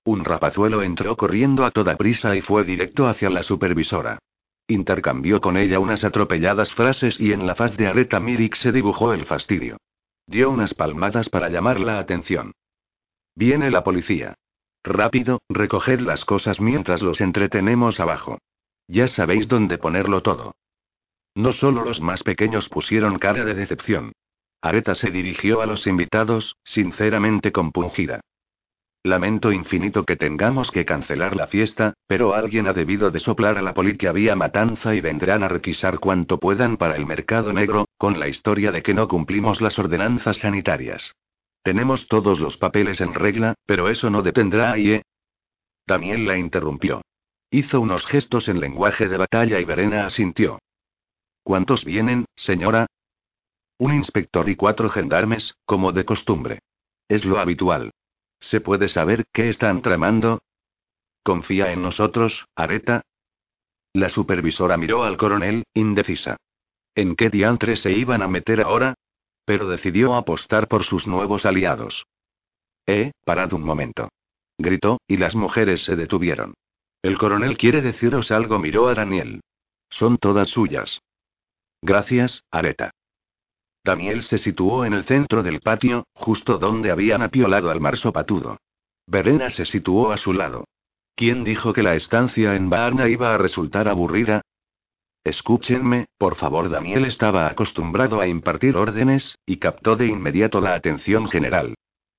Un 0.06 0.24
rapazuelo 0.24 0.84
entró 0.84 1.18
corriendo 1.18 1.66
a 1.66 1.72
toda 1.72 1.98
prisa 1.98 2.36
y 2.36 2.42
fue 2.42 2.64
directo 2.64 3.08
hacia 3.08 3.30
la 3.32 3.42
supervisora. 3.42 4.20
Intercambió 4.68 5.42
con 5.42 5.58
ella 5.58 5.80
unas 5.80 6.04
atropelladas 6.04 6.72
frases 6.74 7.20
y 7.20 7.34
en 7.34 7.48
la 7.48 7.56
faz 7.56 7.76
de 7.76 7.88
Areta 7.88 8.20
Mirik 8.20 8.56
se 8.56 8.72
dibujó 8.72 9.14
el 9.14 9.26
fastidio. 9.26 9.78
Dio 10.28 10.52
unas 10.52 10.76
palmadas 10.76 11.28
para 11.30 11.50
llamar 11.50 11.80
la 11.80 11.98
atención. 11.98 12.52
Viene 13.36 13.72
la 13.72 13.84
policía. 13.84 14.36
Rápido, 14.84 15.40
recoged 15.50 16.02
las 16.02 16.24
cosas 16.24 16.62
mientras 16.62 17.02
los 17.02 17.20
entretenemos 17.20 18.00
abajo. 18.00 18.38
Ya 18.88 19.08
sabéis 19.08 19.48
dónde 19.48 19.80
ponerlo 19.80 20.22
todo. 20.22 20.54
No 21.34 21.52
solo 21.52 21.84
los 21.84 22.00
más 22.00 22.22
pequeños 22.22 22.70
pusieron 22.70 23.18
cara 23.18 23.44
de 23.44 23.56
decepción. 23.56 24.14
Areta 24.62 24.96
se 24.96 25.10
dirigió 25.12 25.62
a 25.62 25.66
los 25.66 25.88
invitados, 25.88 26.56
sinceramente 26.64 27.52
compungida. 27.52 28.22
Lamento 29.04 29.54
infinito 29.54 30.04
que 30.04 30.18
tengamos 30.18 30.72
que 30.72 30.84
cancelar 30.84 31.34
la 31.34 31.48
fiesta, 31.48 31.94
pero 32.06 32.34
alguien 32.34 32.68
ha 32.68 32.74
debido 32.74 33.12
de 33.12 33.22
soplar 33.22 33.58
a 33.58 33.62
la 33.62 33.74
poli 33.74 33.96
que 33.96 34.10
había 34.10 34.36
matanza 34.36 34.94
y 34.94 35.00
vendrán 35.00 35.42
a 35.42 35.48
requisar 35.48 36.00
cuanto 36.00 36.38
puedan 36.38 36.76
para 36.76 36.98
el 36.98 37.06
mercado 37.06 37.54
negro, 37.54 37.88
con 37.98 38.20
la 38.20 38.28
historia 38.28 38.74
de 38.74 38.84
que 38.84 38.94
no 38.94 39.08
cumplimos 39.08 39.62
las 39.62 39.80
ordenanzas 39.80 40.38
sanitarias. 40.38 41.14
Tenemos 41.64 42.08
todos 42.08 42.42
los 42.42 42.58
papeles 42.58 43.00
en 43.00 43.14
regla, 43.14 43.54
pero 43.66 43.88
eso 43.88 44.10
no 44.10 44.22
detendrá 44.22 44.74
a 44.74 44.78
IE. 44.78 45.04
Daniel 45.88 46.26
la 46.26 46.38
interrumpió. 46.38 47.02
Hizo 47.52 47.80
unos 47.80 48.06
gestos 48.06 48.50
en 48.50 48.60
lenguaje 48.60 49.08
de 49.08 49.18
batalla 49.18 49.62
y 49.62 49.66
Verena 49.66 50.06
asintió. 50.06 50.60
¿Cuántos 51.44 51.86
vienen, 51.86 52.26
señora? 52.36 52.88
Un 53.80 53.94
inspector 53.94 54.50
y 54.50 54.58
cuatro 54.58 54.90
gendarmes, 54.90 55.56
como 55.66 55.94
de 55.94 56.04
costumbre. 56.04 56.60
Es 57.08 57.24
lo 57.24 57.40
habitual. 57.40 57.92
¿Se 58.42 58.60
puede 58.60 58.90
saber 58.90 59.26
qué 59.34 59.50
están 59.50 59.82
tramando? 59.82 60.44
¿Confía 61.24 61.72
en 61.72 61.82
nosotros, 61.82 62.46
Areta? 62.56 63.04
La 63.94 64.10
supervisora 64.10 64.76
miró 64.76 65.04
al 65.04 65.18
coronel, 65.18 65.64
indecisa. 65.74 66.38
¿En 66.94 67.16
qué 67.16 67.30
diantre 67.30 67.78
se 67.78 67.92
iban 67.92 68.22
a 68.22 68.28
meter 68.28 68.62
ahora? 68.62 68.96
Pero 69.46 69.70
decidió 69.70 70.16
apostar 70.16 70.68
por 70.68 70.84
sus 70.84 71.08
nuevos 71.08 71.46
aliados. 71.46 72.06
Eh, 72.86 73.12
parad 73.24 73.54
un 73.54 73.64
momento. 73.64 74.10
Gritó, 74.58 75.00
y 75.08 75.16
las 75.18 75.36
mujeres 75.36 75.86
se 75.86 75.96
detuvieron. 75.96 76.54
El 77.02 77.18
coronel 77.18 77.58
quiere 77.58 77.82
deciros 77.82 78.30
algo, 78.30 78.60
miró 78.60 78.90
a 78.90 78.94
Daniel. 78.94 79.40
Son 79.90 80.18
todas 80.18 80.50
suyas. 80.50 81.00
Gracias, 81.82 82.44
Areta. 82.52 82.92
Daniel 83.90 84.22
se 84.22 84.38
situó 84.38 84.86
en 84.86 84.94
el 84.94 85.04
centro 85.06 85.42
del 85.42 85.62
patio, 85.62 86.06
justo 86.14 86.60
donde 86.60 86.92
habían 86.92 87.24
apiolado 87.24 87.72
al 87.72 87.82
marsopatudo. 87.82 88.60
Verena 89.08 89.50
se 89.50 89.66
situó 89.66 90.12
a 90.12 90.18
su 90.18 90.32
lado. 90.32 90.66
¿Quién 91.16 91.44
dijo 91.44 91.74
que 91.74 91.82
la 91.82 91.96
estancia 91.96 92.56
en 92.56 92.70
Varna 92.70 93.10
iba 93.10 93.34
a 93.34 93.40
resultar 93.40 93.88
aburrida? 93.88 94.42
Escúchenme, 95.24 96.06
por 96.20 96.36
favor. 96.36 96.70
Daniel 96.70 97.06
estaba 97.06 97.48
acostumbrado 97.48 98.22
a 98.22 98.28
impartir 98.28 98.78
órdenes, 98.78 99.40
y 99.44 99.58
captó 99.58 99.96
de 99.96 100.06
inmediato 100.06 100.62
la 100.62 100.76
atención 100.76 101.28
general. 101.28 101.74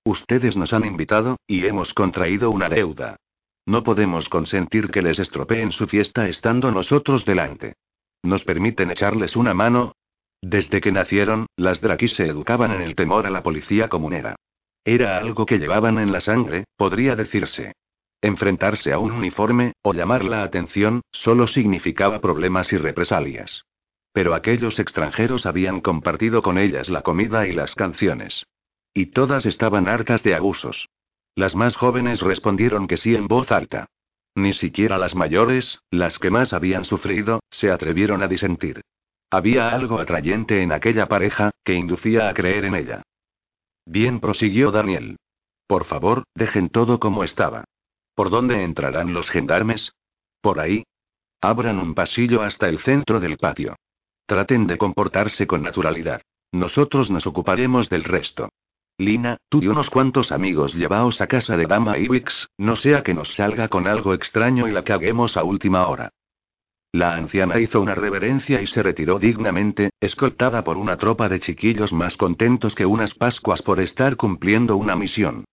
Ustedes 0.05 0.57
nos 0.57 0.73
han 0.73 0.85
invitado, 0.85 1.37
y 1.47 1.65
hemos 1.67 1.95
contraído 1.95 2.51
una 2.51 2.69
deuda. 2.69 3.15
No 3.65 3.85
podemos 3.85 4.29
consentir 4.29 4.91
que 4.91 5.03
les 5.03 5.21
estropeen 5.21 5.71
su 5.71 5.87
fiesta 5.87 6.29
estando 6.29 6.73
nosotros 6.73 7.25
delante. 7.25 7.75
¿Nos 8.25 8.43
permiten 8.43 8.91
echarles 8.91 9.37
una 9.37 9.55
mano? 9.55 9.93
Desde 10.43 10.81
que 10.81 10.93
nacieron, 10.93 11.47
las 11.57 11.81
Drakis 11.81 12.15
se 12.15 12.27
educaban 12.27 12.73
en 12.73 12.81
el 12.81 12.95
temor 12.95 13.27
a 13.27 13.31
la 13.31 13.43
policía 13.43 13.89
comunera. 13.89 14.37
Era 14.85 15.19
algo 15.19 15.45
que 15.45 15.59
llevaban 15.59 15.99
en 15.99 16.13
la 16.13 16.21
sangre, 16.21 16.65
podría 16.77 17.15
decirse. 17.15 17.73
Enfrentarse 18.23 18.93
a 18.93 18.99
un 18.99 19.13
uniforme, 19.13 19.73
o 19.83 19.93
llamar 19.93 20.25
la 20.25 20.43
atención, 20.43 21.03
solo 21.13 21.47
significaba 21.47 22.21
problemas 22.21 22.73
y 22.73 22.79
represalias. 22.79 23.65
Pero 24.13 24.35
aquellos 24.35 24.79
extranjeros 24.79 25.47
habían 25.47 25.81
compartido 25.81 26.43
con 26.43 26.59
ellas 26.59 26.89
la 26.89 27.03
comida 27.03 27.47
y 27.47 27.53
las 27.53 27.75
canciones. 27.75 28.47
Y 28.93 29.07
todas 29.07 29.47
estaban 29.47 29.89
hartas 29.89 30.23
de 30.23 30.35
abusos. 30.35 30.89
Las 31.35 31.55
más 31.55 31.77
jóvenes 31.77 32.21
respondieron 32.21 32.89
que 32.89 32.97
sí 32.97 33.15
en 33.15 33.29
voz 33.29 33.53
alta. 33.53 33.87
Ni 34.35 34.53
siquiera 34.53 34.99
las 34.99 35.15
mayores, 35.15 35.79
las 35.91 36.19
que 36.19 36.31
más 36.31 36.53
habían 36.53 36.85
sufrido, 36.85 37.41
se 37.51 37.71
atrevieron 37.71 38.23
a 38.23 38.29
disentir. 38.29 38.81
Había 39.31 39.71
algo 39.71 40.01
atrayente 40.01 40.63
en 40.63 40.73
aquella 40.73 41.07
pareja, 41.07 41.53
que 41.65 41.75
inducía 41.75 42.29
a 42.29 42.35
creer 42.35 42.65
en 42.65 42.75
ella. 42.75 43.03
Bien, 43.87 44.21
prosiguió 44.21 44.73
Daniel. 44.73 45.17
Por 45.69 45.85
favor, 45.85 46.25
dejen 46.35 46.69
todo 46.69 46.99
como 46.99 47.23
estaba. 47.23 47.65
¿Por 48.15 48.31
dónde 48.31 48.65
entrarán 48.65 49.15
los 49.15 49.31
gendarmes? 49.31 49.93
Por 50.41 50.59
ahí. 50.59 50.85
Abran 51.41 51.79
un 51.79 51.95
pasillo 51.95 52.43
hasta 52.43 52.69
el 52.69 52.81
centro 52.81 53.21
del 53.21 53.39
patio. 53.39 53.77
Traten 54.27 54.67
de 54.67 54.79
comportarse 54.79 55.47
con 55.47 55.63
naturalidad. 55.63 56.23
Nosotros 56.53 57.11
nos 57.11 57.27
ocuparemos 57.27 57.89
del 57.89 58.05
resto. 58.05 58.49
Lina, 58.99 59.39
tú 59.49 59.63
y 59.63 59.69
unos 59.69 59.89
cuantos 59.89 60.33
amigos 60.33 60.75
llevaos 60.75 61.21
a 61.21 61.27
casa 61.27 61.57
de 61.57 61.67
Dama 61.67 61.97
Iwix, 61.97 62.49
no 62.59 62.77
sea 62.77 63.03
que 63.03 63.15
nos 63.15 63.33
salga 63.35 63.69
con 63.69 63.87
algo 63.87 64.13
extraño 64.13 64.69
y 64.69 64.73
la 64.73 64.83
caguemos 64.83 65.37
a 65.37 65.45
última 65.45 65.87
hora. 65.87 66.11
La 66.93 67.15
anciana 67.15 67.61
hizo 67.61 67.81
una 67.81 67.95
reverencia 67.95 68.61
y 68.61 68.67
se 68.67 68.83
retiró 68.83 69.21
dignamente, 69.21 69.91
escoltada 70.01 70.65
por 70.65 70.77
una 70.77 70.97
tropa 70.97 71.29
de 71.29 71.39
chiquillos 71.39 71.93
más 71.93 72.17
contentos 72.17 72.75
que 72.75 72.85
unas 72.85 73.15
Pascuas 73.15 73.63
por 73.63 73.81
estar 73.81 74.17
cumpliendo 74.17 74.77
una 74.77 74.97
misión. 74.97 75.45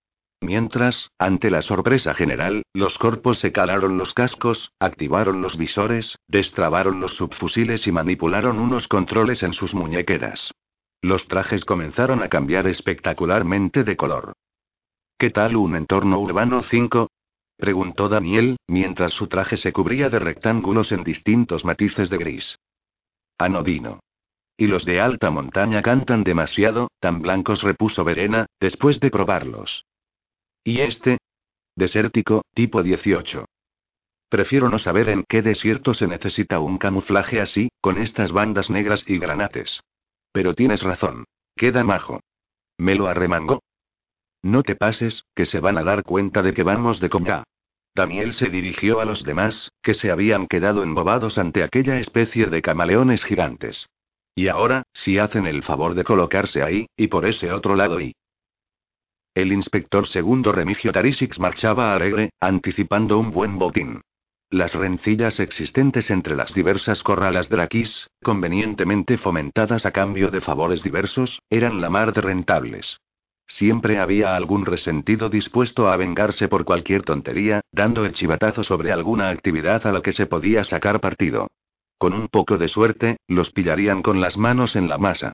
Mientras, 0.41 1.09
ante 1.19 1.51
la 1.51 1.61
sorpresa 1.61 2.13
general, 2.13 2.63
los 2.73 2.97
corpos 2.97 3.39
se 3.39 3.51
calaron 3.51 3.97
los 3.97 4.13
cascos, 4.13 4.71
activaron 4.79 5.41
los 5.41 5.57
visores, 5.57 6.17
destrabaron 6.27 6.99
los 6.99 7.15
subfusiles 7.15 7.85
y 7.87 7.91
manipularon 7.91 8.59
unos 8.59 8.87
controles 8.87 9.43
en 9.43 9.53
sus 9.53 9.73
muñequeras. 9.73 10.51
Los 11.01 11.27
trajes 11.27 11.65
comenzaron 11.65 12.23
a 12.23 12.29
cambiar 12.29 12.67
espectacularmente 12.67 13.83
de 13.83 13.95
color. 13.95 14.33
¿Qué 15.19 15.29
tal 15.31 15.55
un 15.55 15.75
entorno 15.75 16.19
urbano 16.19 16.63
5? 16.63 17.09
Preguntó 17.57 18.07
Daniel, 18.07 18.57
mientras 18.67 19.13
su 19.13 19.27
traje 19.27 19.57
se 19.57 19.73
cubría 19.73 20.09
de 20.09 20.19
rectángulos 20.19 20.91
en 20.91 21.03
distintos 21.03 21.65
matices 21.65 22.09
de 22.09 22.17
gris. 22.17 22.59
Anodino. 23.37 23.99
Y 24.55 24.67
los 24.67 24.85
de 24.85 24.99
alta 24.99 25.29
montaña 25.29 25.81
cantan 25.81 26.23
demasiado, 26.23 26.89
tan 26.99 27.21
blancos 27.21 27.61
repuso 27.61 28.03
Verena, 28.03 28.47
después 28.59 28.99
de 28.99 29.11
probarlos. 29.11 29.85
¿Y 30.63 30.81
este? 30.81 31.17
Desértico, 31.75 32.41
tipo 32.53 32.81
18. 32.81 33.45
Prefiero 34.29 34.69
no 34.69 34.79
saber 34.79 35.09
en 35.09 35.23
qué 35.27 35.41
desierto 35.41 35.93
se 35.93 36.07
necesita 36.07 36.59
un 36.59 36.77
camuflaje 36.77 37.39
así, 37.39 37.69
con 37.81 37.97
estas 37.97 38.31
bandas 38.31 38.69
negras 38.69 39.03
y 39.07 39.19
granates. 39.19 39.79
Pero 40.31 40.53
tienes 40.53 40.81
razón. 40.81 41.25
Queda 41.55 41.83
majo. 41.83 42.19
Me 42.77 42.95
lo 42.95 43.07
arremangó. 43.07 43.61
No 44.47 44.63
te 44.63 44.77
pases, 44.77 45.25
que 45.35 45.45
se 45.45 45.59
van 45.59 45.77
a 45.77 45.83
dar 45.83 46.03
cuenta 46.03 46.41
de 46.41 46.53
que 46.53 46.63
vamos 46.63 47.01
de 47.01 47.09
comida. 47.09 47.43
Daniel 47.93 48.33
se 48.33 48.47
dirigió 48.47 49.01
a 49.01 49.05
los 49.05 49.25
demás, 49.25 49.73
que 49.83 49.93
se 49.93 50.09
habían 50.09 50.47
quedado 50.47 50.83
embobados 50.83 51.37
ante 51.37 51.63
aquella 51.63 51.99
especie 51.99 52.45
de 52.45 52.61
camaleones 52.61 53.25
gigantes. 53.25 53.89
Y 54.35 54.47
ahora, 54.47 54.83
si 54.93 55.17
hacen 55.17 55.47
el 55.47 55.63
favor 55.63 55.95
de 55.95 56.05
colocarse 56.05 56.63
ahí, 56.63 56.87
y 56.95 57.07
por 57.07 57.25
ese 57.25 57.51
otro 57.51 57.75
lado 57.75 57.99
y. 57.99 58.15
El 59.35 59.51
inspector 59.51 60.07
segundo 60.07 60.53
Remigio 60.53 60.93
Tarisix 60.93 61.41
marchaba 61.41 61.93
alegre, 61.93 62.29
anticipando 62.39 63.19
un 63.19 63.31
buen 63.31 63.59
botín. 63.59 63.99
Las 64.49 64.73
rencillas 64.73 65.41
existentes 65.41 66.09
entre 66.09 66.37
las 66.37 66.53
diversas 66.53 67.03
corralas 67.03 67.49
draquis, 67.49 68.07
convenientemente 68.23 69.17
fomentadas 69.17 69.85
a 69.85 69.91
cambio 69.91 70.31
de 70.31 70.39
favores 70.39 70.83
diversos, 70.83 71.41
eran 71.49 71.81
la 71.81 71.89
mar 71.89 72.13
de 72.13 72.21
rentables. 72.21 72.97
Siempre 73.47 73.99
había 73.99 74.35
algún 74.35 74.65
resentido 74.65 75.29
dispuesto 75.29 75.89
a 75.89 75.97
vengarse 75.97 76.47
por 76.47 76.65
cualquier 76.65 77.03
tontería, 77.03 77.61
dando 77.71 78.05
el 78.05 78.13
chivatazo 78.13 78.63
sobre 78.63 78.91
alguna 78.91 79.29
actividad 79.29 79.87
a 79.87 79.91
la 79.91 80.01
que 80.01 80.11
se 80.11 80.25
podía 80.25 80.63
sacar 80.65 80.99
partido. 80.99 81.47
Con 81.97 82.13
un 82.13 82.27
poco 82.27 82.57
de 82.57 82.67
suerte, 82.67 83.17
los 83.27 83.51
pillarían 83.51 84.03
con 84.03 84.21
las 84.21 84.37
manos 84.37 84.75
en 84.75 84.89
la 84.89 84.97
masa. 84.97 85.33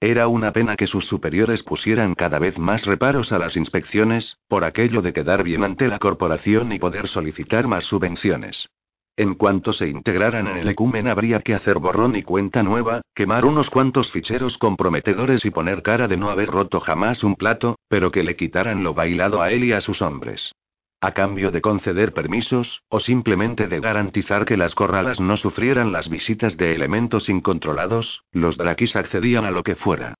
Era 0.00 0.28
una 0.28 0.52
pena 0.52 0.76
que 0.76 0.86
sus 0.86 1.06
superiores 1.06 1.62
pusieran 1.62 2.14
cada 2.14 2.38
vez 2.38 2.58
más 2.58 2.84
reparos 2.86 3.32
a 3.32 3.38
las 3.38 3.56
inspecciones, 3.56 4.36
por 4.48 4.64
aquello 4.64 5.00
de 5.00 5.12
quedar 5.12 5.42
bien 5.42 5.64
ante 5.64 5.88
la 5.88 5.98
corporación 5.98 6.72
y 6.72 6.78
poder 6.78 7.08
solicitar 7.08 7.66
más 7.66 7.84
subvenciones. 7.84 8.68
En 9.16 9.34
cuanto 9.34 9.74
se 9.74 9.88
integraran 9.88 10.48
en 10.48 10.56
el 10.56 10.68
ecumen 10.68 11.06
habría 11.06 11.40
que 11.40 11.54
hacer 11.54 11.78
borrón 11.78 12.16
y 12.16 12.22
cuenta 12.22 12.62
nueva, 12.62 13.02
quemar 13.14 13.44
unos 13.44 13.68
cuantos 13.68 14.10
ficheros 14.10 14.56
comprometedores 14.56 15.44
y 15.44 15.50
poner 15.50 15.82
cara 15.82 16.08
de 16.08 16.16
no 16.16 16.30
haber 16.30 16.48
roto 16.48 16.80
jamás 16.80 17.22
un 17.22 17.36
plato, 17.36 17.76
pero 17.88 18.10
que 18.10 18.22
le 18.22 18.36
quitaran 18.36 18.82
lo 18.82 18.94
bailado 18.94 19.42
a 19.42 19.50
él 19.50 19.64
y 19.64 19.72
a 19.72 19.82
sus 19.82 20.00
hombres. 20.00 20.54
A 21.02 21.12
cambio 21.12 21.50
de 21.50 21.60
conceder 21.60 22.14
permisos, 22.14 22.82
o 22.88 23.00
simplemente 23.00 23.66
de 23.66 23.80
garantizar 23.80 24.46
que 24.46 24.56
las 24.56 24.74
corralas 24.74 25.20
no 25.20 25.36
sufrieran 25.36 25.92
las 25.92 26.08
visitas 26.08 26.56
de 26.56 26.74
elementos 26.74 27.28
incontrolados, 27.28 28.22
los 28.32 28.56
draquis 28.56 28.96
accedían 28.96 29.44
a 29.44 29.50
lo 29.50 29.62
que 29.62 29.74
fuera. 29.74 30.14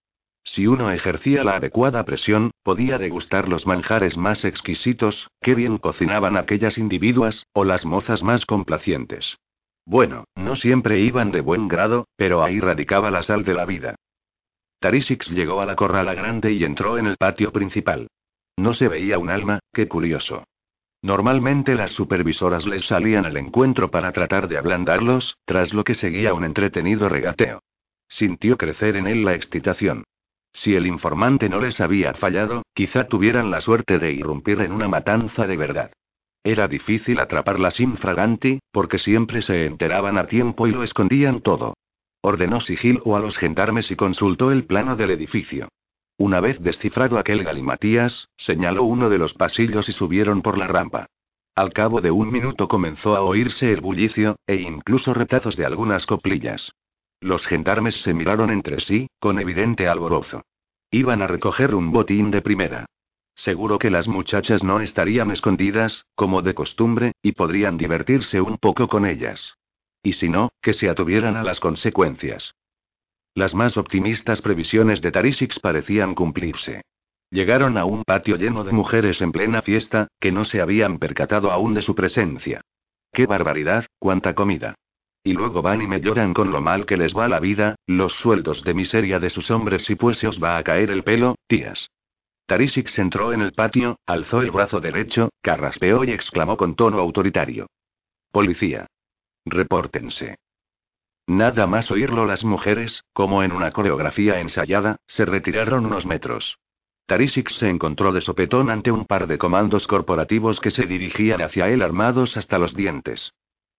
Si 0.44 0.66
uno 0.66 0.90
ejercía 0.90 1.44
la 1.44 1.56
adecuada 1.56 2.04
presión, 2.04 2.50
podía 2.62 2.98
degustar 2.98 3.48
los 3.48 3.66
manjares 3.66 4.16
más 4.16 4.44
exquisitos, 4.44 5.28
qué 5.40 5.54
bien 5.54 5.78
cocinaban 5.78 6.36
aquellas 6.36 6.78
individuas, 6.78 7.46
o 7.52 7.64
las 7.64 7.84
mozas 7.84 8.22
más 8.22 8.44
complacientes. 8.44 9.38
Bueno, 9.84 10.24
no 10.36 10.56
siempre 10.56 11.00
iban 11.00 11.30
de 11.32 11.40
buen 11.40 11.68
grado, 11.68 12.06
pero 12.16 12.42
ahí 12.42 12.60
radicaba 12.60 13.10
la 13.10 13.22
sal 13.22 13.44
de 13.44 13.54
la 13.54 13.64
vida. 13.64 13.94
Tarisix 14.80 15.28
llegó 15.28 15.60
a 15.60 15.66
la 15.66 15.76
corrala 15.76 16.14
grande 16.14 16.52
y 16.52 16.64
entró 16.64 16.98
en 16.98 17.06
el 17.06 17.16
patio 17.16 17.52
principal. 17.52 18.08
No 18.56 18.74
se 18.74 18.88
veía 18.88 19.18
un 19.18 19.30
alma, 19.30 19.60
qué 19.72 19.88
curioso. 19.88 20.44
Normalmente 21.02 21.74
las 21.74 21.92
supervisoras 21.92 22.66
les 22.66 22.84
salían 22.86 23.24
al 23.24 23.36
encuentro 23.36 23.90
para 23.90 24.12
tratar 24.12 24.48
de 24.48 24.58
ablandarlos, 24.58 25.36
tras 25.44 25.72
lo 25.72 25.82
que 25.84 25.94
seguía 25.94 26.34
un 26.34 26.44
entretenido 26.44 27.08
regateo. 27.08 27.60
Sintió 28.08 28.56
crecer 28.56 28.96
en 28.96 29.06
él 29.06 29.24
la 29.24 29.34
excitación. 29.34 30.04
Si 30.52 30.74
el 30.74 30.86
informante 30.86 31.48
no 31.48 31.60
les 31.60 31.80
había 31.80 32.14
fallado, 32.14 32.62
quizá 32.74 33.04
tuvieran 33.04 33.50
la 33.50 33.60
suerte 33.60 33.98
de 33.98 34.12
irrumpir 34.12 34.60
en 34.60 34.72
una 34.72 34.88
matanza 34.88 35.46
de 35.46 35.56
verdad. 35.56 35.92
Era 36.44 36.68
difícil 36.68 37.20
atraparlas 37.20 37.78
infraganti, 37.80 38.58
porque 38.72 38.98
siempre 38.98 39.42
se 39.42 39.66
enteraban 39.66 40.18
a 40.18 40.26
tiempo 40.26 40.66
y 40.66 40.72
lo 40.72 40.82
escondían 40.82 41.40
todo. 41.40 41.74
Ordenó 42.20 42.60
sigilo 42.60 43.16
a 43.16 43.20
los 43.20 43.36
gendarmes 43.36 43.90
y 43.90 43.96
consultó 43.96 44.50
el 44.50 44.64
plano 44.64 44.96
del 44.96 45.10
edificio. 45.10 45.68
Una 46.18 46.40
vez 46.40 46.60
descifrado 46.60 47.18
aquel 47.18 47.42
galimatías, 47.42 48.28
señaló 48.36 48.84
uno 48.84 49.08
de 49.08 49.18
los 49.18 49.34
pasillos 49.34 49.88
y 49.88 49.92
subieron 49.92 50.42
por 50.42 50.58
la 50.58 50.66
rampa. 50.66 51.06
Al 51.54 51.72
cabo 51.72 52.00
de 52.00 52.10
un 52.10 52.30
minuto 52.30 52.68
comenzó 52.68 53.16
a 53.16 53.22
oírse 53.22 53.72
el 53.72 53.80
bullicio, 53.80 54.36
e 54.46 54.56
incluso 54.56 55.14
retazos 55.14 55.56
de 55.56 55.66
algunas 55.66 56.06
coplillas. 56.06 56.72
Los 57.22 57.46
gendarmes 57.46 57.94
se 58.02 58.14
miraron 58.14 58.50
entre 58.50 58.80
sí, 58.80 59.08
con 59.20 59.38
evidente 59.38 59.86
alborozo. 59.86 60.42
Iban 60.90 61.22
a 61.22 61.28
recoger 61.28 61.72
un 61.72 61.92
botín 61.92 62.32
de 62.32 62.42
primera. 62.42 62.86
Seguro 63.36 63.78
que 63.78 63.90
las 63.90 64.08
muchachas 64.08 64.64
no 64.64 64.80
estarían 64.80 65.30
escondidas, 65.30 66.04
como 66.16 66.42
de 66.42 66.54
costumbre, 66.54 67.12
y 67.22 67.32
podrían 67.32 67.78
divertirse 67.78 68.40
un 68.40 68.58
poco 68.58 68.88
con 68.88 69.06
ellas. 69.06 69.54
Y 70.02 70.14
si 70.14 70.28
no, 70.28 70.50
que 70.60 70.72
se 70.72 70.88
atuvieran 70.88 71.36
a 71.36 71.44
las 71.44 71.60
consecuencias. 71.60 72.56
Las 73.36 73.54
más 73.54 73.76
optimistas 73.76 74.42
previsiones 74.42 75.00
de 75.00 75.12
Tarisix 75.12 75.60
parecían 75.60 76.16
cumplirse. 76.16 76.82
Llegaron 77.30 77.78
a 77.78 77.84
un 77.84 78.02
patio 78.02 78.34
lleno 78.34 78.64
de 78.64 78.72
mujeres 78.72 79.20
en 79.20 79.30
plena 79.30 79.62
fiesta, 79.62 80.08
que 80.18 80.32
no 80.32 80.44
se 80.44 80.60
habían 80.60 80.98
percatado 80.98 81.52
aún 81.52 81.72
de 81.72 81.82
su 81.82 81.94
presencia. 81.94 82.62
¡Qué 83.12 83.26
barbaridad, 83.26 83.86
cuánta 84.00 84.34
comida! 84.34 84.74
Y 85.24 85.34
luego 85.34 85.62
van 85.62 85.82
y 85.82 85.86
me 85.86 86.00
lloran 86.00 86.34
con 86.34 86.50
lo 86.50 86.60
mal 86.60 86.84
que 86.84 86.96
les 86.96 87.14
va 87.14 87.28
la 87.28 87.38
vida, 87.38 87.76
los 87.86 88.12
sueldos 88.14 88.64
de 88.64 88.74
miseria 88.74 89.20
de 89.20 89.30
sus 89.30 89.50
hombres 89.50 89.88
y 89.88 89.94
pues 89.94 90.18
se 90.18 90.26
os 90.26 90.42
va 90.42 90.56
a 90.56 90.64
caer 90.64 90.90
el 90.90 91.04
pelo, 91.04 91.36
tías. 91.46 91.88
Tarisix 92.46 92.98
entró 92.98 93.32
en 93.32 93.40
el 93.40 93.52
patio, 93.52 93.98
alzó 94.04 94.42
el 94.42 94.50
brazo 94.50 94.80
derecho, 94.80 95.30
carraspeó 95.40 96.04
y 96.04 96.10
exclamó 96.10 96.56
con 96.56 96.74
tono 96.74 96.98
autoritario. 96.98 97.66
Policía. 98.32 98.86
Repórtense. 99.44 100.36
Nada 101.28 101.66
más 101.66 101.90
oírlo 101.90 102.26
las 102.26 102.42
mujeres, 102.42 103.04
como 103.12 103.44
en 103.44 103.52
una 103.52 103.70
coreografía 103.70 104.40
ensayada, 104.40 104.96
se 105.06 105.24
retiraron 105.24 105.86
unos 105.86 106.04
metros. 106.04 106.58
Tarisix 107.06 107.56
se 107.58 107.68
encontró 107.68 108.12
de 108.12 108.22
sopetón 108.22 108.70
ante 108.70 108.90
un 108.90 109.04
par 109.04 109.28
de 109.28 109.38
comandos 109.38 109.86
corporativos 109.86 110.58
que 110.60 110.72
se 110.72 110.86
dirigían 110.86 111.40
hacia 111.42 111.68
él 111.68 111.82
armados 111.82 112.36
hasta 112.36 112.58
los 112.58 112.74
dientes. 112.74 113.32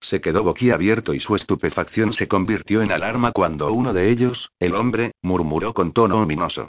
Se 0.04 0.20
quedó 0.20 0.44
boquiabierto 0.44 1.14
y 1.14 1.22
su 1.22 1.36
estupefacción 1.38 2.12
se 2.12 2.28
convirtió 2.28 2.82
en 2.82 2.92
alarma 2.92 3.32
cuando 3.32 3.72
uno 3.72 3.94
de 3.94 4.12
ellos, 4.12 4.52
el 4.60 4.76
hombre, 4.76 5.14
murmuró 5.22 5.74
con 5.74 5.94
tono 5.94 6.22
ominoso. 6.22 6.68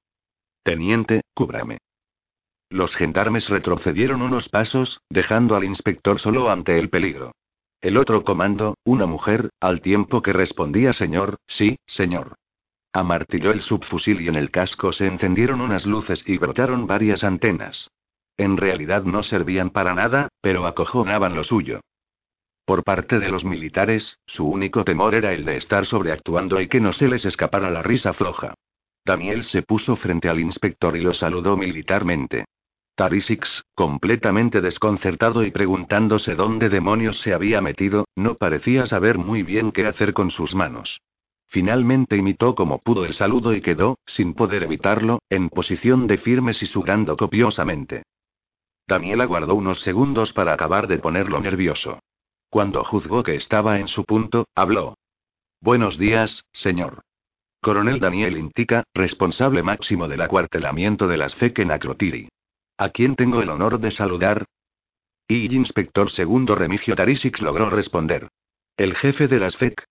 Teniente, 0.62 1.22
cúbrame. 1.34 1.78
Los 2.70 2.94
gendarmes 2.94 3.48
retrocedieron 3.48 4.22
unos 4.22 4.48
pasos, 4.48 5.00
dejando 5.10 5.56
al 5.56 5.64
inspector 5.64 6.20
solo 6.20 6.48
ante 6.48 6.78
el 6.78 6.90
peligro. 6.90 7.32
El 7.80 7.96
otro 7.96 8.22
comando, 8.22 8.76
una 8.84 9.06
mujer, 9.06 9.50
al 9.60 9.80
tiempo 9.80 10.22
que 10.22 10.32
respondía 10.32 10.92
señor, 10.92 11.38
sí, 11.48 11.76
señor. 11.86 12.36
Amartilló 12.92 13.50
el 13.50 13.62
subfusil 13.62 14.20
y 14.20 14.28
en 14.28 14.36
el 14.36 14.52
casco 14.52 14.92
se 14.92 15.08
encendieron 15.08 15.60
unas 15.60 15.86
luces 15.86 16.22
y 16.24 16.38
brotaron 16.38 16.86
varias 16.86 17.24
antenas. 17.24 17.90
En 18.36 18.56
realidad 18.56 19.02
no 19.02 19.24
servían 19.24 19.70
para 19.70 19.92
nada, 19.92 20.28
pero 20.40 20.66
acojonaban 20.66 21.34
lo 21.34 21.42
suyo. 21.42 21.80
Por 22.64 22.82
parte 22.82 23.18
de 23.18 23.28
los 23.28 23.44
militares, 23.44 24.18
su 24.26 24.46
único 24.46 24.84
temor 24.84 25.14
era 25.14 25.32
el 25.32 25.44
de 25.44 25.58
estar 25.58 25.84
sobreactuando 25.84 26.60
y 26.60 26.68
que 26.68 26.80
no 26.80 26.92
se 26.92 27.08
les 27.08 27.24
escapara 27.24 27.70
la 27.70 27.82
risa 27.82 28.14
floja. 28.14 28.54
Daniel 29.04 29.44
se 29.44 29.62
puso 29.62 29.96
frente 29.96 30.30
al 30.30 30.40
inspector 30.40 30.96
y 30.96 31.02
lo 31.02 31.12
saludó 31.12 31.58
militarmente. 31.58 32.46
Tarisix, 32.94 33.64
completamente 33.74 34.62
desconcertado 34.62 35.44
y 35.44 35.50
preguntándose 35.50 36.36
dónde 36.36 36.70
demonios 36.70 37.20
se 37.20 37.34
había 37.34 37.60
metido, 37.60 38.06
no 38.14 38.36
parecía 38.36 38.86
saber 38.86 39.18
muy 39.18 39.42
bien 39.42 39.72
qué 39.72 39.86
hacer 39.86 40.14
con 40.14 40.30
sus 40.30 40.54
manos. 40.54 41.00
Finalmente 41.48 42.16
imitó 42.16 42.54
como 42.54 42.78
pudo 42.78 43.04
el 43.04 43.14
saludo 43.14 43.52
y 43.54 43.60
quedó, 43.60 43.98
sin 44.06 44.32
poder 44.32 44.62
evitarlo, 44.62 45.18
en 45.28 45.50
posición 45.50 46.06
de 46.06 46.18
firmes 46.18 46.62
y 46.62 46.66
sudando 46.66 47.16
copiosamente. 47.16 48.04
Daniel 48.86 49.20
aguardó 49.20 49.54
unos 49.54 49.80
segundos 49.80 50.32
para 50.32 50.54
acabar 50.54 50.86
de 50.86 50.98
ponerlo 50.98 51.40
nervioso. 51.40 51.98
Cuando 52.54 52.84
juzgó 52.84 53.24
que 53.24 53.34
estaba 53.34 53.80
en 53.80 53.88
su 53.88 54.04
punto, 54.04 54.46
habló. 54.54 54.96
Buenos 55.60 55.98
días, 55.98 56.44
señor. 56.52 57.02
Coronel 57.60 57.98
Daniel 57.98 58.36
Intica, 58.36 58.84
responsable 58.94 59.64
máximo 59.64 60.06
del 60.06 60.20
acuartelamiento 60.20 61.08
de 61.08 61.16
las 61.16 61.34
FEC 61.34 61.58
en 61.58 61.72
Acrotiri. 61.72 62.28
¿A 62.78 62.90
quién 62.90 63.16
tengo 63.16 63.42
el 63.42 63.50
honor 63.50 63.80
de 63.80 63.90
saludar? 63.90 64.44
Y 65.26 65.52
inspector 65.52 66.12
segundo 66.12 66.54
Remigio 66.54 66.94
Tarisix 66.94 67.40
logró 67.40 67.70
responder. 67.70 68.28
El 68.76 68.94
jefe 68.94 69.26
de 69.26 69.40
las 69.40 69.56
FEC. 69.56 69.84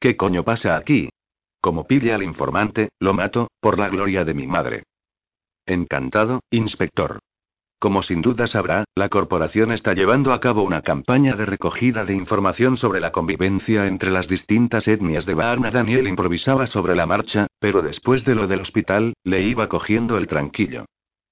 ¿Qué 0.00 0.16
coño 0.16 0.42
pasa 0.42 0.76
aquí? 0.76 1.10
Como 1.60 1.86
pille 1.86 2.12
al 2.12 2.24
informante, 2.24 2.88
lo 2.98 3.14
mato, 3.14 3.46
por 3.60 3.78
la 3.78 3.90
gloria 3.90 4.24
de 4.24 4.34
mi 4.34 4.48
madre. 4.48 4.82
Encantado, 5.66 6.40
inspector. 6.50 7.20
Como 7.80 8.02
sin 8.02 8.22
duda 8.22 8.48
sabrá, 8.48 8.84
la 8.96 9.08
corporación 9.08 9.70
está 9.70 9.94
llevando 9.94 10.32
a 10.32 10.40
cabo 10.40 10.62
una 10.62 10.82
campaña 10.82 11.36
de 11.36 11.46
recogida 11.46 12.04
de 12.04 12.12
información 12.12 12.76
sobre 12.76 12.98
la 12.98 13.12
convivencia 13.12 13.86
entre 13.86 14.10
las 14.10 14.26
distintas 14.26 14.88
etnias 14.88 15.26
de 15.26 15.34
Varna. 15.34 15.70
Daniel 15.70 16.08
improvisaba 16.08 16.66
sobre 16.66 16.96
la 16.96 17.06
marcha, 17.06 17.46
pero 17.60 17.80
después 17.80 18.24
de 18.24 18.34
lo 18.34 18.48
del 18.48 18.62
hospital, 18.62 19.14
le 19.22 19.42
iba 19.42 19.68
cogiendo 19.68 20.18
el 20.18 20.26
tranquillo. 20.26 20.86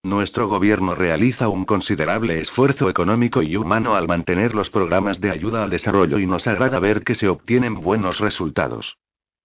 Nuestro 0.05 0.47
gobierno 0.47 0.95
realiza 0.95 1.49
un 1.49 1.65
considerable 1.65 2.39
esfuerzo 2.39 2.89
económico 2.89 3.43
y 3.43 3.57
humano 3.57 3.97
al 3.97 4.07
mantener 4.07 4.55
los 4.55 4.71
programas 4.71 5.21
de 5.21 5.33
ayuda 5.33 5.65
al 5.65 5.71
desarrollo 5.71 6.21
y 6.21 6.27
nos 6.27 6.47
agrada 6.47 6.79
ver 6.79 7.03
que 7.03 7.17
se 7.17 7.27
obtienen 7.27 7.81
buenos 7.81 8.21
resultados. 8.21 8.97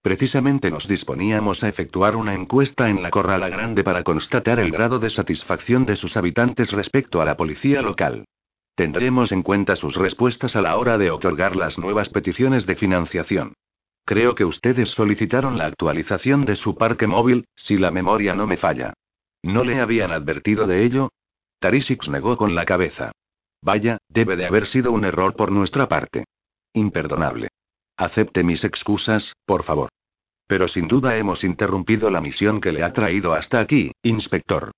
Precisamente 0.02 0.68
nos 0.72 0.88
disponíamos 0.88 1.62
a 1.62 1.68
efectuar 1.68 2.16
una 2.16 2.34
encuesta 2.34 2.88
en 2.88 3.02
la 3.02 3.10
Corrala 3.10 3.48
Grande 3.48 3.84
para 3.84 4.02
constatar 4.02 4.58
el 4.58 4.72
grado 4.72 4.98
de 4.98 5.10
satisfacción 5.10 5.86
de 5.86 5.94
sus 5.94 6.16
habitantes 6.16 6.72
respecto 6.72 7.22
a 7.22 7.24
la 7.24 7.36
policía 7.36 7.82
local. 7.82 8.24
Tendremos 8.74 9.30
en 9.30 9.44
cuenta 9.44 9.76
sus 9.76 9.94
respuestas 9.94 10.56
a 10.56 10.60
la 10.60 10.76
hora 10.76 10.98
de 10.98 11.12
otorgar 11.12 11.54
las 11.54 11.78
nuevas 11.78 12.08
peticiones 12.08 12.66
de 12.66 12.74
financiación. 12.74 13.54
Creo 14.04 14.34
que 14.34 14.44
ustedes 14.44 14.90
solicitaron 14.90 15.56
la 15.56 15.66
actualización 15.66 16.44
de 16.44 16.56
su 16.56 16.76
parque 16.76 17.06
móvil, 17.06 17.46
si 17.54 17.76
la 17.76 17.92
memoria 17.92 18.34
no 18.34 18.48
me 18.48 18.56
falla. 18.56 18.94
¿No 19.44 19.62
le 19.62 19.80
habían 19.80 20.10
advertido 20.10 20.66
de 20.66 20.84
ello? 20.84 21.10
Tarisix 21.60 22.08
negó 22.08 22.36
con 22.36 22.56
la 22.56 22.64
cabeza. 22.64 23.12
Vaya, 23.62 23.98
debe 24.08 24.34
de 24.34 24.46
haber 24.46 24.66
sido 24.66 24.90
un 24.90 25.04
error 25.04 25.36
por 25.36 25.52
nuestra 25.52 25.86
parte. 25.86 26.24
Imperdonable. 26.72 27.48
Acepte 28.02 28.42
mis 28.42 28.64
excusas, 28.64 29.32
por 29.46 29.62
favor. 29.62 29.88
Pero 30.48 30.66
sin 30.66 30.88
duda 30.88 31.16
hemos 31.18 31.44
interrumpido 31.44 32.10
la 32.10 32.20
misión 32.20 32.60
que 32.60 32.72
le 32.72 32.82
ha 32.82 32.92
traído 32.92 33.32
hasta 33.32 33.60
aquí, 33.60 33.92
inspector. 34.02 34.72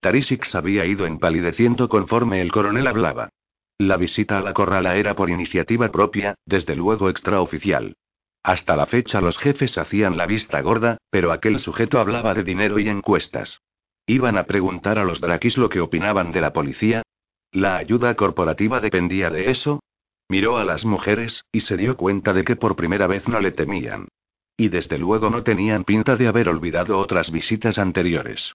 Tarisix 0.00 0.54
había 0.54 0.86
ido 0.86 1.04
empalideciendo 1.04 1.88
conforme 1.88 2.40
el 2.40 2.52
coronel 2.52 2.86
hablaba. 2.86 3.30
La 3.76 3.96
visita 3.96 4.38
a 4.38 4.40
la 4.40 4.54
corrala 4.54 4.94
era 4.94 5.16
por 5.16 5.30
iniciativa 5.30 5.90
propia, 5.90 6.36
desde 6.46 6.76
luego 6.76 7.10
extraoficial. 7.10 7.96
Hasta 8.44 8.76
la 8.76 8.86
fecha 8.86 9.20
los 9.20 9.36
jefes 9.36 9.76
hacían 9.76 10.16
la 10.16 10.26
vista 10.26 10.60
gorda, 10.60 10.98
pero 11.10 11.32
aquel 11.32 11.58
sujeto 11.58 11.98
hablaba 11.98 12.34
de 12.34 12.44
dinero 12.44 12.78
y 12.78 12.88
encuestas. 12.88 13.58
¿Iban 14.06 14.38
a 14.38 14.44
preguntar 14.44 15.00
a 15.00 15.04
los 15.04 15.20
Drakis 15.20 15.58
lo 15.58 15.68
que 15.68 15.80
opinaban 15.80 16.30
de 16.30 16.40
la 16.40 16.52
policía? 16.52 17.02
¿La 17.50 17.78
ayuda 17.78 18.14
corporativa 18.14 18.78
dependía 18.78 19.28
de 19.28 19.50
eso? 19.50 19.80
Miró 20.28 20.58
a 20.58 20.64
las 20.64 20.84
mujeres, 20.84 21.44
y 21.52 21.62
se 21.62 21.76
dio 21.76 21.96
cuenta 21.96 22.32
de 22.32 22.44
que 22.44 22.56
por 22.56 22.76
primera 22.76 23.06
vez 23.06 23.26
no 23.28 23.40
le 23.40 23.52
temían. 23.52 24.08
Y 24.56 24.68
desde 24.68 24.98
luego 24.98 25.30
no 25.30 25.42
tenían 25.42 25.84
pinta 25.84 26.16
de 26.16 26.28
haber 26.28 26.48
olvidado 26.48 26.98
otras 26.98 27.30
visitas 27.30 27.78
anteriores. 27.78 28.52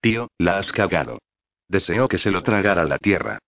Tío, 0.00 0.28
la 0.38 0.58
has 0.58 0.70
cagado. 0.70 1.18
Deseó 1.68 2.06
que 2.08 2.18
se 2.18 2.30
lo 2.30 2.42
tragara 2.42 2.84
la 2.84 2.98
tierra. 2.98 3.38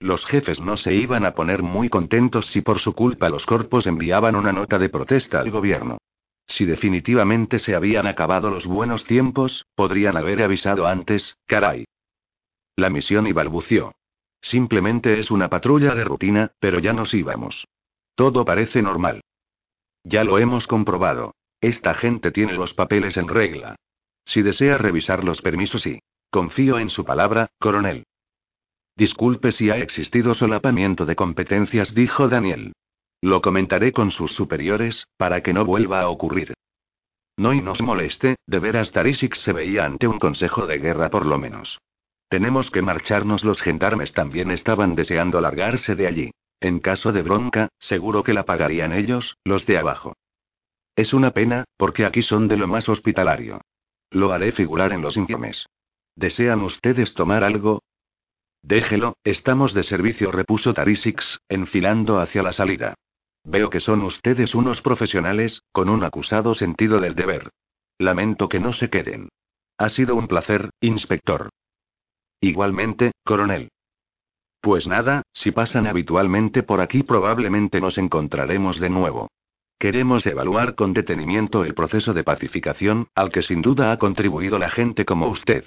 Los 0.00 0.24
jefes 0.26 0.60
no 0.60 0.76
se 0.76 0.94
iban 0.94 1.24
a 1.24 1.34
poner 1.34 1.62
muy 1.62 1.88
contentos 1.88 2.46
si 2.46 2.60
por 2.60 2.80
su 2.80 2.92
culpa 2.92 3.28
los 3.28 3.46
corpos 3.46 3.86
enviaban 3.86 4.34
una 4.34 4.52
nota 4.52 4.78
de 4.78 4.88
protesta 4.88 5.40
al 5.40 5.50
gobierno. 5.50 5.98
Si 6.46 6.64
definitivamente 6.64 7.58
se 7.58 7.74
habían 7.74 8.06
acabado 8.06 8.50
los 8.50 8.66
buenos 8.66 9.04
tiempos, 9.04 9.66
podrían 9.74 10.16
haber 10.16 10.42
avisado 10.42 10.86
antes, 10.86 11.36
caray. 11.46 11.84
La 12.76 12.90
misión 12.90 13.26
y 13.26 13.32
balbució. 13.32 13.92
Simplemente 14.40 15.18
es 15.20 15.30
una 15.30 15.48
patrulla 15.48 15.94
de 15.94 16.04
rutina, 16.04 16.52
pero 16.60 16.78
ya 16.78 16.92
nos 16.92 17.12
íbamos. 17.14 17.66
Todo 18.14 18.44
parece 18.44 18.82
normal. 18.82 19.20
Ya 20.04 20.24
lo 20.24 20.38
hemos 20.38 20.66
comprobado. 20.66 21.34
Esta 21.60 21.94
gente 21.94 22.30
tiene 22.30 22.54
los 22.54 22.74
papeles 22.74 23.16
en 23.16 23.28
regla. 23.28 23.76
Si 24.24 24.42
desea 24.42 24.78
revisar 24.78 25.24
los 25.24 25.42
permisos 25.42 25.86
y... 25.86 26.00
Confío 26.30 26.78
en 26.78 26.90
su 26.90 27.04
palabra, 27.04 27.48
coronel. 27.58 28.04
Disculpe 28.96 29.52
si 29.52 29.70
ha 29.70 29.78
existido 29.78 30.34
solapamiento 30.34 31.06
de 31.06 31.16
competencias, 31.16 31.94
dijo 31.94 32.28
Daniel. 32.28 32.72
Lo 33.22 33.40
comentaré 33.40 33.92
con 33.92 34.10
sus 34.10 34.32
superiores, 34.32 35.06
para 35.16 35.42
que 35.42 35.52
no 35.52 35.64
vuelva 35.64 36.00
a 36.02 36.08
ocurrir. 36.08 36.54
No 37.36 37.52
y 37.52 37.62
nos 37.62 37.80
moleste, 37.80 38.36
de 38.46 38.58
veras 38.58 38.92
Tarisix 38.92 39.38
se 39.38 39.52
veía 39.52 39.84
ante 39.84 40.06
un 40.06 40.18
consejo 40.18 40.66
de 40.66 40.78
guerra 40.78 41.08
por 41.08 41.24
lo 41.26 41.38
menos. 41.38 41.78
Tenemos 42.28 42.70
que 42.70 42.82
marcharnos. 42.82 43.44
Los 43.44 43.60
gendarmes 43.60 44.12
también 44.12 44.50
estaban 44.50 44.94
deseando 44.94 45.40
largarse 45.40 45.94
de 45.94 46.06
allí. 46.06 46.30
En 46.60 46.80
caso 46.80 47.12
de 47.12 47.22
bronca, 47.22 47.68
seguro 47.78 48.22
que 48.22 48.34
la 48.34 48.44
pagarían 48.44 48.92
ellos, 48.92 49.36
los 49.44 49.64
de 49.66 49.78
abajo. 49.78 50.14
Es 50.96 51.12
una 51.12 51.30
pena, 51.30 51.64
porque 51.76 52.04
aquí 52.04 52.22
son 52.22 52.48
de 52.48 52.56
lo 52.56 52.66
más 52.66 52.88
hospitalario. 52.88 53.60
Lo 54.10 54.32
haré 54.32 54.52
figurar 54.52 54.92
en 54.92 55.02
los 55.02 55.16
informes. 55.16 55.66
¿Desean 56.16 56.62
ustedes 56.62 57.14
tomar 57.14 57.44
algo? 57.44 57.82
Déjelo, 58.62 59.16
estamos 59.22 59.72
de 59.72 59.84
servicio, 59.84 60.32
repuso 60.32 60.74
Tarisix, 60.74 61.38
enfilando 61.48 62.18
hacia 62.18 62.42
la 62.42 62.52
salida. 62.52 62.94
Veo 63.44 63.70
que 63.70 63.78
son 63.78 64.02
ustedes 64.02 64.54
unos 64.56 64.82
profesionales, 64.82 65.62
con 65.70 65.88
un 65.88 66.02
acusado 66.02 66.56
sentido 66.56 67.00
del 67.00 67.14
deber. 67.14 67.50
Lamento 67.98 68.48
que 68.48 68.58
no 68.58 68.72
se 68.72 68.90
queden. 68.90 69.28
Ha 69.78 69.90
sido 69.90 70.16
un 70.16 70.26
placer, 70.26 70.70
inspector. 70.80 71.50
Igualmente, 72.40 73.12
coronel. 73.24 73.68
Pues 74.60 74.86
nada, 74.86 75.22
si 75.32 75.50
pasan 75.52 75.86
habitualmente 75.86 76.62
por 76.62 76.80
aquí 76.80 77.02
probablemente 77.02 77.80
nos 77.80 77.98
encontraremos 77.98 78.80
de 78.80 78.90
nuevo. 78.90 79.28
Queremos 79.78 80.26
evaluar 80.26 80.74
con 80.74 80.92
detenimiento 80.92 81.64
el 81.64 81.74
proceso 81.74 82.12
de 82.12 82.24
pacificación, 82.24 83.08
al 83.14 83.30
que 83.30 83.42
sin 83.42 83.62
duda 83.62 83.92
ha 83.92 83.98
contribuido 83.98 84.58
la 84.58 84.70
gente 84.70 85.04
como 85.04 85.28
usted. 85.28 85.64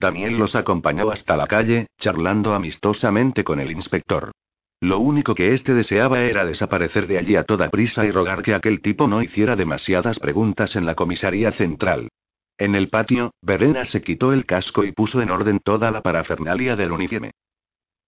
Daniel 0.00 0.36
los 0.36 0.56
acompañó 0.56 1.10
hasta 1.10 1.36
la 1.36 1.46
calle, 1.46 1.86
charlando 1.98 2.54
amistosamente 2.54 3.44
con 3.44 3.60
el 3.60 3.70
inspector. 3.70 4.32
Lo 4.80 4.98
único 4.98 5.36
que 5.36 5.54
éste 5.54 5.74
deseaba 5.74 6.22
era 6.22 6.44
desaparecer 6.44 7.06
de 7.06 7.18
allí 7.18 7.36
a 7.36 7.44
toda 7.44 7.70
prisa 7.70 8.04
y 8.04 8.10
rogar 8.10 8.42
que 8.42 8.54
aquel 8.54 8.82
tipo 8.82 9.06
no 9.06 9.22
hiciera 9.22 9.54
demasiadas 9.54 10.18
preguntas 10.18 10.74
en 10.74 10.86
la 10.86 10.96
comisaría 10.96 11.52
central. 11.52 12.08
En 12.58 12.74
el 12.74 12.88
patio, 12.88 13.32
Verena 13.42 13.84
se 13.84 14.02
quitó 14.02 14.32
el 14.32 14.46
casco 14.46 14.84
y 14.84 14.92
puso 14.92 15.20
en 15.20 15.30
orden 15.30 15.60
toda 15.60 15.90
la 15.90 16.00
parafernalia 16.00 16.76
del 16.76 16.92
uniforme. 16.92 17.32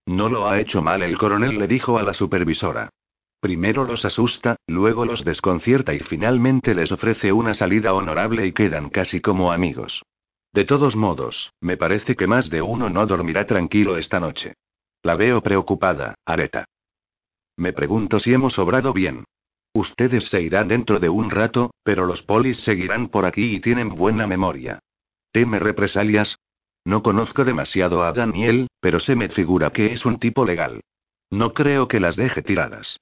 No 0.06 0.28
lo 0.28 0.48
ha 0.48 0.60
hecho 0.60 0.82
mal 0.82 1.02
el 1.02 1.16
coronel, 1.16 1.58
le 1.58 1.66
dijo 1.66 1.98
a 1.98 2.02
la 2.02 2.14
supervisora. 2.14 2.90
Primero 3.40 3.84
los 3.84 4.04
asusta, 4.04 4.56
luego 4.66 5.04
los 5.04 5.24
desconcierta 5.24 5.92
y 5.92 6.00
finalmente 6.00 6.74
les 6.74 6.92
ofrece 6.92 7.32
una 7.32 7.54
salida 7.54 7.92
honorable 7.92 8.46
y 8.46 8.52
quedan 8.52 8.90
casi 8.90 9.20
como 9.20 9.52
amigos. 9.52 10.02
De 10.52 10.64
todos 10.64 10.94
modos, 10.94 11.52
me 11.60 11.76
parece 11.76 12.16
que 12.16 12.26
más 12.26 12.48
de 12.48 12.62
uno 12.62 12.88
no 12.88 13.06
dormirá 13.06 13.46
tranquilo 13.46 13.98
esta 13.98 14.20
noche. 14.20 14.54
La 15.02 15.16
veo 15.16 15.42
preocupada, 15.42 16.14
Areta. 16.24 16.64
Me 17.56 17.72
pregunto 17.72 18.20
si 18.20 18.32
hemos 18.32 18.58
obrado 18.58 18.92
bien. 18.92 19.24
Ustedes 19.74 20.26
se 20.26 20.40
irán 20.40 20.68
dentro 20.68 21.00
de 21.00 21.08
un 21.08 21.30
rato, 21.30 21.74
pero 21.82 22.06
los 22.06 22.22
polis 22.22 22.58
seguirán 22.62 23.08
por 23.08 23.26
aquí 23.26 23.56
y 23.56 23.60
tienen 23.60 23.88
buena 23.88 24.26
memoria. 24.26 24.78
¿Teme 25.32 25.58
represalias? 25.58 26.36
No 26.84 27.02
conozco 27.02 27.44
demasiado 27.44 28.04
a 28.04 28.12
Daniel, 28.12 28.68
pero 28.80 29.00
se 29.00 29.16
me 29.16 29.30
figura 29.30 29.70
que 29.70 29.92
es 29.92 30.04
un 30.04 30.20
tipo 30.20 30.44
legal. 30.44 30.80
No 31.28 31.54
creo 31.54 31.88
que 31.88 31.98
las 31.98 32.14
deje 32.14 32.42
tiradas. 32.42 33.00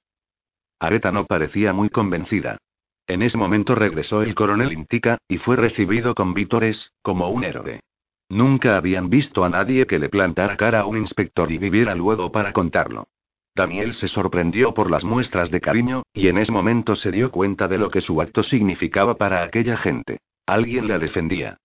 Areta 0.79 1.11
no 1.11 1.25
parecía 1.25 1.73
muy 1.73 1.89
convencida. 1.89 2.57
En 3.05 3.21
ese 3.21 3.37
momento 3.37 3.75
regresó 3.75 4.23
el 4.23 4.33
coronel 4.33 4.73
Intica, 4.73 5.19
y 5.27 5.37
fue 5.37 5.55
recibido 5.57 6.15
con 6.15 6.33
vítores, 6.33 6.91
como 7.03 7.29
un 7.29 7.43
héroe. 7.43 7.81
Nunca 8.29 8.77
habían 8.77 9.11
visto 9.11 9.43
a 9.43 9.49
nadie 9.49 9.85
que 9.85 9.99
le 9.99 10.09
plantara 10.09 10.57
cara 10.57 10.79
a 10.79 10.85
un 10.87 10.97
inspector 10.97 11.51
y 11.51 11.59
viviera 11.59 11.93
luego 11.93 12.31
para 12.31 12.51
contarlo. 12.51 13.05
Daniel 13.55 13.93
se 13.93 14.07
sorprendió 14.07 14.73
por 14.73 14.89
las 14.89 15.03
muestras 15.03 15.51
de 15.51 15.61
cariño, 15.61 16.03
y 16.13 16.27
en 16.27 16.39
ese 16.39 16.51
momento 16.51 16.95
se 16.95 17.11
dio 17.11 17.31
cuenta 17.31 17.67
de 17.67 17.77
lo 17.77 17.91
que 17.91 18.01
su 18.01 18.19
acto 18.21 18.41
significaba 18.41 19.15
para 19.15 19.43
aquella 19.43 19.77
gente. 19.77 20.19
Alguien 20.47 20.87
la 20.87 20.97
defendía. 20.97 21.57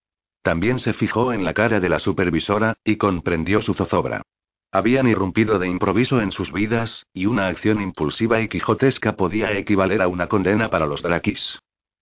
También 0.43 0.78
se 0.78 0.93
fijó 0.93 1.32
en 1.32 1.44
la 1.44 1.55
cara 1.55 1.81
de 1.81 1.89
la 1.89 1.98
supervisora, 1.98 2.77
y 2.85 2.97
comprendió 2.97 3.62
su 3.62 3.74
zozobra. 3.74 4.23
Habían 4.70 5.09
irrumpido 5.09 5.59
de 5.59 5.66
improviso 5.66 6.20
en 6.20 6.31
sus 6.31 6.52
vidas, 6.52 7.06
y 7.15 7.24
una 7.24 7.48
acción 7.48 7.81
impulsiva 7.81 8.40
y 8.40 8.48
quijotesca 8.48 9.16
podía 9.16 9.52
equivaler 9.52 10.02
a 10.02 10.09
una 10.09 10.28
condena 10.28 10.69
para 10.69 10.86
los 10.86 11.02
Drakis. 11.02 11.59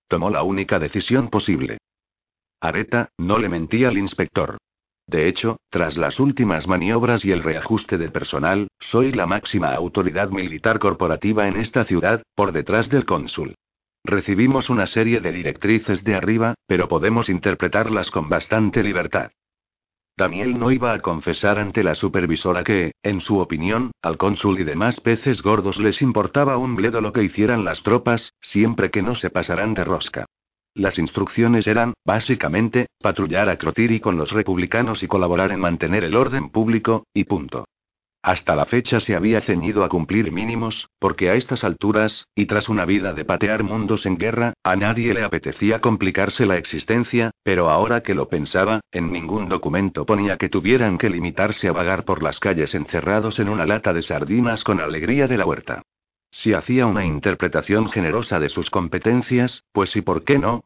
Tomó 0.09 0.31
la 0.31 0.43
única 0.43 0.81
decisión 0.81 1.31
posible. 1.31 1.79
Areta, 2.61 3.11
no 3.19 3.39
le 3.39 3.49
mentía 3.49 3.89
al 3.89 3.99
inspector. 3.99 4.59
De 5.07 5.29
hecho, 5.29 5.59
tras 5.71 5.97
las 5.97 6.19
últimas 6.19 6.67
maniobras 6.67 7.25
y 7.25 7.31
el 7.31 7.45
reajuste 7.45 7.97
de 7.97 8.11
personal, 8.11 8.69
soy 8.81 9.13
la 9.13 9.27
máxima 9.27 9.73
autoridad 9.73 10.31
militar 10.31 10.81
corporativa 10.81 11.47
en 11.47 11.57
esta 11.57 11.85
ciudad, 11.85 12.23
por 12.35 12.53
detrás 12.53 12.89
del 12.89 13.05
cónsul. 13.05 13.55
Recibimos 14.03 14.69
una 14.69 14.87
serie 14.87 15.21
de 15.21 15.33
directrices 15.33 16.03
de 16.03 16.15
arriba, 16.15 16.55
pero 16.67 16.89
podemos 16.89 17.29
interpretarlas 17.29 18.11
con 18.11 18.29
bastante 18.29 18.83
libertad. 18.83 19.31
Daniel 20.17 20.59
no 20.59 20.71
iba 20.71 20.93
a 20.93 21.01
confesar 21.01 21.59
ante 21.59 21.83
la 21.83 21.95
supervisora 21.95 22.65
que, 22.65 22.93
en 23.03 23.21
su 23.21 23.39
opinión, 23.39 23.91
al 24.03 24.17
cónsul 24.17 24.59
y 24.59 24.65
demás 24.65 24.99
peces 25.01 25.43
gordos 25.43 25.79
les 25.79 26.01
importaba 26.01 26.57
un 26.57 26.75
bledo 26.75 27.01
lo 27.01 27.13
que 27.13 27.23
hicieran 27.23 27.65
las 27.65 27.83
tropas, 27.83 28.33
siempre 28.41 28.91
que 28.91 29.03
no 29.03 29.15
se 29.15 29.29
pasaran 29.29 29.75
de 29.75 29.85
rosca. 29.85 30.25
Las 30.77 30.99
instrucciones 30.99 31.67
eran, 31.67 31.95
básicamente, 32.05 32.89
patrullar 33.01 33.49
a 33.49 33.57
Crotiri 33.57 33.99
con 33.99 34.19
los 34.19 34.31
republicanos 34.31 35.03
y 35.03 35.09
colaborar 35.09 35.51
en 35.51 35.59
mantener 35.59 36.05
el 36.05 36.15
orden 36.15 36.51
público, 36.51 37.07
y 37.15 37.25
punto. 37.25 37.65
Hasta 38.23 38.55
la 38.55 38.67
fecha 38.67 39.01
se 39.01 39.17
había 39.17 39.41
ceñido 39.41 39.85
a 39.85 39.89
cumplir 39.89 40.31
mínimos, 40.33 40.89
porque 40.99 41.31
a 41.31 41.35
estas 41.35 41.65
alturas, 41.65 42.27
y 42.35 42.45
tras 42.45 42.69
una 42.69 42.85
vida 42.85 43.15
de 43.15 43.25
patear 43.25 43.63
mundos 43.63 44.05
en 44.05 44.19
guerra, 44.19 44.53
a 44.63 44.77
nadie 44.77 45.15
le 45.15 45.25
apetecía 45.25 45.81
complicarse 45.81 46.45
la 46.45 46.59
existencia, 46.59 47.31
pero 47.43 47.71
ahora 47.71 48.03
que 48.03 48.15
lo 48.15 48.29
pensaba, 48.29 48.81
en 48.93 49.11
ningún 49.11 49.49
documento 49.49 50.05
ponía 50.05 50.37
que 50.37 50.51
tuvieran 50.51 50.99
que 50.99 51.09
limitarse 51.09 51.69
a 51.69 51.73
vagar 51.73 52.05
por 52.05 52.23
las 52.23 52.39
calles 52.39 52.75
encerrados 52.75 53.39
en 53.39 53.49
una 53.49 53.65
lata 53.65 53.95
de 53.95 54.03
sardinas 54.03 54.63
con 54.63 54.81
alegría 54.81 55.27
de 55.27 55.39
la 55.39 55.47
huerta. 55.47 55.81
Si 56.37 56.53
hacía 56.53 56.85
una 56.85 57.03
interpretación 57.03 57.91
generosa 57.91 58.39
de 58.39 58.51
sus 58.51 58.69
competencias, 58.69 59.65
pues 59.73 59.97
¿y 59.97 60.03
por 60.03 60.23
qué 60.23 60.39
no? 60.39 60.65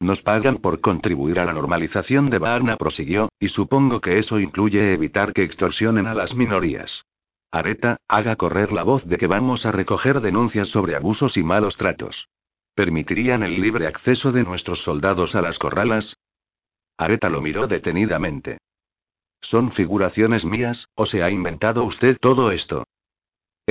Nos 0.00 0.20
pagan 0.20 0.58
por 0.58 0.82
contribuir 0.82 1.40
a 1.40 1.46
la 1.46 1.54
normalización 1.54 2.28
de 2.28 2.38
Varna, 2.38 2.76
prosiguió, 2.76 3.30
y 3.40 3.48
supongo 3.48 4.02
que 4.02 4.18
eso 4.18 4.38
incluye 4.38 4.92
evitar 4.92 5.32
que 5.32 5.44
extorsionen 5.44 6.06
a 6.06 6.14
las 6.14 6.34
minorías. 6.34 7.06
Areta, 7.50 7.96
haga 8.06 8.36
correr 8.36 8.70
la 8.70 8.82
voz 8.82 9.02
de 9.06 9.16
que 9.16 9.26
vamos 9.26 9.64
a 9.64 9.72
recoger 9.72 10.20
denuncias 10.20 10.68
sobre 10.68 10.94
abusos 10.94 11.38
y 11.38 11.42
malos 11.42 11.78
tratos. 11.78 12.28
¿Permitirían 12.74 13.42
el 13.42 13.62
libre 13.62 13.86
acceso 13.86 14.30
de 14.30 14.44
nuestros 14.44 14.80
soldados 14.80 15.34
a 15.34 15.40
las 15.40 15.58
corralas? 15.58 16.18
Areta 16.98 17.30
lo 17.30 17.40
miró 17.40 17.66
detenidamente. 17.66 18.58
¿Son 19.40 19.72
figuraciones 19.72 20.44
mías, 20.44 20.86
o 20.94 21.06
se 21.06 21.22
ha 21.22 21.30
inventado 21.30 21.82
usted 21.84 22.18
todo 22.20 22.50
esto? 22.50 22.84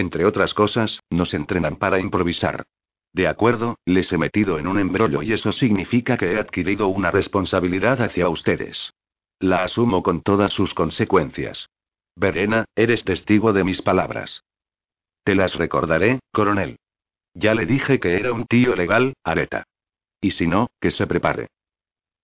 Entre 0.01 0.25
otras 0.25 0.55
cosas, 0.55 0.99
nos 1.11 1.31
entrenan 1.35 1.75
para 1.75 1.99
improvisar. 1.99 2.65
De 3.13 3.27
acuerdo, 3.27 3.77
les 3.85 4.11
he 4.11 4.17
metido 4.17 4.57
en 4.57 4.65
un 4.65 4.79
embrollo 4.79 5.21
y 5.21 5.31
eso 5.31 5.51
significa 5.51 6.17
que 6.17 6.31
he 6.31 6.39
adquirido 6.39 6.87
una 6.87 7.11
responsabilidad 7.11 8.01
hacia 8.01 8.27
ustedes. 8.27 8.93
La 9.39 9.63
asumo 9.63 10.01
con 10.01 10.23
todas 10.23 10.53
sus 10.53 10.73
consecuencias. 10.73 11.67
Verena, 12.15 12.65
eres 12.75 13.05
testigo 13.05 13.53
de 13.53 13.63
mis 13.63 13.83
palabras. 13.83 14.41
Te 15.23 15.35
las 15.35 15.53
recordaré, 15.53 16.19
coronel. 16.33 16.79
Ya 17.35 17.53
le 17.53 17.67
dije 17.67 17.99
que 17.99 18.15
era 18.15 18.33
un 18.33 18.47
tío 18.47 18.75
legal, 18.75 19.13
Areta. 19.23 19.65
Y 20.19 20.31
si 20.31 20.47
no, 20.47 20.71
que 20.79 20.89
se 20.89 21.05
prepare. 21.05 21.49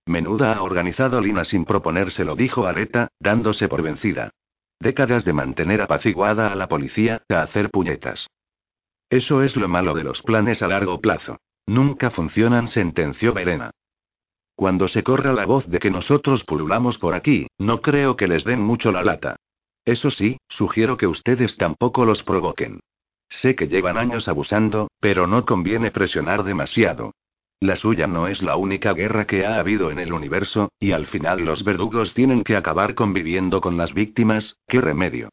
Menuda 0.07 0.55
ha 0.55 0.63
organizado 0.63 1.21
Lina 1.21 1.45
sin 1.45 1.63
proponérselo, 1.63 2.35
dijo 2.35 2.65
Areta, 2.65 3.09
dándose 3.19 3.67
por 3.67 3.83
vencida. 3.83 4.31
Décadas 4.79 5.25
de 5.25 5.33
mantener 5.33 5.81
apaciguada 5.81 6.51
a 6.51 6.55
la 6.55 6.67
policía, 6.67 7.23
a 7.29 7.41
hacer 7.41 7.69
puñetas. 7.71 8.27
Eso 9.09 9.41
es 9.41 9.55
lo 9.55 9.67
malo 9.67 9.93
de 9.93 10.03
los 10.03 10.21
planes 10.21 10.61
a 10.61 10.67
largo 10.67 11.01
plazo. 11.01 11.37
Nunca 11.65 12.11
funcionan, 12.11 12.67
sentenció 12.67 13.33
Verena. 13.33 13.71
Cuando 14.55 14.87
se 14.87 15.03
corra 15.03 15.33
la 15.33 15.45
voz 15.45 15.67
de 15.67 15.79
que 15.79 15.91
nosotros 15.91 16.43
pululamos 16.43 16.97
por 16.97 17.13
aquí, 17.13 17.47
no 17.57 17.81
creo 17.81 18.15
que 18.15 18.27
les 18.27 18.43
den 18.43 18.61
mucho 18.61 18.91
la 18.91 19.03
lata. 19.03 19.35
Eso 19.85 20.09
sí, 20.09 20.37
sugiero 20.47 20.97
que 20.97 21.07
ustedes 21.07 21.57
tampoco 21.57 22.05
los 22.05 22.23
provoquen. 22.23 22.79
Sé 23.29 23.55
que 23.55 23.67
llevan 23.67 23.97
años 23.97 24.27
abusando, 24.27 24.89
pero 24.99 25.27
no 25.27 25.45
conviene 25.45 25.91
presionar 25.91 26.43
demasiado. 26.43 27.13
La 27.59 27.75
suya 27.75 28.05
no 28.05 28.27
es 28.27 28.43
la 28.43 28.55
única 28.55 28.93
guerra 28.93 29.25
que 29.25 29.45
ha 29.45 29.57
habido 29.59 29.89
en 29.89 29.97
el 29.97 30.13
universo, 30.13 30.71
y 30.79 30.91
al 30.91 31.07
final 31.07 31.43
los 31.43 31.63
verdugos 31.63 32.13
tienen 32.13 32.43
que 32.43 32.55
acabar 32.55 32.93
conviviendo 32.93 33.61
con 33.61 33.77
las 33.77 33.93
víctimas, 33.93 34.57
¿qué 34.67 34.79
remedio? 34.79 35.29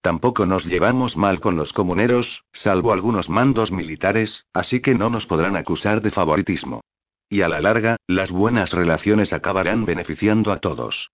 Tampoco 0.00 0.46
nos 0.46 0.64
llevamos 0.64 1.16
mal 1.16 1.40
con 1.40 1.56
los 1.56 1.72
comuneros, 1.72 2.42
salvo 2.52 2.92
algunos 2.92 3.28
mandos 3.28 3.70
militares, 3.70 4.46
así 4.52 4.80
que 4.80 4.94
no 4.94 5.10
nos 5.10 5.26
podrán 5.26 5.56
acusar 5.56 6.00
de 6.02 6.10
favoritismo. 6.10 6.80
Y 7.28 7.42
a 7.42 7.48
la 7.48 7.60
larga, 7.60 7.96
las 8.08 8.32
buenas 8.32 8.72
relaciones 8.72 9.32
acabarán 9.32 9.84
beneficiando 9.84 10.50
a 10.50 10.58
todos. 10.58 11.10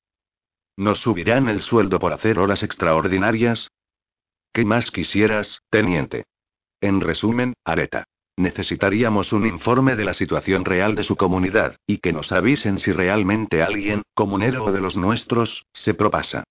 ¿Nos 0.77 0.99
subirán 1.01 1.49
el 1.49 1.63
sueldo 1.63 1.99
por 1.99 2.15
hacer 2.15 2.39
horas 2.39 2.63
extraordinarias? 2.63 3.69
¿Qué 4.53 4.65
más 4.65 4.91
quisieras, 4.91 5.61
teniente? 5.69 6.25
En 6.81 7.03
resumen, 7.03 7.53
Areta. 7.65 8.07
Necesitaríamos 8.37 9.33
un 9.33 9.47
informe 9.47 9.97
de 9.97 10.05
la 10.05 10.13
situación 10.13 10.65
real 10.65 10.95
de 10.95 11.05
su 11.05 11.17
comunidad, 11.17 11.77
y 11.87 11.99
que 11.99 12.13
nos 12.13 12.33
avisen 12.33 12.79
si 12.79 12.93
realmente 12.93 13.63
alguien, 13.63 14.03
comunero 14.15 14.65
o 14.65 14.73
de 14.73 14.81
los 14.81 14.95
nuestros, 14.97 15.65
se 15.73 15.95
propasa. 15.95 16.45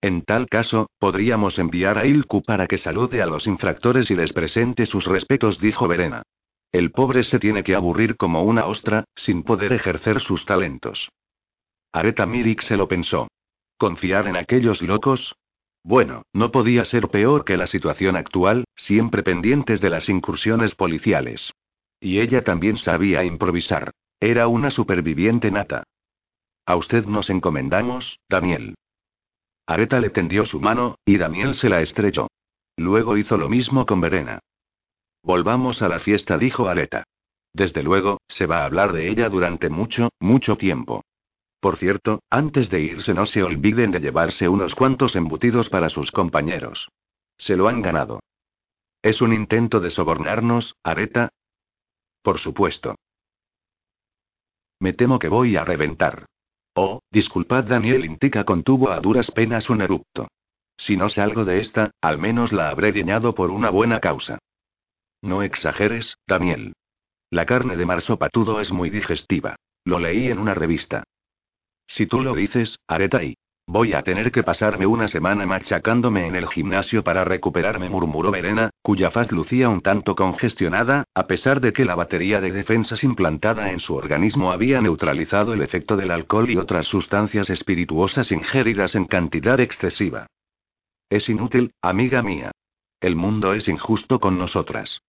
En 0.00 0.22
tal 0.22 0.48
caso, 0.48 0.88
podríamos 0.98 1.58
enviar 1.58 1.98
a 1.98 2.06
Ilku 2.06 2.42
para 2.42 2.66
que 2.66 2.78
salude 2.78 3.22
a 3.22 3.26
los 3.26 3.46
infractores 3.46 4.10
y 4.10 4.16
les 4.16 4.32
presente 4.32 4.86
sus 4.86 5.04
respetos, 5.06 5.60
dijo 5.60 5.88
Verena. 5.88 6.22
El 6.72 6.90
pobre 6.90 7.22
se 7.24 7.38
tiene 7.38 7.62
que 7.62 7.74
aburrir 7.74 8.16
como 8.16 8.42
una 8.44 8.66
ostra, 8.66 9.04
sin 9.14 9.42
poder 9.42 9.72
ejercer 9.72 10.20
sus 10.20 10.46
talentos. 10.46 11.08
Areta 11.92 12.26
Mirik 12.26 12.62
se 12.62 12.76
lo 12.76 12.88
pensó. 12.88 13.28
¿Confiar 13.76 14.26
en 14.26 14.36
aquellos 14.36 14.80
locos? 14.80 15.34
Bueno, 15.84 16.22
no 16.32 16.52
podía 16.52 16.84
ser 16.84 17.08
peor 17.08 17.44
que 17.44 17.56
la 17.56 17.66
situación 17.66 18.16
actual, 18.16 18.64
siempre 18.76 19.22
pendientes 19.22 19.80
de 19.80 19.90
las 19.90 20.08
incursiones 20.08 20.74
policiales. 20.74 21.52
Y 22.00 22.20
ella 22.20 22.44
también 22.44 22.76
sabía 22.78 23.24
improvisar. 23.24 23.90
Era 24.20 24.46
una 24.46 24.70
superviviente 24.70 25.50
nata. 25.50 25.84
A 26.66 26.76
usted 26.76 27.04
nos 27.06 27.28
encomendamos, 27.30 28.20
Daniel. 28.28 28.74
Areta 29.66 30.00
le 30.00 30.10
tendió 30.10 30.44
su 30.44 30.60
mano, 30.60 30.96
y 31.04 31.18
Daniel 31.18 31.54
se 31.56 31.68
la 31.68 31.80
estrechó. 31.80 32.28
Luego 32.76 33.16
hizo 33.16 33.36
lo 33.36 33.48
mismo 33.48 33.84
con 33.86 34.00
Verena. 34.00 34.38
Volvamos 35.22 35.82
a 35.82 35.88
la 35.88 36.00
fiesta, 36.00 36.38
dijo 36.38 36.68
Areta. 36.68 37.04
Desde 37.52 37.82
luego, 37.82 38.20
se 38.28 38.46
va 38.46 38.60
a 38.60 38.64
hablar 38.64 38.92
de 38.92 39.08
ella 39.08 39.28
durante 39.28 39.68
mucho, 39.68 40.10
mucho 40.20 40.56
tiempo. 40.56 41.02
Por 41.62 41.76
cierto, 41.76 42.24
antes 42.28 42.70
de 42.70 42.80
irse 42.80 43.14
no 43.14 43.24
se 43.24 43.44
olviden 43.44 43.92
de 43.92 44.00
llevarse 44.00 44.48
unos 44.48 44.74
cuantos 44.74 45.14
embutidos 45.14 45.68
para 45.68 45.90
sus 45.90 46.10
compañeros. 46.10 46.88
Se 47.38 47.54
lo 47.54 47.68
han 47.68 47.82
ganado. 47.82 48.18
¿Es 49.00 49.22
un 49.22 49.32
intento 49.32 49.78
de 49.78 49.90
sobornarnos, 49.90 50.74
Areta? 50.82 51.28
Por 52.20 52.40
supuesto. 52.40 52.96
Me 54.80 54.92
temo 54.92 55.20
que 55.20 55.28
voy 55.28 55.54
a 55.54 55.64
reventar. 55.64 56.26
Oh, 56.74 56.98
disculpad, 57.12 57.62
Daniel 57.62 58.06
Intica 58.06 58.42
contuvo 58.42 58.90
a 58.90 58.98
duras 58.98 59.30
penas 59.30 59.70
un 59.70 59.82
erupto. 59.82 60.26
Si 60.76 60.96
no 60.96 61.10
salgo 61.10 61.44
de 61.44 61.60
esta, 61.60 61.92
al 62.00 62.18
menos 62.18 62.52
la 62.52 62.70
habré 62.70 62.90
guiñado 62.90 63.36
por 63.36 63.52
una 63.52 63.70
buena 63.70 64.00
causa. 64.00 64.40
No 65.22 65.44
exageres, 65.44 66.16
Daniel. 66.26 66.72
La 67.30 67.46
carne 67.46 67.76
de 67.76 67.86
marsopatudo 67.86 68.60
es 68.60 68.72
muy 68.72 68.90
digestiva. 68.90 69.54
Lo 69.84 70.00
leí 70.00 70.28
en 70.28 70.40
una 70.40 70.54
revista. 70.54 71.04
Si 71.86 72.06
tú 72.06 72.20
lo 72.22 72.34
dices, 72.34 72.78
Areta 72.86 73.22
y. 73.22 73.34
Voy 73.66 73.94
a 73.94 74.02
tener 74.02 74.32
que 74.32 74.42
pasarme 74.42 74.86
una 74.86 75.06
semana 75.06 75.46
machacándome 75.46 76.26
en 76.26 76.34
el 76.34 76.48
gimnasio 76.48 77.04
para 77.04 77.24
recuperarme, 77.24 77.88
murmuró 77.88 78.32
Verena, 78.32 78.70
cuya 78.82 79.12
faz 79.12 79.30
lucía 79.30 79.68
un 79.68 79.80
tanto 79.80 80.16
congestionada, 80.16 81.04
a 81.14 81.26
pesar 81.28 81.60
de 81.60 81.72
que 81.72 81.84
la 81.84 81.94
batería 81.94 82.40
de 82.40 82.50
defensas 82.50 83.04
implantada 83.04 83.70
en 83.70 83.78
su 83.78 83.94
organismo 83.94 84.50
había 84.50 84.80
neutralizado 84.80 85.52
el 85.52 85.62
efecto 85.62 85.96
del 85.96 86.10
alcohol 86.10 86.50
y 86.50 86.56
otras 86.56 86.86
sustancias 86.88 87.50
espirituosas 87.50 88.32
ingeridas 88.32 88.96
en 88.96 89.04
cantidad 89.04 89.60
excesiva. 89.60 90.26
Es 91.08 91.28
inútil, 91.28 91.72
amiga 91.80 92.22
mía. 92.22 92.50
El 93.00 93.14
mundo 93.14 93.54
es 93.54 93.68
injusto 93.68 94.18
con 94.18 94.38
nosotras. 94.38 95.02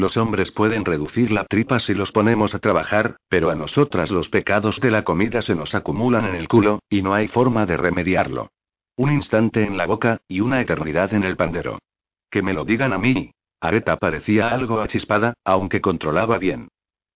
Los 0.00 0.16
hombres 0.16 0.50
pueden 0.50 0.86
reducir 0.86 1.30
la 1.30 1.44
tripa 1.44 1.78
si 1.78 1.92
los 1.92 2.10
ponemos 2.10 2.54
a 2.54 2.58
trabajar, 2.58 3.16
pero 3.28 3.50
a 3.50 3.54
nosotras 3.54 4.10
los 4.10 4.30
pecados 4.30 4.80
de 4.80 4.90
la 4.90 5.04
comida 5.04 5.42
se 5.42 5.54
nos 5.54 5.74
acumulan 5.74 6.24
en 6.24 6.36
el 6.36 6.48
culo, 6.48 6.78
y 6.88 7.02
no 7.02 7.12
hay 7.12 7.28
forma 7.28 7.66
de 7.66 7.76
remediarlo. 7.76 8.48
Un 8.96 9.12
instante 9.12 9.62
en 9.62 9.76
la 9.76 9.84
boca, 9.84 10.22
y 10.26 10.40
una 10.40 10.62
eternidad 10.62 11.12
en 11.12 11.24
el 11.24 11.36
pandero. 11.36 11.80
Que 12.30 12.40
me 12.40 12.54
lo 12.54 12.64
digan 12.64 12.94
a 12.94 12.98
mí. 12.98 13.32
Areta 13.60 13.98
parecía 13.98 14.48
algo 14.48 14.80
achispada, 14.80 15.34
aunque 15.44 15.82
controlaba 15.82 16.38
bien. 16.38 16.68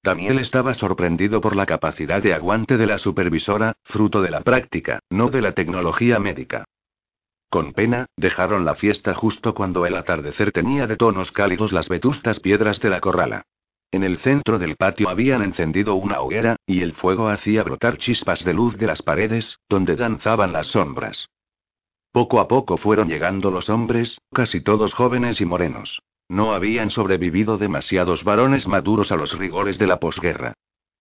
Daniel 0.02 0.38
estaba 0.38 0.74
sorprendido 0.74 1.40
por 1.40 1.56
la 1.56 1.64
capacidad 1.64 2.22
de 2.22 2.34
aguante 2.34 2.76
de 2.76 2.86
la 2.86 2.98
supervisora, 2.98 3.78
fruto 3.84 4.20
de 4.20 4.30
la 4.30 4.42
práctica, 4.42 5.00
no 5.08 5.30
de 5.30 5.40
la 5.40 5.52
tecnología 5.52 6.18
médica. 6.18 6.66
Con 7.54 7.72
pena, 7.72 8.06
dejaron 8.16 8.64
la 8.64 8.74
fiesta 8.74 9.14
justo 9.14 9.54
cuando 9.54 9.86
el 9.86 9.94
atardecer 9.94 10.50
tenía 10.50 10.88
de 10.88 10.96
tonos 10.96 11.30
cálidos 11.30 11.70
las 11.70 11.88
vetustas 11.88 12.40
piedras 12.40 12.80
de 12.80 12.90
la 12.90 13.00
corrala. 13.00 13.44
En 13.92 14.02
el 14.02 14.18
centro 14.18 14.58
del 14.58 14.74
patio 14.74 15.08
habían 15.08 15.40
encendido 15.40 15.94
una 15.94 16.20
hoguera, 16.20 16.56
y 16.66 16.80
el 16.80 16.94
fuego 16.94 17.28
hacía 17.28 17.62
brotar 17.62 17.96
chispas 17.98 18.44
de 18.44 18.54
luz 18.54 18.76
de 18.76 18.88
las 18.88 19.02
paredes, 19.02 19.60
donde 19.68 19.94
danzaban 19.94 20.52
las 20.52 20.66
sombras. 20.66 21.28
Poco 22.10 22.40
a 22.40 22.48
poco 22.48 22.76
fueron 22.76 23.06
llegando 23.06 23.52
los 23.52 23.70
hombres, 23.70 24.18
casi 24.32 24.60
todos 24.60 24.92
jóvenes 24.92 25.40
y 25.40 25.44
morenos. 25.44 26.02
No 26.28 26.54
habían 26.54 26.90
sobrevivido 26.90 27.56
demasiados 27.56 28.24
varones 28.24 28.66
maduros 28.66 29.12
a 29.12 29.16
los 29.16 29.38
rigores 29.38 29.78
de 29.78 29.86
la 29.86 30.00
posguerra. 30.00 30.54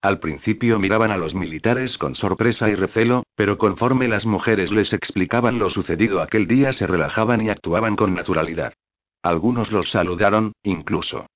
Al 0.03 0.19
principio 0.19 0.79
miraban 0.79 1.11
a 1.11 1.17
los 1.17 1.33
militares 1.33 1.97
con 1.97 2.15
sorpresa 2.15 2.69
y 2.69 2.75
recelo, 2.75 3.23
pero 3.37 3.57
conforme 3.57 4.09
las 4.09 4.25
mujeres 4.25 4.69
les 4.69 4.91
explicaban 4.91 5.59
lo 5.59 5.69
sucedido 5.69 6.21
aquel 6.21 6.45
día 6.45 6.73
se 6.73 6.85
relajaban 6.85 7.39
y 7.41 7.49
actuaban 7.49 7.95
con 7.95 8.13
naturalidad. 8.13 8.73
Algunos 9.21 9.71
los 9.71 9.89
saludaron, 9.91 10.51
incluso. 10.61 11.27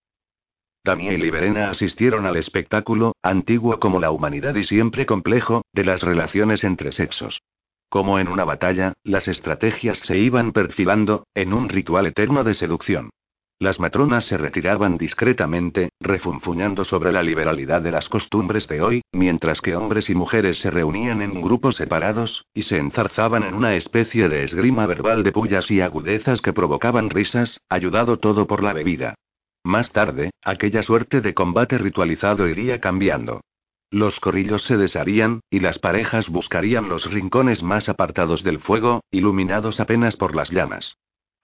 Daniel 0.83 1.23
y 1.23 1.29
Verena 1.29 1.69
asistieron 1.69 2.25
al 2.25 2.35
espectáculo, 2.35 3.15
antiguo 3.23 3.79
como 3.79 4.01
la 4.01 4.11
humanidad 4.11 4.55
y 4.55 4.65
siempre 4.65 5.05
complejo, 5.05 5.61
de 5.71 5.85
las 5.85 6.03
relaciones 6.03 6.65
entre 6.65 6.91
sexos. 6.91 7.39
Como 7.87 8.19
en 8.19 8.27
una 8.27 8.43
batalla, 8.43 8.95
las 9.05 9.29
estrategias 9.29 9.97
se 9.99 10.17
iban 10.17 10.51
perfilando, 10.51 11.25
en 11.35 11.53
un 11.53 11.69
ritual 11.69 12.05
eterno 12.05 12.43
de 12.43 12.53
seducción. 12.53 13.11
Las 13.59 13.79
matronas 13.79 14.25
se 14.25 14.37
retiraban 14.37 14.99
discretamente, 14.99 15.89
refunfuñando 15.99 16.85
sobre 16.85 17.11
la 17.11 17.23
liberalidad 17.23 17.81
de 17.81 17.89
las 17.89 18.07
costumbres 18.07 18.67
de 18.67 18.81
hoy, 18.81 19.01
mientras 19.11 19.61
que 19.61 19.75
hombres 19.75 20.11
y 20.11 20.15
mujeres 20.15 20.59
se 20.59 20.69
reunían 20.69 21.23
en 21.23 21.41
grupos 21.41 21.75
separados, 21.75 22.45
y 22.53 22.63
se 22.63 22.77
enzarzaban 22.77 23.41
en 23.41 23.55
una 23.55 23.73
especie 23.73 24.29
de 24.29 24.43
esgrima 24.43 24.85
verbal 24.85 25.23
de 25.23 25.31
pullas 25.31 25.71
y 25.71 25.81
agudezas 25.81 26.39
que 26.41 26.53
provocaban 26.53 27.09
risas, 27.09 27.59
ayudado 27.67 28.19
todo 28.19 28.45
por 28.45 28.61
la 28.61 28.73
bebida. 28.73 29.15
Más 29.63 29.91
tarde, 29.91 30.29
aquella 30.43 30.83
suerte 30.83 31.21
de 31.21 31.33
combate 31.33 31.79
ritualizado 31.79 32.47
iría 32.47 32.79
cambiando. 32.79 33.41
Los 33.89 34.19
corrillos 34.19 34.63
se 34.65 34.77
desharían, 34.77 35.39
y 35.49 35.61
las 35.61 35.79
parejas 35.79 36.29
buscarían 36.29 36.89
los 36.89 37.09
rincones 37.09 37.63
más 37.63 37.89
apartados 37.89 38.43
del 38.43 38.59
fuego, 38.59 39.01
iluminados 39.09 39.79
apenas 39.79 40.15
por 40.15 40.35
las 40.35 40.51
llamas. 40.51 40.95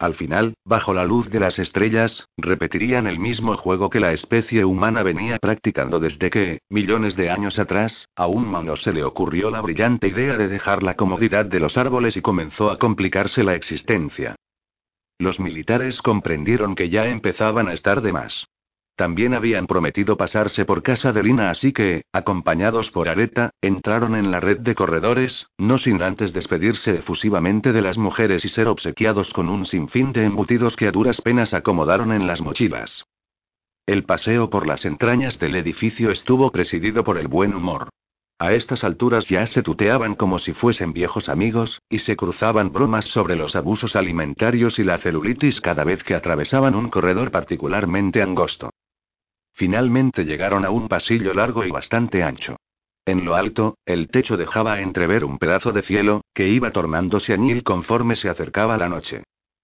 Al 0.03 0.15
final, 0.15 0.55
bajo 0.65 0.93
la 0.93 1.05
luz 1.05 1.29
de 1.29 1.39
las 1.39 1.57
estrellas, 1.57 2.27
repetirían 2.35 3.07
el 3.07 3.19
mismo 3.19 3.55
juego 3.55 3.89
que 3.89 4.01
la 4.01 4.11
especie 4.11 4.65
humana 4.65 5.01
venía 5.01 5.39
practicando 5.39 6.01
desde 6.01 6.29
que, 6.29 6.59
millones 6.69 7.15
de 7.15 7.29
años 7.29 7.57
atrás, 7.57 8.09
a 8.17 8.27
un 8.27 8.43
humano 8.43 8.75
se 8.75 8.91
le 8.91 9.05
ocurrió 9.05 9.49
la 9.49 9.61
brillante 9.61 10.09
idea 10.09 10.35
de 10.35 10.49
dejar 10.49 10.83
la 10.83 10.95
comodidad 10.95 11.45
de 11.45 11.61
los 11.61 11.77
árboles 11.77 12.17
y 12.17 12.21
comenzó 12.21 12.69
a 12.69 12.79
complicarse 12.79 13.45
la 13.45 13.55
existencia. 13.55 14.35
Los 15.19 15.39
militares 15.39 16.01
comprendieron 16.01 16.75
que 16.75 16.89
ya 16.89 17.05
empezaban 17.05 17.69
a 17.69 17.73
estar 17.73 18.01
de 18.01 18.11
más. 18.11 18.45
También 18.95 19.33
habían 19.33 19.65
prometido 19.65 20.17
pasarse 20.17 20.65
por 20.65 20.83
casa 20.83 21.11
de 21.11 21.23
Lina, 21.23 21.49
así 21.49 21.73
que, 21.73 22.03
acompañados 22.13 22.91
por 22.91 23.09
Areta, 23.09 23.49
entraron 23.59 24.15
en 24.15 24.29
la 24.29 24.39
red 24.39 24.59
de 24.59 24.75
corredores, 24.75 25.47
no 25.57 25.79
sin 25.79 26.03
antes 26.03 26.31
despedirse 26.31 26.97
efusivamente 26.97 27.71
de 27.71 27.81
las 27.81 27.97
mujeres 27.97 28.45
y 28.45 28.49
ser 28.49 28.67
obsequiados 28.67 29.33
con 29.33 29.49
un 29.49 29.65
sinfín 29.65 30.13
de 30.13 30.25
embutidos 30.25 30.75
que 30.75 30.87
a 30.87 30.91
duras 30.91 31.19
penas 31.21 31.55
acomodaron 31.55 32.11
en 32.11 32.27
las 32.27 32.39
mochilas. 32.41 33.05
El 33.87 34.03
paseo 34.03 34.51
por 34.51 34.67
las 34.67 34.85
entrañas 34.85 35.39
del 35.39 35.55
edificio 35.55 36.11
estuvo 36.11 36.51
presidido 36.51 37.03
por 37.03 37.17
el 37.17 37.27
buen 37.27 37.55
humor. 37.55 37.89
A 38.37 38.53
estas 38.53 38.83
alturas 38.83 39.27
ya 39.27 39.47
se 39.47 39.63
tuteaban 39.63 40.15
como 40.15 40.37
si 40.37 40.53
fuesen 40.53 40.93
viejos 40.93 41.29
amigos, 41.29 41.81
y 41.89 41.99
se 41.99 42.15
cruzaban 42.15 42.71
bromas 42.71 43.05
sobre 43.05 43.35
los 43.35 43.55
abusos 43.55 43.95
alimentarios 43.95 44.77
y 44.77 44.83
la 44.83 44.99
celulitis 44.99 45.61
cada 45.61 45.83
vez 45.83 46.03
que 46.03 46.13
atravesaban 46.13 46.75
un 46.75 46.89
corredor 46.89 47.31
particularmente 47.31 48.21
angosto. 48.21 48.69
Finalmente 49.53 50.25
llegaron 50.25 50.65
a 50.65 50.69
un 50.71 50.87
pasillo 50.87 51.33
largo 51.33 51.63
y 51.63 51.71
bastante 51.71 52.23
ancho. 52.23 52.57
En 53.05 53.25
lo 53.25 53.35
alto, 53.35 53.77
el 53.85 54.07
techo 54.07 54.37
dejaba 54.37 54.79
entrever 54.79 55.25
un 55.25 55.37
pedazo 55.37 55.71
de 55.71 55.81
cielo, 55.81 56.21
que 56.33 56.47
iba 56.47 56.71
tornándose 56.71 57.33
añil 57.33 57.63
conforme 57.63 58.15
se 58.15 58.29
acercaba 58.29 58.77
la 58.77 58.89
noche. 58.89 59.23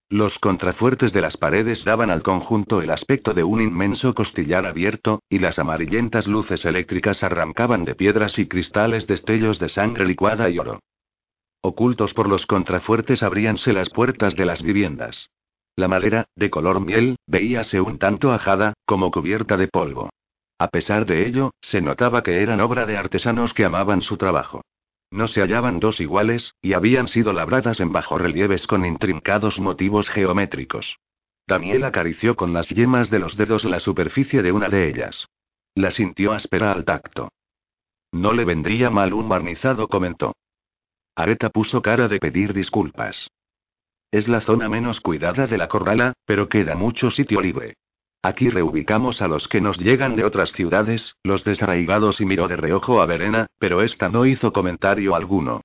Los 0.09 0.39
contrafuertes 0.39 1.13
de 1.13 1.21
las 1.21 1.37
paredes 1.37 1.85
daban 1.85 2.09
al 2.09 2.23
conjunto 2.23 2.81
el 2.81 2.89
aspecto 2.89 3.33
de 3.33 3.43
un 3.43 3.61
inmenso 3.61 4.13
costillar 4.15 4.65
abierto, 4.65 5.21
y 5.29 5.39
las 5.39 5.59
amarillentas 5.59 6.27
luces 6.27 6.65
eléctricas 6.65 7.23
arrancaban 7.23 7.85
de 7.85 7.95
piedras 7.95 8.37
y 8.39 8.47
cristales 8.47 9.07
destellos 9.07 9.59
de 9.59 9.69
sangre 9.69 10.05
licuada 10.05 10.49
y 10.49 10.57
oro. 10.57 10.79
Ocultos 11.61 12.13
por 12.13 12.27
los 12.27 12.45
contrafuertes 12.45 13.21
abríanse 13.21 13.71
las 13.71 13.89
puertas 13.89 14.35
de 14.35 14.45
las 14.45 14.63
viviendas. 14.63 15.29
La 15.75 15.87
madera, 15.87 16.25
de 16.35 16.49
color 16.49 16.81
miel, 16.81 17.15
veíase 17.27 17.79
un 17.81 17.97
tanto 17.99 18.31
ajada, 18.31 18.73
como 18.85 19.11
cubierta 19.11 19.57
de 19.57 19.67
polvo. 19.67 20.09
A 20.57 20.67
pesar 20.67 21.05
de 21.05 21.25
ello, 21.25 21.51
se 21.61 21.81
notaba 21.81 22.21
que 22.21 22.43
eran 22.43 22.59
obra 22.59 22.85
de 22.85 22.97
artesanos 22.97 23.53
que 23.53 23.65
amaban 23.65 24.01
su 24.01 24.17
trabajo. 24.17 24.61
No 25.11 25.27
se 25.27 25.41
hallaban 25.41 25.79
dos 25.79 25.99
iguales, 25.99 26.53
y 26.61 26.73
habían 26.73 27.07
sido 27.07 27.33
labradas 27.33 27.79
en 27.79 27.91
bajorrelieves 27.91 28.67
con 28.67 28.85
intrincados 28.85 29.59
motivos 29.59 30.09
geométricos. 30.09 30.97
Daniel 31.47 31.83
acarició 31.83 32.35
con 32.35 32.53
las 32.53 32.69
yemas 32.69 33.09
de 33.09 33.19
los 33.19 33.35
dedos 33.35 33.63
la 33.63 33.79
superficie 33.79 34.43
de 34.43 34.51
una 34.51 34.69
de 34.69 34.87
ellas. 34.87 35.25
La 35.73 35.91
sintió 35.91 36.33
áspera 36.33 36.71
al 36.71 36.85
tacto. 36.85 37.29
No 38.11 38.33
le 38.33 38.45
vendría 38.45 38.89
mal 38.89 39.13
un 39.13 39.29
barnizado, 39.29 39.87
comentó. 39.87 40.35
Areta 41.15 41.49
puso 41.49 41.81
cara 41.81 42.07
de 42.07 42.19
pedir 42.19 42.53
disculpas. 42.53 43.29
Es 44.11 44.27
la 44.27 44.41
zona 44.41 44.69
menos 44.69 45.01
cuidada 45.01 45.45
de 45.45 45.57
la 45.57 45.67
corrala, 45.67 46.13
pero 46.25 46.49
queda 46.49 46.75
mucho 46.75 47.11
sitio 47.11 47.41
libre. 47.41 47.75
Aquí 48.21 48.49
reubicamos 48.49 49.21
a 49.21 49.27
los 49.27 49.47
que 49.47 49.61
nos 49.61 49.77
llegan 49.77 50.15
de 50.15 50.25
otras 50.25 50.51
ciudades, 50.51 51.15
los 51.23 51.43
desarraigados 51.43 52.19
y 52.19 52.25
miró 52.25 52.47
de 52.47 52.57
reojo 52.57 53.01
a 53.01 53.05
Verena, 53.05 53.47
pero 53.59 53.81
esta 53.81 54.09
no 54.09 54.25
hizo 54.25 54.51
comentario 54.51 55.15
alguno. 55.15 55.61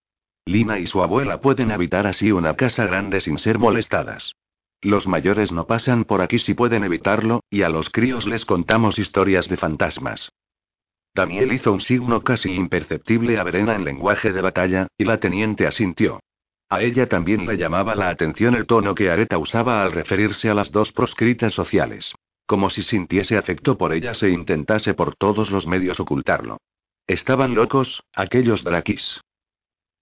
Lina 0.47 0.79
y 0.79 0.87
su 0.87 1.03
abuela 1.03 1.41
pueden 1.41 1.73
habitar 1.73 2.07
así 2.07 2.31
una 2.31 2.55
casa 2.55 2.85
grande 2.85 3.21
sin 3.21 3.39
ser 3.39 3.59
molestadas. 3.59 4.35
Los 4.83 5.07
mayores 5.07 5.51
no 5.51 5.67
pasan 5.67 6.05
por 6.05 6.21
aquí 6.21 6.39
si 6.39 6.53
pueden 6.53 6.85
evitarlo, 6.85 7.41
y 7.49 7.63
a 7.63 7.71
los 7.71 7.89
críos 7.89 8.27
les 8.27 8.45
contamos 8.45 8.99
historias 8.99 9.49
de 9.49 9.57
fantasmas. 9.57 10.29
Daniel 11.15 11.53
hizo 11.53 11.73
un 11.73 11.81
signo 11.81 12.23
casi 12.23 12.53
imperceptible 12.53 13.39
a 13.39 13.45
Verena 13.45 13.75
en 13.75 13.85
lenguaje 13.85 14.33
de 14.33 14.43
batalla, 14.43 14.89
y 14.99 15.05
la 15.05 15.19
teniente 15.19 15.67
asintió. 15.67 16.21
A 16.75 16.83
ella 16.83 17.09
también 17.09 17.47
le 17.47 17.57
llamaba 17.57 17.95
la 17.95 18.09
atención 18.09 18.57
el 18.57 18.67
tono 18.67 18.97
que 18.97 19.09
Areta 19.09 19.39
usaba 19.39 19.85
al 19.85 19.93
referirse 19.93 20.51
a 20.51 20.55
las 20.55 20.73
dos 20.73 20.91
proscritas 20.91 21.53
sociales. 21.53 22.13
Como 22.47 22.69
si 22.69 22.83
sintiese 22.83 23.37
afecto 23.37 23.79
por 23.79 23.93
ellas 23.93 24.21
e 24.25 24.31
intentase 24.31 24.93
por 24.93 25.15
todos 25.15 25.53
los 25.53 25.69
medios 25.69 26.01
ocultarlo. 26.01 26.57
Estaban 27.07 27.55
locos, 27.55 28.03
aquellos 28.13 28.65
draquis. 28.65 29.21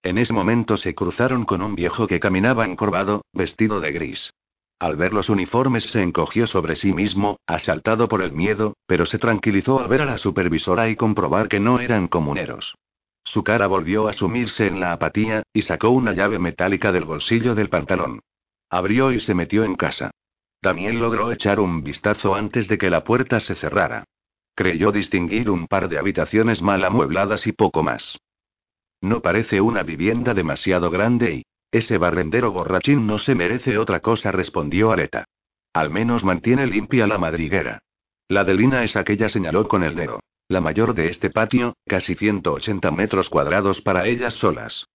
En 0.01 0.17
ese 0.17 0.33
momento 0.33 0.77
se 0.77 0.95
cruzaron 0.95 1.45
con 1.45 1.61
un 1.61 1.75
viejo 1.75 2.07
que 2.07 2.19
caminaba 2.19 2.65
encorvado, 2.65 3.21
vestido 3.33 3.79
de 3.79 3.91
gris. 3.91 4.33
Al 4.79 4.95
ver 4.95 5.13
los 5.13 5.29
uniformes 5.29 5.83
se 5.91 6.01
encogió 6.01 6.47
sobre 6.47 6.75
sí 6.75 6.91
mismo, 6.91 7.37
asaltado 7.45 8.07
por 8.07 8.23
el 8.23 8.31
miedo, 8.31 8.73
pero 8.87 9.05
se 9.05 9.19
tranquilizó 9.19 9.79
al 9.79 9.89
ver 9.89 10.01
a 10.01 10.05
la 10.05 10.17
supervisora 10.17 10.89
y 10.89 10.95
comprobar 10.95 11.49
que 11.49 11.59
no 11.59 11.79
eran 11.79 12.07
comuneros. 12.07 12.73
Su 13.23 13.43
cara 13.43 13.67
volvió 13.67 14.07
a 14.07 14.13
sumirse 14.13 14.67
en 14.67 14.79
la 14.79 14.93
apatía, 14.93 15.43
y 15.53 15.61
sacó 15.63 15.89
una 15.89 16.13
llave 16.13 16.39
metálica 16.39 16.91
del 16.91 17.05
bolsillo 17.05 17.55
del 17.55 17.69
pantalón. 17.69 18.21
Abrió 18.69 19.11
y 19.11 19.19
se 19.19 19.33
metió 19.33 19.63
en 19.63 19.75
casa. 19.75 20.11
Daniel 20.61 20.99
logró 20.99 21.31
echar 21.31 21.59
un 21.59 21.83
vistazo 21.83 22.35
antes 22.35 22.67
de 22.67 22.77
que 22.77 22.89
la 22.89 23.03
puerta 23.03 23.39
se 23.39 23.55
cerrara. 23.55 24.05
Creyó 24.55 24.91
distinguir 24.91 25.49
un 25.49 25.67
par 25.67 25.89
de 25.89 25.97
habitaciones 25.97 26.61
mal 26.61 26.83
amuebladas 26.83 27.47
y 27.47 27.51
poco 27.51 27.83
más. 27.83 28.17
No 29.01 29.21
parece 29.21 29.61
una 29.61 29.83
vivienda 29.83 30.33
demasiado 30.33 30.89
grande 30.89 31.33
y... 31.35 31.43
Ese 31.71 31.97
barrendero 31.97 32.51
borrachín 32.51 33.07
no 33.07 33.17
se 33.17 33.33
merece 33.33 33.79
otra 33.79 33.99
cosa, 33.99 34.31
respondió 34.31 34.91
Areta. 34.91 35.25
Al 35.73 35.89
menos 35.89 36.23
mantiene 36.23 36.67
limpia 36.67 37.07
la 37.07 37.17
madriguera. 37.17 37.79
La 38.27 38.43
de 38.43 38.53
Lina 38.53 38.83
es 38.83 38.95
aquella, 38.95 39.27
señaló 39.27 39.67
con 39.67 39.83
el 39.83 39.95
dedo. 39.95 40.19
La 40.53 40.61
mayor 40.61 40.93
de 40.93 41.07
este 41.07 41.31
patio, 41.31 41.73
casi 41.87 42.13
180 42.13 42.91
metros 42.91 43.27
cuadrados 43.27 43.81
para 43.81 44.05
ellas 44.05 44.35
solas. 44.35 44.85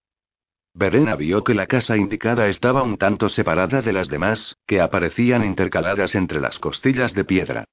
Verena 0.73 1.17
vio 1.17 1.43
que 1.43 1.53
la 1.53 1.67
casa 1.67 1.97
indicada 1.97 2.47
estaba 2.47 2.81
un 2.81 2.95
tanto 2.95 3.27
separada 3.27 3.81
de 3.81 3.91
las 3.91 4.07
demás, 4.07 4.55
que 4.65 4.79
aparecían 4.79 5.43
intercaladas 5.43 6.15
entre 6.15 6.39
las 6.39 6.59
costillas 6.59 7.13
de 7.13 7.25
piedra. 7.25 7.65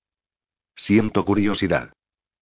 Siento 0.74 1.24
curiosidad. 1.24 1.92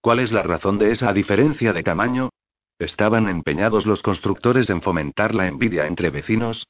¿Cuál 0.01 0.21
es 0.21 0.33
la 0.33 0.45
razón 0.45 0.79
de 0.79 0.93
esa 0.93 1.12
diferencia 1.12 1.75
de 1.75 1.83
tamaño? 1.83 2.31
¿Estaban 2.79 3.29
empeñados 3.29 3.85
los 3.85 4.01
constructores 4.01 4.71
en 4.71 4.81
fomentar 4.81 5.35
la 5.35 5.47
envidia 5.47 5.87
entre 5.87 6.09
vecinos? 6.09 6.66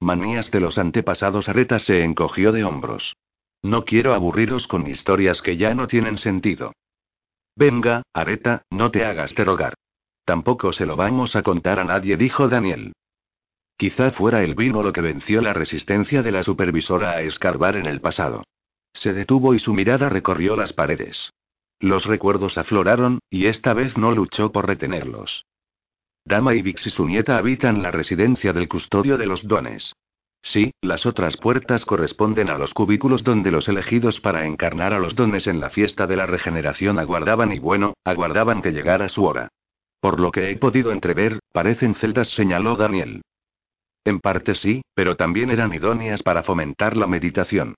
Manías 0.00 0.50
de 0.50 0.60
los 0.60 0.76
antepasados 0.76 1.48
Areta 1.48 1.78
se 1.78 2.04
encogió 2.04 2.52
de 2.52 2.62
hombros. 2.62 3.16
No 3.62 3.86
quiero 3.86 4.12
aburriros 4.12 4.66
con 4.66 4.86
historias 4.86 5.40
que 5.40 5.56
ya 5.56 5.74
no 5.74 5.86
tienen 5.86 6.18
sentido. 6.18 6.74
Venga, 7.56 8.02
Areta, 8.12 8.62
no 8.70 8.90
te 8.90 9.04
hagas 9.04 9.34
rogar. 9.34 9.74
Tampoco 10.26 10.72
se 10.72 10.84
lo 10.84 10.94
vamos 10.94 11.34
a 11.36 11.42
contar 11.42 11.78
a 11.80 11.84
nadie, 11.84 12.16
dijo 12.16 12.48
Daniel. 12.48 12.92
Quizá 13.78 14.10
fuera 14.10 14.42
el 14.42 14.54
vino 14.54 14.82
lo 14.82 14.92
que 14.92 15.00
venció 15.00 15.40
la 15.40 15.54
resistencia 15.54 16.22
de 16.22 16.32
la 16.32 16.42
supervisora 16.42 17.12
a 17.12 17.22
escarbar 17.22 17.76
en 17.76 17.86
el 17.86 18.00
pasado. 18.00 18.44
Se 18.92 19.12
detuvo 19.12 19.54
y 19.54 19.58
su 19.58 19.72
mirada 19.74 20.08
recorrió 20.08 20.56
las 20.56 20.72
paredes. 20.72 21.30
Los 21.80 22.06
recuerdos 22.06 22.56
afloraron, 22.56 23.20
y 23.30 23.46
esta 23.46 23.74
vez 23.74 23.96
no 23.96 24.12
luchó 24.12 24.52
por 24.52 24.66
retenerlos. 24.66 25.44
Dama 26.24 26.54
y 26.54 26.62
Vix 26.62 26.86
y 26.86 26.90
su 26.90 27.06
nieta 27.06 27.36
habitan 27.36 27.82
la 27.82 27.90
residencia 27.90 28.52
del 28.52 28.68
custodio 28.68 29.16
de 29.16 29.26
los 29.26 29.46
dones. 29.46 29.94
Sí, 30.52 30.70
las 30.80 31.06
otras 31.06 31.36
puertas 31.36 31.84
corresponden 31.84 32.50
a 32.50 32.56
los 32.56 32.72
cubículos 32.72 33.24
donde 33.24 33.50
los 33.50 33.68
elegidos 33.68 34.20
para 34.20 34.46
encarnar 34.46 34.94
a 34.94 35.00
los 35.00 35.16
dones 35.16 35.48
en 35.48 35.58
la 35.58 35.70
fiesta 35.70 36.06
de 36.06 36.14
la 36.14 36.26
regeneración 36.26 37.00
aguardaban 37.00 37.50
y 37.52 37.58
bueno, 37.58 37.94
aguardaban 38.04 38.62
que 38.62 38.70
llegara 38.70 39.08
su 39.08 39.24
hora. 39.24 39.48
Por 40.00 40.20
lo 40.20 40.30
que 40.30 40.50
he 40.50 40.56
podido 40.56 40.92
entrever, 40.92 41.40
parecen 41.52 41.96
celdas, 41.96 42.28
señaló 42.28 42.76
Daniel. 42.76 43.22
En 44.04 44.20
parte 44.20 44.54
sí, 44.54 44.82
pero 44.94 45.16
también 45.16 45.50
eran 45.50 45.74
idóneas 45.74 46.22
para 46.22 46.44
fomentar 46.44 46.96
la 46.96 47.08
meditación. 47.08 47.74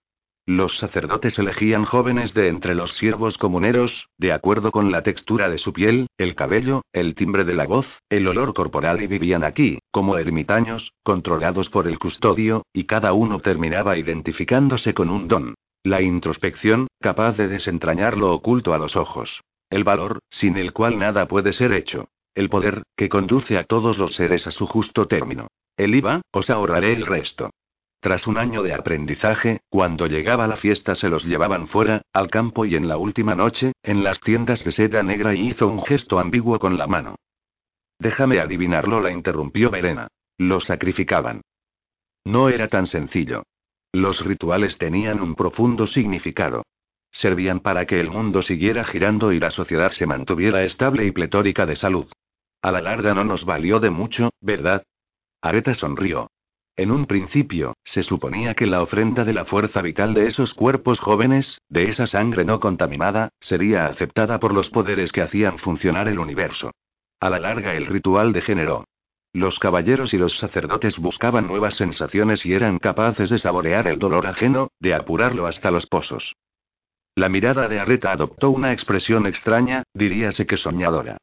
Los 0.49 0.79
sacerdotes 0.79 1.39
elegían 1.39 1.85
jóvenes 1.85 2.33
de 2.33 2.49
entre 2.49 2.75
los 2.75 2.97
siervos 2.97 3.37
comuneros, 3.37 4.09
de 4.17 4.33
acuerdo 4.33 4.71
con 4.71 4.91
la 4.91 5.03
textura 5.03 5.51
de 5.51 5.59
su 5.59 5.75
piel, 5.75 6.07
el 6.17 6.35
cabello, 6.35 6.81
el 6.95 7.15
timbre 7.15 7.45
de 7.45 7.53
la 7.53 7.67
voz, 7.67 7.87
el 8.09 8.27
olor 8.27 8.55
corporal 8.55 9.03
y 9.03 9.07
vivían 9.09 9.45
aquí, 9.45 9.81
como 9.91 10.17
ermitaños, 10.17 10.95
controlados 11.03 11.69
por 11.69 11.87
el 11.87 11.99
custodio, 11.99 12.63
y 12.73 12.85
cada 12.85 13.13
uno 13.13 13.41
terminaba 13.41 13.99
identificándose 13.99 14.95
con 14.95 15.11
un 15.11 15.29
don. 15.29 15.55
La 15.85 16.01
introspección, 16.01 16.87
capaz 16.99 17.37
de 17.37 17.49
desentrañar 17.49 18.17
lo 18.17 18.33
oculto 18.33 18.73
a 18.73 18.79
los 18.79 18.97
ojos. 18.97 19.43
El 19.69 19.85
valor, 19.85 20.21
sin 20.31 20.57
el 20.57 20.73
cual 20.73 20.99
nada 20.99 21.29
puede 21.29 21.53
ser 21.53 21.75
hecho. 21.75 22.09
El 22.35 22.49
poder, 22.49 22.85
que 22.97 23.11
conduce 23.11 23.59
a 23.59 23.65
todos 23.65 23.99
los 23.99 24.15
seres 24.15 24.47
a 24.47 24.51
su 24.51 24.67
justo 24.67 25.09
término. 25.09 25.49
El 25.77 25.95
IVA, 25.95 26.23
os 26.33 26.49
ahorraré 26.49 26.95
el 26.95 27.05
resto. 27.05 27.51
Tras 28.01 28.29
un 28.29 28.39
año 28.39 28.63
de 28.63 28.75
aprendizaje, 28.75 29.61
cuando 29.69 30.07
llegaba 30.07 30.47
la 30.47 30.57
fiesta 30.57 30.95
se 30.95 31.09
los 31.09 31.25
llevaban 31.25 31.67
fuera, 31.67 32.03
al 32.13 32.31
campo 32.31 32.65
y 32.65 32.77
en 32.77 32.87
la 32.87 32.97
última 32.97 33.35
noche, 33.35 33.73
en 33.83 34.05
las 34.05 34.21
tiendas 34.21 34.65
de 34.65 34.71
seda 34.71 35.03
negra 35.03 35.35
y 35.35 35.49
hizo 35.49 35.67
un 35.67 35.83
gesto 35.83 36.21
ambiguo 36.21 36.59
con 36.61 36.79
la 36.79 36.87
mano. 36.87 37.17
Déjame 37.99 38.39
adivinarlo, 38.39 39.01
la 39.01 39.11
interrumpió 39.11 39.71
Verena. 39.71 40.07
Lo 40.39 40.61
sacrificaban. 40.61 41.41
No 42.25 42.49
era 42.49 42.69
tan 42.69 42.87
sencillo. 42.87 43.43
Los 43.93 44.25
rituales 44.25 44.79
tenían 44.79 45.21
un 45.21 45.35
profundo 45.35 45.89
significado. 45.89 46.63
Servían 47.11 47.59
para 47.61 47.87
que 47.87 47.99
el 47.99 48.11
mundo 48.11 48.43
siguiera 48.43 48.85
girando 48.85 49.33
y 49.33 49.41
la 49.41 49.51
sociedad 49.51 49.91
se 49.93 50.07
mantuviera 50.07 50.63
estable 50.63 51.05
y 51.07 51.11
pletórica 51.11 51.67
de 51.67 51.75
salud. 51.75 52.07
A 52.63 52.71
la 52.71 52.81
larga 52.81 53.15
no 53.15 53.25
nos 53.25 53.45
valió 53.45 53.81
de 53.81 53.91
mucho, 53.91 54.31
¿verdad? 54.41 54.85
Areta 55.41 55.75
sonrió. 55.75 56.29
En 56.79 56.93
un 56.93 57.07
principio, 57.07 57.77
se 57.83 58.05
suponía 58.05 58.55
que 58.55 58.65
la 58.65 58.81
ofrenda 58.81 59.25
de 59.25 59.33
la 59.33 59.45
fuerza 59.45 59.83
vital 59.83 60.15
de 60.15 60.29
esos 60.29 60.55
cuerpos 60.55 61.01
jóvenes, 61.01 61.61
de 61.69 61.91
esa 61.91 62.07
sangre 62.07 62.45
no 62.45 62.61
contaminada, 62.61 63.31
sería 63.41 63.87
aceptada 63.87 64.39
por 64.39 64.55
los 64.55 64.71
poderes 64.71 65.11
que 65.11 65.21
hacían 65.21 65.59
funcionar 65.59 66.07
el 66.07 66.21
universo. 66.21 66.71
A 67.19 67.31
la 67.31 67.41
larga 67.41 67.75
el 67.75 67.87
ritual 67.87 68.33
degeneró. 68.33 68.85
Los 69.33 69.59
caballeros 69.59 70.15
y 70.15 70.19
los 70.19 70.39
sacerdotes 70.39 71.01
buscaban 71.01 71.49
nuevas 71.49 71.75
sensaciones 71.75 72.47
y 72.47 72.55
eran 72.55 72.79
capaces 72.79 73.29
de 73.29 73.41
saborear 73.41 73.89
el 73.89 73.99
dolor 73.99 74.29
ajeno, 74.29 74.71
de 74.79 74.95
apurarlo 74.95 75.49
hasta 75.49 75.73
los 75.73 75.87
pozos. 75.87 76.37
La 77.17 77.29
mirada 77.29 77.67
de 77.67 77.81
Arreta 77.81 78.13
adoptó 78.13 78.51
una 78.51 78.73
expresión 78.73 79.27
extraña, 79.27 79.83
diríase 79.95 80.47
que 80.47 80.57
soñadora. 80.57 81.17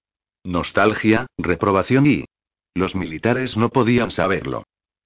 Nostalgia, 0.43 1.27
reprobación 1.37 2.07
y... 2.07 2.25
Los 2.73 2.93
militares 2.93 3.55
no 3.55 3.69
podían 3.69 4.11
saberlo. 4.11 4.65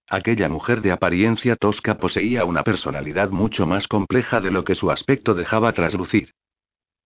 Aquella 0.09 0.49
mujer 0.49 0.81
de 0.81 0.91
apariencia 0.91 1.55
tosca 1.55 1.99
poseía 1.99 2.43
una 2.43 2.63
personalidad 2.63 3.29
mucho 3.29 3.67
más 3.67 3.87
compleja 3.87 4.41
de 4.41 4.49
lo 4.49 4.63
que 4.63 4.73
su 4.73 4.89
aspecto 4.89 5.35
dejaba 5.35 5.71
traslucir. 5.73 6.33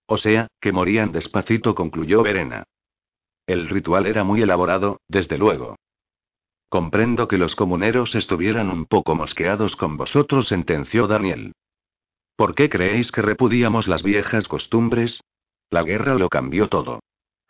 O 0.05 0.17
sea, 0.17 0.47
que 0.61 0.71
morían 0.71 1.11
despacito, 1.11 1.75
concluyó 1.75 2.23
Verena. 2.23 2.63
El 3.45 3.67
ritual 3.67 4.05
era 4.05 4.23
muy 4.23 4.41
elaborado, 4.41 5.01
desde 5.09 5.37
luego. 5.37 5.75
Comprendo 6.69 7.27
que 7.27 7.37
los 7.37 7.55
comuneros 7.55 8.15
estuvieran 8.15 8.69
un 8.69 8.85
poco 8.85 9.15
mosqueados 9.15 9.75
con 9.75 9.97
vosotros, 9.97 10.47
sentenció 10.47 11.05
Daniel. 11.07 11.51
¿Por 12.37 12.55
qué 12.55 12.69
creéis 12.69 13.11
que 13.11 13.21
repudiamos 13.21 13.87
las 13.87 14.01
viejas 14.01 14.47
costumbres? 14.47 15.21
La 15.69 15.83
guerra 15.83 16.15
lo 16.15 16.29
cambió 16.29 16.69
todo. 16.69 17.01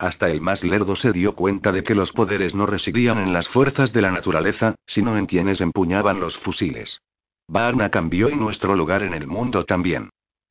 Hasta 0.04 0.30
el 0.30 0.42
más 0.42 0.66
lerdo 0.66 0.98
se 0.98 1.14
dio 1.14 1.34
cuenta 1.34 1.72
de 1.72 1.82
que 1.82 1.96
los 1.96 2.12
poderes 2.12 2.54
no 2.54 2.66
residían 2.66 3.20
en 3.20 3.32
las 3.32 3.48
fuerzas 3.48 3.94
de 3.94 4.02
la 4.02 4.12
naturaleza, 4.12 4.76
sino 4.86 5.18
en 5.18 5.28
quienes 5.28 5.62
empuñaban 5.62 6.20
los 6.20 6.36
fusiles. 6.40 7.00
Varna 7.48 7.88
cambió 7.88 8.30
y 8.30 8.36
nuestro 8.36 8.76
lugar 8.76 9.02
en 9.02 9.14
el 9.14 9.28
mundo 9.28 9.64
también. 9.64 10.10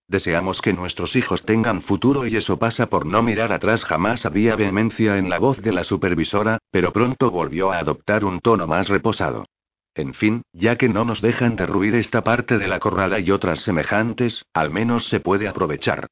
Deseamos 0.09 0.63
que 0.63 0.73
nuestros 0.73 1.15
hijos 1.17 1.45
tengan 1.45 1.83
futuro 1.83 2.27
y 2.27 2.35
eso 2.35 2.59
pasa 2.59 2.87
por 2.87 3.05
no 3.05 3.23
mirar 3.23 3.53
atrás. 3.53 3.85
Jamás 3.85 4.25
había 4.25 4.57
vehemencia 4.57 5.19
en 5.19 5.29
la 5.29 5.39
voz 5.39 5.61
de 5.61 5.73
la 5.73 5.85
supervisora, 5.85 6.57
pero 6.71 6.95
pronto 6.95 7.31
volvió 7.31 7.73
a 7.73 7.79
adoptar 7.79 8.25
un 8.25 8.41
tono 8.41 8.67
más 8.67 8.89
reposado. 8.89 9.45
En 9.95 10.15
fin, 10.15 10.41
ya 10.55 10.77
que 10.77 10.89
no 10.89 11.05
nos 11.05 11.21
dejan 11.21 11.57
derruir 11.57 11.95
esta 11.97 12.25
parte 12.25 12.57
de 12.57 12.69
la 12.69 12.81
corrala 12.81 13.21
y 13.21 13.31
otras 13.31 13.61
semejantes, 13.65 14.47
al 14.55 14.71
menos 14.71 15.07
se 15.09 15.21
puede 15.21 15.47
aprovechar. 15.47 16.09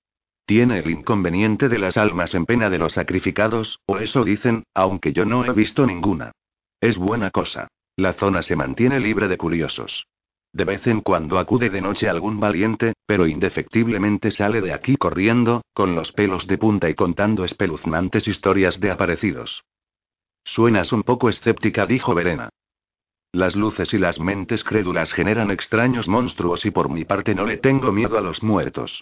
Tiene 0.50 0.80
el 0.80 0.90
inconveniente 0.90 1.68
de 1.68 1.78
las 1.78 1.96
almas 1.96 2.34
en 2.34 2.44
pena 2.44 2.68
de 2.70 2.78
los 2.78 2.94
sacrificados, 2.94 3.78
o 3.86 3.98
eso 3.98 4.24
dicen, 4.24 4.64
aunque 4.74 5.12
yo 5.12 5.24
no 5.24 5.44
he 5.44 5.52
visto 5.52 5.86
ninguna. 5.86 6.32
Es 6.80 6.98
buena 6.98 7.30
cosa. 7.30 7.68
La 7.94 8.14
zona 8.14 8.42
se 8.42 8.56
mantiene 8.56 8.98
libre 8.98 9.28
de 9.28 9.38
curiosos. 9.38 10.08
De 10.52 10.64
vez 10.64 10.84
en 10.88 11.02
cuando 11.02 11.38
acude 11.38 11.70
de 11.70 11.80
noche 11.80 12.08
algún 12.08 12.40
valiente, 12.40 12.94
pero 13.06 13.28
indefectiblemente 13.28 14.32
sale 14.32 14.60
de 14.60 14.72
aquí 14.72 14.96
corriendo, 14.96 15.62
con 15.72 15.94
los 15.94 16.10
pelos 16.10 16.48
de 16.48 16.58
punta 16.58 16.90
y 16.90 16.96
contando 16.96 17.44
espeluznantes 17.44 18.26
historias 18.26 18.80
de 18.80 18.90
aparecidos. 18.90 19.62
Suenas 20.42 20.92
un 20.92 21.04
poco 21.04 21.28
escéptica, 21.28 21.86
dijo 21.86 22.12
Verena. 22.12 22.48
Las 23.30 23.54
luces 23.54 23.94
y 23.94 23.98
las 23.98 24.18
mentes 24.18 24.64
crédulas 24.64 25.12
generan 25.12 25.52
extraños 25.52 26.08
monstruos 26.08 26.64
y 26.64 26.72
por 26.72 26.88
mi 26.88 27.04
parte 27.04 27.36
no 27.36 27.46
le 27.46 27.58
tengo 27.58 27.92
miedo 27.92 28.18
a 28.18 28.20
los 28.20 28.42
muertos. 28.42 29.00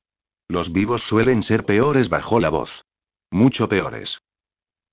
Los 0.48 0.72
vivos 0.72 1.02
suelen 1.02 1.42
ser 1.42 1.64
peores, 1.64 2.08
bajó 2.08 2.40
la 2.40 2.48
voz. 2.48 2.70
Mucho 3.30 3.68
peores. 3.68 4.18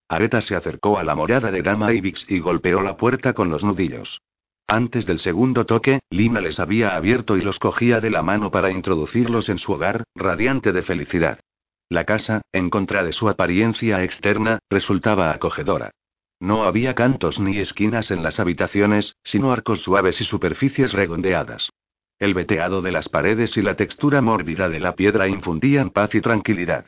Areta 0.10 0.41
se 0.41 0.56
acercó 0.56 0.99
a 0.99 1.03
la 1.03 1.15
morada 1.15 1.49
de 1.49 1.61
Dama 1.61 1.94
Ibix 1.94 2.30
y 2.30 2.40
golpeó 2.40 2.82
la 2.82 2.98
puerta 2.98 3.34
con 3.34 3.49
los 3.49 3.64
nudillos. 3.64 4.22
Antes 4.68 5.06
del 5.06 5.19
segundo 5.19 5.65
toque, 5.65 5.99
Lina 6.10 6.41
les 6.41 6.60
había 6.60 6.95
abierto 6.95 7.38
y 7.38 7.41
los 7.41 7.60
cogía 7.60 8.02
de 8.02 8.10
la 8.10 8.22
mano 8.22 8.52
para 8.52 8.72
introducirlos 8.72 9.48
en 9.48 9.60
su 9.60 9.72
hogar, 9.72 10.03
radiante 10.15 10.73
de 10.73 10.82
felicidad. 10.82 11.40
La 11.88 12.03
casa, 12.03 12.41
en 12.52 12.69
contra 12.69 13.03
de 13.03 13.14
su 13.14 13.30
apariencia 13.30 14.03
externa, 14.03 14.60
resultaba 14.69 15.32
acogedora. 15.32 15.91
No 16.40 16.64
había 16.64 16.95
cantos 16.95 17.40
ni 17.40 17.60
esquinas 17.60 18.11
en 18.11 18.23
las 18.23 18.40
habitaciones, 18.40 19.15
sino 19.23 19.52
arcos 19.52 19.82
suaves 19.82 20.19
y 20.19 20.26
superficies 20.26 20.94
redondeadas. 20.94 21.69
El 22.18 22.34
veteado 22.34 22.82
de 22.82 22.92
las 22.92 23.10
paredes 23.10 23.58
y 23.58 23.62
la 23.62 23.76
textura 23.76 24.22
mórbida 24.22 24.70
de 24.70 24.80
la 24.80 24.96
piedra 24.96 25.28
infundían 25.28 25.90
paz 25.90 26.16
y 26.16 26.22
tranquilidad. 26.22 26.86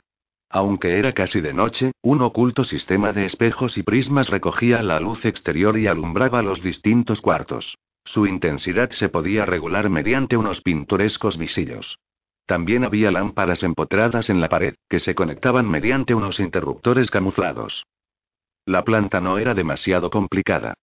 Aunque 0.50 0.98
era 0.98 1.14
casi 1.14 1.42
de 1.42 1.54
noche, 1.54 1.92
un 2.02 2.22
oculto 2.22 2.64
sistema 2.64 3.12
de 3.12 3.26
espejos 3.26 3.78
y 3.78 3.84
prismas 3.84 4.30
recogía 4.30 4.82
la 4.82 5.00
luz 5.00 5.26
exterior 5.26 5.78
y 5.78 5.88
alumbraba 5.88 6.42
los 6.42 6.64
distintos 6.64 7.20
cuartos. 7.20 7.78
Su 8.06 8.26
intensidad 8.26 8.90
se 8.92 9.10
podía 9.10 9.46
regular 9.46 9.90
mediante 9.90 10.38
unos 10.38 10.62
pintorescos 10.62 11.38
visillos. 11.38 12.00
También 12.46 12.86
había 12.86 13.12
lámparas 13.12 13.62
empotradas 13.64 14.30
en 14.30 14.40
la 14.40 14.48
pared, 14.48 14.76
que 14.88 15.02
se 15.02 15.14
conectaban 15.14 15.70
mediante 15.70 16.16
unos 16.16 16.40
interruptores 16.40 17.12
camuflados. 17.12 17.86
La 18.66 18.86
planta 18.86 19.20
no 19.20 19.38
era 19.38 19.54
demasiado 19.54 20.10
complicada. 20.10 20.76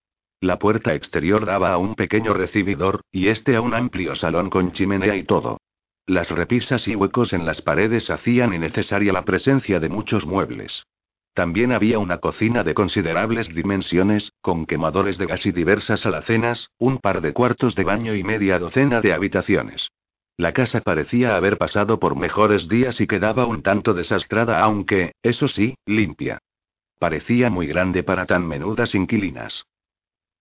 La 0.44 0.58
puerta 0.58 0.94
exterior 0.94 1.46
daba 1.46 1.72
a 1.72 1.78
un 1.78 1.94
pequeño 1.94 2.34
recibidor, 2.34 3.00
y 3.10 3.28
este 3.28 3.56
a 3.56 3.62
un 3.62 3.72
amplio 3.72 4.14
salón 4.14 4.50
con 4.50 4.72
chimenea 4.72 5.16
y 5.16 5.24
todo. 5.24 5.56
Las 6.04 6.30
repisas 6.30 6.86
y 6.86 6.94
huecos 6.94 7.32
en 7.32 7.46
las 7.46 7.62
paredes 7.62 8.10
hacían 8.10 8.52
innecesaria 8.52 9.14
la 9.14 9.24
presencia 9.24 9.80
de 9.80 9.88
muchos 9.88 10.26
muebles. 10.26 10.84
También 11.32 11.72
había 11.72 11.98
una 11.98 12.18
cocina 12.18 12.62
de 12.62 12.74
considerables 12.74 13.54
dimensiones, 13.54 14.34
con 14.42 14.66
quemadores 14.66 15.16
de 15.16 15.24
gas 15.24 15.46
y 15.46 15.52
diversas 15.52 16.04
alacenas, 16.04 16.68
un 16.76 16.98
par 16.98 17.22
de 17.22 17.32
cuartos 17.32 17.74
de 17.74 17.84
baño 17.84 18.14
y 18.14 18.22
media 18.22 18.58
docena 18.58 19.00
de 19.00 19.14
habitaciones. 19.14 19.88
La 20.36 20.52
casa 20.52 20.82
parecía 20.82 21.36
haber 21.36 21.56
pasado 21.56 21.98
por 21.98 22.16
mejores 22.16 22.68
días 22.68 23.00
y 23.00 23.06
quedaba 23.06 23.46
un 23.46 23.62
tanto 23.62 23.94
desastrada, 23.94 24.60
aunque, 24.60 25.12
eso 25.22 25.48
sí, 25.48 25.74
limpia. 25.86 26.36
Parecía 26.98 27.48
muy 27.48 27.66
grande 27.66 28.02
para 28.02 28.26
tan 28.26 28.46
menudas 28.46 28.94
inquilinas. 28.94 29.64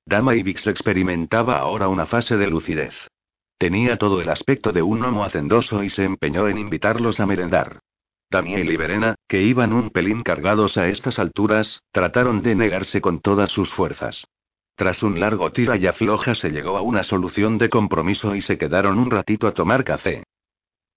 Dama 0.05 0.35
Ibix 0.35 0.67
experimentaba 0.67 1.57
ahora 1.57 1.87
una 1.87 2.05
fase 2.05 2.37
de 2.37 2.47
lucidez. 2.47 2.93
Tenía 3.57 3.97
todo 3.97 4.21
el 4.21 4.29
aspecto 4.29 4.71
de 4.71 4.81
un 4.81 5.03
homo 5.03 5.23
hacendoso 5.23 5.83
y 5.83 5.89
se 5.89 6.03
empeñó 6.03 6.47
en 6.47 6.57
invitarlos 6.57 7.19
a 7.19 7.25
merendar. 7.25 7.79
Daniel 8.29 8.69
y 8.71 8.77
Verena, 8.77 9.15
que 9.27 9.41
iban 9.41 9.73
un 9.73 9.91
pelín 9.91 10.23
cargados 10.23 10.77
a 10.77 10.87
estas 10.89 11.19
alturas, 11.19 11.81
trataron 11.91 12.41
de 12.41 12.55
negarse 12.55 12.99
con 12.99 13.21
todas 13.21 13.51
sus 13.51 13.71
fuerzas. 13.71 14.25
Tras 14.75 15.03
un 15.03 15.19
largo 15.19 15.51
tira 15.51 15.77
y 15.77 15.85
afloja 15.85 16.33
se 16.33 16.49
llegó 16.49 16.77
a 16.77 16.81
una 16.81 17.03
solución 17.03 17.57
de 17.57 17.69
compromiso 17.69 18.35
y 18.35 18.41
se 18.41 18.57
quedaron 18.57 18.97
un 18.97 19.11
ratito 19.11 19.47
a 19.47 19.53
tomar 19.53 19.83
café. 19.83 20.23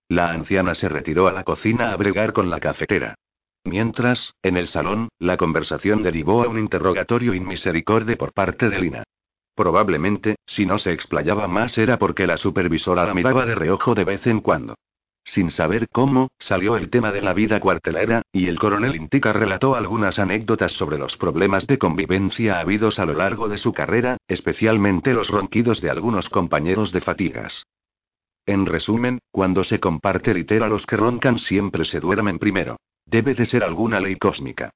La 0.08 0.30
anciana 0.30 0.74
se 0.74 0.88
retiró 0.88 1.28
a 1.28 1.32
la 1.32 1.44
cocina 1.44 1.92
a 1.92 1.96
bregar 1.96 2.32
con 2.32 2.48
la 2.48 2.58
cafetera. 2.58 3.16
Mientras, 3.66 4.32
en 4.44 4.56
el 4.56 4.68
salón, 4.68 5.08
la 5.18 5.36
conversación 5.36 6.04
derivó 6.04 6.44
a 6.44 6.48
un 6.48 6.60
interrogatorio 6.60 7.34
inmisericorde 7.34 8.16
por 8.16 8.32
parte 8.32 8.70
de 8.70 8.78
Lina. 8.78 9.02
Probablemente, 9.56 10.36
si 10.46 10.66
no 10.66 10.78
se 10.78 10.92
explayaba 10.92 11.48
más 11.48 11.76
era 11.76 11.98
porque 11.98 12.28
la 12.28 12.36
supervisora 12.36 13.04
la 13.04 13.12
miraba 13.12 13.44
de 13.44 13.56
reojo 13.56 13.96
de 13.96 14.04
vez 14.04 14.24
en 14.28 14.40
cuando. 14.40 14.76
Sin 15.24 15.50
saber 15.50 15.88
cómo, 15.90 16.28
salió 16.38 16.76
el 16.76 16.90
tema 16.90 17.10
de 17.10 17.22
la 17.22 17.34
vida 17.34 17.58
cuartelera, 17.58 18.22
y 18.30 18.46
el 18.46 18.60
coronel 18.60 18.94
Intica 18.94 19.32
relató 19.32 19.74
algunas 19.74 20.20
anécdotas 20.20 20.70
sobre 20.70 20.96
los 20.96 21.16
problemas 21.16 21.66
de 21.66 21.78
convivencia 21.78 22.60
habidos 22.60 23.00
a 23.00 23.04
lo 23.04 23.14
largo 23.14 23.48
de 23.48 23.58
su 23.58 23.72
carrera, 23.72 24.16
especialmente 24.28 25.12
los 25.12 25.28
ronquidos 25.28 25.80
de 25.80 25.90
algunos 25.90 26.28
compañeros 26.28 26.92
de 26.92 27.00
fatigas. 27.00 27.64
En 28.46 28.64
resumen, 28.64 29.18
cuando 29.32 29.64
se 29.64 29.80
comparte 29.80 30.32
litera 30.32 30.68
los 30.68 30.86
que 30.86 30.96
roncan 30.96 31.40
siempre 31.40 31.84
se 31.84 31.98
duermen 31.98 32.38
primero. 32.38 32.76
Debe 33.06 33.34
de 33.34 33.46
ser 33.46 33.62
alguna 33.62 34.00
ley 34.00 34.16
cósmica. 34.16 34.70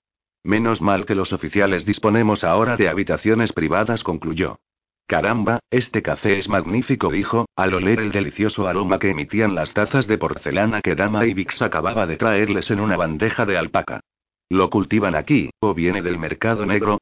Menos 0.44 0.81
mal 0.81 1.05
que 1.05 1.15
los 1.15 1.32
oficiales 1.32 1.85
disponemos 1.85 2.44
ahora 2.44 2.77
de 2.77 2.89
habitaciones 2.89 3.52
privadas, 3.52 4.02
concluyó. 4.02 4.61
Caramba, 5.07 5.59
este 5.70 6.02
café 6.02 6.39
es 6.39 6.48
magnífico, 6.48 7.11
dijo, 7.11 7.47
al 7.57 7.74
oler 7.74 7.98
el 7.98 8.12
delicioso 8.12 8.69
aroma 8.69 9.01
que 9.01 9.11
emitían 9.11 9.57
las 9.57 9.74
tazas 9.74 10.07
de 10.07 10.19
porcelana 10.19 10.81
que 10.82 10.94
Dama 10.94 11.27
Ibix 11.27 11.61
acababa 11.61 12.07
de 12.07 12.16
traerles 12.16 12.70
en 12.70 12.78
una 12.78 12.97
bandeja 12.97 13.44
de 13.44 13.59
alpaca. 13.59 14.01
¿Lo 14.48 14.70
cultivan 14.70 15.16
aquí, 15.16 15.51
o 15.59 15.74
viene 15.74 16.01
del 16.01 16.16
mercado 16.16 16.65
negro? 16.65 16.98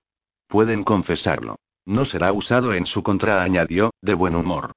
Pueden 0.49 0.85
confesarlo. 0.85 1.57
No 1.85 2.07
será 2.07 2.33
usado 2.33 2.73
en 2.73 2.87
su 2.87 3.03
contra, 3.03 3.43
añadió, 3.43 3.91
de 4.01 4.15
buen 4.15 4.35
humor. 4.35 4.73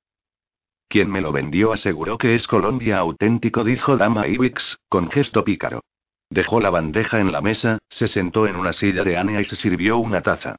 Quien 0.90 1.10
me 1.10 1.22
lo 1.22 1.32
vendió 1.32 1.72
aseguró 1.72 2.18
que 2.18 2.36
es 2.36 2.45
Colombia 2.48 2.98
auténtico, 2.98 3.64
dijo 3.64 3.95
Dama 3.95 4.28
Ibix, 4.28 4.78
con 4.90 5.10
gesto 5.10 5.45
pícaro. 5.45 5.82
Dejó 6.32 6.62
la 6.62 6.70
bandeja 6.70 7.20
en 7.20 7.34
la 7.34 7.41
mesa, 7.41 7.80
se 7.90 8.08
sentó 8.08 8.48
en 8.48 8.56
una 8.56 8.72
silla 8.72 9.03
de 9.03 9.18
Ania 9.18 9.41
y 9.41 9.45
se 9.45 9.58
sirvió 9.58 9.98
una 9.98 10.22
taza. 10.22 10.56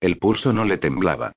El 0.00 0.18
pulso 0.18 0.52
no 0.52 0.64
le 0.64 0.78
temblaba. 0.78 1.32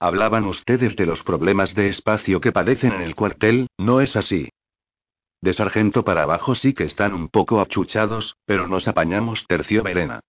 Hablaban 0.00 0.46
ustedes 0.46 0.96
de 0.96 1.04
los 1.04 1.22
problemas 1.22 1.74
de 1.74 1.90
espacio 1.90 2.40
que 2.40 2.52
padecen 2.52 2.94
en 2.94 3.02
el 3.02 3.14
cuartel, 3.14 3.66
¿no 3.76 4.00
es 4.00 4.16
así? 4.16 4.48
De 5.42 5.52
sargento 5.52 6.06
para 6.06 6.22
abajo 6.22 6.54
sí 6.54 6.72
que 6.72 6.84
están 6.84 7.12
un 7.12 7.28
poco 7.28 7.60
achuchados, 7.60 8.34
pero 8.46 8.66
nos 8.66 8.88
apañamos 8.88 9.44
tercio 9.46 9.82
verena. 9.82 10.20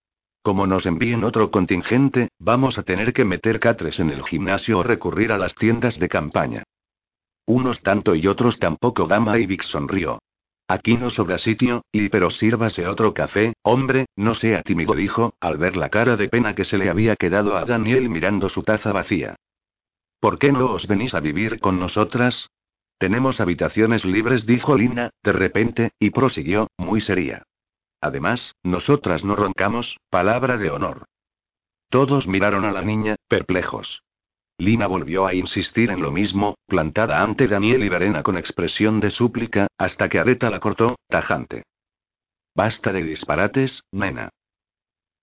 Como 0.42 0.68
nos 0.68 0.86
envíen 0.86 1.24
otro 1.24 1.52
contingente, 1.52 2.28
vamos 2.38 2.78
a 2.78 2.84
tener 2.84 3.14
que 3.14 3.24
meter 3.24 3.62
catres 3.62 3.98
en 4.02 4.10
el 4.10 4.26
gimnasio 4.26 4.80
o 4.80 4.84
recurrir 4.84 5.32
a 5.32 5.38
las 5.38 5.56
tiendas 5.56 5.98
de 6.00 6.10
campaña. 6.10 6.64
Unos 7.46 7.82
tanto 7.82 8.14
y 8.14 8.28
otros 8.28 8.60
tampoco, 8.60 9.08
Dama 9.08 9.40
y 9.40 9.46
Vic 9.46 9.64
sonrió. 9.64 10.20
Aquí 10.68 10.98
no 10.98 11.12
sobra 11.12 11.38
sitio, 11.38 11.84
y 11.92 12.10
pero 12.10 12.32
sírvase 12.32 12.88
otro 12.88 13.14
café, 13.14 13.54
hombre, 13.62 14.08
no 14.16 14.34
sea 14.34 14.64
tímido, 14.64 14.96
dijo, 14.96 15.36
al 15.40 15.58
ver 15.58 15.78
la 15.78 15.90
cara 15.90 16.18
de 16.18 16.28
pena 16.28 16.56
que 16.56 16.66
se 16.66 16.78
le 16.78 16.90
había 16.90 17.16
quedado 17.16 17.56
a 17.56 17.66
Daniel 17.66 18.10
mirando 18.10 18.50
su 18.50 18.64
taza 18.64 18.92
vacía. 18.92 19.36
¿Por 20.20 20.40
qué 20.40 20.52
no 20.52 20.72
os 20.72 20.88
venís 20.88 21.14
a 21.14 21.20
vivir 21.20 21.60
con 21.60 21.80
nosotras? 21.80 22.50
Tenemos 22.98 23.40
habitaciones 23.40 24.06
libres, 24.06 24.48
dijo 24.48 24.76
Lina, 24.76 25.12
de 25.22 25.34
repente, 25.34 25.92
y 26.00 26.10
prosiguió, 26.10 26.68
muy 26.78 27.02
seria. 27.02 27.44
Además, 28.02 28.56
nosotras 28.64 29.24
no 29.24 29.36
roncamos, 29.36 29.98
palabra 30.10 30.58
de 30.58 30.72
honor. 30.72 31.06
Todos 31.90 32.28
miraron 32.28 32.66
a 32.66 32.72
la 32.72 32.82
niña, 32.82 33.16
perplejos. 33.28 34.02
Lina 34.58 34.88
volvió 34.88 35.28
a 35.28 35.34
insistir 35.34 35.92
en 35.92 36.02
lo 36.02 36.12
mismo, 36.12 36.56
plantada 36.68 37.22
ante 37.22 37.48
Daniel 37.48 37.84
y 37.84 37.90
Verena 37.90 38.24
con 38.24 38.38
expresión 38.38 39.00
de 39.00 39.12
súplica, 39.12 39.68
hasta 39.78 40.08
que 40.08 40.20
Areta 40.20 40.50
la 40.50 40.60
cortó, 40.60 40.96
tajante. 41.10 41.64
Basta 42.56 42.94
de 42.94 43.04
disparates, 43.04 43.84
nena. 43.92 44.30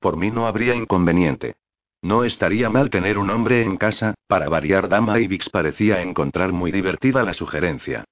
Por 0.01 0.17
mí 0.17 0.31
no 0.31 0.47
habría 0.47 0.75
inconveniente. 0.75 1.55
No 2.03 2.25
estaría 2.25 2.69
mal 2.69 2.91
tener 2.91 3.17
un 3.17 3.31
hombre 3.31 3.63
en 3.63 3.77
casa, 3.77 4.15
para 4.27 4.49
variar 4.49 4.89
Dama 4.89 5.15
Vix 5.15 5.49
parecía 5.49 6.03
encontrar 6.03 6.53
muy 6.53 6.73
divertida 6.73 7.23
la 7.23 7.33
sugerencia. 7.33 8.05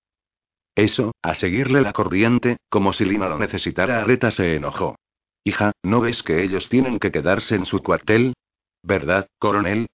Eso, 0.74 1.12
a 1.20 1.34
seguirle 1.34 1.82
la 1.82 1.92
corriente, 1.92 2.56
como 2.70 2.92
si 2.92 3.04
Lina 3.04 3.28
lo 3.28 3.38
necesitara, 3.38 4.00
Areta 4.00 4.30
se 4.30 4.54
enojó. 4.54 4.96
Hija, 5.44 5.72
¿no 5.82 6.00
ves 6.00 6.22
que 6.22 6.42
ellos 6.42 6.68
tienen 6.68 6.98
que 6.98 7.10
quedarse 7.10 7.56
en 7.56 7.66
su 7.66 7.82
cuartel? 7.82 8.34
¿Verdad, 8.82 9.26
coronel? 9.38 9.88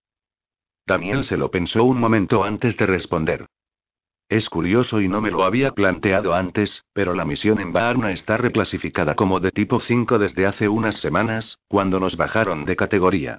Daniel 0.86 1.24
se 1.24 1.36
lo 1.36 1.50
pensó 1.50 1.82
un 1.82 1.98
momento 1.98 2.44
antes 2.44 2.76
de 2.76 2.86
responder. 2.86 3.47
Es 4.28 4.48
curioso 4.48 5.00
y 5.00 5.08
no 5.08 5.20
me 5.20 5.31
lo 5.31 5.44
había 5.44 5.73
planteado 5.73 6.34
antes, 6.34 6.84
pero 6.92 7.15
la 7.15 7.24
misión 7.24 7.60
en 7.60 7.73
Varna 7.73 8.12
está 8.12 8.36
reclasificada 8.36 9.15
como 9.15 9.40
de 9.40 9.50
tipo 9.50 9.81
5 9.81 10.18
desde 10.18 10.47
hace 10.47 10.68
unas 10.68 10.97
semanas, 11.00 11.58
cuando 11.68 12.00
nos 12.00 12.16
bajaron 12.16 12.65
de 12.65 12.76
categoría. 12.76 13.39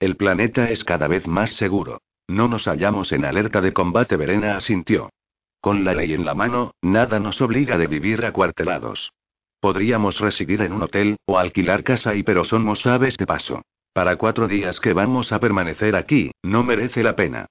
El 0.00 0.16
planeta 0.16 0.70
es 0.70 0.84
cada 0.84 1.08
vez 1.08 1.26
más 1.26 1.52
seguro. 1.52 2.00
No 2.28 2.46
nos 2.46 2.66
hallamos 2.66 3.10
en 3.12 3.24
alerta 3.24 3.60
de 3.60 3.72
combate, 3.72 4.16
Verena 4.16 4.56
asintió. 4.56 5.10
Con 5.60 5.84
la 5.84 5.94
ley 5.94 6.14
en 6.14 6.24
la 6.24 6.34
mano, 6.34 6.72
nada 6.82 7.18
nos 7.18 7.40
obliga 7.40 7.78
de 7.78 7.88
vivir 7.88 8.24
acuartelados. 8.24 9.12
Podríamos 9.60 10.20
residir 10.20 10.62
en 10.62 10.72
un 10.72 10.82
hotel, 10.82 11.16
o 11.26 11.38
alquilar 11.38 11.82
casa 11.82 12.14
y 12.14 12.22
pero 12.22 12.44
somos 12.44 12.86
aves 12.86 13.16
de 13.16 13.26
paso. 13.26 13.62
Para 13.92 14.16
cuatro 14.16 14.48
días 14.48 14.80
que 14.80 14.92
vamos 14.92 15.32
a 15.32 15.40
permanecer 15.40 15.96
aquí, 15.96 16.30
no 16.42 16.62
merece 16.62 17.02
la 17.02 17.16
pena. 17.16 17.46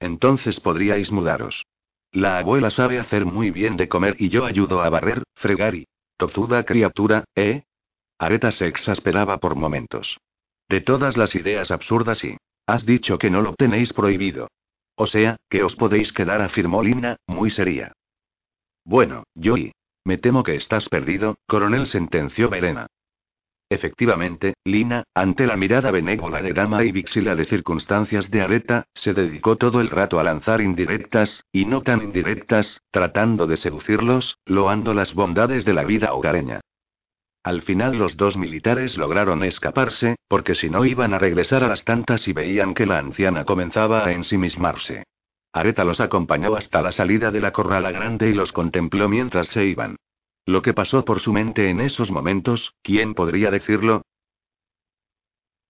Entonces 0.00 0.58
podríais 0.60 1.10
mudaros. 1.12 1.64
La 2.10 2.38
abuela 2.38 2.70
sabe 2.70 2.98
hacer 2.98 3.24
muy 3.24 3.50
bien 3.50 3.76
de 3.76 3.88
comer 3.88 4.16
y 4.18 4.28
yo 4.28 4.44
ayudo 4.44 4.82
a 4.82 4.90
barrer, 4.90 5.22
fregar 5.34 5.74
y... 5.74 5.86
Tozuda 6.16 6.64
criatura, 6.64 7.24
¿eh? 7.34 7.62
Areta 8.18 8.52
se 8.52 8.66
exasperaba 8.66 9.38
por 9.38 9.56
momentos. 9.56 10.18
De 10.68 10.80
todas 10.80 11.16
las 11.16 11.34
ideas 11.34 11.70
absurdas 11.70 12.22
y... 12.24 12.36
Has 12.66 12.86
dicho 12.86 13.18
que 13.18 13.30
no 13.30 13.42
lo 13.42 13.54
tenéis 13.54 13.92
prohibido. 13.92 14.48
O 14.94 15.06
sea, 15.06 15.36
que 15.48 15.64
os 15.64 15.74
podéis 15.74 16.12
quedar, 16.12 16.40
afirmó 16.42 16.82
Lina, 16.82 17.16
muy 17.26 17.50
seria. 17.50 17.92
Bueno, 18.84 19.24
Joey. 19.42 19.72
Me 20.04 20.18
temo 20.18 20.42
que 20.42 20.56
estás 20.56 20.88
perdido, 20.88 21.36
coronel 21.46 21.86
sentenció 21.86 22.48
Verena. 22.48 22.88
Efectivamente, 23.72 24.52
Lina, 24.64 25.04
ante 25.14 25.46
la 25.46 25.56
mirada 25.56 25.90
benévola 25.90 26.42
de 26.42 26.52
Dama 26.52 26.84
y 26.84 26.92
Vixila 26.92 27.34
de 27.34 27.46
circunstancias 27.46 28.30
de 28.30 28.42
Areta, 28.42 28.84
se 28.92 29.14
dedicó 29.14 29.56
todo 29.56 29.80
el 29.80 29.88
rato 29.88 30.20
a 30.20 30.24
lanzar 30.24 30.60
indirectas, 30.60 31.46
y 31.52 31.64
no 31.64 31.80
tan 31.80 32.02
indirectas, 32.02 32.82
tratando 32.90 33.46
de 33.46 33.56
seducirlos, 33.56 34.36
loando 34.44 34.92
las 34.92 35.14
bondades 35.14 35.64
de 35.64 35.72
la 35.72 35.84
vida 35.84 36.12
hogareña. 36.12 36.60
Al 37.42 37.62
final 37.62 37.96
los 37.96 38.18
dos 38.18 38.36
militares 38.36 38.98
lograron 38.98 39.42
escaparse, 39.42 40.16
porque 40.28 40.54
si 40.54 40.68
no 40.68 40.84
iban 40.84 41.14
a 41.14 41.18
regresar 41.18 41.64
a 41.64 41.68
las 41.68 41.82
tantas 41.86 42.28
y 42.28 42.34
veían 42.34 42.74
que 42.74 42.84
la 42.84 42.98
anciana 42.98 43.46
comenzaba 43.46 44.04
a 44.04 44.12
ensimismarse. 44.12 45.04
Areta 45.54 45.84
los 45.84 45.98
acompañó 46.00 46.54
hasta 46.56 46.82
la 46.82 46.92
salida 46.92 47.30
de 47.30 47.40
la 47.40 47.52
corrala 47.52 47.90
grande 47.90 48.28
y 48.28 48.34
los 48.34 48.52
contempló 48.52 49.08
mientras 49.08 49.46
se 49.48 49.64
iban. 49.64 49.96
Lo 50.44 50.62
que 50.62 50.74
pasó 50.74 51.04
por 51.04 51.20
su 51.20 51.32
mente 51.32 51.70
en 51.70 51.80
esos 51.80 52.10
momentos, 52.10 52.74
¿quién 52.82 53.14
podría 53.14 53.50
decirlo? 53.50 54.02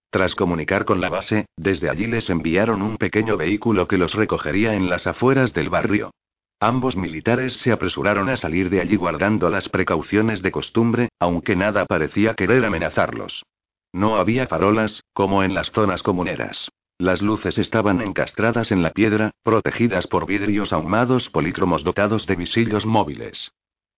Tras 0.09 0.35
comunicar 0.35 0.85
con 0.85 1.01
la 1.01 1.09
base, 1.09 1.45
desde 1.57 1.89
allí 1.89 2.07
les 2.07 2.29
enviaron 2.29 2.81
un 2.81 2.97
pequeño 2.97 3.37
vehículo 3.37 3.87
que 3.87 3.97
los 3.97 4.13
recogería 4.13 4.75
en 4.75 4.89
las 4.89 5.07
afueras 5.07 5.53
del 5.53 5.69
barrio. 5.69 6.11
Ambos 6.59 6.95
militares 6.95 7.53
se 7.57 7.71
apresuraron 7.71 8.29
a 8.29 8.37
salir 8.37 8.69
de 8.69 8.79
allí 8.79 8.95
guardando 8.95 9.49
las 9.49 9.69
precauciones 9.69 10.41
de 10.41 10.51
costumbre, 10.51 11.09
aunque 11.19 11.55
nada 11.55 11.85
parecía 11.85 12.35
querer 12.35 12.63
amenazarlos. 12.63 13.43
No 13.91 14.15
había 14.15 14.47
farolas, 14.47 15.03
como 15.13 15.43
en 15.43 15.53
las 15.53 15.71
zonas 15.71 16.01
comuneras. 16.01 16.69
Las 16.97 17.21
luces 17.21 17.57
estaban 17.57 18.01
encastradas 18.01 18.71
en 18.71 18.81
la 18.81 18.91
piedra, 18.91 19.31
protegidas 19.43 20.07
por 20.07 20.25
vidrios 20.25 20.73
ahumados 20.73 21.29
polícromos 21.29 21.83
dotados 21.83 22.25
de 22.27 22.35
visillos 22.35 22.85
móviles. 22.85 23.51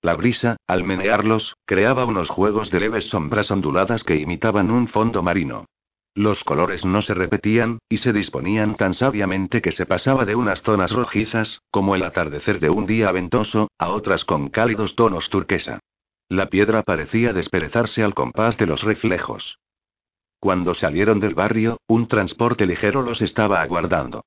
La 0.06 0.14
brisa, 0.14 0.58
al 0.67 0.84
menearlos, 0.84 1.56
creaba 1.66 2.06
unos 2.06 2.30
juegos 2.30 2.69
de 2.69 2.80
leves 2.80 3.06
sombras 3.06 3.50
onduladas 3.50 4.03
que 4.03 4.17
imitaban 4.17 4.69
un 4.69 4.88
fondo 4.88 5.24
marino. 5.24 5.66
Los 6.14 6.43
colores 6.43 6.85
no 6.85 7.01
se 7.01 7.16
repetían, 7.16 7.80
y 7.90 7.98
se 7.98 8.14
disponían 8.14 8.75
tan 8.75 8.93
sabiamente 8.93 9.64
que 9.64 9.72
se 9.72 9.88
pasaba 9.88 10.24
de 10.24 10.35
unas 10.35 10.61
zonas 10.61 10.92
rojizas, 10.92 11.59
como 11.72 11.95
el 11.95 12.03
atardecer 12.03 12.59
de 12.59 12.69
un 12.69 12.85
día 12.85 13.11
ventoso, 13.11 13.69
a 13.80 13.90
otras 13.90 14.25
con 14.25 14.50
cálidos 14.50 14.95
tonos 14.95 15.27
turquesa. 15.32 15.80
La 16.30 16.51
piedra 16.51 16.84
parecía 16.84 17.34
desperezarse 17.34 18.03
al 18.03 18.14
compás 18.14 18.58
de 18.58 18.67
los 18.67 18.84
reflejos. 18.84 19.58
Cuando 20.40 20.75
salieron 20.75 21.19
del 21.19 21.34
barrio, 21.34 21.80
un 21.88 22.08
transporte 22.08 22.67
ligero 22.67 23.01
los 23.01 23.24
estaba 23.24 23.59
aguardando. 23.59 24.24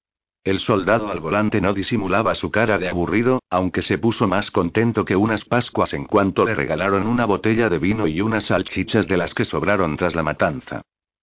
El 0.49 0.61
soldado 0.61 1.11
al 1.11 1.21
volante 1.21 1.61
no 1.61 1.75
disimulaba 1.75 2.35
su 2.35 2.51
cara 2.51 2.79
de 2.79 2.89
aburrido, 2.89 3.43
aunque 3.51 3.83
se 3.83 3.99
puso 3.99 4.27
más 4.27 4.51
contento 4.51 5.05
que 5.05 5.15
unas 5.15 5.45
Pascuas 5.45 5.93
en 5.93 6.07
cuanto 6.07 6.47
le 6.47 6.55
regalaron 6.55 7.07
una 7.07 7.27
botella 7.27 7.69
de 7.69 7.79
vino 7.79 8.07
y 8.07 8.23
unas 8.23 8.47
salchichas 8.47 9.07
de 9.07 9.19
las 9.19 9.35
que 9.35 9.45
sobraron 9.45 9.99
tras 9.99 10.15
la 10.15 10.23
matanza. 10.23 10.81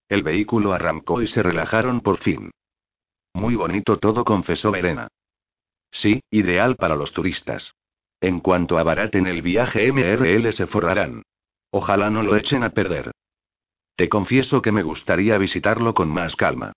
El 0.09 0.21
vehículo 0.21 0.73
arrancó 0.73 1.23
y 1.23 1.27
se 1.27 1.41
relajaron 1.41 2.01
por 2.01 2.19
fin. 2.19 2.51
Muy 3.33 3.55
bonito 3.55 3.97
todo, 3.97 4.23
confesó 4.23 4.69
Verena. 4.69 5.07
Sí, 5.89 6.21
ideal 6.29 6.75
para 6.75 6.95
los 6.95 7.11
turistas. 7.11 7.73
En 8.21 8.41
cuanto 8.41 8.77
abaraten 8.77 9.25
el 9.25 9.41
viaje 9.41 9.91
MRL 9.91 10.53
se 10.53 10.67
forrarán. 10.67 11.23
Ojalá 11.71 12.11
no 12.11 12.21
lo 12.21 12.35
echen 12.35 12.61
a 12.61 12.69
perder. 12.69 13.09
Te 13.95 14.07
confieso 14.07 14.61
que 14.61 14.71
me 14.71 14.83
gustaría 14.83 15.39
visitarlo 15.39 15.95
con 15.95 16.09
más 16.09 16.35
calma. 16.35 16.73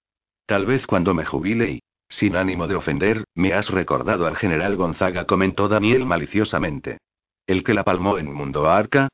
Tal 0.46 0.64
vez 0.64 0.86
cuando 0.86 1.12
me 1.12 1.26
jubile 1.26 1.72
y, 1.72 1.80
sin 2.08 2.36
ánimo 2.36 2.66
de 2.66 2.74
ofender, 2.74 3.24
me 3.34 3.52
has 3.52 3.68
recordado 3.68 4.26
al 4.26 4.36
general 4.36 4.76
Gonzaga, 4.76 5.24
comentó 5.26 5.68
Daniel 5.68 6.04
maliciosamente. 6.04 6.98
¿El 7.46 7.64
que 7.64 7.74
la 7.74 7.84
palmó 7.84 8.18
en 8.18 8.32
Mundo 8.32 8.68
Arca? 8.68 9.08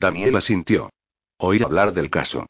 Daniel 0.00 0.36
asintió. 0.36 0.90
Oí 1.38 1.62
hablar 1.62 1.92
del 1.94 2.10
caso. 2.10 2.46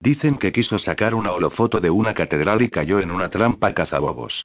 Dicen 0.00 0.36
que 0.38 0.52
quiso 0.52 0.78
sacar 0.78 1.14
una 1.14 1.32
holofoto 1.32 1.80
de 1.80 1.90
una 1.90 2.12
catedral 2.14 2.60
y 2.62 2.70
cayó 2.70 2.98
en 3.00 3.10
una 3.10 3.30
trampa 3.30 3.72
cazabobos. 3.72 4.44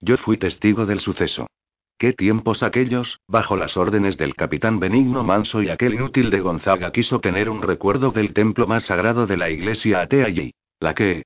Yo 0.00 0.16
fui 0.18 0.36
testigo 0.36 0.84
del 0.84 1.00
suceso. 1.00 1.46
¿Qué 1.98 2.12
tiempos 2.12 2.62
aquellos? 2.62 3.20
Bajo 3.26 3.56
las 3.56 3.78
órdenes 3.78 4.18
del 4.18 4.34
capitán 4.34 4.78
Benigno 4.78 5.24
Manso 5.24 5.62
y 5.62 5.70
aquel 5.70 5.94
inútil 5.94 6.28
de 6.28 6.40
Gonzaga 6.40 6.92
quiso 6.92 7.20
tener 7.20 7.48
un 7.48 7.62
recuerdo 7.62 8.10
del 8.10 8.34
templo 8.34 8.66
más 8.66 8.84
sagrado 8.84 9.26
de 9.26 9.38
la 9.38 9.48
iglesia 9.48 10.02
atea 10.02 10.26
allí. 10.26 10.52
¿La 10.78 10.94
qué? 10.94 11.22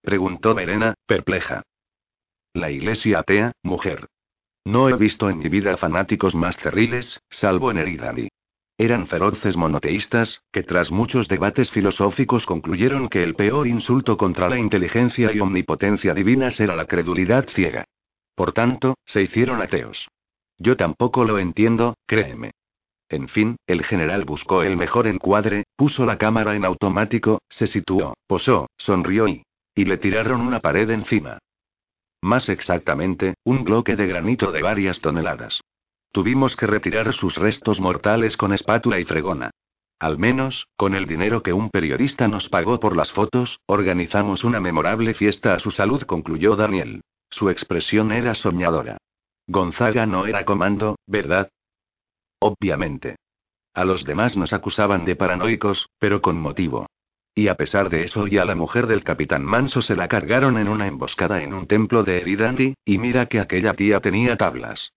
preguntó 0.00 0.54
Verena, 0.54 0.94
perpleja. 1.06 1.62
La 2.56 2.70
iglesia 2.70 3.18
atea, 3.18 3.52
mujer. 3.62 4.08
No 4.64 4.88
he 4.88 4.96
visto 4.96 5.28
en 5.28 5.36
mi 5.36 5.50
vida 5.50 5.76
fanáticos 5.76 6.34
más 6.34 6.56
cerriles, 6.56 7.20
salvo 7.28 7.70
en 7.70 7.76
Eridani. 7.76 8.28
Eran 8.78 9.08
feroces 9.08 9.58
monoteístas, 9.58 10.40
que 10.52 10.62
tras 10.62 10.90
muchos 10.90 11.28
debates 11.28 11.70
filosóficos 11.70 12.46
concluyeron 12.46 13.10
que 13.10 13.22
el 13.22 13.34
peor 13.34 13.66
insulto 13.66 14.16
contra 14.16 14.48
la 14.48 14.58
inteligencia 14.58 15.34
y 15.34 15.40
omnipotencia 15.40 16.14
divinas 16.14 16.58
era 16.58 16.74
la 16.74 16.86
credulidad 16.86 17.46
ciega. 17.50 17.84
Por 18.34 18.54
tanto, 18.54 18.94
se 19.04 19.20
hicieron 19.20 19.60
ateos. 19.60 20.08
Yo 20.56 20.78
tampoco 20.78 21.26
lo 21.26 21.38
entiendo, 21.38 21.98
créeme. 22.06 22.52
En 23.10 23.28
fin, 23.28 23.56
el 23.66 23.84
general 23.84 24.24
buscó 24.24 24.62
el 24.62 24.78
mejor 24.78 25.08
encuadre, 25.08 25.64
puso 25.76 26.06
la 26.06 26.16
cámara 26.16 26.56
en 26.56 26.64
automático, 26.64 27.42
se 27.50 27.66
situó, 27.66 28.14
posó, 28.26 28.70
sonrió 28.78 29.28
y... 29.28 29.42
y 29.74 29.84
le 29.84 29.98
tiraron 29.98 30.40
una 30.40 30.60
pared 30.60 30.88
encima. 30.88 31.38
Más 32.22 32.48
exactamente, 32.48 33.34
un 33.44 33.64
bloque 33.64 33.96
de 33.96 34.06
granito 34.06 34.52
de 34.52 34.62
varias 34.62 35.00
toneladas. 35.00 35.60
Tuvimos 36.12 36.56
que 36.56 36.66
retirar 36.66 37.12
sus 37.14 37.34
restos 37.36 37.80
mortales 37.80 38.36
con 38.36 38.52
espátula 38.52 38.98
y 38.98 39.04
fregona. 39.04 39.50
Al 39.98 40.18
menos, 40.18 40.66
con 40.76 40.94
el 40.94 41.06
dinero 41.06 41.42
que 41.42 41.52
un 41.52 41.70
periodista 41.70 42.28
nos 42.28 42.48
pagó 42.48 42.80
por 42.80 42.96
las 42.96 43.10
fotos, 43.12 43.60
organizamos 43.66 44.44
una 44.44 44.60
memorable 44.60 45.14
fiesta 45.14 45.54
a 45.54 45.58
su 45.58 45.70
salud, 45.70 46.02
concluyó 46.02 46.56
Daniel. 46.56 47.00
Su 47.30 47.50
expresión 47.50 48.12
era 48.12 48.34
soñadora. 48.34 48.98
Gonzaga 49.46 50.06
no 50.06 50.26
era 50.26 50.44
comando, 50.44 50.96
¿verdad? 51.06 51.50
Obviamente. 52.40 53.16
A 53.74 53.84
los 53.84 54.04
demás 54.04 54.36
nos 54.36 54.52
acusaban 54.52 55.04
de 55.04 55.16
paranoicos, 55.16 55.86
pero 55.98 56.20
con 56.20 56.40
motivo. 56.40 56.85
Y 57.38 57.48
a 57.48 57.54
pesar 57.54 57.90
de 57.90 58.04
eso 58.04 58.26
y 58.26 58.38
a 58.38 58.46
la 58.46 58.54
mujer 58.54 58.86
del 58.86 59.04
capitán 59.04 59.44
Manso 59.44 59.82
se 59.82 59.94
la 59.94 60.08
cargaron 60.08 60.56
en 60.56 60.68
una 60.68 60.86
emboscada 60.86 61.42
en 61.42 61.52
un 61.52 61.66
templo 61.66 62.02
de 62.02 62.22
Eridandi, 62.22 62.74
y 62.82 62.96
mira 62.96 63.26
que 63.26 63.40
aquella 63.40 63.74
tía 63.74 64.00
tenía 64.00 64.38
tablas. 64.38 64.94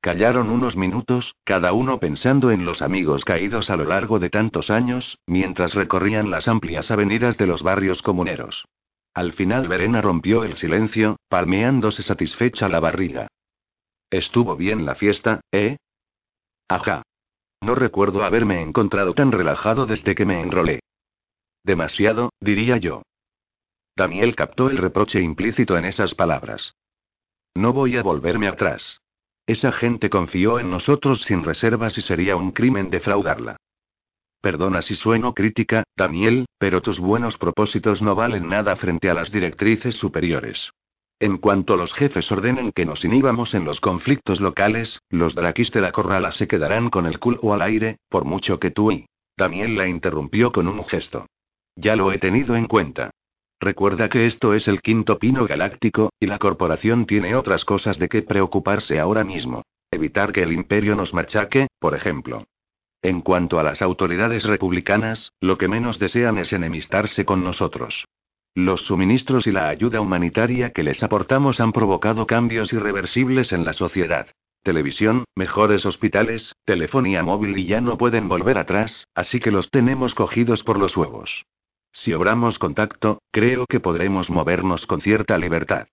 Callaron 0.00 0.50
unos 0.50 0.76
minutos, 0.76 1.36
cada 1.44 1.72
uno 1.72 2.00
pensando 2.00 2.50
en 2.50 2.64
los 2.64 2.82
amigos 2.82 3.24
caídos 3.24 3.70
a 3.70 3.76
lo 3.76 3.84
largo 3.84 4.18
de 4.18 4.28
tantos 4.28 4.70
años, 4.70 5.20
mientras 5.24 5.72
recorrían 5.74 6.32
las 6.32 6.48
amplias 6.48 6.90
avenidas 6.90 7.38
de 7.38 7.46
los 7.46 7.62
barrios 7.62 8.02
comuneros. 8.02 8.64
Al 9.14 9.32
final 9.32 9.68
Verena 9.68 10.00
rompió 10.00 10.42
el 10.42 10.56
silencio, 10.56 11.20
palmeándose 11.28 12.02
satisfecha 12.02 12.68
la 12.68 12.80
barriga. 12.80 13.28
Estuvo 14.10 14.56
bien 14.56 14.84
la 14.84 14.96
fiesta, 14.96 15.42
¿eh? 15.52 15.76
Ajá. 16.66 17.02
No 17.60 17.76
recuerdo 17.76 18.24
haberme 18.24 18.62
encontrado 18.62 19.14
tan 19.14 19.30
relajado 19.30 19.86
desde 19.86 20.16
que 20.16 20.26
me 20.26 20.40
enrolé. 20.40 20.80
Demasiado, 21.64 22.30
diría 22.40 22.76
yo. 22.76 23.02
Daniel 23.96 24.34
captó 24.34 24.70
el 24.70 24.78
reproche 24.78 25.20
implícito 25.20 25.76
en 25.76 25.84
esas 25.84 26.14
palabras. 26.14 26.74
No 27.54 27.72
voy 27.72 27.96
a 27.96 28.02
volverme 28.02 28.48
atrás. 28.48 29.00
Esa 29.46 29.72
gente 29.72 30.08
confió 30.08 30.58
en 30.58 30.70
nosotros 30.70 31.22
sin 31.22 31.44
reservas 31.44 31.98
y 31.98 32.02
sería 32.02 32.36
un 32.36 32.52
crimen 32.52 32.90
defraudarla. 32.90 33.56
Perdona 34.40 34.82
si 34.82 34.96
sueno 34.96 35.34
crítica, 35.34 35.84
Daniel, 35.96 36.46
pero 36.58 36.80
tus 36.80 36.98
buenos 36.98 37.36
propósitos 37.38 38.02
no 38.02 38.14
valen 38.14 38.48
nada 38.48 38.74
frente 38.76 39.08
a 39.08 39.14
las 39.14 39.30
directrices 39.30 39.94
superiores. 39.96 40.70
En 41.20 41.38
cuanto 41.38 41.76
los 41.76 41.92
jefes 41.92 42.30
ordenen 42.32 42.72
que 42.72 42.84
nos 42.84 43.04
inhibamos 43.04 43.54
en 43.54 43.64
los 43.64 43.80
conflictos 43.80 44.40
locales, 44.40 44.98
los 45.10 45.36
draquis 45.36 45.70
de 45.70 45.80
la 45.80 45.92
corrala 45.92 46.32
se 46.32 46.48
quedarán 46.48 46.90
con 46.90 47.06
el 47.06 47.20
culo 47.20 47.52
al 47.54 47.62
aire, 47.62 47.98
por 48.08 48.24
mucho 48.24 48.58
que 48.58 48.72
tú 48.72 48.90
y... 48.90 49.06
Daniel 49.36 49.76
la 49.76 49.86
interrumpió 49.86 50.50
con 50.50 50.66
un 50.66 50.82
gesto. 50.84 51.26
Ya 51.76 51.96
lo 51.96 52.12
he 52.12 52.18
tenido 52.18 52.56
en 52.56 52.66
cuenta. 52.66 53.10
Recuerda 53.60 54.08
que 54.08 54.26
esto 54.26 54.54
es 54.54 54.66
el 54.66 54.82
quinto 54.82 55.18
pino 55.18 55.46
galáctico, 55.46 56.12
y 56.18 56.26
la 56.26 56.38
corporación 56.38 57.06
tiene 57.06 57.36
otras 57.36 57.64
cosas 57.64 57.98
de 57.98 58.08
qué 58.08 58.22
preocuparse 58.22 58.98
ahora 58.98 59.24
mismo. 59.24 59.62
Evitar 59.90 60.32
que 60.32 60.42
el 60.42 60.52
imperio 60.52 60.96
nos 60.96 61.14
machaque, 61.14 61.68
por 61.78 61.94
ejemplo. 61.94 62.44
En 63.02 63.20
cuanto 63.20 63.58
a 63.58 63.62
las 63.62 63.82
autoridades 63.82 64.44
republicanas, 64.44 65.32
lo 65.40 65.58
que 65.58 65.68
menos 65.68 65.98
desean 65.98 66.38
es 66.38 66.52
enemistarse 66.52 67.24
con 67.24 67.44
nosotros. 67.44 68.06
Los 68.54 68.82
suministros 68.82 69.46
y 69.46 69.52
la 69.52 69.68
ayuda 69.68 70.00
humanitaria 70.00 70.70
que 70.70 70.82
les 70.82 71.02
aportamos 71.02 71.60
han 71.60 71.72
provocado 71.72 72.26
cambios 72.26 72.72
irreversibles 72.72 73.52
en 73.52 73.64
la 73.64 73.72
sociedad. 73.72 74.26
Televisión, 74.62 75.24
mejores 75.34 75.86
hospitales, 75.86 76.54
telefonía 76.64 77.22
móvil 77.22 77.58
y 77.58 77.66
ya 77.66 77.80
no 77.80 77.98
pueden 77.98 78.28
volver 78.28 78.58
atrás, 78.58 79.08
así 79.14 79.40
que 79.40 79.50
los 79.50 79.70
tenemos 79.70 80.14
cogidos 80.14 80.62
por 80.62 80.78
los 80.78 80.96
huevos. 80.96 81.44
Si 81.92 82.12
obramos 82.12 82.58
contacto, 82.58 83.20
creo 83.30 83.66
que 83.66 83.80
podremos 83.80 84.30
movernos 84.30 84.86
con 84.86 85.00
cierta 85.00 85.36
libertad. 85.38 85.86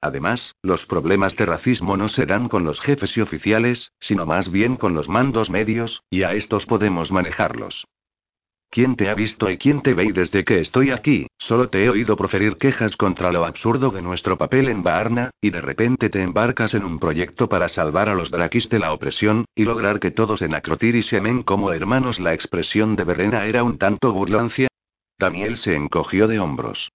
Además, 0.00 0.54
los 0.62 0.84
problemas 0.86 1.34
de 1.36 1.46
racismo 1.46 1.96
no 1.96 2.08
serán 2.08 2.48
con 2.48 2.64
los 2.64 2.80
jefes 2.80 3.16
y 3.16 3.22
oficiales, 3.22 3.92
sino 3.98 4.26
más 4.26 4.50
bien 4.50 4.76
con 4.76 4.94
los 4.94 5.08
mandos 5.08 5.50
medios, 5.50 6.02
y 6.10 6.22
a 6.22 6.34
estos 6.34 6.66
podemos 6.66 7.10
manejarlos. 7.10 7.86
¿Quién 8.70 8.96
te 8.96 9.08
ha 9.08 9.14
visto 9.14 9.48
y 9.48 9.56
quién 9.56 9.80
te 9.80 9.94
ve 9.94 10.04
y 10.04 10.12
desde 10.12 10.44
que 10.44 10.60
estoy 10.60 10.90
aquí? 10.90 11.28
Solo 11.38 11.70
te 11.70 11.84
he 11.84 11.88
oído 11.88 12.16
proferir 12.16 12.56
quejas 12.56 12.96
contra 12.96 13.32
lo 13.32 13.44
absurdo 13.44 13.90
de 13.90 14.02
nuestro 14.02 14.36
papel 14.36 14.68
en 14.68 14.82
Baarna, 14.82 15.30
y 15.40 15.50
de 15.50 15.60
repente 15.60 16.10
te 16.10 16.22
embarcas 16.22 16.74
en 16.74 16.84
un 16.84 16.98
proyecto 16.98 17.48
para 17.48 17.68
salvar 17.68 18.08
a 18.08 18.14
los 18.14 18.30
Drakis 18.30 18.68
de 18.68 18.80
la 18.80 18.92
opresión, 18.92 19.46
y 19.54 19.64
lograr 19.64 19.98
que 19.98 20.10
todos 20.10 20.42
en 20.42 20.54
Acrotir 20.54 20.94
y 20.94 21.02
se 21.04 21.18
amen 21.18 21.42
como 21.42 21.72
hermanos. 21.72 22.20
La 22.20 22.34
expresión 22.34 22.96
de 22.96 23.04
Verena 23.04 23.46
era 23.46 23.62
un 23.62 23.78
tanto 23.78 24.12
burlancia, 24.12 24.68
Daniel 25.18 25.56
se 25.56 25.74
encogió 25.74 26.28
de 26.28 26.38
hombros. 26.38 26.92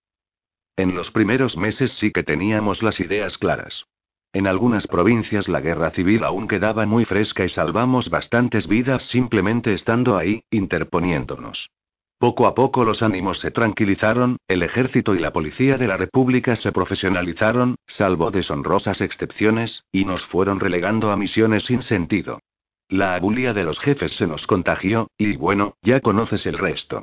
En 0.77 0.95
los 0.95 1.09
primeros 1.11 1.58
meses 1.58 1.91
sí 2.00 2.11
que 2.11 2.24
teníamos 2.24 2.83
las 2.83 3.00
ideas 3.00 3.38
claras. 3.38 3.85
En 4.33 4.48
algunas 4.48 4.88
provincias 4.88 5.50
la 5.50 5.59
guerra 5.59 5.91
civil 5.91 6.24
aún 6.24 6.48
quedaba 6.48 6.85
muy 6.85 7.03
fresca 7.03 7.43
y 7.43 7.50
salvamos 7.50 8.09
bastantes 8.09 8.67
vidas 8.67 9.03
simplemente 9.09 9.74
estando 9.74 10.17
ahí, 10.17 10.43
interponiéndonos. 10.51 11.69
Poco 12.17 12.45
a 12.45 12.53
poco 12.53 12.85
los 12.85 13.01
ánimos 13.01 13.40
se 13.40 13.50
tranquilizaron, 13.50 14.38
el 14.48 14.61
ejército 14.61 15.16
y 15.16 15.19
la 15.19 15.33
policía 15.33 15.77
de 15.77 15.88
la 15.88 15.98
República 15.98 16.56
se 16.56 16.72
profesionalizaron, 16.72 17.75
salvo 17.88 18.30
deshonrosas 18.30 19.01
excepciones, 19.01 19.83
y 19.91 20.06
nos 20.06 20.24
fueron 20.25 20.59
relegando 20.59 21.11
a 21.11 21.17
misiones 21.17 21.64
sin 21.64 21.82
sentido. 21.82 22.40
La 22.88 23.16
abulia 23.16 23.56
de 23.56 23.64
los 23.64 23.80
jefes 23.80 24.11
se 24.17 24.27
nos 24.27 24.45
contagió, 24.45 25.08
y 25.17 25.35
bueno, 25.35 25.74
ya 25.82 26.00
conoces 26.00 26.45
el 26.45 26.59
resto. 26.59 27.01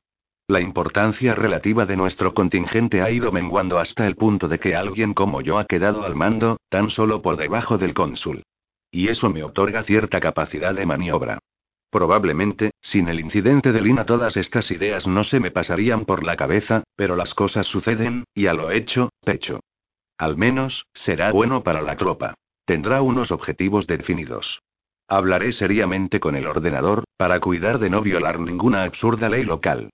La 0.51 0.63
importancia 0.63 1.35
relativa 1.35 1.85
de 1.85 1.95
nuestro 1.95 2.33
contingente 2.33 3.03
ha 3.03 3.11
ido 3.11 3.31
menguando 3.31 3.79
hasta 3.79 4.07
el 4.07 4.17
punto 4.17 4.49
de 4.49 4.59
que 4.59 4.75
alguien 4.75 5.13
como 5.13 5.43
yo 5.43 5.59
ha 5.59 5.67
quedado 5.67 6.05
al 6.05 6.15
mando, 6.15 6.57
tan 6.71 6.89
solo 6.89 7.21
por 7.21 7.37
debajo 7.37 7.77
del 7.77 7.93
cónsul. 7.93 8.45
Y 8.91 9.09
eso 9.09 9.29
me 9.29 9.45
otorga 9.45 9.83
cierta 9.83 10.21
capacidad 10.21 10.75
de 10.75 10.87
maniobra. 10.87 11.39
Probablemente, 11.91 12.71
sin 12.81 13.09
el 13.09 13.21
incidente 13.21 13.73
de 13.73 13.83
Lina 13.83 14.07
todas 14.07 14.39
estas 14.39 14.71
ideas 14.71 15.07
no 15.07 15.23
se 15.23 15.39
me 15.39 15.51
pasarían 15.51 16.07
por 16.07 16.25
la 16.25 16.37
cabeza, 16.37 16.83
pero 16.97 17.15
las 17.15 17.35
cosas 17.35 17.67
suceden, 17.67 18.25
y 18.33 18.47
a 18.47 18.55
lo 18.55 18.71
hecho, 18.71 19.11
pecho. 19.23 19.61
Al 20.17 20.39
menos, 20.39 20.87
será 20.95 21.31
bueno 21.31 21.63
para 21.63 21.83
la 21.83 21.97
tropa. 21.97 22.33
Tendrá 22.65 23.03
unos 23.03 23.33
objetivos 23.33 23.87
definidos. 23.87 24.61
Hablaré 25.09 25.53
seriamente 25.53 26.21
con 26.21 26.37
el 26.37 26.47
ordenador, 26.47 27.05
para 27.19 27.39
cuidar 27.39 27.79
de 27.79 27.91
no 27.91 28.01
violar 28.01 28.41
ninguna 28.41 28.85
absurda 28.85 29.29
ley 29.29 29.45
local. 29.45 29.91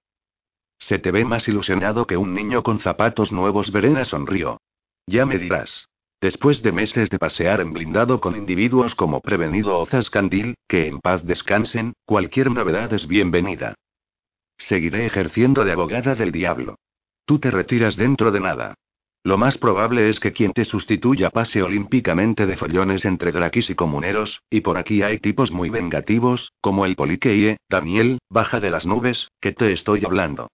Se 0.79 0.99
te 0.99 1.11
ve 1.11 1.25
más 1.25 1.49
ilusionado 1.49 2.07
que 2.07 2.17
un 2.17 2.35
niño 2.35 2.63
con 2.63 2.81
zapatos 2.81 3.33
nuevos. 3.33 3.73
Verena 3.73 4.05
sonrió. 4.05 4.61
Ya 5.07 5.27
me 5.27 5.39
dirás. 5.39 5.89
Después 6.21 6.63
de 6.63 6.73
meses 6.73 7.11
de 7.11 7.19
pasear 7.19 7.61
en 7.61 7.73
blindado 7.73 8.21
con 8.21 8.37
individuos 8.37 8.95
como 8.95 9.21
Prevenido 9.21 9.79
o 9.79 9.87
Zascandil, 9.87 10.55
que 10.67 10.87
en 10.87 11.01
paz 11.01 11.25
descansen, 11.25 11.93
cualquier 12.07 12.51
novedad 12.51 12.93
es 12.95 13.07
bienvenida. 13.07 13.75
Seguiré 14.57 15.05
ejerciendo 15.07 15.65
de 15.65 15.73
abogada 15.73 16.15
del 16.15 16.33
diablo. 16.33 16.77
Tú 17.27 17.39
te 17.39 17.51
retiras 17.51 17.97
dentro 17.97 18.31
de 18.31 18.41
nada. 18.41 18.75
Lo 19.23 19.39
más 19.39 19.57
probable 19.57 20.11
es 20.11 20.21
que 20.21 20.33
quien 20.33 20.53
te 20.53 20.67
sustituya 20.67 21.31
pase 21.31 21.63
olímpicamente 21.63 22.45
de 22.45 22.59
follones 22.59 23.07
entre 23.07 23.33
draquis 23.33 23.71
y 23.71 23.75
comuneros, 23.75 24.43
y 24.51 24.61
por 24.61 24.77
aquí 24.77 25.03
hay 25.03 25.19
tipos 25.19 25.51
muy 25.51 25.71
vengativos, 25.71 26.53
como 26.61 26.85
el 26.85 26.95
poliqueie, 26.95 27.57
Daniel, 27.71 28.19
baja 28.29 28.61
de 28.61 28.71
las 28.71 28.85
nubes, 28.85 29.29
que 29.41 29.53
te 29.53 29.73
estoy 29.73 30.05
hablando. 30.05 30.49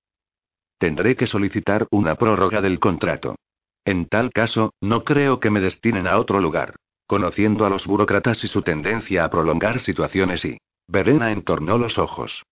Tendré 0.80 1.14
que 1.14 1.26
solicitar 1.26 1.86
una 1.90 2.14
prórroga 2.14 2.62
del 2.62 2.80
contrato. 2.80 3.36
En 3.84 4.06
tal 4.06 4.32
caso, 4.32 4.72
no 4.80 5.04
creo 5.04 5.38
que 5.38 5.50
me 5.50 5.60
destinen 5.60 6.06
a 6.06 6.18
otro 6.18 6.40
lugar. 6.40 6.76
Conociendo 7.06 7.66
a 7.66 7.68
los 7.68 7.86
burócratas 7.86 8.42
y 8.44 8.48
su 8.48 8.62
tendencia 8.62 9.24
a 9.24 9.30
prolongar 9.30 9.80
situaciones 9.80 10.42
y... 10.42 10.56
Verena 10.88 11.32
entornó 11.32 11.76
los 11.76 11.98
ojos. 11.98 12.44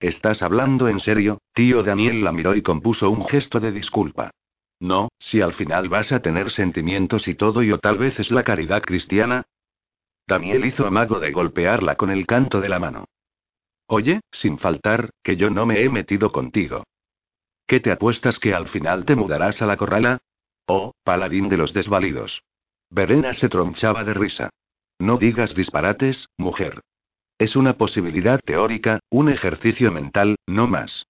¿Estás 0.00 0.42
hablando 0.42 0.88
en 0.88 0.98
serio? 0.98 1.38
Tío 1.54 1.84
Daniel 1.84 2.24
la 2.24 2.32
miró 2.32 2.56
y 2.56 2.62
compuso 2.62 3.08
un 3.08 3.24
gesto 3.24 3.60
de 3.60 3.70
disculpa. 3.70 4.32
No, 4.80 5.10
si 5.20 5.40
al 5.40 5.54
final 5.54 5.88
vas 5.88 6.10
a 6.10 6.20
tener 6.20 6.50
sentimientos 6.50 7.28
y 7.28 7.36
todo 7.36 7.62
y 7.62 7.70
o 7.70 7.78
tal 7.78 7.98
vez 7.98 8.18
es 8.18 8.32
la 8.32 8.42
caridad 8.42 8.82
cristiana. 8.82 9.44
Daniel 10.26 10.64
hizo 10.64 10.88
amago 10.88 11.20
de 11.20 11.30
golpearla 11.30 11.94
con 11.94 12.10
el 12.10 12.26
canto 12.26 12.60
de 12.60 12.68
la 12.68 12.80
mano. 12.80 13.04
Oye, 13.86 14.22
sin 14.32 14.58
faltar, 14.58 15.10
que 15.22 15.36
yo 15.36 15.50
no 15.50 15.66
me 15.66 15.84
he 15.84 15.88
metido 15.88 16.32
contigo. 16.32 16.82
¿Qué 17.66 17.80
te 17.80 17.90
apuestas 17.90 18.38
que 18.38 18.54
al 18.54 18.68
final 18.68 19.04
te 19.04 19.16
mudarás 19.16 19.62
a 19.62 19.66
la 19.66 19.76
corrala? 19.76 20.18
Oh, 20.66 20.92
paladín 21.02 21.48
de 21.48 21.56
los 21.56 21.72
desvalidos. 21.72 22.42
Verena 22.90 23.34
se 23.34 23.48
tronchaba 23.48 24.04
de 24.04 24.14
risa. 24.14 24.50
No 24.98 25.16
digas 25.16 25.54
disparates, 25.54 26.28
mujer. 26.36 26.80
Es 27.38 27.56
una 27.56 27.76
posibilidad 27.76 28.40
teórica, 28.40 29.00
un 29.10 29.28
ejercicio 29.28 29.90
mental, 29.90 30.36
no 30.46 30.66
más. 30.66 31.06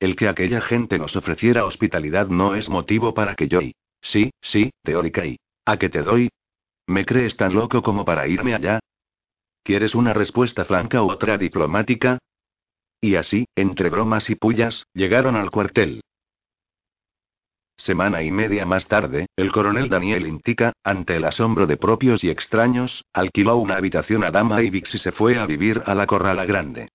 El 0.00 0.16
que 0.16 0.28
aquella 0.28 0.60
gente 0.60 0.98
nos 0.98 1.16
ofreciera 1.16 1.64
hospitalidad 1.64 2.26
no 2.26 2.54
es 2.54 2.68
motivo 2.68 3.14
para 3.14 3.34
que 3.34 3.48
yo 3.48 3.62
y... 3.62 3.74
Sí, 4.00 4.32
sí, 4.40 4.70
teórica 4.82 5.24
y... 5.24 5.38
¿A 5.64 5.78
qué 5.78 5.88
te 5.88 6.02
doy? 6.02 6.28
¿Me 6.86 7.06
crees 7.06 7.36
tan 7.36 7.54
loco 7.54 7.82
como 7.82 8.04
para 8.04 8.26
irme 8.26 8.54
allá? 8.54 8.80
¿Quieres 9.62 9.94
una 9.94 10.12
respuesta 10.12 10.64
franca 10.64 11.02
u 11.02 11.10
otra 11.10 11.38
diplomática? 11.38 12.18
Y 13.04 13.16
así, 13.16 13.46
entre 13.56 13.90
bromas 13.90 14.30
y 14.30 14.36
pullas, 14.36 14.84
llegaron 14.94 15.34
al 15.34 15.50
cuartel. 15.50 16.02
Semana 17.76 18.22
y 18.22 18.30
media 18.30 18.64
más 18.64 18.86
tarde, 18.86 19.26
el 19.36 19.50
coronel 19.50 19.88
Daniel 19.88 20.24
Intica, 20.24 20.72
ante 20.84 21.16
el 21.16 21.24
asombro 21.24 21.66
de 21.66 21.76
propios 21.76 22.22
y 22.22 22.30
extraños, 22.30 23.04
alquiló 23.12 23.56
una 23.56 23.74
habitación 23.74 24.22
a 24.22 24.30
Dama 24.30 24.62
y 24.62 24.70
Vix 24.70 24.94
y 24.94 24.98
se 24.98 25.10
fue 25.10 25.36
a 25.36 25.46
vivir 25.46 25.82
a 25.84 25.96
la 25.96 26.06
Corrala 26.06 26.44
Grande. 26.44 26.90